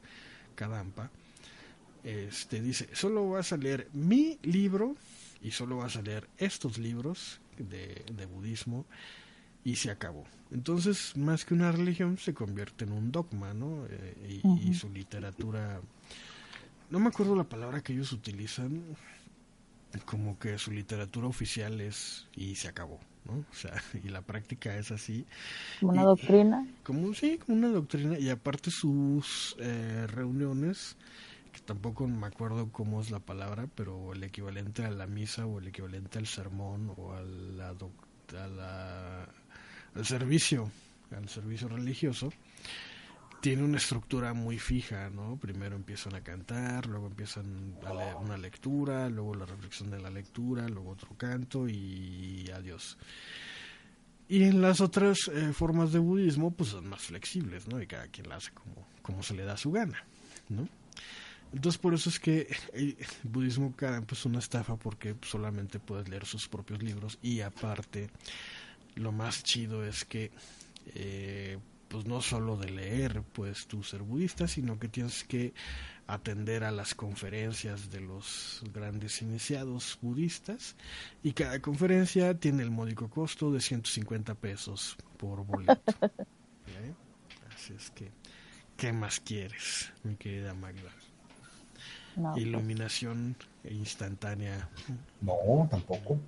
Kadampa, 0.55 1.09
este 2.03 2.61
dice, 2.61 2.89
solo 2.93 3.29
vas 3.29 3.53
a 3.53 3.57
leer 3.57 3.87
mi 3.93 4.39
libro 4.41 4.95
y 5.41 5.51
solo 5.51 5.77
vas 5.77 5.95
a 5.95 6.01
leer 6.01 6.27
estos 6.37 6.77
libros 6.77 7.39
de, 7.57 8.03
de 8.13 8.25
budismo 8.25 8.85
y 9.63 9.75
se 9.75 9.91
acabó. 9.91 10.25
Entonces, 10.51 11.15
más 11.15 11.45
que 11.45 11.53
una 11.53 11.71
religión, 11.71 12.17
se 12.17 12.33
convierte 12.33 12.85
en 12.85 12.91
un 12.91 13.11
dogma, 13.11 13.53
¿no? 13.53 13.85
Eh, 13.89 14.41
y, 14.43 14.47
uh 14.47 14.55
-huh. 14.55 14.69
y, 14.69 14.73
su 14.73 14.89
literatura, 14.89 15.81
no 16.89 16.99
me 16.99 17.07
acuerdo 17.07 17.35
la 17.35 17.45
palabra 17.45 17.81
que 17.81 17.93
ellos 17.93 18.11
utilizan, 18.11 18.83
como 20.05 20.37
que 20.39 20.57
su 20.57 20.71
literatura 20.71 21.27
oficial 21.27 21.79
es 21.81 22.27
y 22.35 22.55
se 22.55 22.67
acabó, 22.67 22.99
¿no? 23.25 23.45
O 23.49 23.53
sea, 23.53 23.73
y 24.03 24.09
la 24.09 24.21
práctica 24.21 24.75
es 24.77 24.91
así. 24.91 25.25
¿Como 25.79 25.93
una 25.93 26.01
y, 26.01 26.05
doctrina? 26.05 26.67
Como, 26.83 27.13
sí, 27.13 27.37
como 27.37 27.57
una 27.57 27.69
doctrina, 27.69 28.19
y 28.19 28.29
aparte 28.29 28.71
sus 28.71 29.55
eh, 29.59 30.05
reuniones 30.07 30.97
que 31.51 31.59
tampoco 31.61 32.07
me 32.07 32.27
acuerdo 32.27 32.71
cómo 32.71 33.01
es 33.01 33.11
la 33.11 33.19
palabra, 33.19 33.67
pero 33.75 34.13
el 34.13 34.23
equivalente 34.23 34.85
a 34.85 34.91
la 34.91 35.07
misa 35.07 35.45
o 35.45 35.59
el 35.59 35.67
equivalente 35.67 36.19
al 36.19 36.27
sermón 36.27 36.93
o 36.97 37.13
a 37.13 37.21
la, 37.21 37.75
al 39.95 40.05
servicio, 40.05 40.71
al 41.11 41.27
servicio 41.29 41.67
religioso, 41.67 42.31
tiene 43.41 43.63
una 43.63 43.77
estructura 43.77 44.33
muy 44.33 44.59
fija, 44.59 45.09
¿no? 45.09 45.35
Primero 45.37 45.75
empiezan 45.75 46.15
a 46.15 46.21
cantar, 46.21 46.85
luego 46.85 47.07
empiezan 47.07 47.75
a 47.85 47.93
leer 47.93 48.15
una 48.15 48.37
lectura, 48.37 49.09
luego 49.09 49.33
la 49.33 49.45
reflexión 49.45 49.89
de 49.89 49.99
la 49.99 50.11
lectura, 50.11 50.69
luego 50.69 50.91
otro 50.91 51.15
canto 51.17 51.67
y 51.67 52.49
adiós. 52.53 52.97
Y 54.29 54.43
en 54.43 54.61
las 54.61 54.79
otras 54.79 55.27
eh, 55.27 55.51
formas 55.51 55.91
de 55.91 55.99
budismo, 55.99 56.51
pues 56.51 56.69
son 56.69 56.87
más 56.87 57.01
flexibles, 57.01 57.67
¿no? 57.67 57.81
Y 57.81 57.87
cada 57.87 58.07
quien 58.07 58.29
la 58.29 58.35
hace 58.35 58.51
como, 58.51 58.87
como 59.01 59.23
se 59.23 59.33
le 59.33 59.43
da 59.43 59.57
su 59.57 59.71
gana, 59.71 60.05
¿no? 60.47 60.69
Entonces 61.53 61.79
por 61.79 61.93
eso 61.93 62.09
es 62.09 62.19
que 62.19 62.47
el 62.73 62.97
budismo 63.23 63.75
cada 63.75 64.01
pues 64.01 64.25
una 64.25 64.39
estafa 64.39 64.77
porque 64.77 65.15
solamente 65.21 65.79
puedes 65.79 66.07
leer 66.07 66.25
sus 66.25 66.47
propios 66.47 66.81
libros 66.81 67.19
y 67.21 67.41
aparte 67.41 68.09
lo 68.95 69.11
más 69.11 69.43
chido 69.43 69.85
es 69.85 70.05
que 70.05 70.31
eh, 70.95 71.57
pues 71.89 72.05
no 72.05 72.21
solo 72.21 72.55
de 72.55 72.69
leer 72.69 73.21
puedes 73.21 73.67
tú 73.67 73.83
ser 73.83 74.01
budista 74.01 74.47
sino 74.47 74.79
que 74.79 74.87
tienes 74.87 75.25
que 75.25 75.53
atender 76.07 76.63
a 76.63 76.71
las 76.71 76.95
conferencias 76.95 77.89
de 77.89 78.01
los 78.01 78.61
grandes 78.73 79.21
iniciados 79.21 79.97
budistas 80.01 80.75
y 81.23 81.33
cada 81.33 81.61
conferencia 81.61 82.33
tiene 82.33 82.63
el 82.63 82.71
módico 82.71 83.09
costo 83.09 83.51
de 83.51 83.61
150 83.61 84.35
pesos 84.35 84.97
por 85.17 85.45
boleto. 85.45 85.81
¿Eh? 86.67 86.93
Así 87.55 87.73
es 87.73 87.91
que, 87.91 88.11
¿qué 88.75 88.91
más 88.91 89.19
quieres, 89.19 89.91
mi 90.03 90.15
querida 90.15 90.53
Magda? 90.53 90.91
No, 92.15 92.33
pues, 92.33 92.45
Iluminación 92.45 93.35
instantánea. 93.63 94.69
No, 95.21 95.67
tampoco. 95.69 96.19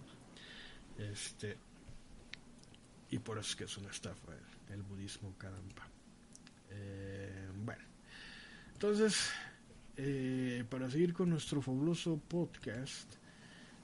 Este, 0.97 1.57
y 3.09 3.19
por 3.19 3.37
eso 3.37 3.49
es 3.49 3.55
que 3.55 3.63
es 3.65 3.77
una 3.77 3.89
estafa 3.89 4.31
el, 4.33 4.73
el 4.75 4.83
budismo, 4.83 5.33
caramba. 5.37 5.87
Eh, 6.69 7.49
bueno, 7.63 7.83
entonces, 8.73 9.31
eh, 9.97 10.63
para 10.69 10.89
seguir 10.89 11.13
con 11.13 11.29
nuestro 11.29 11.61
fabuloso 11.61 12.19
podcast, 12.27 13.13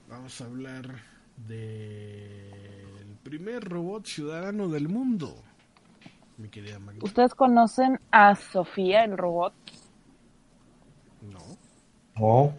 vamos 0.08 0.40
a 0.40 0.44
hablar 0.44 0.84
del 1.36 3.16
primer 3.22 3.64
robot 3.64 4.06
ciudadano 4.06 4.68
del 4.68 4.88
mundo. 4.88 5.42
Mi 6.36 6.48
querida 6.48 6.78
Magda. 6.78 7.04
¿Ustedes 7.04 7.34
conocen 7.34 8.00
a 8.10 8.34
Sofía, 8.34 9.04
el 9.04 9.16
robot? 9.16 9.54
No. 11.22 11.49
No. 12.20 12.52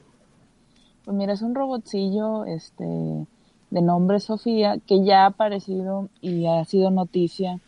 Pues 1.06 1.18
mira, 1.18 1.34
es 1.34 1.42
un 1.42 1.56
robotcillo 1.56 2.46
este, 2.46 2.84
de 2.84 3.82
nombre 3.82 4.20
Sofía 4.20 4.78
que 4.86 5.04
ya 5.04 5.24
ha 5.24 5.28
aparecido 5.28 6.10
y 6.22 6.48
ha 6.48 6.66
sido 6.66 6.90
noticia 6.92 7.60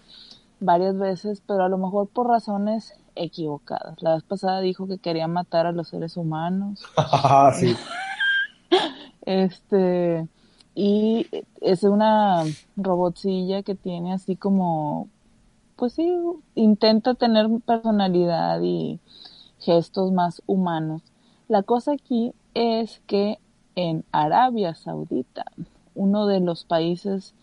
varias 0.59 0.97
veces, 0.97 1.41
pero 1.45 1.63
a 1.63 1.69
lo 1.69 1.77
mejor 1.77 2.07
por 2.07 2.27
razones 2.27 2.93
equivocadas. 3.15 4.01
La 4.01 4.15
vez 4.15 4.23
pasada 4.23 4.61
dijo 4.61 4.87
que 4.87 4.97
quería 4.97 5.27
matar 5.27 5.67
a 5.67 5.71
los 5.71 5.89
seres 5.89 6.17
humanos. 6.17 6.83
sí. 7.59 7.75
Este, 9.25 10.27
y 10.75 11.27
es 11.61 11.83
una 11.83 12.43
robotcilla 12.75 13.63
que 13.63 13.73
tiene 13.73 14.11
así 14.11 14.35
como, 14.35 15.07
pues 15.77 15.93
sí, 15.93 16.13
intenta 16.55 17.13
tener 17.13 17.47
personalidad 17.65 18.59
y 18.61 18.99
gestos 19.59 20.11
más 20.11 20.41
humanos. 20.45 21.01
La 21.47 21.63
cosa 21.63 21.93
aquí 21.93 22.33
es 22.53 23.01
que 23.07 23.39
en 23.75 24.05
Arabia 24.11 24.75
Saudita, 24.75 25.45
uno 25.95 26.25
de 26.25 26.39
los 26.39 26.63
países 26.63 27.33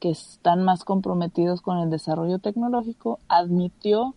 que 0.00 0.10
están 0.10 0.62
más 0.62 0.84
comprometidos 0.84 1.62
con 1.62 1.78
el 1.78 1.90
desarrollo 1.90 2.38
tecnológico, 2.38 3.18
admitió 3.28 4.14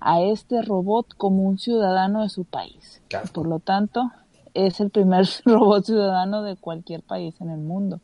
a 0.00 0.20
este 0.22 0.60
robot 0.62 1.14
como 1.16 1.44
un 1.44 1.58
ciudadano 1.58 2.22
de 2.22 2.28
su 2.28 2.44
país. 2.44 3.00
Claro. 3.08 3.28
Por 3.32 3.46
lo 3.46 3.58
tanto, 3.60 4.10
es 4.54 4.80
el 4.80 4.90
primer 4.90 5.26
robot 5.44 5.84
ciudadano 5.84 6.42
de 6.42 6.56
cualquier 6.56 7.02
país 7.02 7.40
en 7.40 7.50
el 7.50 7.60
mundo. 7.60 8.00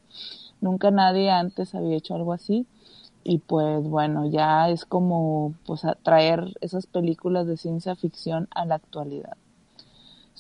Nunca 0.61 0.91
nadie 0.91 1.31
antes 1.31 1.75
había 1.75 1.97
hecho 1.97 2.15
algo 2.15 2.33
así 2.33 2.67
y 3.25 3.39
pues 3.39 3.83
bueno, 3.85 4.27
ya 4.27 4.69
es 4.71 4.85
como 4.85 5.55
pues 5.67 5.83
traer 6.03 6.57
esas 6.61 6.87
películas 6.87 7.47
de 7.47 7.57
ciencia 7.57 7.97
ficción 7.97 8.49
a 8.55 8.65
la 8.65 8.77
actualidad. 8.77 9.37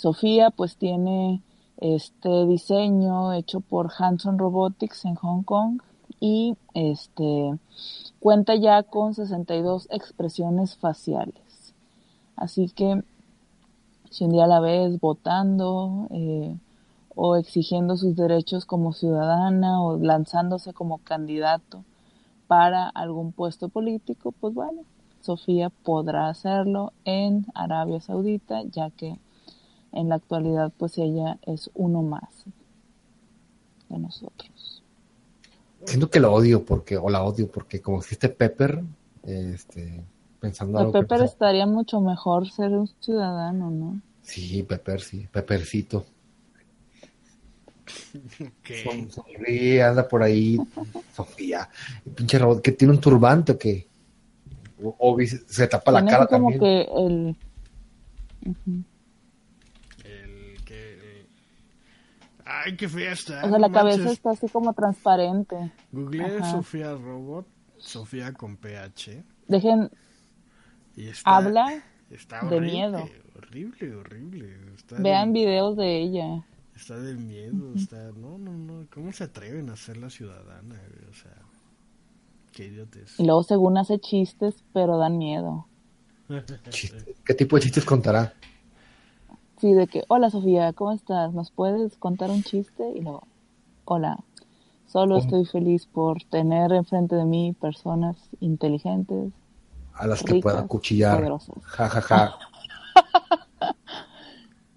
Sofía 0.01 0.49
pues 0.49 0.79
tiene 0.79 1.43
este 1.77 2.47
diseño 2.47 3.35
hecho 3.35 3.61
por 3.61 3.93
Hanson 3.99 4.39
Robotics 4.39 5.05
en 5.05 5.15
Hong 5.17 5.43
Kong 5.43 5.83
y 6.21 6.57
este 6.73 7.59
cuenta 8.19 8.55
ya 8.55 8.83
con 8.83 9.13
62 9.13 9.89
expresiones 9.91 10.79
faciales. 10.79 11.75
Así 12.35 12.71
que 12.71 13.03
si 14.09 14.25
un 14.25 14.31
día 14.31 14.47
la 14.47 14.61
ves 14.61 14.99
votando 15.01 16.09
eh, 16.13 16.57
o 17.15 17.37
exigiendo 17.37 17.99
sus 17.99 18.17
derechos 18.17 18.65
como 18.65 18.95
ciudadana 18.95 19.83
o 19.83 19.99
lanzándose 19.99 20.73
como 20.73 20.97
candidato 20.97 21.85
para 22.47 22.89
algún 22.89 23.33
puesto 23.33 23.69
político, 23.69 24.33
pues 24.33 24.55
bueno, 24.55 24.81
Sofía 25.21 25.69
podrá 25.69 26.31
hacerlo 26.31 26.95
en 27.05 27.45
Arabia 27.55 28.01
Saudita, 28.01 28.63
ya 28.63 28.89
que 28.89 29.19
en 29.93 30.09
la 30.09 30.17
actualidad 30.17 30.73
pues 30.77 30.99
ella 30.99 31.39
es 31.43 31.71
uno 31.75 32.03
más 32.03 32.29
de 33.89 33.99
nosotros. 33.99 34.83
Siento 35.85 36.11
que 36.11 36.21
lo 36.21 36.33
odio 36.33 36.65
porque, 36.65 36.97
o 36.97 37.09
la 37.09 37.23
odio 37.23 37.51
porque 37.51 37.81
como 37.81 37.99
existe 37.99 38.29
Pepper, 38.29 38.83
este, 39.23 40.05
pensando 40.39 40.79
A 40.79 40.83
algo 40.83 40.93
que 40.93 41.01
Pepper 41.01 41.23
estaría 41.23 41.67
mucho 41.67 42.01
mejor 42.01 42.51
ser 42.51 42.71
un 42.73 42.89
ciudadano, 43.01 43.71
¿no? 43.71 44.01
Sí, 44.23 44.63
Pepper, 44.63 45.01
sí, 45.01 45.27
Peppercito. 45.33 46.05
¿Qué? 48.63 48.85
Son- 48.85 49.11
sonríe, 49.11 49.83
anda 49.83 50.07
por 50.07 50.23
ahí, 50.23 50.59
Sofía. 51.17 51.69
El 52.07 52.13
pinche 52.13 52.39
robot 52.39 52.63
que 52.63 52.73
tiene 52.73 52.95
un 52.95 53.01
turbante 53.01 53.53
o 53.53 53.59
qué. 53.59 53.89
O, 54.83 55.19
se 55.21 55.67
tapa 55.67 55.93
la 55.93 56.05
cara 56.07 56.27
como 56.27 56.51
también. 56.51 56.61
que. 56.61 57.35
El 60.05 60.65
que... 60.65 61.27
Ay, 62.53 62.77
qué 62.77 62.89
fea 62.89 63.13
está. 63.13 63.45
O 63.45 63.49
sea, 63.49 63.59
la 63.59 63.69
no 63.69 63.75
cabeza 63.75 63.99
manches. 63.99 64.13
está 64.15 64.31
así 64.31 64.49
como 64.49 64.73
transparente. 64.73 65.73
Googleé 65.93 66.39
Ajá. 66.39 66.51
Sofía 66.51 66.93
Robot, 66.95 67.47
Sofía 67.77 68.33
con 68.33 68.57
PH. 68.57 69.25
Dejen, 69.47 69.91
Y 70.97 71.09
está, 71.09 71.37
habla, 71.37 71.83
está 72.11 72.41
de 72.41 72.57
horrible, 72.57 72.73
miedo. 72.73 73.09
Horrible, 73.37 73.95
horrible. 73.95 74.59
Está 74.75 74.97
vean 74.99 75.33
de, 75.33 75.41
videos 75.41 75.77
de 75.77 76.03
ella. 76.03 76.45
está 76.75 76.99
de 76.99 77.15
miedo, 77.15 77.73
está... 77.75 78.11
No, 78.17 78.37
no, 78.39 78.53
no. 78.53 78.87
¿Cómo 78.93 79.13
se 79.13 79.25
atreven 79.25 79.71
a 79.71 79.77
ser 79.77 79.97
la 79.97 80.11
ciudadana? 80.11 80.81
O 81.11 81.15
sea, 81.15 81.37
qué 82.53 82.67
idiotes. 82.67 83.19
Y 83.19 83.25
luego 83.25 83.45
según 83.45 83.79
hace 83.79 83.99
chistes, 84.01 84.65
pero 84.73 84.99
dan 84.99 85.19
miedo. 85.19 85.67
¿Qué 87.25 87.35
tipo 87.35 87.57
de 87.57 87.63
chistes 87.63 87.85
contará? 87.85 88.35
Sí, 89.61 89.75
de 89.75 89.87
que, 89.87 90.05
hola 90.09 90.31
Sofía, 90.31 90.73
¿cómo 90.73 90.93
estás? 90.93 91.35
¿Nos 91.35 91.51
puedes 91.51 91.99
contar 91.99 92.31
un 92.31 92.43
chiste? 92.43 92.93
Y 92.95 93.03
luego, 93.03 93.25
hola, 93.85 94.25
solo 94.87 95.17
¿Cómo? 95.17 95.27
estoy 95.27 95.45
feliz 95.45 95.87
por 95.87 96.25
tener 96.25 96.73
enfrente 96.73 97.15
de 97.15 97.27
mí 97.27 97.55
personas 97.61 98.17
inteligentes. 98.41 99.33
A 99.93 100.07
las 100.07 100.23
que 100.23 100.41
pueda 100.41 100.67
cuchillar. 100.67 101.31
Ja, 101.63 101.89
ja, 101.91 102.01
ja. 102.01 102.39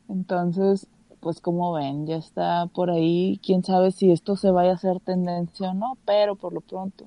Entonces, 0.09 0.87
pues 1.21 1.39
como 1.39 1.71
ven, 1.71 2.05
ya 2.05 2.17
está 2.17 2.65
por 2.67 2.89
ahí. 2.91 3.39
Quién 3.41 3.63
sabe 3.63 3.91
si 3.91 4.11
esto 4.11 4.35
se 4.35 4.51
vaya 4.51 4.71
a 4.71 4.75
hacer 4.75 4.99
tendencia 4.99 5.71
o 5.71 5.73
no, 5.73 5.97
pero 6.03 6.35
por 6.35 6.51
lo 6.51 6.59
pronto 6.59 7.05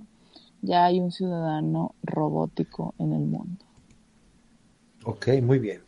ya 0.63 0.87
hay 0.87 1.01
un 1.01 1.13
ciudadano 1.13 1.95
robótico 2.03 2.95
en 2.99 3.13
el 3.13 3.27
mundo. 3.27 3.67
Ok, 5.05 5.29
muy 5.43 5.59
bien. 5.59 5.86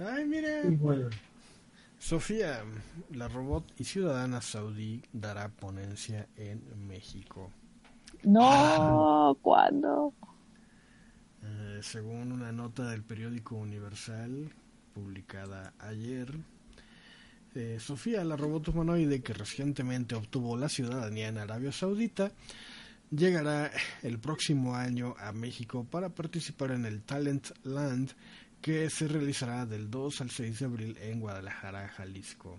Ay, 0.00 0.24
mira. 0.24 0.62
Sofía, 1.98 2.62
la 3.12 3.28
robot 3.28 3.64
y 3.76 3.84
ciudadana 3.84 4.40
saudí, 4.40 5.02
dará 5.12 5.50
ponencia 5.50 6.26
en 6.36 6.62
México. 6.86 7.50
No, 8.22 9.36
¿cuándo? 9.42 10.14
Eh, 11.42 11.80
según 11.82 12.32
una 12.32 12.50
nota 12.52 12.90
del 12.90 13.02
periódico 13.02 13.56
Universal 13.56 14.50
publicada 14.94 15.74
ayer, 15.78 16.34
eh, 17.54 17.78
Sofía, 17.78 18.24
la 18.24 18.36
robot 18.36 18.68
humanoide 18.68 19.22
que 19.22 19.34
recientemente 19.34 20.14
obtuvo 20.14 20.56
la 20.56 20.70
ciudadanía 20.70 21.28
en 21.28 21.36
Arabia 21.36 21.72
Saudita, 21.72 22.32
llegará 23.10 23.70
el 24.02 24.18
próximo 24.18 24.74
año 24.74 25.14
a 25.18 25.32
México 25.32 25.84
para 25.84 26.10
participar 26.10 26.70
en 26.70 26.86
el 26.86 27.02
Talent 27.02 27.50
Land 27.64 28.12
que 28.60 28.90
se 28.90 29.08
realizará 29.08 29.66
del 29.66 29.90
2 29.90 30.20
al 30.20 30.30
6 30.30 30.58
de 30.58 30.64
abril 30.66 30.98
en 31.00 31.20
Guadalajara, 31.20 31.88
Jalisco. 31.88 32.58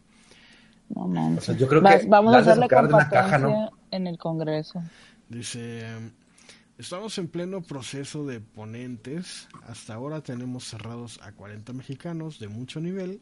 No 0.89 1.07
manches. 1.07 1.43
O 1.43 1.45
sea, 1.47 1.55
yo 1.55 1.67
creo 1.67 1.81
que 1.81 2.05
vamos 2.07 2.33
a 2.35 2.39
hacerle 2.39 2.63
sacar 2.63 2.87
de 2.87 2.93
una 2.93 3.03
competencia 3.03 3.21
caja, 3.21 3.37
¿no? 3.37 3.71
en 3.91 4.07
el 4.07 4.17
Congreso. 4.17 4.81
Dice, 5.29 5.85
estamos 6.77 7.17
en 7.17 7.27
pleno 7.27 7.61
proceso 7.61 8.25
de 8.25 8.41
ponentes. 8.41 9.47
Hasta 9.67 9.93
ahora 9.93 10.21
tenemos 10.21 10.65
cerrados 10.65 11.19
a 11.21 11.31
40 11.31 11.71
mexicanos 11.73 12.39
de 12.39 12.47
mucho 12.49 12.79
nivel, 12.81 13.21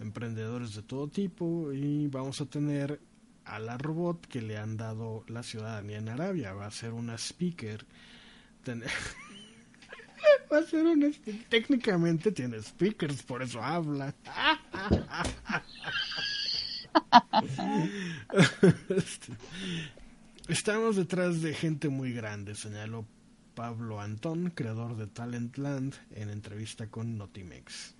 emprendedores 0.00 0.74
de 0.74 0.82
todo 0.82 1.08
tipo 1.08 1.72
y 1.72 2.06
vamos 2.08 2.40
a 2.40 2.46
tener 2.46 3.00
a 3.44 3.58
la 3.58 3.76
robot 3.78 4.26
que 4.26 4.40
le 4.42 4.56
han 4.56 4.76
dado 4.76 5.24
la 5.28 5.42
ciudadanía 5.42 5.98
en 5.98 6.08
Arabia. 6.08 6.52
Va 6.54 6.66
a 6.66 6.70
ser 6.70 6.92
una 6.92 7.16
speaker. 7.16 7.84
Ten- 8.64 8.82
Va 10.52 10.58
a 10.58 10.62
ser 10.62 10.86
spe- 11.12 11.44
Técnicamente 11.48 12.32
tiene 12.32 12.60
speakers, 12.62 13.22
por 13.22 13.42
eso 13.42 13.62
habla. 13.62 14.14
Estamos 20.48 20.96
detrás 20.96 21.42
de 21.42 21.54
gente 21.54 21.88
muy 21.88 22.12
grande, 22.12 22.54
señaló 22.54 23.06
Pablo 23.54 24.00
Antón, 24.00 24.50
creador 24.50 24.96
de 24.96 25.06
Talentland, 25.06 25.94
en 26.10 26.30
entrevista 26.30 26.88
con 26.88 27.16
Notimex. 27.18 27.94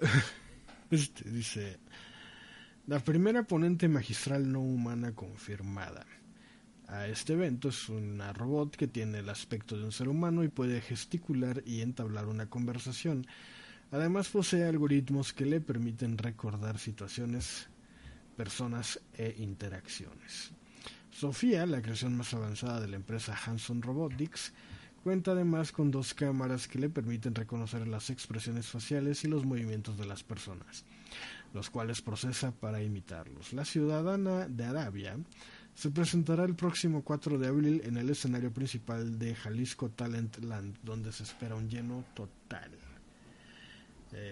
Este 0.90 1.28
dice, 1.30 1.78
la 2.86 2.98
primera 3.00 3.42
ponente 3.42 3.88
magistral 3.88 4.50
no 4.50 4.60
humana 4.60 5.12
confirmada. 5.14 6.06
A 6.88 7.06
este 7.06 7.34
evento 7.34 7.68
es 7.68 7.90
una 7.90 8.32
robot 8.32 8.74
que 8.74 8.88
tiene 8.88 9.18
el 9.18 9.28
aspecto 9.28 9.76
de 9.76 9.84
un 9.84 9.92
ser 9.92 10.08
humano 10.08 10.42
y 10.42 10.48
puede 10.48 10.80
gesticular 10.80 11.62
y 11.66 11.82
entablar 11.82 12.26
una 12.26 12.48
conversación. 12.48 13.26
Además 13.90 14.30
posee 14.30 14.64
algoritmos 14.64 15.34
que 15.34 15.44
le 15.44 15.60
permiten 15.60 16.16
recordar 16.16 16.78
situaciones, 16.78 17.68
personas 18.38 19.00
e 19.18 19.36
interacciones. 19.38 20.52
Sofía, 21.10 21.66
la 21.66 21.82
creación 21.82 22.16
más 22.16 22.32
avanzada 22.32 22.80
de 22.80 22.88
la 22.88 22.96
empresa 22.96 23.36
Hanson 23.44 23.82
Robotics, 23.82 24.54
cuenta 25.04 25.32
además 25.32 25.72
con 25.72 25.90
dos 25.90 26.14
cámaras 26.14 26.68
que 26.68 26.78
le 26.78 26.88
permiten 26.88 27.34
reconocer 27.34 27.86
las 27.86 28.08
expresiones 28.08 28.66
faciales 28.66 29.24
y 29.24 29.28
los 29.28 29.44
movimientos 29.44 29.98
de 29.98 30.06
las 30.06 30.22
personas, 30.22 30.86
los 31.52 31.68
cuales 31.68 32.00
procesa 32.00 32.50
para 32.52 32.82
imitarlos. 32.82 33.52
La 33.52 33.66
ciudadana 33.66 34.48
de 34.48 34.64
Arabia 34.64 35.18
se 35.78 35.92
presentará 35.92 36.44
el 36.44 36.56
próximo 36.56 37.04
4 37.04 37.38
de 37.38 37.46
abril 37.46 37.80
en 37.84 37.98
el 37.98 38.10
escenario 38.10 38.52
principal 38.52 39.16
de 39.16 39.36
Jalisco 39.36 39.88
Talent 39.90 40.38
Land, 40.38 40.78
donde 40.82 41.12
se 41.12 41.22
espera 41.22 41.54
un 41.54 41.70
lleno 41.70 42.04
total. 42.14 42.72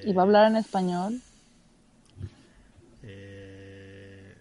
¿Y 0.04 0.12
va 0.12 0.22
a 0.22 0.24
hablar 0.24 0.50
en 0.50 0.56
español? 0.56 1.22
Eh, 3.04 4.34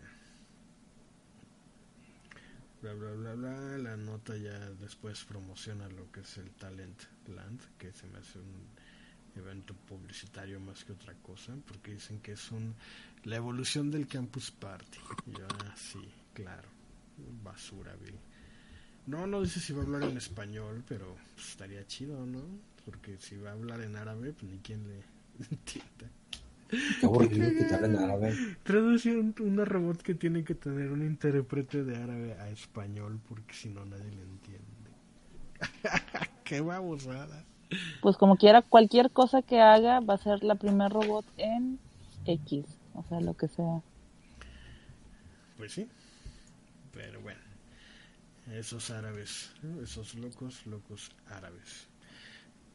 bla, 2.81 2.93
bla, 2.93 3.11
bla, 3.11 3.33
bla. 3.35 3.77
La 3.77 3.97
nota 3.97 4.35
ya 4.35 4.57
después 4.81 5.25
promociona 5.25 5.87
lo 5.89 6.11
que 6.11 6.21
es 6.21 6.37
el 6.39 6.49
Talent 6.53 7.03
Land, 7.27 7.77
que 7.77 7.93
se 7.93 8.07
me 8.07 8.17
hace 8.17 8.39
un 8.39 8.65
evento 9.35 9.75
publicitario 9.75 10.59
más 10.59 10.83
que 10.83 10.93
otra 10.93 11.13
cosa, 11.21 11.53
porque 11.67 11.91
dicen 11.91 12.19
que 12.21 12.31
es 12.31 12.51
un, 12.51 12.73
la 13.25 13.35
evolución 13.35 13.91
del 13.91 14.07
Campus 14.07 14.49
Party. 14.49 14.97
Ah, 15.37 15.75
sí, 15.77 16.01
claro 16.33 16.75
basura, 17.43 17.95
Bill. 18.01 18.17
No, 19.07 19.27
no 19.27 19.41
dice 19.41 19.59
si 19.59 19.73
va 19.73 19.81
a 19.81 19.85
hablar 19.85 20.03
en 20.03 20.17
español, 20.17 20.83
pero 20.87 21.15
pues, 21.35 21.49
estaría 21.49 21.85
chido, 21.85 22.25
¿no? 22.25 22.41
Porque 22.85 23.17
si 23.17 23.37
va 23.37 23.51
a 23.51 23.53
hablar 23.53 23.81
en 23.81 23.95
árabe, 23.95 24.33
pues 24.33 24.51
ni 24.51 24.59
quien 24.59 24.87
le 24.87 25.03
entienda. 25.51 26.09
Qué 26.69 27.05
aburrido 27.05 27.49
que 27.49 27.63
te 27.63 27.75
en 27.75 27.95
árabe. 27.95 28.35
Traduce 28.63 29.15
una 29.39 29.65
robot 29.65 30.01
que 30.01 30.15
tiene 30.15 30.43
que 30.43 30.55
tener 30.55 30.91
un 30.91 31.03
intérprete 31.03 31.83
de 31.83 31.95
árabe 31.95 32.33
a 32.33 32.49
español, 32.49 33.19
porque 33.29 33.53
si 33.53 33.69
no 33.69 33.85
nadie 33.85 34.11
le 34.11 34.23
entiende. 34.23 34.65
Qué 36.43 36.61
babosada. 36.61 37.45
Pues 38.01 38.17
como 38.17 38.37
quiera, 38.37 38.61
cualquier 38.61 39.11
cosa 39.11 39.41
que 39.41 39.61
haga 39.61 39.99
va 39.99 40.15
a 40.15 40.17
ser 40.17 40.43
la 40.43 40.55
primer 40.55 40.91
robot 40.91 41.25
en 41.37 41.79
X, 42.25 42.65
o 42.93 43.03
sea, 43.03 43.19
lo 43.21 43.35
que 43.35 43.47
sea. 43.47 43.81
Pues 45.57 45.71
sí. 45.71 45.87
Pero 46.95 47.19
bueno, 47.21 47.41
esos 48.53 48.89
árabes, 48.89 49.51
esos 49.83 50.15
locos, 50.15 50.65
locos 50.65 51.11
árabes. 51.29 51.87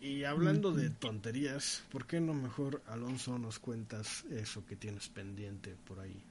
Y 0.00 0.24
hablando 0.24 0.72
de 0.72 0.90
tonterías, 0.90 1.82
¿por 1.90 2.06
qué 2.06 2.20
no 2.20 2.34
mejor, 2.34 2.82
Alonso, 2.86 3.38
nos 3.38 3.58
cuentas 3.58 4.24
eso 4.30 4.64
que 4.66 4.76
tienes 4.76 5.08
pendiente 5.08 5.74
por 5.86 6.00
ahí? 6.00 6.22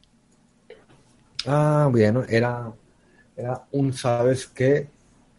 Ah, 1.46 1.88
bueno, 1.92 2.24
era, 2.30 2.72
era 3.36 3.68
un, 3.72 3.94
¿sabes 3.94 4.48
qué? 4.48 4.88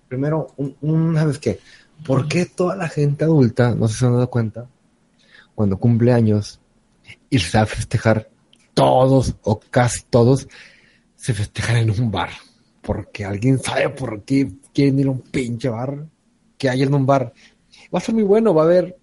Primero, 0.09 0.48
un, 0.56 1.14
¿sabes 1.14 1.39
qué? 1.39 1.60
¿Por 2.05 2.27
qué 2.27 2.47
toda 2.47 2.74
la 2.74 2.89
gente 2.89 3.24
adulta, 3.24 3.74
no 3.74 3.86
se 3.86 4.06
han 4.06 4.12
dado 4.12 4.31
cuenta, 4.31 4.68
cuando 5.55 5.78
cumple 5.78 6.12
años 6.12 6.60
y 7.28 7.39
se 7.39 7.59
va 7.59 7.64
a 7.64 7.66
festejar, 7.66 8.28
todos 8.74 9.35
o 9.43 9.60
casi 9.60 10.02
todos 10.05 10.48
se 11.20 11.34
festejan 11.34 11.76
en 11.76 11.90
un 11.90 12.10
bar. 12.10 12.30
Porque 12.80 13.26
alguien 13.26 13.59
sabe 13.59 13.90
por 13.90 14.24
qué 14.24 14.51
quieren 14.72 14.98
ir 14.98 15.06
a 15.06 15.10
un 15.10 15.20
pinche 15.20 15.68
bar 15.68 16.06
que 16.56 16.70
hay 16.70 16.82
en 16.82 16.94
un 16.94 17.05
bar. 17.05 17.34
Va 17.94 17.98
a 17.98 18.02
ser 18.02 18.14
muy 18.14 18.24
bueno, 18.24 18.55
va 18.55 18.62
a 18.62 18.64
haber 18.64 18.98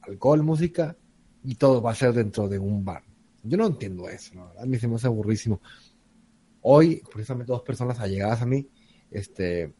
alcohol, 0.00 0.42
música 0.42 0.96
y 1.44 1.56
todo 1.56 1.82
va 1.82 1.92
a 1.92 1.94
ser 1.94 2.14
dentro 2.14 2.48
de 2.48 2.58
un 2.58 2.82
bar. 2.82 3.02
Yo 3.42 3.58
no 3.58 3.66
entiendo 3.66 4.08
eso, 4.08 4.52
A 4.58 4.64
mí 4.64 4.78
se 4.78 4.88
me 4.88 4.94
hace 4.94 5.06
aburrísimo. 5.06 5.60
Hoy, 6.62 7.02
precisamente 7.12 7.52
dos 7.52 7.62
personas 7.62 8.00
allegadas 8.00 8.40
a 8.40 8.46
mí, 8.46 8.66
este, 9.10 9.74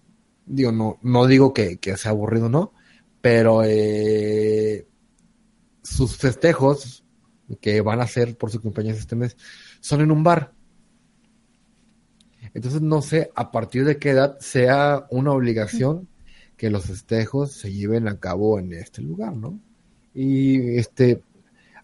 digo, 0.44 0.70
no, 0.70 0.98
no 1.00 1.26
digo 1.26 1.54
que, 1.54 1.78
sea 1.96 2.10
aburrido, 2.10 2.50
¿no? 2.50 2.74
Pero 3.22 3.62
eh, 3.64 4.86
sus 5.82 6.16
festejos 6.16 7.04
que 7.60 7.80
van 7.80 8.00
a 8.00 8.04
hacer 8.04 8.36
por 8.36 8.50
su 8.50 8.60
cumpleaños 8.60 8.98
este 8.98 9.16
mes 9.16 9.36
son 9.80 10.02
en 10.02 10.10
un 10.10 10.22
bar. 10.22 10.57
Entonces 12.58 12.82
no 12.82 13.02
sé 13.02 13.30
a 13.36 13.52
partir 13.52 13.84
de 13.84 13.98
qué 13.98 14.10
edad 14.10 14.36
sea 14.40 15.06
una 15.10 15.30
obligación 15.30 16.08
que 16.56 16.70
los 16.70 16.86
festejos 16.86 17.52
se 17.52 17.72
lleven 17.72 18.08
a 18.08 18.18
cabo 18.18 18.58
en 18.58 18.72
este 18.72 19.00
lugar, 19.00 19.36
¿no? 19.36 19.60
Y 20.12 20.76
este, 20.76 21.22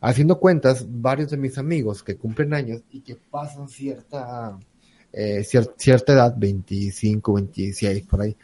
haciendo 0.00 0.40
cuentas, 0.40 0.84
varios 0.88 1.30
de 1.30 1.36
mis 1.36 1.58
amigos 1.58 2.02
que 2.02 2.16
cumplen 2.16 2.54
años 2.54 2.82
y 2.90 3.02
que 3.02 3.14
pasan 3.14 3.68
cierta, 3.68 4.58
eh, 5.12 5.44
cierta 5.44 6.12
edad, 6.12 6.34
25, 6.36 7.34
26, 7.34 8.06
por 8.06 8.22
ahí, 8.22 8.36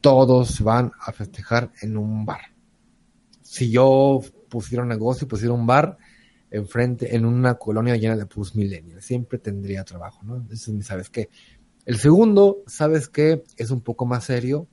todos 0.00 0.62
van 0.62 0.90
a 1.02 1.12
festejar 1.12 1.70
en 1.82 1.98
un 1.98 2.24
bar. 2.24 2.40
Si 3.42 3.70
yo 3.70 4.22
pusiera 4.48 4.84
un 4.84 4.88
negocio, 4.88 5.28
pusiera 5.28 5.52
un 5.52 5.66
bar 5.66 5.98
enfrente, 6.50 7.14
en 7.14 7.26
una 7.26 7.56
colonia 7.56 7.96
llena 7.96 8.16
de 8.16 8.24
plus 8.24 8.54
millennials, 8.54 9.04
siempre 9.04 9.38
tendría 9.38 9.84
trabajo, 9.84 10.22
¿no? 10.22 10.36
Entonces, 10.36 10.86
¿sabes 10.86 11.10
qué? 11.10 11.28
El 11.88 11.96
segundo, 11.96 12.64
¿sabes 12.66 13.08
qué? 13.08 13.44
Es 13.56 13.70
un 13.70 13.80
poco 13.80 14.04
más 14.04 14.24
serio. 14.24 14.68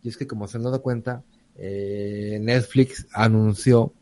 Y 0.00 0.08
es 0.08 0.16
que, 0.16 0.28
como 0.28 0.46
se 0.46 0.56
han 0.56 0.62
dado 0.62 0.80
cuenta, 0.80 1.24
eh, 1.56 2.38
Netflix 2.40 3.08
anunció 3.12 3.92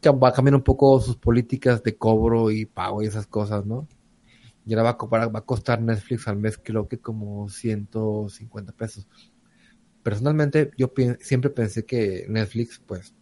que 0.00 0.08
va 0.08 0.30
a 0.30 0.32
cambiar 0.32 0.54
un 0.54 0.62
poco 0.62 0.98
sus 0.98 1.16
políticas 1.16 1.82
de 1.82 1.94
cobro 1.94 2.50
y 2.50 2.64
pago 2.64 3.02
y 3.02 3.06
esas 3.06 3.26
cosas, 3.26 3.66
¿no? 3.66 3.86
Y 4.64 4.72
ahora 4.72 4.94
va 4.94 5.18
a, 5.18 5.26
va 5.28 5.40
a 5.40 5.44
costar 5.44 5.82
Netflix 5.82 6.26
al 6.26 6.38
mes, 6.38 6.56
creo 6.56 6.88
que 6.88 7.00
como 7.00 7.50
150 7.50 8.72
pesos. 8.72 9.06
Personalmente, 10.02 10.70
yo 10.78 10.90
siempre 11.20 11.50
pensé 11.50 11.84
que 11.84 12.24
Netflix, 12.30 12.78
pues, 12.78 13.14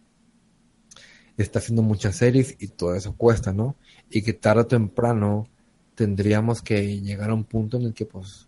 está 1.35 1.59
haciendo 1.59 1.81
muchas 1.81 2.15
series 2.15 2.55
y 2.61 2.69
todo 2.69 2.95
eso 2.95 3.13
cuesta, 3.17 3.51
¿no? 3.51 3.75
Y 4.09 4.21
que 4.21 4.31
tarde 4.31 4.61
o 4.61 4.67
temprano 4.67 5.49
tendríamos 5.97 6.61
que 6.61 7.01
llegar 7.01 7.31
a 7.31 7.33
un 7.33 7.43
punto 7.43 7.77
en 7.77 7.83
el 7.83 7.93
que 7.95 8.05
pues 8.05 8.47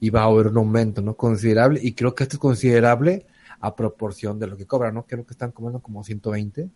iba 0.00 0.22
a 0.22 0.24
haber 0.24 0.48
un 0.48 0.56
aumento, 0.58 1.02
¿no? 1.02 1.16
Considerable, 1.16 1.78
y 1.80 1.92
creo 1.92 2.16
que 2.16 2.24
esto 2.24 2.34
es 2.34 2.40
considerable 2.40 3.26
a 3.60 3.76
proporción 3.76 4.40
de 4.40 4.48
lo 4.48 4.56
que 4.56 4.66
cobran, 4.66 4.94
¿no? 4.94 5.06
Creo 5.06 5.24
que 5.24 5.34
están 5.34 5.52
cobrando 5.52 5.80
como 5.80 6.02
120 6.02 6.68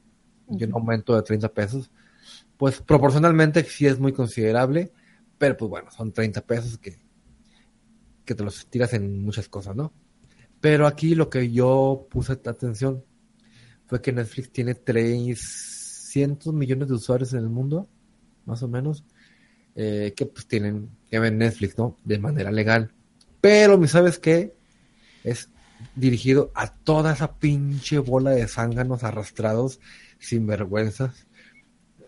y 0.50 0.64
un 0.64 0.72
aumento 0.72 1.16
de 1.16 1.22
30 1.22 1.48
pesos. 1.52 1.90
Pues 2.56 2.80
proporcionalmente 2.80 3.64
sí 3.64 3.86
es 3.86 3.98
muy 3.98 4.12
considerable, 4.12 4.92
pero 5.36 5.56
pues 5.56 5.68
bueno, 5.68 5.90
son 5.90 6.12
30 6.12 6.42
pesos 6.42 6.78
que, 6.78 6.96
que 8.24 8.36
te 8.36 8.44
los 8.44 8.68
tiras 8.68 8.92
en 8.92 9.24
muchas 9.24 9.48
cosas, 9.48 9.74
¿no? 9.74 9.92
Pero 10.60 10.86
aquí 10.86 11.16
lo 11.16 11.28
que 11.28 11.50
yo 11.50 12.06
puse 12.08 12.34
atención 12.34 13.02
fue 13.86 14.00
que 14.00 14.12
Netflix 14.12 14.52
tiene 14.52 14.76
300 14.76 16.54
millones 16.54 16.86
de 16.86 16.94
usuarios 16.94 17.32
en 17.32 17.40
el 17.40 17.48
mundo, 17.48 17.88
más 18.46 18.62
o 18.62 18.68
menos, 18.68 19.04
eh, 19.74 20.12
que 20.16 20.26
pues 20.26 20.46
tienen, 20.46 20.90
que 21.10 21.18
ven 21.18 21.38
Netflix, 21.38 21.78
¿no? 21.78 21.96
De 22.04 22.18
manera 22.18 22.50
legal. 22.50 22.92
Pero, 23.40 23.86
¿sabes 23.86 24.18
qué? 24.18 24.54
Es 25.24 25.50
dirigido 25.94 26.50
a 26.54 26.74
toda 26.74 27.12
esa 27.12 27.38
pinche 27.38 27.98
bola 27.98 28.30
de 28.30 28.48
zánganos 28.48 29.04
arrastrados, 29.04 29.80
sin 30.18 30.46
vergüenzas, 30.46 31.26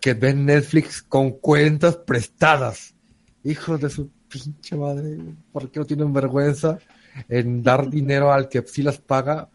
que 0.01 0.13
ven 0.13 0.45
Netflix 0.45 1.01
con 1.01 1.31
cuentas 1.31 1.97
prestadas. 1.97 2.95
Hijos 3.43 3.79
de 3.79 3.89
su 3.89 4.09
pinche 4.27 4.75
madre, 4.75 5.17
¿por 5.51 5.71
qué 5.71 5.79
no 5.79 5.85
tienen 5.85 6.13
vergüenza 6.13 6.79
en 7.27 7.63
dar 7.63 7.89
dinero 7.89 8.31
al 8.31 8.49
que 8.49 8.63
sí 8.67 8.81
las 8.81 8.97
paga? 8.97 9.49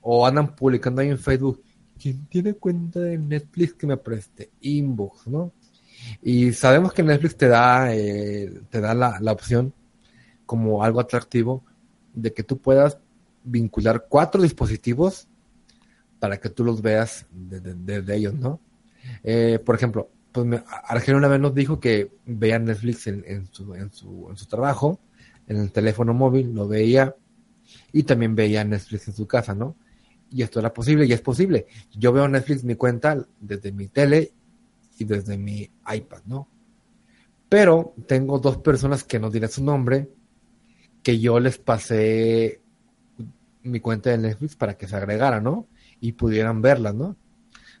O 0.00 0.26
andan 0.26 0.54
publicando 0.54 1.02
ahí 1.02 1.08
en 1.08 1.18
Facebook, 1.18 1.62
¿quién 2.00 2.26
tiene 2.26 2.54
cuenta 2.54 3.00
de 3.00 3.18
Netflix 3.18 3.74
que 3.74 3.86
me 3.86 3.96
preste? 3.96 4.50
Inbox, 4.60 5.26
¿no? 5.26 5.52
Y 6.22 6.52
sabemos 6.52 6.92
que 6.92 7.02
Netflix 7.02 7.36
te 7.36 7.48
da, 7.48 7.94
eh, 7.94 8.60
te 8.70 8.80
da 8.80 8.94
la, 8.94 9.18
la, 9.20 9.32
opción 9.32 9.72
como 10.44 10.82
algo 10.82 11.00
atractivo 11.00 11.64
de 12.14 12.32
que 12.32 12.42
tú 12.42 12.58
puedas 12.58 12.98
vincular 13.44 14.06
cuatro 14.08 14.42
dispositivos 14.42 15.28
para 16.18 16.38
que 16.38 16.48
tú 16.48 16.64
los 16.64 16.82
veas 16.82 17.26
desde 17.30 18.16
ellos, 18.16 18.34
¿no? 18.34 18.60
Eh, 19.22 19.60
por 19.64 19.74
ejemplo, 19.74 20.10
pues 20.32 20.62
Argelio 20.84 21.18
una 21.18 21.28
vez 21.28 21.40
nos 21.40 21.54
dijo 21.54 21.78
que 21.78 22.10
veía 22.24 22.58
Netflix 22.58 23.06
en, 23.06 23.24
en, 23.26 23.46
su, 23.52 23.74
en, 23.74 23.92
su, 23.92 24.26
en 24.30 24.36
su 24.36 24.46
trabajo, 24.46 25.00
en 25.46 25.58
el 25.58 25.72
teléfono 25.72 26.14
móvil, 26.14 26.52
lo 26.54 26.66
veía 26.66 27.14
y 27.92 28.02
también 28.02 28.34
veía 28.34 28.64
Netflix 28.64 29.08
en 29.08 29.14
su 29.14 29.26
casa, 29.26 29.54
¿no? 29.54 29.76
y 30.30 30.42
esto 30.42 30.60
era 30.60 30.72
posible 30.72 31.06
y 31.06 31.12
es 31.12 31.20
posible. 31.20 31.66
Yo 31.92 32.12
veo 32.12 32.28
Netflix 32.28 32.64
mi 32.64 32.74
cuenta 32.74 33.26
desde 33.40 33.72
mi 33.72 33.88
tele 33.88 34.32
y 34.98 35.04
desde 35.04 35.36
mi 35.36 35.70
iPad, 35.92 36.22
¿no? 36.26 36.48
Pero 37.48 37.94
tengo 38.06 38.38
dos 38.38 38.58
personas 38.58 39.04
que 39.04 39.18
no 39.18 39.30
diré 39.30 39.48
su 39.48 39.62
nombre, 39.62 40.08
que 41.02 41.18
yo 41.20 41.38
les 41.38 41.58
pasé 41.58 42.60
mi 43.62 43.80
cuenta 43.80 44.10
de 44.10 44.18
Netflix 44.18 44.56
para 44.56 44.76
que 44.76 44.88
se 44.88 44.96
agregara, 44.96 45.40
¿no? 45.40 45.68
Y 46.00 46.12
pudieran 46.12 46.62
verla, 46.62 46.92
¿no? 46.92 47.16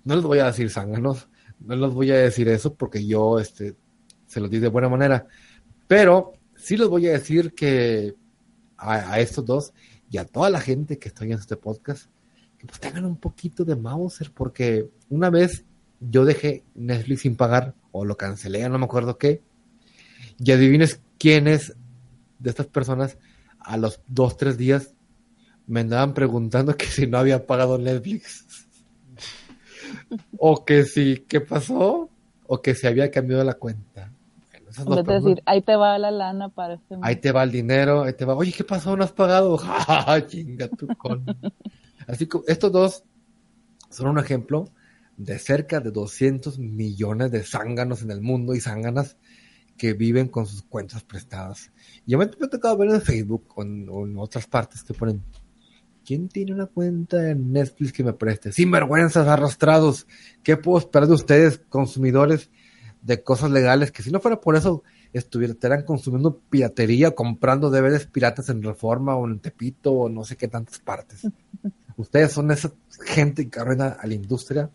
No 0.04 0.14
les 0.14 0.24
voy 0.24 0.38
a 0.38 0.46
decir 0.46 0.70
zánganos, 0.70 1.28
no 1.60 1.76
les 1.76 1.92
voy 1.92 2.10
a 2.10 2.16
decir 2.16 2.48
eso 2.48 2.74
porque 2.74 3.04
yo 3.04 3.38
este, 3.38 3.76
se 4.26 4.40
los 4.40 4.50
di 4.50 4.58
de 4.58 4.68
buena 4.68 4.88
manera, 4.88 5.26
pero 5.88 6.32
sí 6.54 6.76
les 6.76 6.88
voy 6.88 7.06
a 7.08 7.12
decir 7.12 7.54
que 7.54 8.14
a, 8.76 9.18
estos 9.20 9.44
dos 9.44 9.72
y 10.10 10.18
a 10.18 10.24
toda 10.24 10.50
la 10.50 10.60
gente 10.60 10.98
que 10.98 11.08
está 11.08 11.24
en 11.24 11.32
este 11.32 11.56
podcast, 11.56 12.06
que 12.58 12.66
pues 12.66 12.78
tengan 12.78 13.04
un 13.04 13.16
poquito 13.16 13.64
de 13.64 13.76
Mauser, 13.76 14.32
porque 14.32 14.88
una 15.08 15.30
vez 15.30 15.64
yo 16.00 16.24
dejé 16.24 16.64
Netflix 16.74 17.22
sin 17.22 17.36
pagar, 17.36 17.74
o 17.92 18.04
lo 18.04 18.16
cancelé, 18.16 18.68
no 18.68 18.78
me 18.78 18.84
acuerdo 18.84 19.18
qué, 19.18 19.42
y 20.38 20.52
adivines 20.52 21.00
quiénes 21.18 21.74
de 22.38 22.50
estas 22.50 22.66
personas 22.66 23.18
a 23.58 23.76
los 23.76 24.00
dos, 24.06 24.36
tres 24.36 24.58
días 24.58 24.94
me 25.66 25.80
andaban 25.80 26.14
preguntando 26.14 26.76
que 26.76 26.86
si 26.86 27.06
no 27.06 27.18
había 27.18 27.46
pagado 27.46 27.78
Netflix. 27.78 28.46
o 30.38 30.64
que 30.64 30.84
si, 30.84 31.24
¿qué 31.28 31.40
pasó? 31.40 32.08
O 32.46 32.62
que 32.62 32.74
se 32.74 32.86
había 32.86 33.10
cambiado 33.10 33.42
la 33.42 33.54
cuenta. 33.54 34.12
Bueno, 34.84 35.00
en 35.00 35.24
decir, 35.24 35.42
ahí 35.46 35.62
te 35.62 35.74
va 35.74 35.98
la 35.98 36.10
lana 36.10 36.50
para 36.50 36.74
este 36.74 36.96
Ahí 37.00 37.16
te 37.16 37.32
va 37.32 37.42
el 37.44 37.50
dinero, 37.50 38.02
ahí 38.02 38.12
te 38.12 38.26
va, 38.26 38.34
oye, 38.34 38.52
¿qué 38.52 38.62
pasó? 38.62 38.94
¿No 38.94 39.04
has 39.04 39.12
pagado? 39.12 39.58
chinga 40.26 40.68
tu 40.68 40.86
con. 40.98 41.24
Así 42.06 42.26
que 42.26 42.40
estos 42.46 42.70
dos 42.70 43.04
son 43.88 44.08
un 44.08 44.18
ejemplo 44.18 44.68
de 45.16 45.38
cerca 45.38 45.80
de 45.80 45.90
200 45.90 46.58
millones 46.58 47.30
de 47.30 47.42
zánganos 47.42 48.02
en 48.02 48.10
el 48.10 48.20
mundo 48.20 48.54
y 48.54 48.60
zánganas 48.60 49.16
que 49.76 49.92
viven 49.92 50.28
con 50.28 50.46
sus 50.46 50.62
cuentas 50.62 51.02
prestadas. 51.02 51.70
Yo 52.06 52.18
me 52.18 52.24
he 52.24 52.48
tocado 52.48 52.76
ver 52.76 52.90
en 52.90 53.02
Facebook 53.02 53.46
o 53.54 53.62
en, 53.62 54.16
otras 54.18 54.46
partes 54.46 54.82
que 54.82 54.94
ponen, 54.94 55.22
¿quién 56.04 56.28
tiene 56.28 56.54
una 56.54 56.66
cuenta 56.66 57.30
en 57.30 57.52
Netflix 57.52 57.92
que 57.92 58.04
me 58.04 58.12
preste? 58.12 58.52
Sinvergüenzas 58.52 59.28
arrastrados. 59.28 60.06
¿Qué 60.42 60.56
puedo 60.56 60.78
esperar 60.78 61.08
de 61.08 61.14
ustedes, 61.14 61.60
consumidores 61.68 62.50
de 63.02 63.22
cosas 63.22 63.50
legales? 63.50 63.92
Que 63.92 64.02
si 64.02 64.10
no 64.10 64.20
fuera 64.20 64.40
por 64.40 64.56
eso, 64.56 64.82
estuvieran 65.12 65.82
consumiendo 65.82 66.40
piratería, 66.50 67.14
comprando 67.14 67.70
DVDs 67.70 68.06
piratas 68.06 68.48
en 68.48 68.62
Reforma 68.62 69.16
o 69.16 69.26
en 69.26 69.40
Tepito 69.40 69.92
o 69.92 70.08
no 70.08 70.24
sé 70.24 70.36
qué 70.36 70.48
tantas 70.48 70.78
partes. 70.78 71.22
ustedes 71.96 72.32
son 72.32 72.50
esa 72.50 72.72
gente 73.04 73.48
que 73.48 73.60
arruina 73.60 73.88
a 73.88 74.06
la 74.06 74.14
industria 74.14 74.70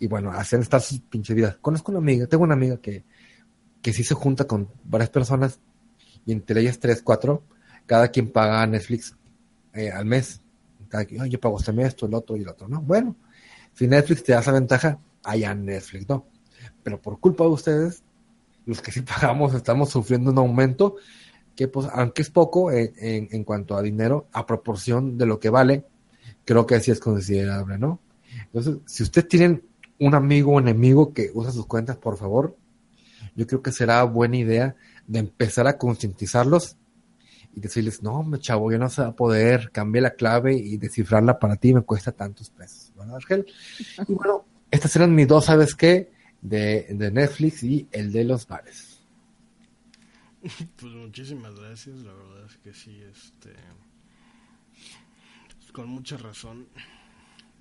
y 0.00 0.08
bueno, 0.08 0.32
hacen 0.32 0.62
estar 0.62 0.80
sus 0.80 1.00
pinches 1.00 1.36
vidas. 1.36 1.56
Conozco 1.60 1.92
una 1.92 2.00
amiga, 2.00 2.26
tengo 2.26 2.42
una 2.42 2.54
amiga 2.54 2.78
que 2.78 3.04
que 3.82 3.92
sí 3.92 4.04
se 4.04 4.14
junta 4.14 4.44
con 4.44 4.68
varias 4.84 5.10
personas 5.10 5.60
y 6.26 6.32
entre 6.32 6.60
ellas 6.60 6.78
tres, 6.78 7.02
cuatro, 7.02 7.42
cada 7.86 8.08
quien 8.08 8.30
paga 8.30 8.66
Netflix 8.66 9.16
eh, 9.72 9.90
al 9.90 10.04
mes. 10.04 10.40
Cada 10.88 11.04
quien, 11.04 11.24
yo 11.26 11.40
pago 11.40 11.58
este 11.58 11.72
mes, 11.72 11.88
esto, 11.88 12.06
el 12.06 12.14
otro 12.14 12.36
y 12.36 12.42
el 12.42 12.48
otro, 12.48 12.68
¿no? 12.68 12.82
Bueno, 12.82 13.16
si 13.72 13.86
Netflix 13.86 14.24
te 14.24 14.32
da 14.32 14.40
esa 14.40 14.52
ventaja, 14.52 14.98
allá 15.22 15.54
Netflix, 15.54 16.08
¿no? 16.08 16.26
Pero 16.82 17.00
por 17.00 17.20
culpa 17.20 17.44
de 17.44 17.50
ustedes, 17.50 18.02
los 18.66 18.82
que 18.82 18.92
sí 18.92 19.00
pagamos 19.02 19.54
estamos 19.54 19.90
sufriendo 19.90 20.30
un 20.30 20.38
aumento 20.38 20.96
que, 21.56 21.68
pues, 21.68 21.88
aunque 21.92 22.22
es 22.22 22.30
poco 22.30 22.70
en, 22.70 22.92
en, 22.98 23.44
cuanto 23.44 23.76
a 23.76 23.82
dinero, 23.82 24.28
a 24.32 24.46
proporción 24.46 25.18
de 25.18 25.26
lo 25.26 25.38
que 25.38 25.50
vale, 25.50 25.84
creo 26.44 26.66
que 26.66 26.76
así 26.76 26.90
es 26.90 27.00
considerable, 27.00 27.78
¿no? 27.78 28.00
Entonces, 28.46 28.78
si 28.86 29.02
ustedes 29.02 29.28
tienen 29.28 29.62
un 30.00 30.14
amigo 30.14 30.54
o 30.54 30.60
enemigo 30.60 31.12
que 31.12 31.30
usa 31.32 31.52
sus 31.52 31.66
cuentas, 31.66 31.96
por 31.96 32.16
favor, 32.16 32.56
yo 33.36 33.46
creo 33.46 33.62
que 33.62 33.70
será 33.70 34.02
buena 34.04 34.38
idea 34.38 34.76
de 35.06 35.20
empezar 35.20 35.66
a 35.66 35.78
concientizarlos 35.78 36.76
y 37.54 37.60
decirles, 37.60 38.02
no, 38.02 38.22
me 38.22 38.38
chavo, 38.38 38.72
yo 38.72 38.78
no 38.78 38.88
sé 38.88 39.02
poder, 39.12 39.70
cambiar 39.70 40.04
la 40.04 40.14
clave 40.14 40.54
y 40.54 40.78
descifrarla 40.78 41.38
para 41.38 41.56
ti 41.56 41.74
me 41.74 41.82
cuesta 41.82 42.12
tantos 42.12 42.50
pesos, 42.50 42.92
¿verdad, 42.96 43.16
Ángel? 43.16 43.46
Y 44.08 44.14
bueno, 44.14 44.44
estas 44.70 44.96
eran 44.96 45.14
mis 45.14 45.28
dos, 45.28 45.44
¿sabes 45.44 45.74
qué? 45.74 46.12
De, 46.40 46.86
de 46.90 47.10
Netflix 47.10 47.62
y 47.62 47.86
el 47.92 48.10
de 48.12 48.24
los 48.24 48.46
bares. 48.46 49.00
Pues 50.40 50.92
muchísimas 50.94 51.54
gracias, 51.54 51.98
la 51.98 52.14
verdad 52.14 52.46
es 52.46 52.56
que 52.58 52.72
sí, 52.72 53.02
este, 53.02 53.54
con 55.72 55.88
mucha 55.88 56.16
razón, 56.16 56.66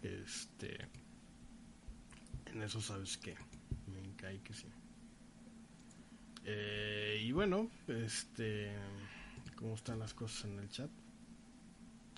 este, 0.01 0.87
en 2.53 2.63
eso 2.63 2.81
sabes 2.81 3.17
que 3.17 3.35
me 3.87 4.15
cae 4.15 4.39
que 4.41 4.53
sí. 4.53 4.67
Eh, 6.45 7.21
y 7.23 7.31
bueno, 7.31 7.69
este, 7.87 8.71
¿cómo 9.55 9.75
están 9.75 9.99
las 9.99 10.13
cosas 10.13 10.45
en 10.45 10.59
el 10.59 10.69
chat? 10.69 10.89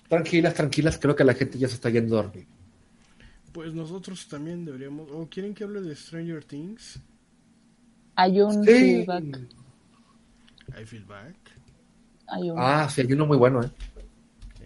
Tranquilas, 0.08 0.54
tranquilas, 0.54 0.98
creo 0.98 1.16
que 1.16 1.24
la 1.24 1.34
gente 1.34 1.58
ya 1.58 1.68
se 1.68 1.74
está 1.74 1.90
yendo 1.90 2.18
a 2.18 2.22
dormir. 2.22 2.46
Pues 3.52 3.74
nosotros 3.74 4.26
también 4.28 4.64
deberíamos. 4.64 5.10
¿O 5.10 5.28
quieren 5.28 5.54
que 5.54 5.64
hable 5.64 5.82
de 5.82 5.94
Stranger 5.94 6.44
Things? 6.44 6.98
Hay 8.14 8.40
un 8.40 8.64
feedback. 8.64 9.40
¿Hay 10.74 10.86
feedback? 10.86 11.36
Ah, 12.56 12.88
sí, 12.88 13.02
hay 13.02 13.12
uno 13.12 13.26
muy 13.26 13.36
bueno, 13.36 13.62
¿eh? 13.62 13.70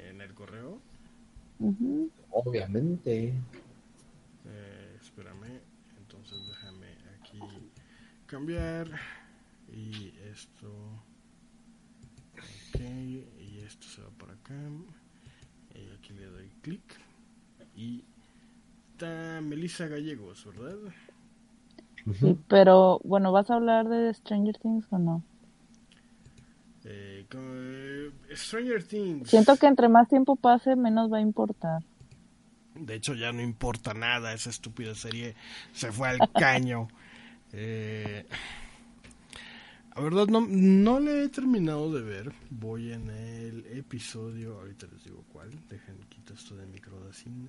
¿En 0.09 0.21
el 0.21 0.33
correo? 0.35 0.81
Obviamente. 2.31 3.35
Eh, 4.45 4.97
espérame, 5.01 5.61
entonces 5.99 6.39
déjame 6.49 6.87
aquí 7.19 7.41
cambiar. 8.37 8.89
Y 9.73 10.13
esto 10.31 10.69
ok 12.75 12.81
y 12.81 13.61
esto 13.67 13.87
se 13.87 14.03
va 14.03 14.11
para 14.11 14.35
acá. 14.35 14.55
Y 15.75 15.91
aquí 15.95 16.13
le 16.13 16.27
doy 16.27 16.51
clic. 16.61 16.83
Y 17.75 18.05
está 18.93 19.41
Melissa 19.41 19.87
Gallegos 19.87 20.47
verdad 20.47 20.93
sí 22.19 22.39
pero 22.49 22.99
bueno 23.05 23.31
vas 23.33 23.51
a 23.51 23.57
hablar 23.57 23.89
de 23.89 24.15
Stranger 24.15 24.57
Things 24.57 24.87
o 24.91 24.99
no 24.99 25.23
eh, 26.85 27.27
eh, 27.29 28.11
Stranger 28.33 28.83
Things. 28.83 29.29
Siento 29.29 29.57
que 29.57 29.67
entre 29.67 29.89
más 29.89 30.09
tiempo 30.09 30.37
pase 30.37 30.77
menos 30.77 31.13
va 31.13 31.19
a 31.19 31.21
importar. 31.21 31.83
De 32.77 32.95
hecho 32.95 33.13
ya 33.15 33.33
no 33.33 33.43
importa 33.43 33.93
nada 33.93 34.33
esa 34.33 34.51
estúpida 34.51 34.95
serie 34.95 35.35
se 35.73 35.91
fue 35.91 36.09
al 36.09 36.19
caño 36.33 36.89
eh 37.53 38.27
la 39.95 40.03
verdad 40.03 40.27
no, 40.27 40.47
no 40.47 41.01
le 41.01 41.25
he 41.25 41.29
terminado 41.29 41.93
de 41.93 42.03
ver. 42.03 42.33
Voy 42.51 42.93
en 42.93 43.11
el 43.11 43.67
episodio, 43.79 44.59
ahorita 44.59 44.87
les 44.93 45.05
digo 45.05 45.25
cuál. 45.33 45.51
Dejen 45.69 45.99
quitar 46.09 46.37
esto 46.37 46.57
de 46.57 46.67
microdacine. 46.67 47.49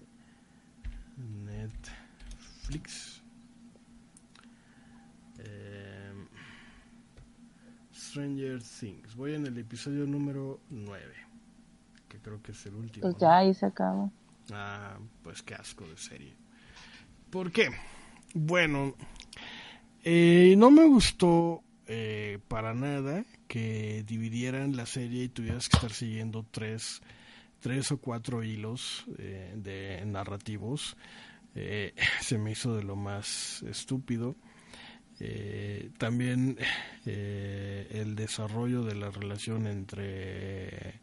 Netflix. 1.18 3.22
Em, 5.40 6.28
Stranger 7.94 8.62
Things. 8.62 9.16
Voy 9.16 9.34
en 9.34 9.46
el 9.46 9.58
episodio 9.58 10.06
número 10.06 10.62
9. 10.70 11.14
Que 12.08 12.20
creo 12.20 12.42
que 12.42 12.54
es 12.54 12.66
el 12.66 12.76
último. 12.76 13.02
Pues 13.02 13.18
ya 13.18 13.38
ahí 13.38 13.54
se 13.54 13.66
acaba. 13.66 14.10
Ah, 14.54 14.98
pues 15.24 15.44
qué 15.44 15.56
asco 15.56 15.86
de 15.86 15.98
serie. 15.98 16.34
¿Por 17.30 17.52
qué? 17.52 17.70
Bueno, 18.34 18.96
eh, 20.10 20.56
no 20.56 20.72
me 20.72 20.86
gustó 20.86 21.66
eh, 21.86 22.40
para 22.48 22.74
nada 22.74 23.26
que 23.50 24.06
dividieran 24.08 24.78
la 24.78 24.86
serie 24.86 25.26
y 25.26 25.30
tuvieras 25.30 25.68
que 25.68 25.76
estar 25.76 25.92
siguiendo 25.92 26.46
tres, 26.50 27.02
tres 27.60 27.92
o 27.92 27.98
cuatro 27.98 28.42
hilos 28.42 29.06
eh, 29.18 29.54
de 29.58 30.02
narrativos. 30.06 30.96
Eh, 31.56 31.94
se 32.22 32.38
me 32.38 32.52
hizo 32.52 32.74
de 32.78 32.84
lo 32.84 32.96
más 32.96 33.64
estúpido. 33.64 34.38
también 35.98 36.58
el 37.06 38.16
desarrollo 38.16 38.84
de 38.84 38.96
la 38.96 39.10
relación 39.12 39.68
entre 39.68 41.02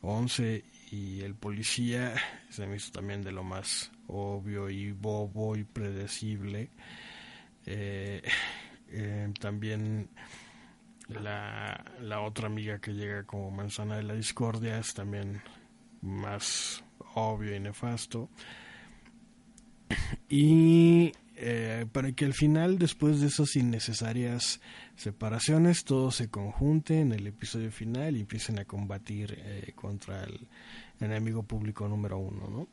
Once 0.00 0.64
y 0.90 1.20
el 1.20 1.34
policía 1.34 2.14
se 2.48 2.66
me 2.66 2.76
hizo 2.76 2.90
también 2.90 3.20
de 3.20 3.32
lo 3.32 3.44
más 3.44 3.90
obvio 4.06 4.70
y 4.70 4.92
bobo 4.92 5.56
y 5.56 5.64
predecible. 5.64 6.70
Eh, 7.66 8.22
eh, 8.88 9.32
también 9.40 10.08
la, 11.08 11.84
la 12.00 12.20
otra 12.20 12.46
amiga 12.46 12.78
que 12.78 12.92
llega 12.92 13.24
como 13.24 13.50
manzana 13.50 13.96
de 13.96 14.02
la 14.02 14.14
discordia 14.14 14.78
es 14.78 14.94
también 14.94 15.42
más 16.02 16.84
obvio 17.14 17.54
y 17.54 17.60
nefasto. 17.60 18.28
Y 20.28 21.12
eh, 21.36 21.86
para 21.92 22.12
que 22.12 22.24
al 22.24 22.32
final, 22.32 22.78
después 22.78 23.20
de 23.20 23.26
esas 23.26 23.54
innecesarias 23.56 24.60
separaciones, 24.96 25.84
todos 25.84 26.16
se 26.16 26.30
conjunten 26.30 27.12
en 27.12 27.12
el 27.12 27.26
episodio 27.26 27.70
final 27.70 28.16
y 28.16 28.20
empiecen 28.20 28.58
a 28.58 28.64
combatir 28.64 29.72
contra 29.74 30.24
el 30.24 30.46
enemigo 31.00 31.42
público 31.42 31.88
número 31.88 32.18
uno, 32.18 32.48
¿no? 32.48 32.68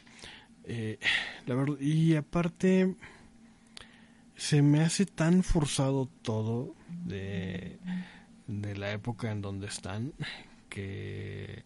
La 1.47 1.55
verdad, 1.55 1.79
y 1.79 2.15
aparte, 2.15 2.95
se 4.41 4.63
me 4.63 4.81
hace 4.81 5.05
tan 5.05 5.43
forzado 5.43 6.09
todo 6.23 6.73
de, 7.05 7.77
de 8.47 8.75
la 8.75 8.91
época 8.91 9.31
en 9.31 9.39
donde 9.43 9.67
están 9.67 10.13
que 10.67 11.63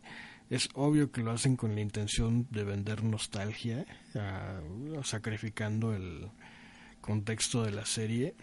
es 0.50 0.68
obvio 0.74 1.10
que 1.10 1.24
lo 1.24 1.32
hacen 1.32 1.56
con 1.56 1.74
la 1.74 1.80
intención 1.80 2.48
de 2.52 2.66
vender 2.66 3.02
nostalgia, 3.02 3.86
sacrificando 5.04 5.94
el 5.94 6.28
contexto 7.00 7.64
de 7.64 7.72
la 7.72 7.86
serie. 7.86 8.36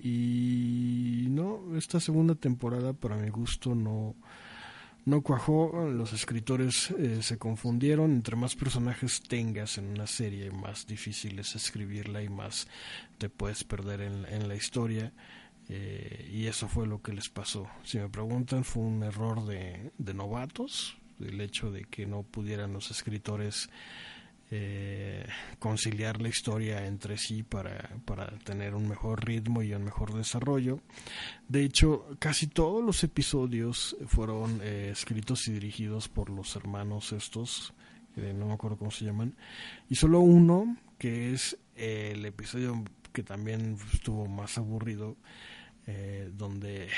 Y 0.00 1.26
no, 1.28 1.76
esta 1.76 2.00
segunda 2.00 2.34
temporada 2.34 2.92
para 2.94 3.16
mi 3.16 3.28
gusto 3.28 3.76
no, 3.76 4.16
no 5.04 5.22
cuajó, 5.22 5.90
los 5.90 6.12
escritores 6.12 6.90
eh, 6.92 7.22
se 7.22 7.38
confundieron, 7.38 8.12
entre 8.12 8.36
más 8.36 8.54
personajes 8.54 9.20
tengas 9.22 9.78
en 9.78 9.86
una 9.86 10.06
serie, 10.06 10.50
más 10.50 10.86
difícil 10.86 11.38
es 11.38 11.56
escribirla 11.56 12.22
y 12.22 12.28
más 12.28 12.68
te 13.18 13.28
puedes 13.28 13.64
perder 13.64 14.00
en, 14.02 14.48
la 14.48 14.54
historia. 14.54 15.12
Eh, 15.68 16.28
y 16.32 16.46
eso 16.46 16.68
fue 16.68 16.86
lo 16.86 17.02
que 17.02 17.12
les 17.12 17.28
pasó. 17.28 17.68
Si 17.84 17.98
me 17.98 18.08
preguntan, 18.08 18.64
fue 18.64 18.82
un 18.82 19.02
error 19.02 19.44
de, 19.46 19.92
de 19.98 20.14
novatos, 20.14 20.96
el 21.20 21.40
hecho 21.40 21.70
de 21.70 21.84
que 21.84 22.06
no 22.06 22.22
pudieran 22.22 22.72
los 22.72 22.90
escritores 22.90 23.70
eh, 24.54 25.24
conciliar 25.58 26.20
la 26.20 26.28
historia 26.28 26.86
entre 26.86 27.16
sí 27.16 27.42
para, 27.42 27.88
para 28.04 28.38
tener 28.40 28.74
un 28.74 28.86
mejor 28.86 29.24
ritmo 29.24 29.62
y 29.62 29.72
un 29.72 29.82
mejor 29.82 30.12
desarrollo. 30.12 30.78
De 31.48 31.64
hecho, 31.64 32.06
casi 32.18 32.48
todos 32.48 32.84
los 32.84 33.02
episodios 33.02 33.96
fueron 34.04 34.60
eh, 34.62 34.90
escritos 34.92 35.48
y 35.48 35.52
dirigidos 35.52 36.10
por 36.10 36.28
los 36.28 36.54
hermanos 36.54 37.14
estos, 37.14 37.72
no 38.14 38.46
me 38.46 38.52
acuerdo 38.52 38.76
cómo 38.76 38.90
se 38.90 39.06
llaman, 39.06 39.34
y 39.88 39.94
solo 39.94 40.20
uno, 40.20 40.76
que 40.98 41.32
es 41.32 41.56
el 41.74 42.26
episodio 42.26 42.84
que 43.14 43.22
también 43.22 43.78
estuvo 43.94 44.26
más 44.26 44.58
aburrido, 44.58 45.16
eh, 45.86 46.30
donde 46.30 46.90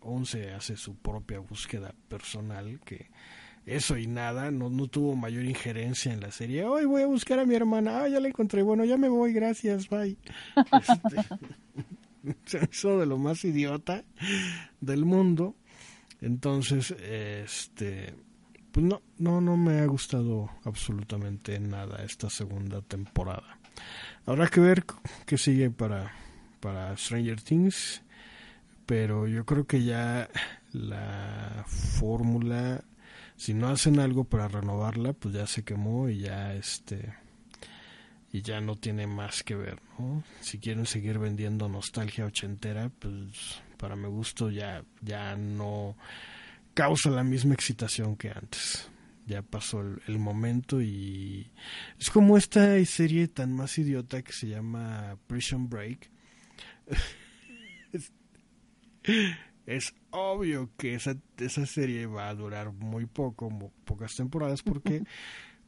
Once 0.00 0.54
hace 0.54 0.78
su 0.78 0.96
propia 0.96 1.38
búsqueda 1.38 1.94
personal, 2.08 2.80
que 2.80 3.10
eso 3.70 3.96
y 3.96 4.06
nada, 4.06 4.50
no, 4.50 4.68
no 4.68 4.88
tuvo 4.88 5.14
mayor 5.14 5.44
injerencia 5.44 6.12
en 6.12 6.20
la 6.20 6.32
serie. 6.32 6.64
Hoy 6.64 6.84
voy 6.86 7.02
a 7.02 7.06
buscar 7.06 7.38
a 7.38 7.46
mi 7.46 7.54
hermana, 7.54 8.02
ah, 8.02 8.08
ya 8.08 8.18
la 8.18 8.28
encontré, 8.28 8.62
bueno, 8.62 8.84
ya 8.84 8.96
me 8.96 9.08
voy, 9.08 9.32
gracias, 9.32 9.88
bye. 9.88 10.16
Este, 12.22 12.58
eso 12.70 12.98
de 12.98 13.06
lo 13.06 13.16
más 13.16 13.44
idiota 13.44 14.04
del 14.80 15.04
mundo. 15.04 15.54
Entonces, 16.20 16.90
este, 16.90 18.14
pues 18.72 18.84
no, 18.84 19.00
no, 19.18 19.40
no 19.40 19.56
me 19.56 19.78
ha 19.78 19.86
gustado 19.86 20.50
absolutamente 20.64 21.58
nada 21.60 22.04
esta 22.04 22.28
segunda 22.28 22.82
temporada. 22.82 23.58
Habrá 24.26 24.48
que 24.48 24.60
ver 24.60 24.84
qué 25.26 25.38
sigue 25.38 25.70
para, 25.70 26.12
para 26.60 26.96
Stranger 26.96 27.40
Things, 27.40 28.02
pero 28.84 29.26
yo 29.26 29.46
creo 29.46 29.66
que 29.66 29.82
ya 29.82 30.28
la 30.72 31.64
fórmula 31.66 32.84
si 33.40 33.54
no 33.54 33.68
hacen 33.68 33.98
algo 34.00 34.24
para 34.24 34.48
renovarla, 34.48 35.14
pues 35.14 35.34
ya 35.34 35.46
se 35.46 35.64
quemó 35.64 36.10
y 36.10 36.18
ya 36.18 36.52
este 36.52 37.14
y 38.30 38.42
ya 38.42 38.60
no 38.60 38.76
tiene 38.76 39.06
más 39.06 39.42
que 39.42 39.54
ver, 39.54 39.80
¿no? 39.98 40.22
Si 40.42 40.58
quieren 40.58 40.84
seguir 40.84 41.18
vendiendo 41.18 41.66
nostalgia 41.66 42.26
ochentera, 42.26 42.90
pues 42.98 43.62
para 43.78 43.96
mi 43.96 44.08
gusto 44.08 44.50
ya 44.50 44.84
ya 45.00 45.36
no 45.36 45.96
causa 46.74 47.08
la 47.08 47.24
misma 47.24 47.54
excitación 47.54 48.14
que 48.14 48.28
antes. 48.28 48.90
Ya 49.24 49.40
pasó 49.40 49.80
el, 49.80 50.02
el 50.06 50.18
momento 50.18 50.82
y 50.82 51.50
es 51.98 52.10
como 52.10 52.36
esta 52.36 52.84
serie 52.84 53.26
tan 53.26 53.54
más 53.54 53.78
idiota 53.78 54.20
que 54.20 54.32
se 54.32 54.48
llama 54.48 55.16
Prison 55.26 55.70
Break. 55.70 56.10
es 59.70 59.94
obvio 60.10 60.68
que 60.76 60.94
esa, 60.94 61.16
esa 61.38 61.64
serie 61.64 62.06
va 62.06 62.28
a 62.28 62.34
durar 62.34 62.72
muy 62.72 63.06
poco, 63.06 63.48
pocas 63.84 64.16
temporadas, 64.16 64.62
porque 64.62 65.04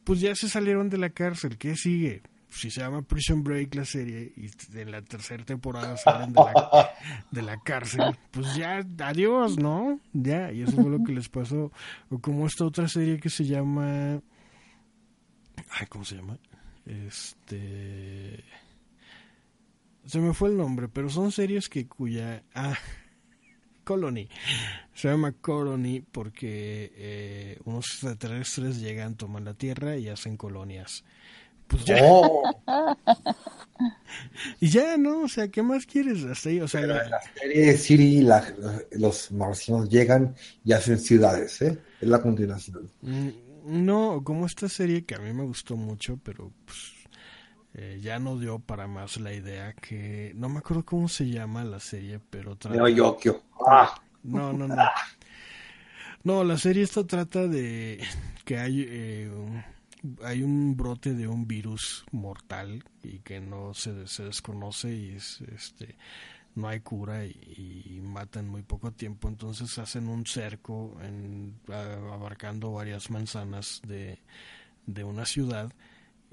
pues 0.03 0.19
ya 0.19 0.35
se 0.35 0.49
salieron 0.49 0.89
de 0.89 0.97
la 0.97 1.09
cárcel. 1.09 1.57
¿Qué 1.57 1.77
sigue? 1.77 2.21
Si 2.49 2.69
se 2.69 2.81
llama 2.81 3.01
Prison 3.01 3.43
Break 3.43 3.73
la 3.75 3.85
serie 3.85 4.33
y 4.35 4.49
en 4.77 4.91
la 4.91 5.01
tercera 5.01 5.43
temporada 5.45 5.95
salen 5.97 6.33
de 6.33 6.41
la, 6.41 6.89
de 7.31 7.41
la 7.41 7.59
cárcel, 7.61 8.15
pues 8.29 8.55
ya, 8.55 8.85
adiós, 8.99 9.57
¿no? 9.57 9.99
Ya, 10.11 10.51
y 10.51 10.61
eso 10.61 10.73
fue 10.73 10.91
lo 10.91 11.03
que 11.03 11.13
les 11.13 11.29
pasó. 11.29 11.71
O 12.09 12.19
como 12.19 12.45
esta 12.45 12.65
otra 12.65 12.87
serie 12.89 13.19
que 13.19 13.29
se 13.29 13.45
llama... 13.45 14.21
Ay, 15.69 15.87
¿cómo 15.87 16.03
se 16.03 16.17
llama? 16.17 16.37
Este... 16.85 18.43
Se 20.05 20.19
me 20.19 20.33
fue 20.33 20.49
el 20.49 20.57
nombre, 20.57 20.89
pero 20.89 21.09
son 21.09 21.31
series 21.31 21.69
que 21.69 21.87
cuya... 21.87 22.43
Ah, 22.53 22.77
Colony. 23.83 24.29
Se 24.93 25.07
llama 25.07 25.33
Colony 25.33 26.01
porque 26.11 26.91
eh, 26.95 27.59
unos 27.65 27.85
extraterrestres 27.87 28.79
llegan, 28.79 29.15
toman 29.15 29.45
la 29.45 29.53
Tierra 29.53 29.97
y 29.97 30.09
hacen 30.09 30.37
colonias. 30.37 31.03
Pues 31.67 31.85
ya. 31.85 31.97
Oh. 32.01 32.43
y 34.59 34.69
ya, 34.69 34.97
¿no? 34.97 35.23
O 35.23 35.27
sea, 35.27 35.47
¿qué 35.47 35.63
más 35.63 35.85
quieres? 35.85 36.23
Hasta 36.25 36.49
ahí, 36.49 36.59
o 36.59 36.67
sea, 36.67 36.81
la... 36.81 37.21
serie 37.35 37.77
Siri, 37.77 38.27
los 38.91 39.31
marcianos 39.31 39.89
llegan 39.89 40.35
y 40.63 40.73
hacen 40.73 40.99
ciudades, 40.99 41.61
¿eh? 41.61 41.79
Es 41.99 42.07
la 42.07 42.21
continuación. 42.21 42.91
Mm, 43.01 43.29
no, 43.65 44.21
como 44.23 44.45
esta 44.45 44.69
serie 44.69 45.05
que 45.05 45.15
a 45.15 45.19
mí 45.19 45.33
me 45.33 45.43
gustó 45.43 45.75
mucho, 45.75 46.19
pero 46.23 46.51
pues 46.65 46.92
eh, 47.75 47.99
ya 48.01 48.19
no 48.19 48.37
dio 48.37 48.59
para 48.59 48.87
más 48.87 49.17
la 49.17 49.33
idea 49.33 49.73
que 49.73 50.31
no 50.35 50.49
me 50.49 50.59
acuerdo 50.59 50.85
cómo 50.85 51.07
se 51.07 51.29
llama 51.29 51.63
la 51.63 51.79
serie, 51.79 52.19
pero 52.29 52.55
trata... 52.55 52.77
No, 52.77 52.85
ah. 53.67 53.95
no, 54.23 54.53
no, 54.53 54.67
no. 54.67 54.83
No, 56.23 56.43
la 56.43 56.57
serie 56.57 56.83
esta 56.83 57.05
trata 57.05 57.47
de 57.47 58.01
que 58.45 58.57
hay 58.57 58.85
eh, 58.87 59.31
hay 60.23 60.43
un 60.43 60.75
brote 60.75 61.13
de 61.13 61.27
un 61.27 61.47
virus 61.47 62.05
mortal 62.11 62.83
y 63.03 63.19
que 63.19 63.39
no 63.39 63.73
se, 63.73 64.07
se 64.07 64.23
desconoce 64.23 64.93
y 64.93 65.15
es, 65.15 65.41
este 65.53 65.95
no 66.55 66.67
hay 66.67 66.81
cura 66.81 67.25
y, 67.25 67.99
matan 68.03 68.47
muy 68.47 68.61
poco 68.61 68.91
tiempo 68.91 69.27
entonces 69.27 69.77
hacen 69.79 70.07
un 70.07 70.25
cerco 70.25 70.95
en, 71.01 71.55
abarcando 71.67 72.71
varias 72.73 73.09
manzanas 73.09 73.81
de, 73.87 74.19
de 74.85 75.03
una 75.03 75.25
ciudad 75.25 75.73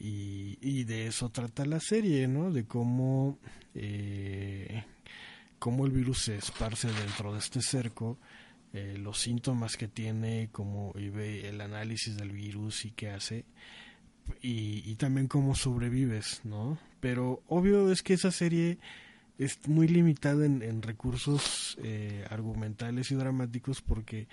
y, 0.03 0.85
de 0.85 1.07
eso 1.07 1.29
trata 1.29 1.65
la 1.67 1.79
serie, 1.79 2.27
¿no? 2.27 2.51
De 2.51 2.65
cómo, 2.65 3.39
eh, 3.75 4.85
cómo 5.59 5.85
el 5.85 5.93
virus 5.93 6.23
se 6.23 6.37
esparce 6.37 6.89
dentro 6.89 7.33
de 7.35 7.39
este 7.39 7.61
cerco, 7.61 8.19
eh, 8.73 8.97
los 8.99 9.19
síntomas 9.19 9.77
que 9.77 9.89
tiene, 9.89 10.49
cómo 10.53 10.93
ve 10.95 11.49
el 11.49 11.61
análisis 11.61 12.17
del 12.17 12.33
virus 12.33 12.87
y 12.87 12.93
qué 12.93 13.11
hace, 13.11 13.45
y, 14.41 14.95
también 14.95 15.27
cómo 15.29 15.55
sobrevives, 15.55 16.41
¿no? 16.45 16.79
Pero 17.01 17.43
obvio 17.49 17.91
es 17.91 18.03
que 18.03 18.15
esa 18.15 18.31
serie 18.31 18.79
es 19.39 19.67
muy 19.69 19.89
limitada 19.89 20.47
en, 20.47 20.63
en 20.63 20.83
recursos 20.83 21.77
eh, 21.83 22.25
argumentales 22.31 23.11
y 23.11 23.15
dramáticos 23.17 23.83
porque 23.83 24.29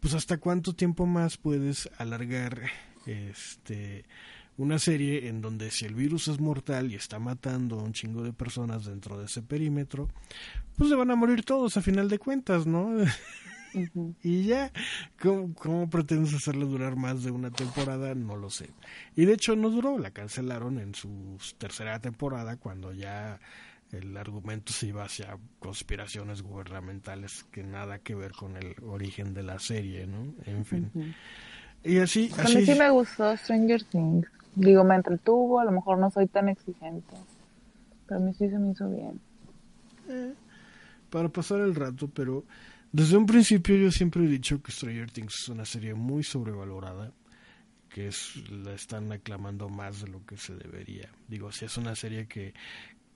pues 0.00 0.14
hasta 0.14 0.38
cuánto 0.38 0.74
tiempo 0.74 1.06
más 1.06 1.38
puedes 1.38 1.88
alargar 1.96 2.60
este 3.06 4.04
una 4.58 4.78
serie 4.78 5.28
en 5.28 5.40
donde 5.40 5.70
si 5.70 5.84
el 5.84 5.94
virus 5.94 6.28
es 6.28 6.40
mortal 6.40 6.90
y 6.92 6.94
está 6.94 7.18
matando 7.18 7.78
a 7.78 7.82
un 7.82 7.92
chingo 7.92 8.22
de 8.22 8.32
personas 8.32 8.84
dentro 8.84 9.18
de 9.18 9.26
ese 9.26 9.42
perímetro, 9.42 10.08
pues 10.76 10.90
se 10.90 10.96
van 10.96 11.10
a 11.10 11.16
morir 11.16 11.44
todos 11.44 11.76
a 11.76 11.82
final 11.82 12.08
de 12.08 12.18
cuentas, 12.18 12.66
¿no? 12.66 12.90
y 14.22 14.44
ya, 14.44 14.70
¿cómo, 15.20 15.54
¿cómo, 15.54 15.90
pretendes 15.90 16.34
hacerlo 16.34 16.66
durar 16.66 16.96
más 16.96 17.22
de 17.22 17.30
una 17.30 17.50
temporada? 17.50 18.14
No 18.14 18.36
lo 18.36 18.50
sé. 18.50 18.70
Y 19.16 19.24
de 19.24 19.34
hecho 19.34 19.56
no 19.56 19.70
duró, 19.70 19.98
la 19.98 20.10
cancelaron 20.10 20.78
en 20.78 20.94
su 20.94 21.38
tercera 21.58 21.98
temporada 22.00 22.56
cuando 22.56 22.92
ya 22.92 23.40
el 23.92 24.16
argumento 24.16 24.72
se 24.72 24.86
iba 24.88 25.04
hacia 25.04 25.38
conspiraciones 25.58 26.42
gubernamentales 26.42 27.44
que 27.44 27.62
nada 27.62 27.98
que 27.98 28.14
ver 28.14 28.32
con 28.32 28.56
el 28.56 28.74
origen 28.86 29.34
de 29.34 29.42
la 29.42 29.58
serie, 29.58 30.06
¿no? 30.06 30.34
En 30.46 30.64
fin. 30.64 30.90
Y 31.84 31.98
así, 31.98 32.30
así... 32.38 32.56
A 32.56 32.60
mí 32.60 32.66
sí 32.66 32.74
me 32.74 32.90
gustó 32.90 33.36
Stranger 33.36 33.84
Things. 33.84 34.26
Digo, 34.54 34.84
me 34.84 34.94
entretuvo, 34.94 35.60
a 35.60 35.64
lo 35.64 35.72
mejor 35.72 35.98
no 35.98 36.10
soy 36.10 36.26
tan 36.26 36.48
exigente, 36.48 37.16
pero 38.06 38.20
a 38.20 38.22
mí 38.22 38.34
sí 38.34 38.48
se 38.48 38.58
me 38.58 38.72
hizo 38.72 38.88
bien. 38.88 39.20
Eh, 40.08 40.34
para 41.10 41.28
pasar 41.28 41.60
el 41.60 41.74
rato, 41.74 42.08
pero 42.12 42.44
desde 42.90 43.16
un 43.16 43.26
principio 43.26 43.76
yo 43.76 43.90
siempre 43.90 44.24
he 44.24 44.28
dicho 44.28 44.62
que 44.62 44.72
Stranger 44.72 45.10
Things 45.10 45.34
es 45.42 45.48
una 45.48 45.64
serie 45.64 45.94
muy 45.94 46.22
sobrevalorada, 46.22 47.12
que 47.88 48.08
es, 48.08 48.36
la 48.50 48.74
están 48.74 49.12
aclamando 49.12 49.68
más 49.68 50.02
de 50.02 50.08
lo 50.08 50.24
que 50.26 50.36
se 50.36 50.54
debería. 50.54 51.08
Digo, 51.28 51.52
si 51.52 51.64
es 51.64 51.76
una 51.76 51.94
serie 51.94 52.26
que 52.26 52.54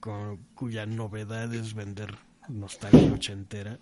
con, 0.01 0.39
cuya 0.55 0.87
novedad 0.87 1.53
es 1.55 1.75
vender 1.75 2.15
nostalgia 2.49 3.13
ochentera. 3.13 3.79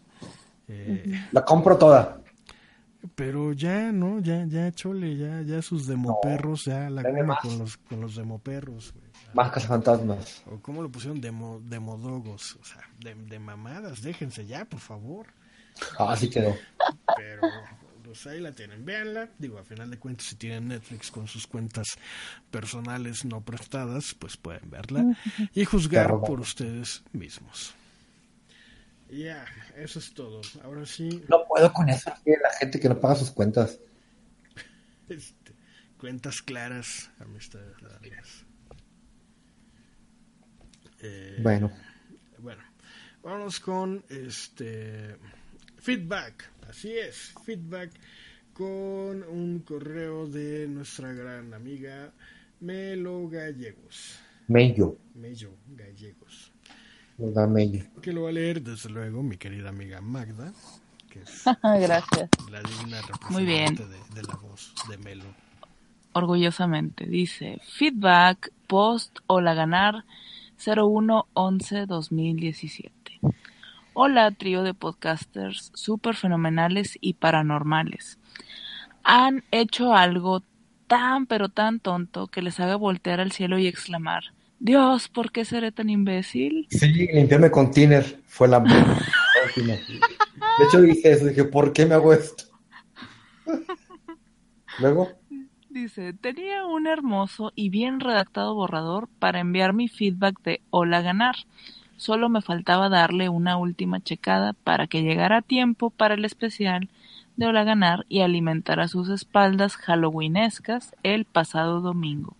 Eh, 0.68 1.28
la 1.32 1.44
compro 1.44 1.76
toda. 1.76 2.20
Pero 3.14 3.52
ya, 3.52 3.93
¿no? 3.93 4.20
Ya, 4.20 4.44
ya, 4.47 4.72
chole, 4.72 5.16
ya, 5.16 5.43
ya 5.43 5.62
sus 5.62 5.86
demoperros, 5.86 6.64
ya 6.64 6.89
la 6.90 7.02
goma 7.02 7.39
con 7.40 7.59
los, 7.59 7.76
con 7.76 8.01
los 8.01 8.16
demoperros. 8.16 8.94
Más 9.35 9.64
fantasmas. 9.64 10.43
O 10.47 10.60
cómo 10.60 10.82
lo 10.82 10.90
pusieron, 10.90 11.20
demo, 11.20 11.60
demodogos. 11.64 12.56
O 12.60 12.64
sea, 12.64 12.81
de, 13.01 13.14
de 13.14 13.39
mamadas, 13.39 14.02
déjense 14.02 14.47
ya, 14.47 14.64
por 14.64 14.81
favor. 14.81 15.26
Ah, 15.98 16.12
así 16.12 16.31
quedó. 16.31 16.55
Pero 17.16 17.43
pues 18.05 18.26
ahí 18.26 18.40
la 18.40 18.52
tienen, 18.52 18.85
véanla. 18.85 19.28
Digo, 19.39 19.59
a 19.59 19.64
final 19.64 19.90
de 19.90 19.98
cuentas, 19.98 20.26
si 20.26 20.36
tienen 20.36 20.68
Netflix 20.68 21.10
con 21.10 21.26
sus 21.26 21.47
cuentas 21.47 21.97
personales 22.51 23.24
no 23.24 23.40
prestadas, 23.40 24.14
pues 24.14 24.36
pueden 24.36 24.70
verla 24.70 25.16
y 25.52 25.64
juzgar 25.64 26.20
por 26.20 26.40
ustedes 26.40 27.02
mismos. 27.12 27.74
Ya, 29.15 29.47
eso 29.77 30.01
es 30.01 30.12
todo. 30.12 30.41
Ahora 30.65 30.85
sí. 30.85 31.23
No 31.28 31.45
puedo 31.47 31.73
con 31.73 31.89
eso, 31.89 32.12
la 32.27 32.51
gente 32.59 32.81
que 32.81 32.89
no 32.89 33.01
paga 33.01 33.15
sus 33.15 33.31
cuentas. 33.31 33.78
Este, 35.09 35.53
cuentas 35.99 36.43
claras, 36.43 37.11
amistades 37.20 37.77
eh, 41.01 41.39
bueno. 41.43 41.70
Bueno, 42.39 42.62
vamos 43.23 43.61
con 43.61 44.05
este 44.09 45.16
feedback. 45.78 46.51
Así 46.69 46.97
es, 46.97 47.35
feedback 47.45 47.91
con 48.53 49.23
un 49.23 49.61
correo 49.61 50.27
de 50.27 50.66
nuestra 50.66 51.12
gran 51.12 51.53
amiga 51.55 52.12
Melo 52.61 53.28
Gallegos. 53.28 54.19
Mello. 54.49 54.99
Mello 55.15 55.55
Gallegos. 55.69 56.53
Que 58.03 58.12
lo 58.12 58.23
va 58.23 58.31
a 58.31 58.32
leer, 58.32 58.61
desde 58.61 58.91
luego, 58.91 59.23
mi 59.23 59.36
querida 59.36 59.69
amiga 59.69 60.01
Magda, 60.01 60.53
que 61.09 61.20
es 61.20 61.45
Gracias. 61.62 62.28
la 62.51 62.61
divina 62.61 63.01
representante 63.03 63.31
Muy 63.31 63.45
bien. 63.45 63.77
De, 63.77 63.86
de, 63.86 64.23
la 64.27 64.35
voz 64.35 64.74
de 64.89 64.99
Melo. 64.99 65.23
Orgullosamente, 66.12 67.07
dice, 67.07 67.61
feedback 67.62 68.51
post 68.66 69.20
Hola 69.28 69.55
Ganar 69.55 70.05
01-11-2017. 70.59 72.91
Hola, 73.93 74.32
trío 74.32 74.65
de 74.65 74.74
podcasters 74.74 75.70
super 75.74 76.16
fenomenales 76.16 76.99
y 77.01 77.15
paranormales. 77.15 78.19
Han 79.05 79.45
hecho 79.53 79.95
algo 79.95 80.43
tan 80.89 81.27
pero 81.27 81.49
tan 81.49 81.78
tonto 81.78 82.27
que 82.27 82.43
les 82.43 82.59
haga 82.59 82.74
voltear 82.74 83.20
al 83.20 83.31
cielo 83.31 83.57
y 83.59 83.69
exclamar, 83.69 84.32
Dios, 84.65 85.09
¿por 85.11 85.31
qué 85.31 85.45
seré 85.45 85.73
tan 85.73 85.91
imbécil? 85.91 86.66
Sí, 86.70 86.89
limpiarme 87.12 87.51
con 87.51 87.70
tiner 87.70 88.23
fue 88.27 88.49
la... 88.49 88.61
de 89.57 89.74
hecho 90.66 90.81
dije 90.81 91.12
eso, 91.12 91.27
dije, 91.27 91.45
¿por 91.45 91.74
qué 91.74 91.85
me 91.85 91.93
hago 91.93 92.15
esto? 92.15 92.45
Luego. 94.78 95.11
Dice, 95.69 96.15
tenía 96.15 96.65
un 96.65 96.86
hermoso 96.86 97.53
y 97.55 97.69
bien 97.69 98.01
redactado 98.01 98.55
borrador 98.55 99.11
para 99.19 99.41
enviar 99.41 99.74
mi 99.74 99.89
feedback 99.89 100.41
de 100.43 100.62
Hola 100.70 101.03
Ganar. 101.03 101.36
Solo 101.99 102.31
me 102.31 102.41
faltaba 102.41 102.89
darle 102.89 103.28
una 103.28 103.59
última 103.59 104.01
checada 104.01 104.55
para 104.55 104.86
que 104.86 105.03
llegara 105.03 105.36
a 105.36 105.43
tiempo 105.43 105.91
para 105.91 106.15
el 106.15 106.24
especial 106.24 106.89
de 107.36 107.45
Hola 107.45 107.65
Ganar 107.65 108.07
y 108.09 108.20
alimentar 108.20 108.81
a 108.81 108.89
sus 108.89 109.11
espaldas 109.11 109.77
halloweenescas 109.77 110.97
el 111.03 111.27
pasado 111.27 111.82
domingo. 111.82 112.35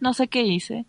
No 0.00 0.14
sé 0.14 0.26
qué 0.26 0.42
hice, 0.42 0.84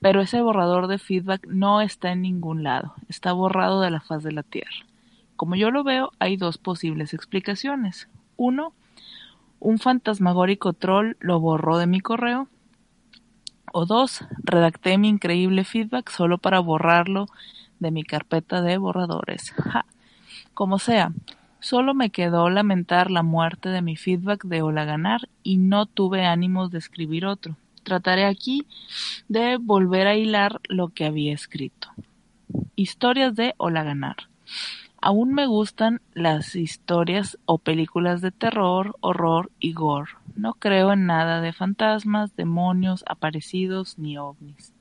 pero 0.00 0.20
ese 0.20 0.40
borrador 0.40 0.86
de 0.86 0.98
feedback 0.98 1.46
no 1.46 1.80
está 1.80 2.12
en 2.12 2.22
ningún 2.22 2.62
lado, 2.62 2.94
está 3.08 3.32
borrado 3.32 3.80
de 3.80 3.90
la 3.90 4.00
faz 4.00 4.22
de 4.22 4.32
la 4.32 4.42
Tierra. 4.42 4.86
Como 5.36 5.56
yo 5.56 5.70
lo 5.70 5.84
veo, 5.84 6.12
hay 6.18 6.36
dos 6.36 6.58
posibles 6.58 7.14
explicaciones. 7.14 8.08
Uno, 8.36 8.72
un 9.58 9.78
fantasmagórico 9.78 10.72
troll 10.72 11.16
lo 11.20 11.40
borró 11.40 11.78
de 11.78 11.86
mi 11.86 12.00
correo 12.00 12.48
o 13.72 13.86
dos, 13.86 14.24
redacté 14.42 14.98
mi 14.98 15.08
increíble 15.08 15.64
feedback 15.64 16.10
solo 16.10 16.38
para 16.38 16.58
borrarlo 16.58 17.26
de 17.78 17.90
mi 17.90 18.02
carpeta 18.02 18.62
de 18.62 18.78
borradores. 18.78 19.54
Como 20.54 20.78
sea, 20.78 21.12
solo 21.60 21.94
me 21.94 22.10
quedó 22.10 22.50
lamentar 22.50 23.10
la 23.10 23.22
muerte 23.22 23.68
de 23.68 23.82
mi 23.82 23.96
feedback 23.96 24.44
de 24.44 24.62
Hola 24.62 24.84
Ganar 24.84 25.28
y 25.42 25.58
no 25.58 25.86
tuve 25.86 26.26
ánimos 26.26 26.70
de 26.70 26.78
escribir 26.78 27.26
otro. 27.26 27.56
Trataré 27.82 28.26
aquí 28.26 28.66
de 29.28 29.56
volver 29.56 30.06
a 30.06 30.16
hilar 30.16 30.60
lo 30.68 30.88
que 30.88 31.06
había 31.06 31.32
escrito. 31.32 31.88
Historias 32.76 33.34
de 33.34 33.54
Hola 33.56 33.82
Ganar. 33.82 34.16
Aún 35.02 35.32
me 35.32 35.46
gustan 35.46 36.02
las 36.12 36.54
historias 36.56 37.38
o 37.46 37.56
películas 37.56 38.20
de 38.20 38.32
terror, 38.32 38.96
horror 39.00 39.50
y 39.58 39.72
gore. 39.72 40.12
No 40.36 40.54
creo 40.54 40.92
en 40.92 41.06
nada 41.06 41.40
de 41.40 41.54
fantasmas, 41.54 42.36
demonios, 42.36 43.02
aparecidos 43.06 43.98
ni 43.98 44.18
ovnis. 44.18 44.74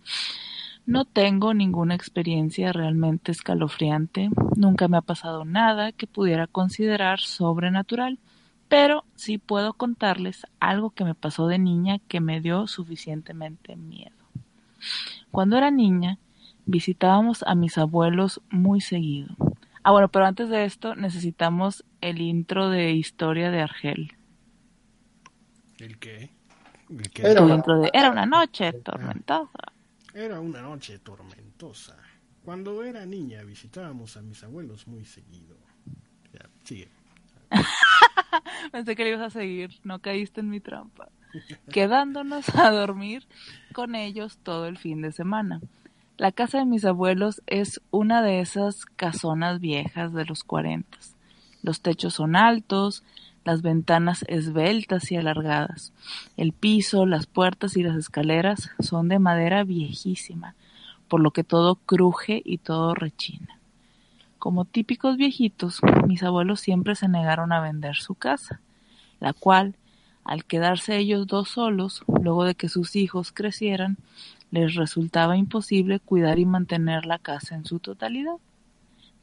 No 0.86 1.06
tengo 1.06 1.54
ninguna 1.54 1.96
experiencia 1.96 2.74
realmente 2.74 3.32
escalofriante, 3.32 4.30
nunca 4.56 4.88
me 4.88 4.98
ha 4.98 5.02
pasado 5.02 5.46
nada 5.46 5.92
que 5.92 6.08
pudiera 6.08 6.48
considerar 6.48 7.20
sobrenatural, 7.20 8.18
pero 8.70 9.04
sí 9.16 9.40
puedo 9.40 9.74
contarles 9.74 10.46
algo 10.60 10.92
que 10.92 11.04
me 11.04 11.16
pasó 11.16 11.48
de 11.48 11.58
niña 11.58 12.00
que 12.08 12.22
me 12.22 12.40
dio 12.40 12.68
suficientemente 12.68 13.76
miedo. 13.76 14.16
Cuando 15.32 15.58
era 15.58 15.72
niña, 15.72 16.20
visitábamos 16.66 17.44
a 17.44 17.56
mis 17.56 17.78
abuelos 17.78 18.42
muy 18.50 18.80
seguido. 18.80 19.36
Ah, 19.84 19.92
bueno, 19.92 20.10
pero 20.10 20.26
antes 20.26 20.50
de 20.50 20.66
esto 20.66 20.96
necesitamos 20.96 21.84
el 22.00 22.22
intro 22.22 22.70
de 22.70 22.92
Historia 22.92 23.50
de 23.50 23.62
Argel. 23.62 24.16
¿El 25.80 25.98
qué? 25.98 26.30
Era, 27.16 27.42
una... 27.42 27.58
De, 27.58 27.90
era 27.94 28.12
una 28.12 28.26
noche 28.26 28.72
tormentosa. 28.74 29.74
Era 30.14 30.40
una 30.40 30.62
noche 30.62 31.00
tormentosa. 31.00 31.98
Cuando 32.44 32.84
era 32.84 33.06
niña 33.06 33.44
visitábamos 33.44 34.16
a 34.18 34.22
mis 34.22 34.44
abuelos 34.44 34.88
muy 34.88 35.06
seguido. 35.06 35.58
Ya, 36.34 36.50
sigue. 36.64 36.90
Pensé 38.72 38.96
que 38.96 39.04
le 39.04 39.12
ibas 39.12 39.22
a 39.22 39.30
seguir, 39.30 39.72
no 39.84 40.00
caíste 40.00 40.42
en 40.42 40.50
mi 40.50 40.60
trampa. 40.60 41.10
Quedándonos 41.72 42.56
a 42.56 42.72
dormir 42.72 43.28
con 43.74 43.96
ellos 43.96 44.38
todo 44.42 44.66
el 44.66 44.78
fin 44.78 45.02
de 45.02 45.12
semana. 45.12 45.62
La 46.18 46.32
casa 46.32 46.58
de 46.58 46.66
mis 46.66 46.84
abuelos 46.86 47.42
es 47.48 47.82
una 47.92 48.22
de 48.22 48.42
esas 48.42 48.86
casonas 48.86 49.60
viejas 49.60 50.14
de 50.14 50.26
los 50.26 50.44
cuarentas. 50.44 51.16
Los 51.62 51.82
techos 51.82 52.16
son 52.16 52.36
altos, 52.36 53.04
las 53.46 53.62
ventanas 53.62 54.26
esbeltas 54.28 55.12
y 55.12 55.16
alargadas. 55.16 55.94
El 56.36 56.52
piso, 56.52 57.06
las 57.06 57.26
puertas 57.26 57.78
y 57.78 57.84
las 57.84 57.96
escaleras 57.96 58.70
son 58.80 59.08
de 59.08 59.20
madera 59.20 59.64
viejísima, 59.64 60.56
por 61.08 61.22
lo 61.22 61.32
que 61.32 61.44
todo 61.44 61.76
cruje 61.76 62.42
y 62.44 62.58
todo 62.58 62.96
rechina. 62.96 63.59
Como 64.40 64.64
típicos 64.64 65.18
viejitos, 65.18 65.82
mis 66.08 66.24
abuelos 66.24 66.62
siempre 66.62 66.96
se 66.96 67.10
negaron 67.10 67.52
a 67.52 67.60
vender 67.60 67.98
su 67.98 68.16
casa, 68.16 68.62
la 69.20 69.34
cual, 69.34 69.76
al 70.24 70.46
quedarse 70.46 70.96
ellos 70.96 71.28
dos 71.28 71.50
solos, 71.50 72.04
luego 72.08 72.46
de 72.46 72.56
que 72.56 72.70
sus 72.70 72.96
hijos 72.96 73.34
crecieran, 73.34 73.98
les 74.50 74.76
resultaba 74.76 75.36
imposible 75.36 76.00
cuidar 76.00 76.40
y 76.40 76.46
mantener 76.46 77.06
la 77.06 77.20
casa 77.20 77.56
en 77.56 77.66
su 77.66 77.80
totalidad. 77.80 78.36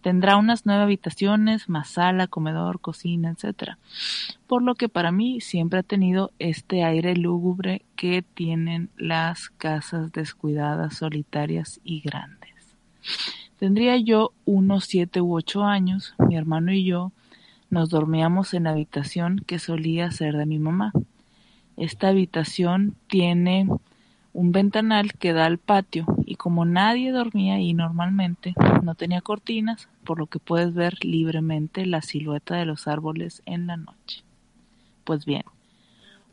Tendrá 0.03 0.37
unas 0.37 0.67
nueve 0.67 0.83
habitaciones, 0.83 1.71
más 1.71 1.89
sala, 1.89 2.27
comedor, 2.27 2.81
cocina, 2.81 3.31
etc. 3.31 3.77
Por 4.47 4.63
lo 4.63 4.75
que 4.75 4.91
para 4.91 5.13
mí 5.13 5.41
siempre 5.41 5.79
ha 5.79 5.83
tenido 5.83 6.31
este 6.39 6.85
aire 6.85 7.17
lúgubre 7.17 7.87
que 7.97 8.23
tienen 8.23 8.91
las 8.99 9.49
casas 9.49 10.13
descuidadas, 10.13 10.99
solitarias 10.99 11.81
y 11.83 12.03
grandes. 12.03 12.77
Tendría 13.59 13.97
yo 13.97 14.33
unos 14.45 14.85
siete 14.85 15.23
u 15.23 15.35
ocho 15.35 15.65
años, 15.65 16.15
mi 16.19 16.37
hermano 16.37 16.73
y 16.73 16.85
yo 16.85 17.13
nos 17.71 17.89
dormíamos 17.89 18.53
en 18.53 18.65
la 18.65 18.71
habitación 18.71 19.43
que 19.47 19.59
solía 19.59 20.11
ser 20.11 20.37
de 20.37 20.45
mi 20.45 20.59
mamá. 20.59 20.93
Esta 21.79 22.09
habitación 22.09 22.95
tiene 23.09 23.67
un 24.35 24.53
ventanal 24.53 25.15
que 25.15 25.33
da 25.33 25.47
al 25.47 25.57
patio 25.57 26.05
y 26.27 26.35
como 26.35 26.67
nadie 26.67 27.13
dormía 27.13 27.55
ahí 27.55 27.73
normalmente, 27.73 28.55
no 28.83 28.95
tenía 28.95 29.23
cortinas, 29.23 29.89
por 30.05 30.19
lo 30.19 30.27
que 30.27 30.39
puedes 30.39 30.75
ver 30.75 31.03
libremente 31.03 31.87
la 31.87 32.03
silueta 32.03 32.57
de 32.57 32.67
los 32.67 32.87
árboles 32.87 33.43
en 33.47 33.67
la 33.67 33.79
noche. 33.79 34.23
Pues 35.05 35.25
bien, 35.25 35.45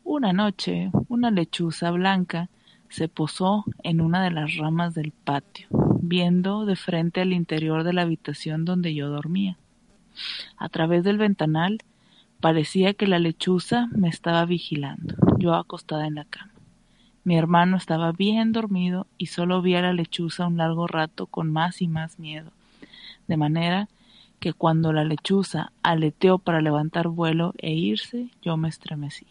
una 0.04 0.34
noche 0.34 0.90
una 1.08 1.30
lechuza 1.30 1.90
blanca 1.90 2.50
se 2.88 3.08
posó 3.08 3.64
en 3.82 4.00
una 4.00 4.22
de 4.22 4.30
las 4.30 4.56
ramas 4.56 4.94
del 4.94 5.12
patio, 5.12 5.68
viendo 6.00 6.64
de 6.64 6.76
frente 6.76 7.20
al 7.20 7.32
interior 7.32 7.84
de 7.84 7.92
la 7.92 8.02
habitación 8.02 8.64
donde 8.64 8.94
yo 8.94 9.08
dormía. 9.08 9.56
A 10.56 10.68
través 10.68 11.02
del 11.02 11.18
ventanal 11.18 11.80
Parecía 12.44 12.92
que 12.92 13.06
la 13.06 13.18
lechuza 13.18 13.88
me 13.96 14.10
estaba 14.10 14.44
vigilando, 14.44 15.14
yo 15.38 15.54
acostada 15.54 16.06
en 16.06 16.16
la 16.16 16.26
cama. 16.26 16.52
Mi 17.24 17.38
hermano 17.38 17.78
estaba 17.78 18.12
bien 18.12 18.52
dormido 18.52 19.06
y 19.16 19.28
solo 19.28 19.62
vi 19.62 19.76
a 19.76 19.80
la 19.80 19.94
lechuza 19.94 20.46
un 20.46 20.58
largo 20.58 20.86
rato 20.86 21.26
con 21.26 21.50
más 21.50 21.80
y 21.80 21.88
más 21.88 22.18
miedo, 22.18 22.50
de 23.28 23.38
manera 23.38 23.88
que 24.40 24.52
cuando 24.52 24.92
la 24.92 25.04
lechuza 25.04 25.72
aleteó 25.82 26.36
para 26.36 26.60
levantar 26.60 27.08
vuelo 27.08 27.54
e 27.56 27.72
irse, 27.72 28.28
yo 28.42 28.58
me 28.58 28.68
estremecí. 28.68 29.26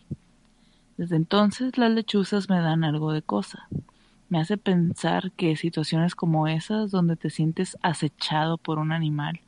Desde 0.98 1.16
entonces 1.16 1.78
las 1.78 1.92
lechuzas 1.92 2.50
me 2.50 2.60
dan 2.60 2.84
algo 2.84 3.14
de 3.14 3.22
cosa. 3.22 3.68
Me 4.30 4.40
hace 4.40 4.58
pensar 4.58 5.32
que 5.32 5.56
situaciones 5.56 6.16
como 6.16 6.48
esas, 6.48 6.92
donde 6.92 7.16
te 7.16 7.30
sientes 7.30 7.78
acechado 7.82 8.58
por 8.58 8.80
un 8.80 8.92
animal, 8.92 9.42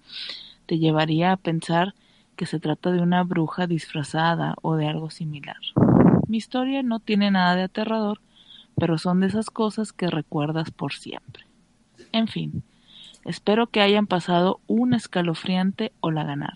te 0.65 0.77
llevaría 0.79 1.31
a 1.31 1.37
pensar 1.37 1.93
que 2.35 2.45
se 2.45 2.59
trata 2.59 2.91
de 2.91 3.01
una 3.01 3.23
bruja 3.23 3.67
disfrazada 3.67 4.55
o 4.61 4.75
de 4.75 4.87
algo 4.87 5.09
similar. 5.09 5.57
Mi 6.27 6.37
historia 6.37 6.83
no 6.83 6.99
tiene 6.99 7.31
nada 7.31 7.55
de 7.55 7.63
aterrador, 7.63 8.19
pero 8.77 8.97
son 8.97 9.21
de 9.21 9.27
esas 9.27 9.49
cosas 9.49 9.93
que 9.93 10.07
recuerdas 10.07 10.71
por 10.71 10.93
siempre. 10.93 11.45
En 12.11 12.27
fin, 12.27 12.63
espero 13.23 13.67
que 13.67 13.81
hayan 13.81 14.07
pasado 14.07 14.59
un 14.67 14.93
escalofriante 14.93 15.91
la 16.11 16.23
ganar. 16.23 16.53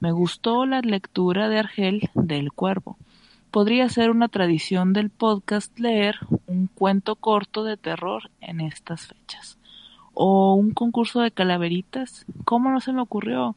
Me 0.00 0.12
gustó 0.12 0.66
la 0.66 0.80
lectura 0.80 1.48
de 1.48 1.58
Argel 1.58 2.10
del 2.14 2.52
Cuervo. 2.52 2.98
Podría 3.56 3.88
ser 3.88 4.10
una 4.10 4.28
tradición 4.28 4.92
del 4.92 5.08
podcast 5.08 5.78
leer 5.78 6.16
un 6.46 6.66
cuento 6.66 7.16
corto 7.16 7.64
de 7.64 7.78
terror 7.78 8.30
en 8.42 8.60
estas 8.60 9.06
fechas. 9.06 9.56
O 10.12 10.52
un 10.52 10.72
concurso 10.72 11.22
de 11.22 11.30
calaveritas. 11.30 12.26
¿Cómo 12.44 12.70
no 12.70 12.82
se 12.82 12.92
me 12.92 13.00
ocurrió? 13.00 13.56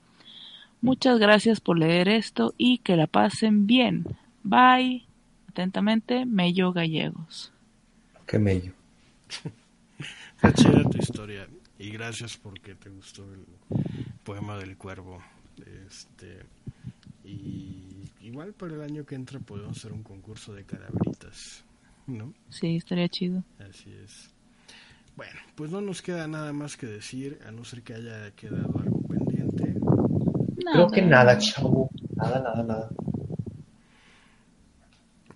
Muchas 0.79 1.19
gracias 1.19 1.59
por 1.59 1.77
leer 1.77 2.07
esto 2.07 2.53
y 2.57 2.77
que 2.77 2.95
la 2.95 3.07
pasen 3.07 3.67
bien. 3.67 4.05
Bye. 4.41 5.05
Atentamente, 5.49 6.25
Mello 6.25 6.71
Gallegos. 6.71 7.51
Qué 8.25 8.39
mello. 8.39 8.71
Qué 10.41 10.53
chida 10.53 10.89
tu 10.89 10.97
historia. 10.97 11.45
Y 11.77 11.89
gracias 11.89 12.37
porque 12.37 12.73
te 12.73 12.89
gustó 12.89 13.25
el 13.33 13.45
poema 14.23 14.55
del 14.59 14.77
cuervo. 14.77 15.21
Este, 15.85 16.45
y 17.25 17.88
igual 18.21 18.53
para 18.53 18.75
el 18.75 18.81
año 18.81 19.05
que 19.05 19.15
entra 19.15 19.39
podemos 19.39 19.77
hacer 19.77 19.91
un 19.93 20.03
concurso 20.03 20.53
de 20.53 20.63
calaveritas. 20.65 21.63
¿No? 22.07 22.33
Sí, 22.49 22.75
estaría 22.77 23.07
chido. 23.07 23.43
Así 23.59 23.91
es. 23.93 24.31
Bueno, 25.15 25.39
pues 25.55 25.69
no 25.69 25.81
nos 25.81 26.01
queda 26.01 26.27
nada 26.27 26.53
más 26.53 26.77
que 26.77 26.87
decir, 26.87 27.39
a 27.45 27.51
no 27.51 27.63
ser 27.65 27.83
que 27.83 27.93
haya 27.93 28.31
quedado 28.31 28.79
algo 28.79 29.01
pendiente. 29.01 29.75
Creo 30.71 30.89
que 30.89 31.01
nada, 31.01 31.37
chavo. 31.37 31.89
Nada, 32.15 32.39
nada, 32.39 32.63
nada. 32.63 32.89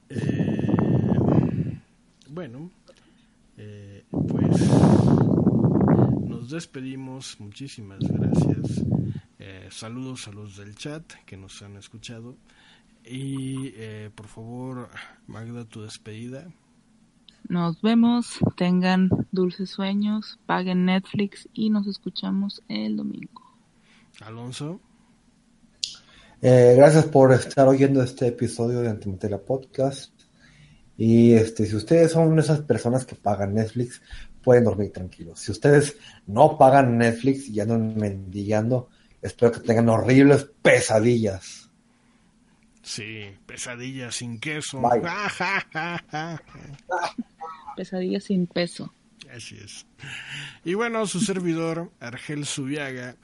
Eh, 0.10 1.80
bueno, 2.30 2.72
eh, 3.58 4.04
pues 4.10 4.70
nos 6.28 6.50
despedimos. 6.50 7.40
Muchísimas 7.40 8.00
gracias. 8.00 8.84
Eh, 9.40 9.68
saludos 9.70 10.28
a 10.28 10.32
los 10.32 10.58
del 10.58 10.76
chat 10.76 11.04
que 11.26 11.36
nos 11.36 11.62
han 11.62 11.76
escuchado. 11.76 12.38
Y 13.06 13.74
eh, 13.76 14.10
por 14.16 14.28
favor, 14.28 14.90
Magda, 15.28 15.66
tu 15.66 15.82
despedida. 15.82 16.48
Nos 17.50 17.82
vemos, 17.82 18.40
tengan 18.56 19.10
dulces 19.32 19.70
sueños, 19.70 20.40
paguen 20.46 20.86
Netflix 20.86 21.50
y 21.54 21.70
nos 21.70 21.88
escuchamos 21.88 22.64
el 22.70 22.96
domingo. 22.96 23.42
Alonso. 24.22 24.80
gracias 26.42 27.06
por 27.06 27.34
estar 27.34 27.68
oyendo 27.68 28.02
este 28.02 28.28
episodio 28.28 28.82
de 28.82 28.90
Antimatela 28.90 29.40
Podcast. 29.40 30.14
Y 30.98 31.34
este, 31.34 31.66
si 31.66 31.76
ustedes 31.76 32.12
son 32.12 32.38
esas 32.40 32.62
personas 32.62 33.06
que 33.06 33.16
pagan 33.16 33.56
Netflix, 33.56 34.02
pueden 34.44 34.66
dormir 34.66 34.92
tranquilos. 34.92 35.40
Si 35.40 35.52
ustedes 35.52 35.98
no 36.28 36.58
pagan 36.58 36.98
Netflix 36.98 37.50
y 37.50 37.60
andan 37.60 37.96
mendigando, 37.96 38.90
espero 39.22 39.52
que 39.52 39.62
tengan 39.62 39.90
horribles 39.90 40.50
pesadillas. 40.62 41.63
Sí, 42.84 43.32
pesadillas 43.46 44.16
sin 44.16 44.40
queso. 44.40 44.82
pesadillas 47.78 48.26
sin 48.26 48.46
peso. 48.46 48.94
Así 49.34 49.56
es. 49.56 49.86
Y 50.66 50.74
bueno, 50.76 51.08
su 51.08 51.22
servidor, 51.22 51.92
Argel 52.02 52.46
Subiaga, 52.46 53.16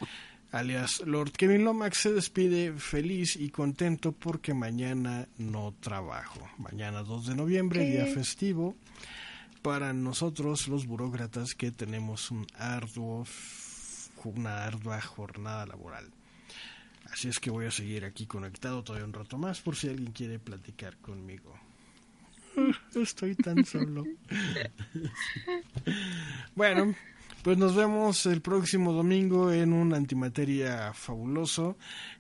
alias 0.51 1.01
Lord 1.05 1.33
Kevin 1.33 1.65
Lomax, 1.65 1.97
se 1.97 2.13
despide 2.13 2.71
feliz 2.73 3.35
y 3.35 3.49
contento 3.49 4.13
porque 4.13 4.53
mañana 4.53 5.27
no 5.37 5.75
trabajo. 5.79 6.39
Mañana 6.57 7.03
2 7.03 7.27
de 7.27 7.35
noviembre, 7.35 7.85
día 7.85 8.05
festivo, 8.05 8.75
para 9.61 9.91
nosotros 9.93 10.69
los 10.69 10.87
burócratas 10.87 11.53
que 11.53 11.71
tenemos 11.71 12.31
un 12.31 12.47
arduo, 12.57 13.25
una 14.23 14.63
ardua 14.63 15.01
jornada 15.01 15.65
laboral. 15.65 16.09
Así 17.11 17.27
es 17.27 17.39
que 17.39 17.49
voy 17.49 17.65
a 17.65 17.71
seguir 17.71 18.05
aquí 18.05 18.25
conectado 18.25 18.83
todavía 18.83 19.05
un 19.05 19.13
rato 19.13 19.37
más 19.37 19.61
por 19.61 19.75
si 19.75 19.89
alguien 19.89 20.11
quiere 20.11 20.39
platicar 20.39 20.97
conmigo. 20.97 21.53
Estoy 22.95 23.35
tan 23.35 23.65
solo. 23.65 24.05
bueno, 26.55 26.95
pues 27.43 27.57
nos 27.57 27.75
vemos 27.75 28.25
el 28.25 28.41
próximo 28.41 28.93
domingo 28.93 29.51
en 29.51 29.73
un 29.73 29.93
antimateria 29.93 30.93
fabuloso 30.93 31.77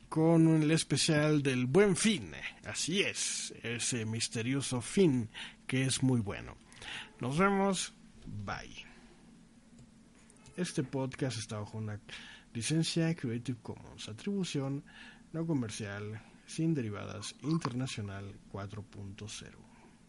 con 0.07 0.61
el 0.61 0.71
especial 0.71 1.43
del 1.43 1.65
buen 1.65 1.95
fin. 1.95 2.31
Así 2.65 3.01
es, 3.01 3.53
ese 3.61 4.05
misterioso 4.05 4.81
fin 4.81 5.29
que 5.67 5.83
es 5.83 6.01
muy 6.01 6.19
bueno. 6.19 6.55
Nos 7.19 7.37
vemos. 7.37 7.93
Bye. 8.45 8.85
Este 10.57 10.83
podcast 10.83 11.37
está 11.37 11.59
bajo 11.59 11.77
una 11.77 11.99
licencia 12.53 13.13
Creative 13.15 13.59
Commons, 13.61 14.09
atribución 14.09 14.83
no 15.33 15.45
comercial, 15.45 16.21
sin 16.47 16.73
derivadas, 16.73 17.35
internacional 17.43 18.25
4.0. 18.51 19.68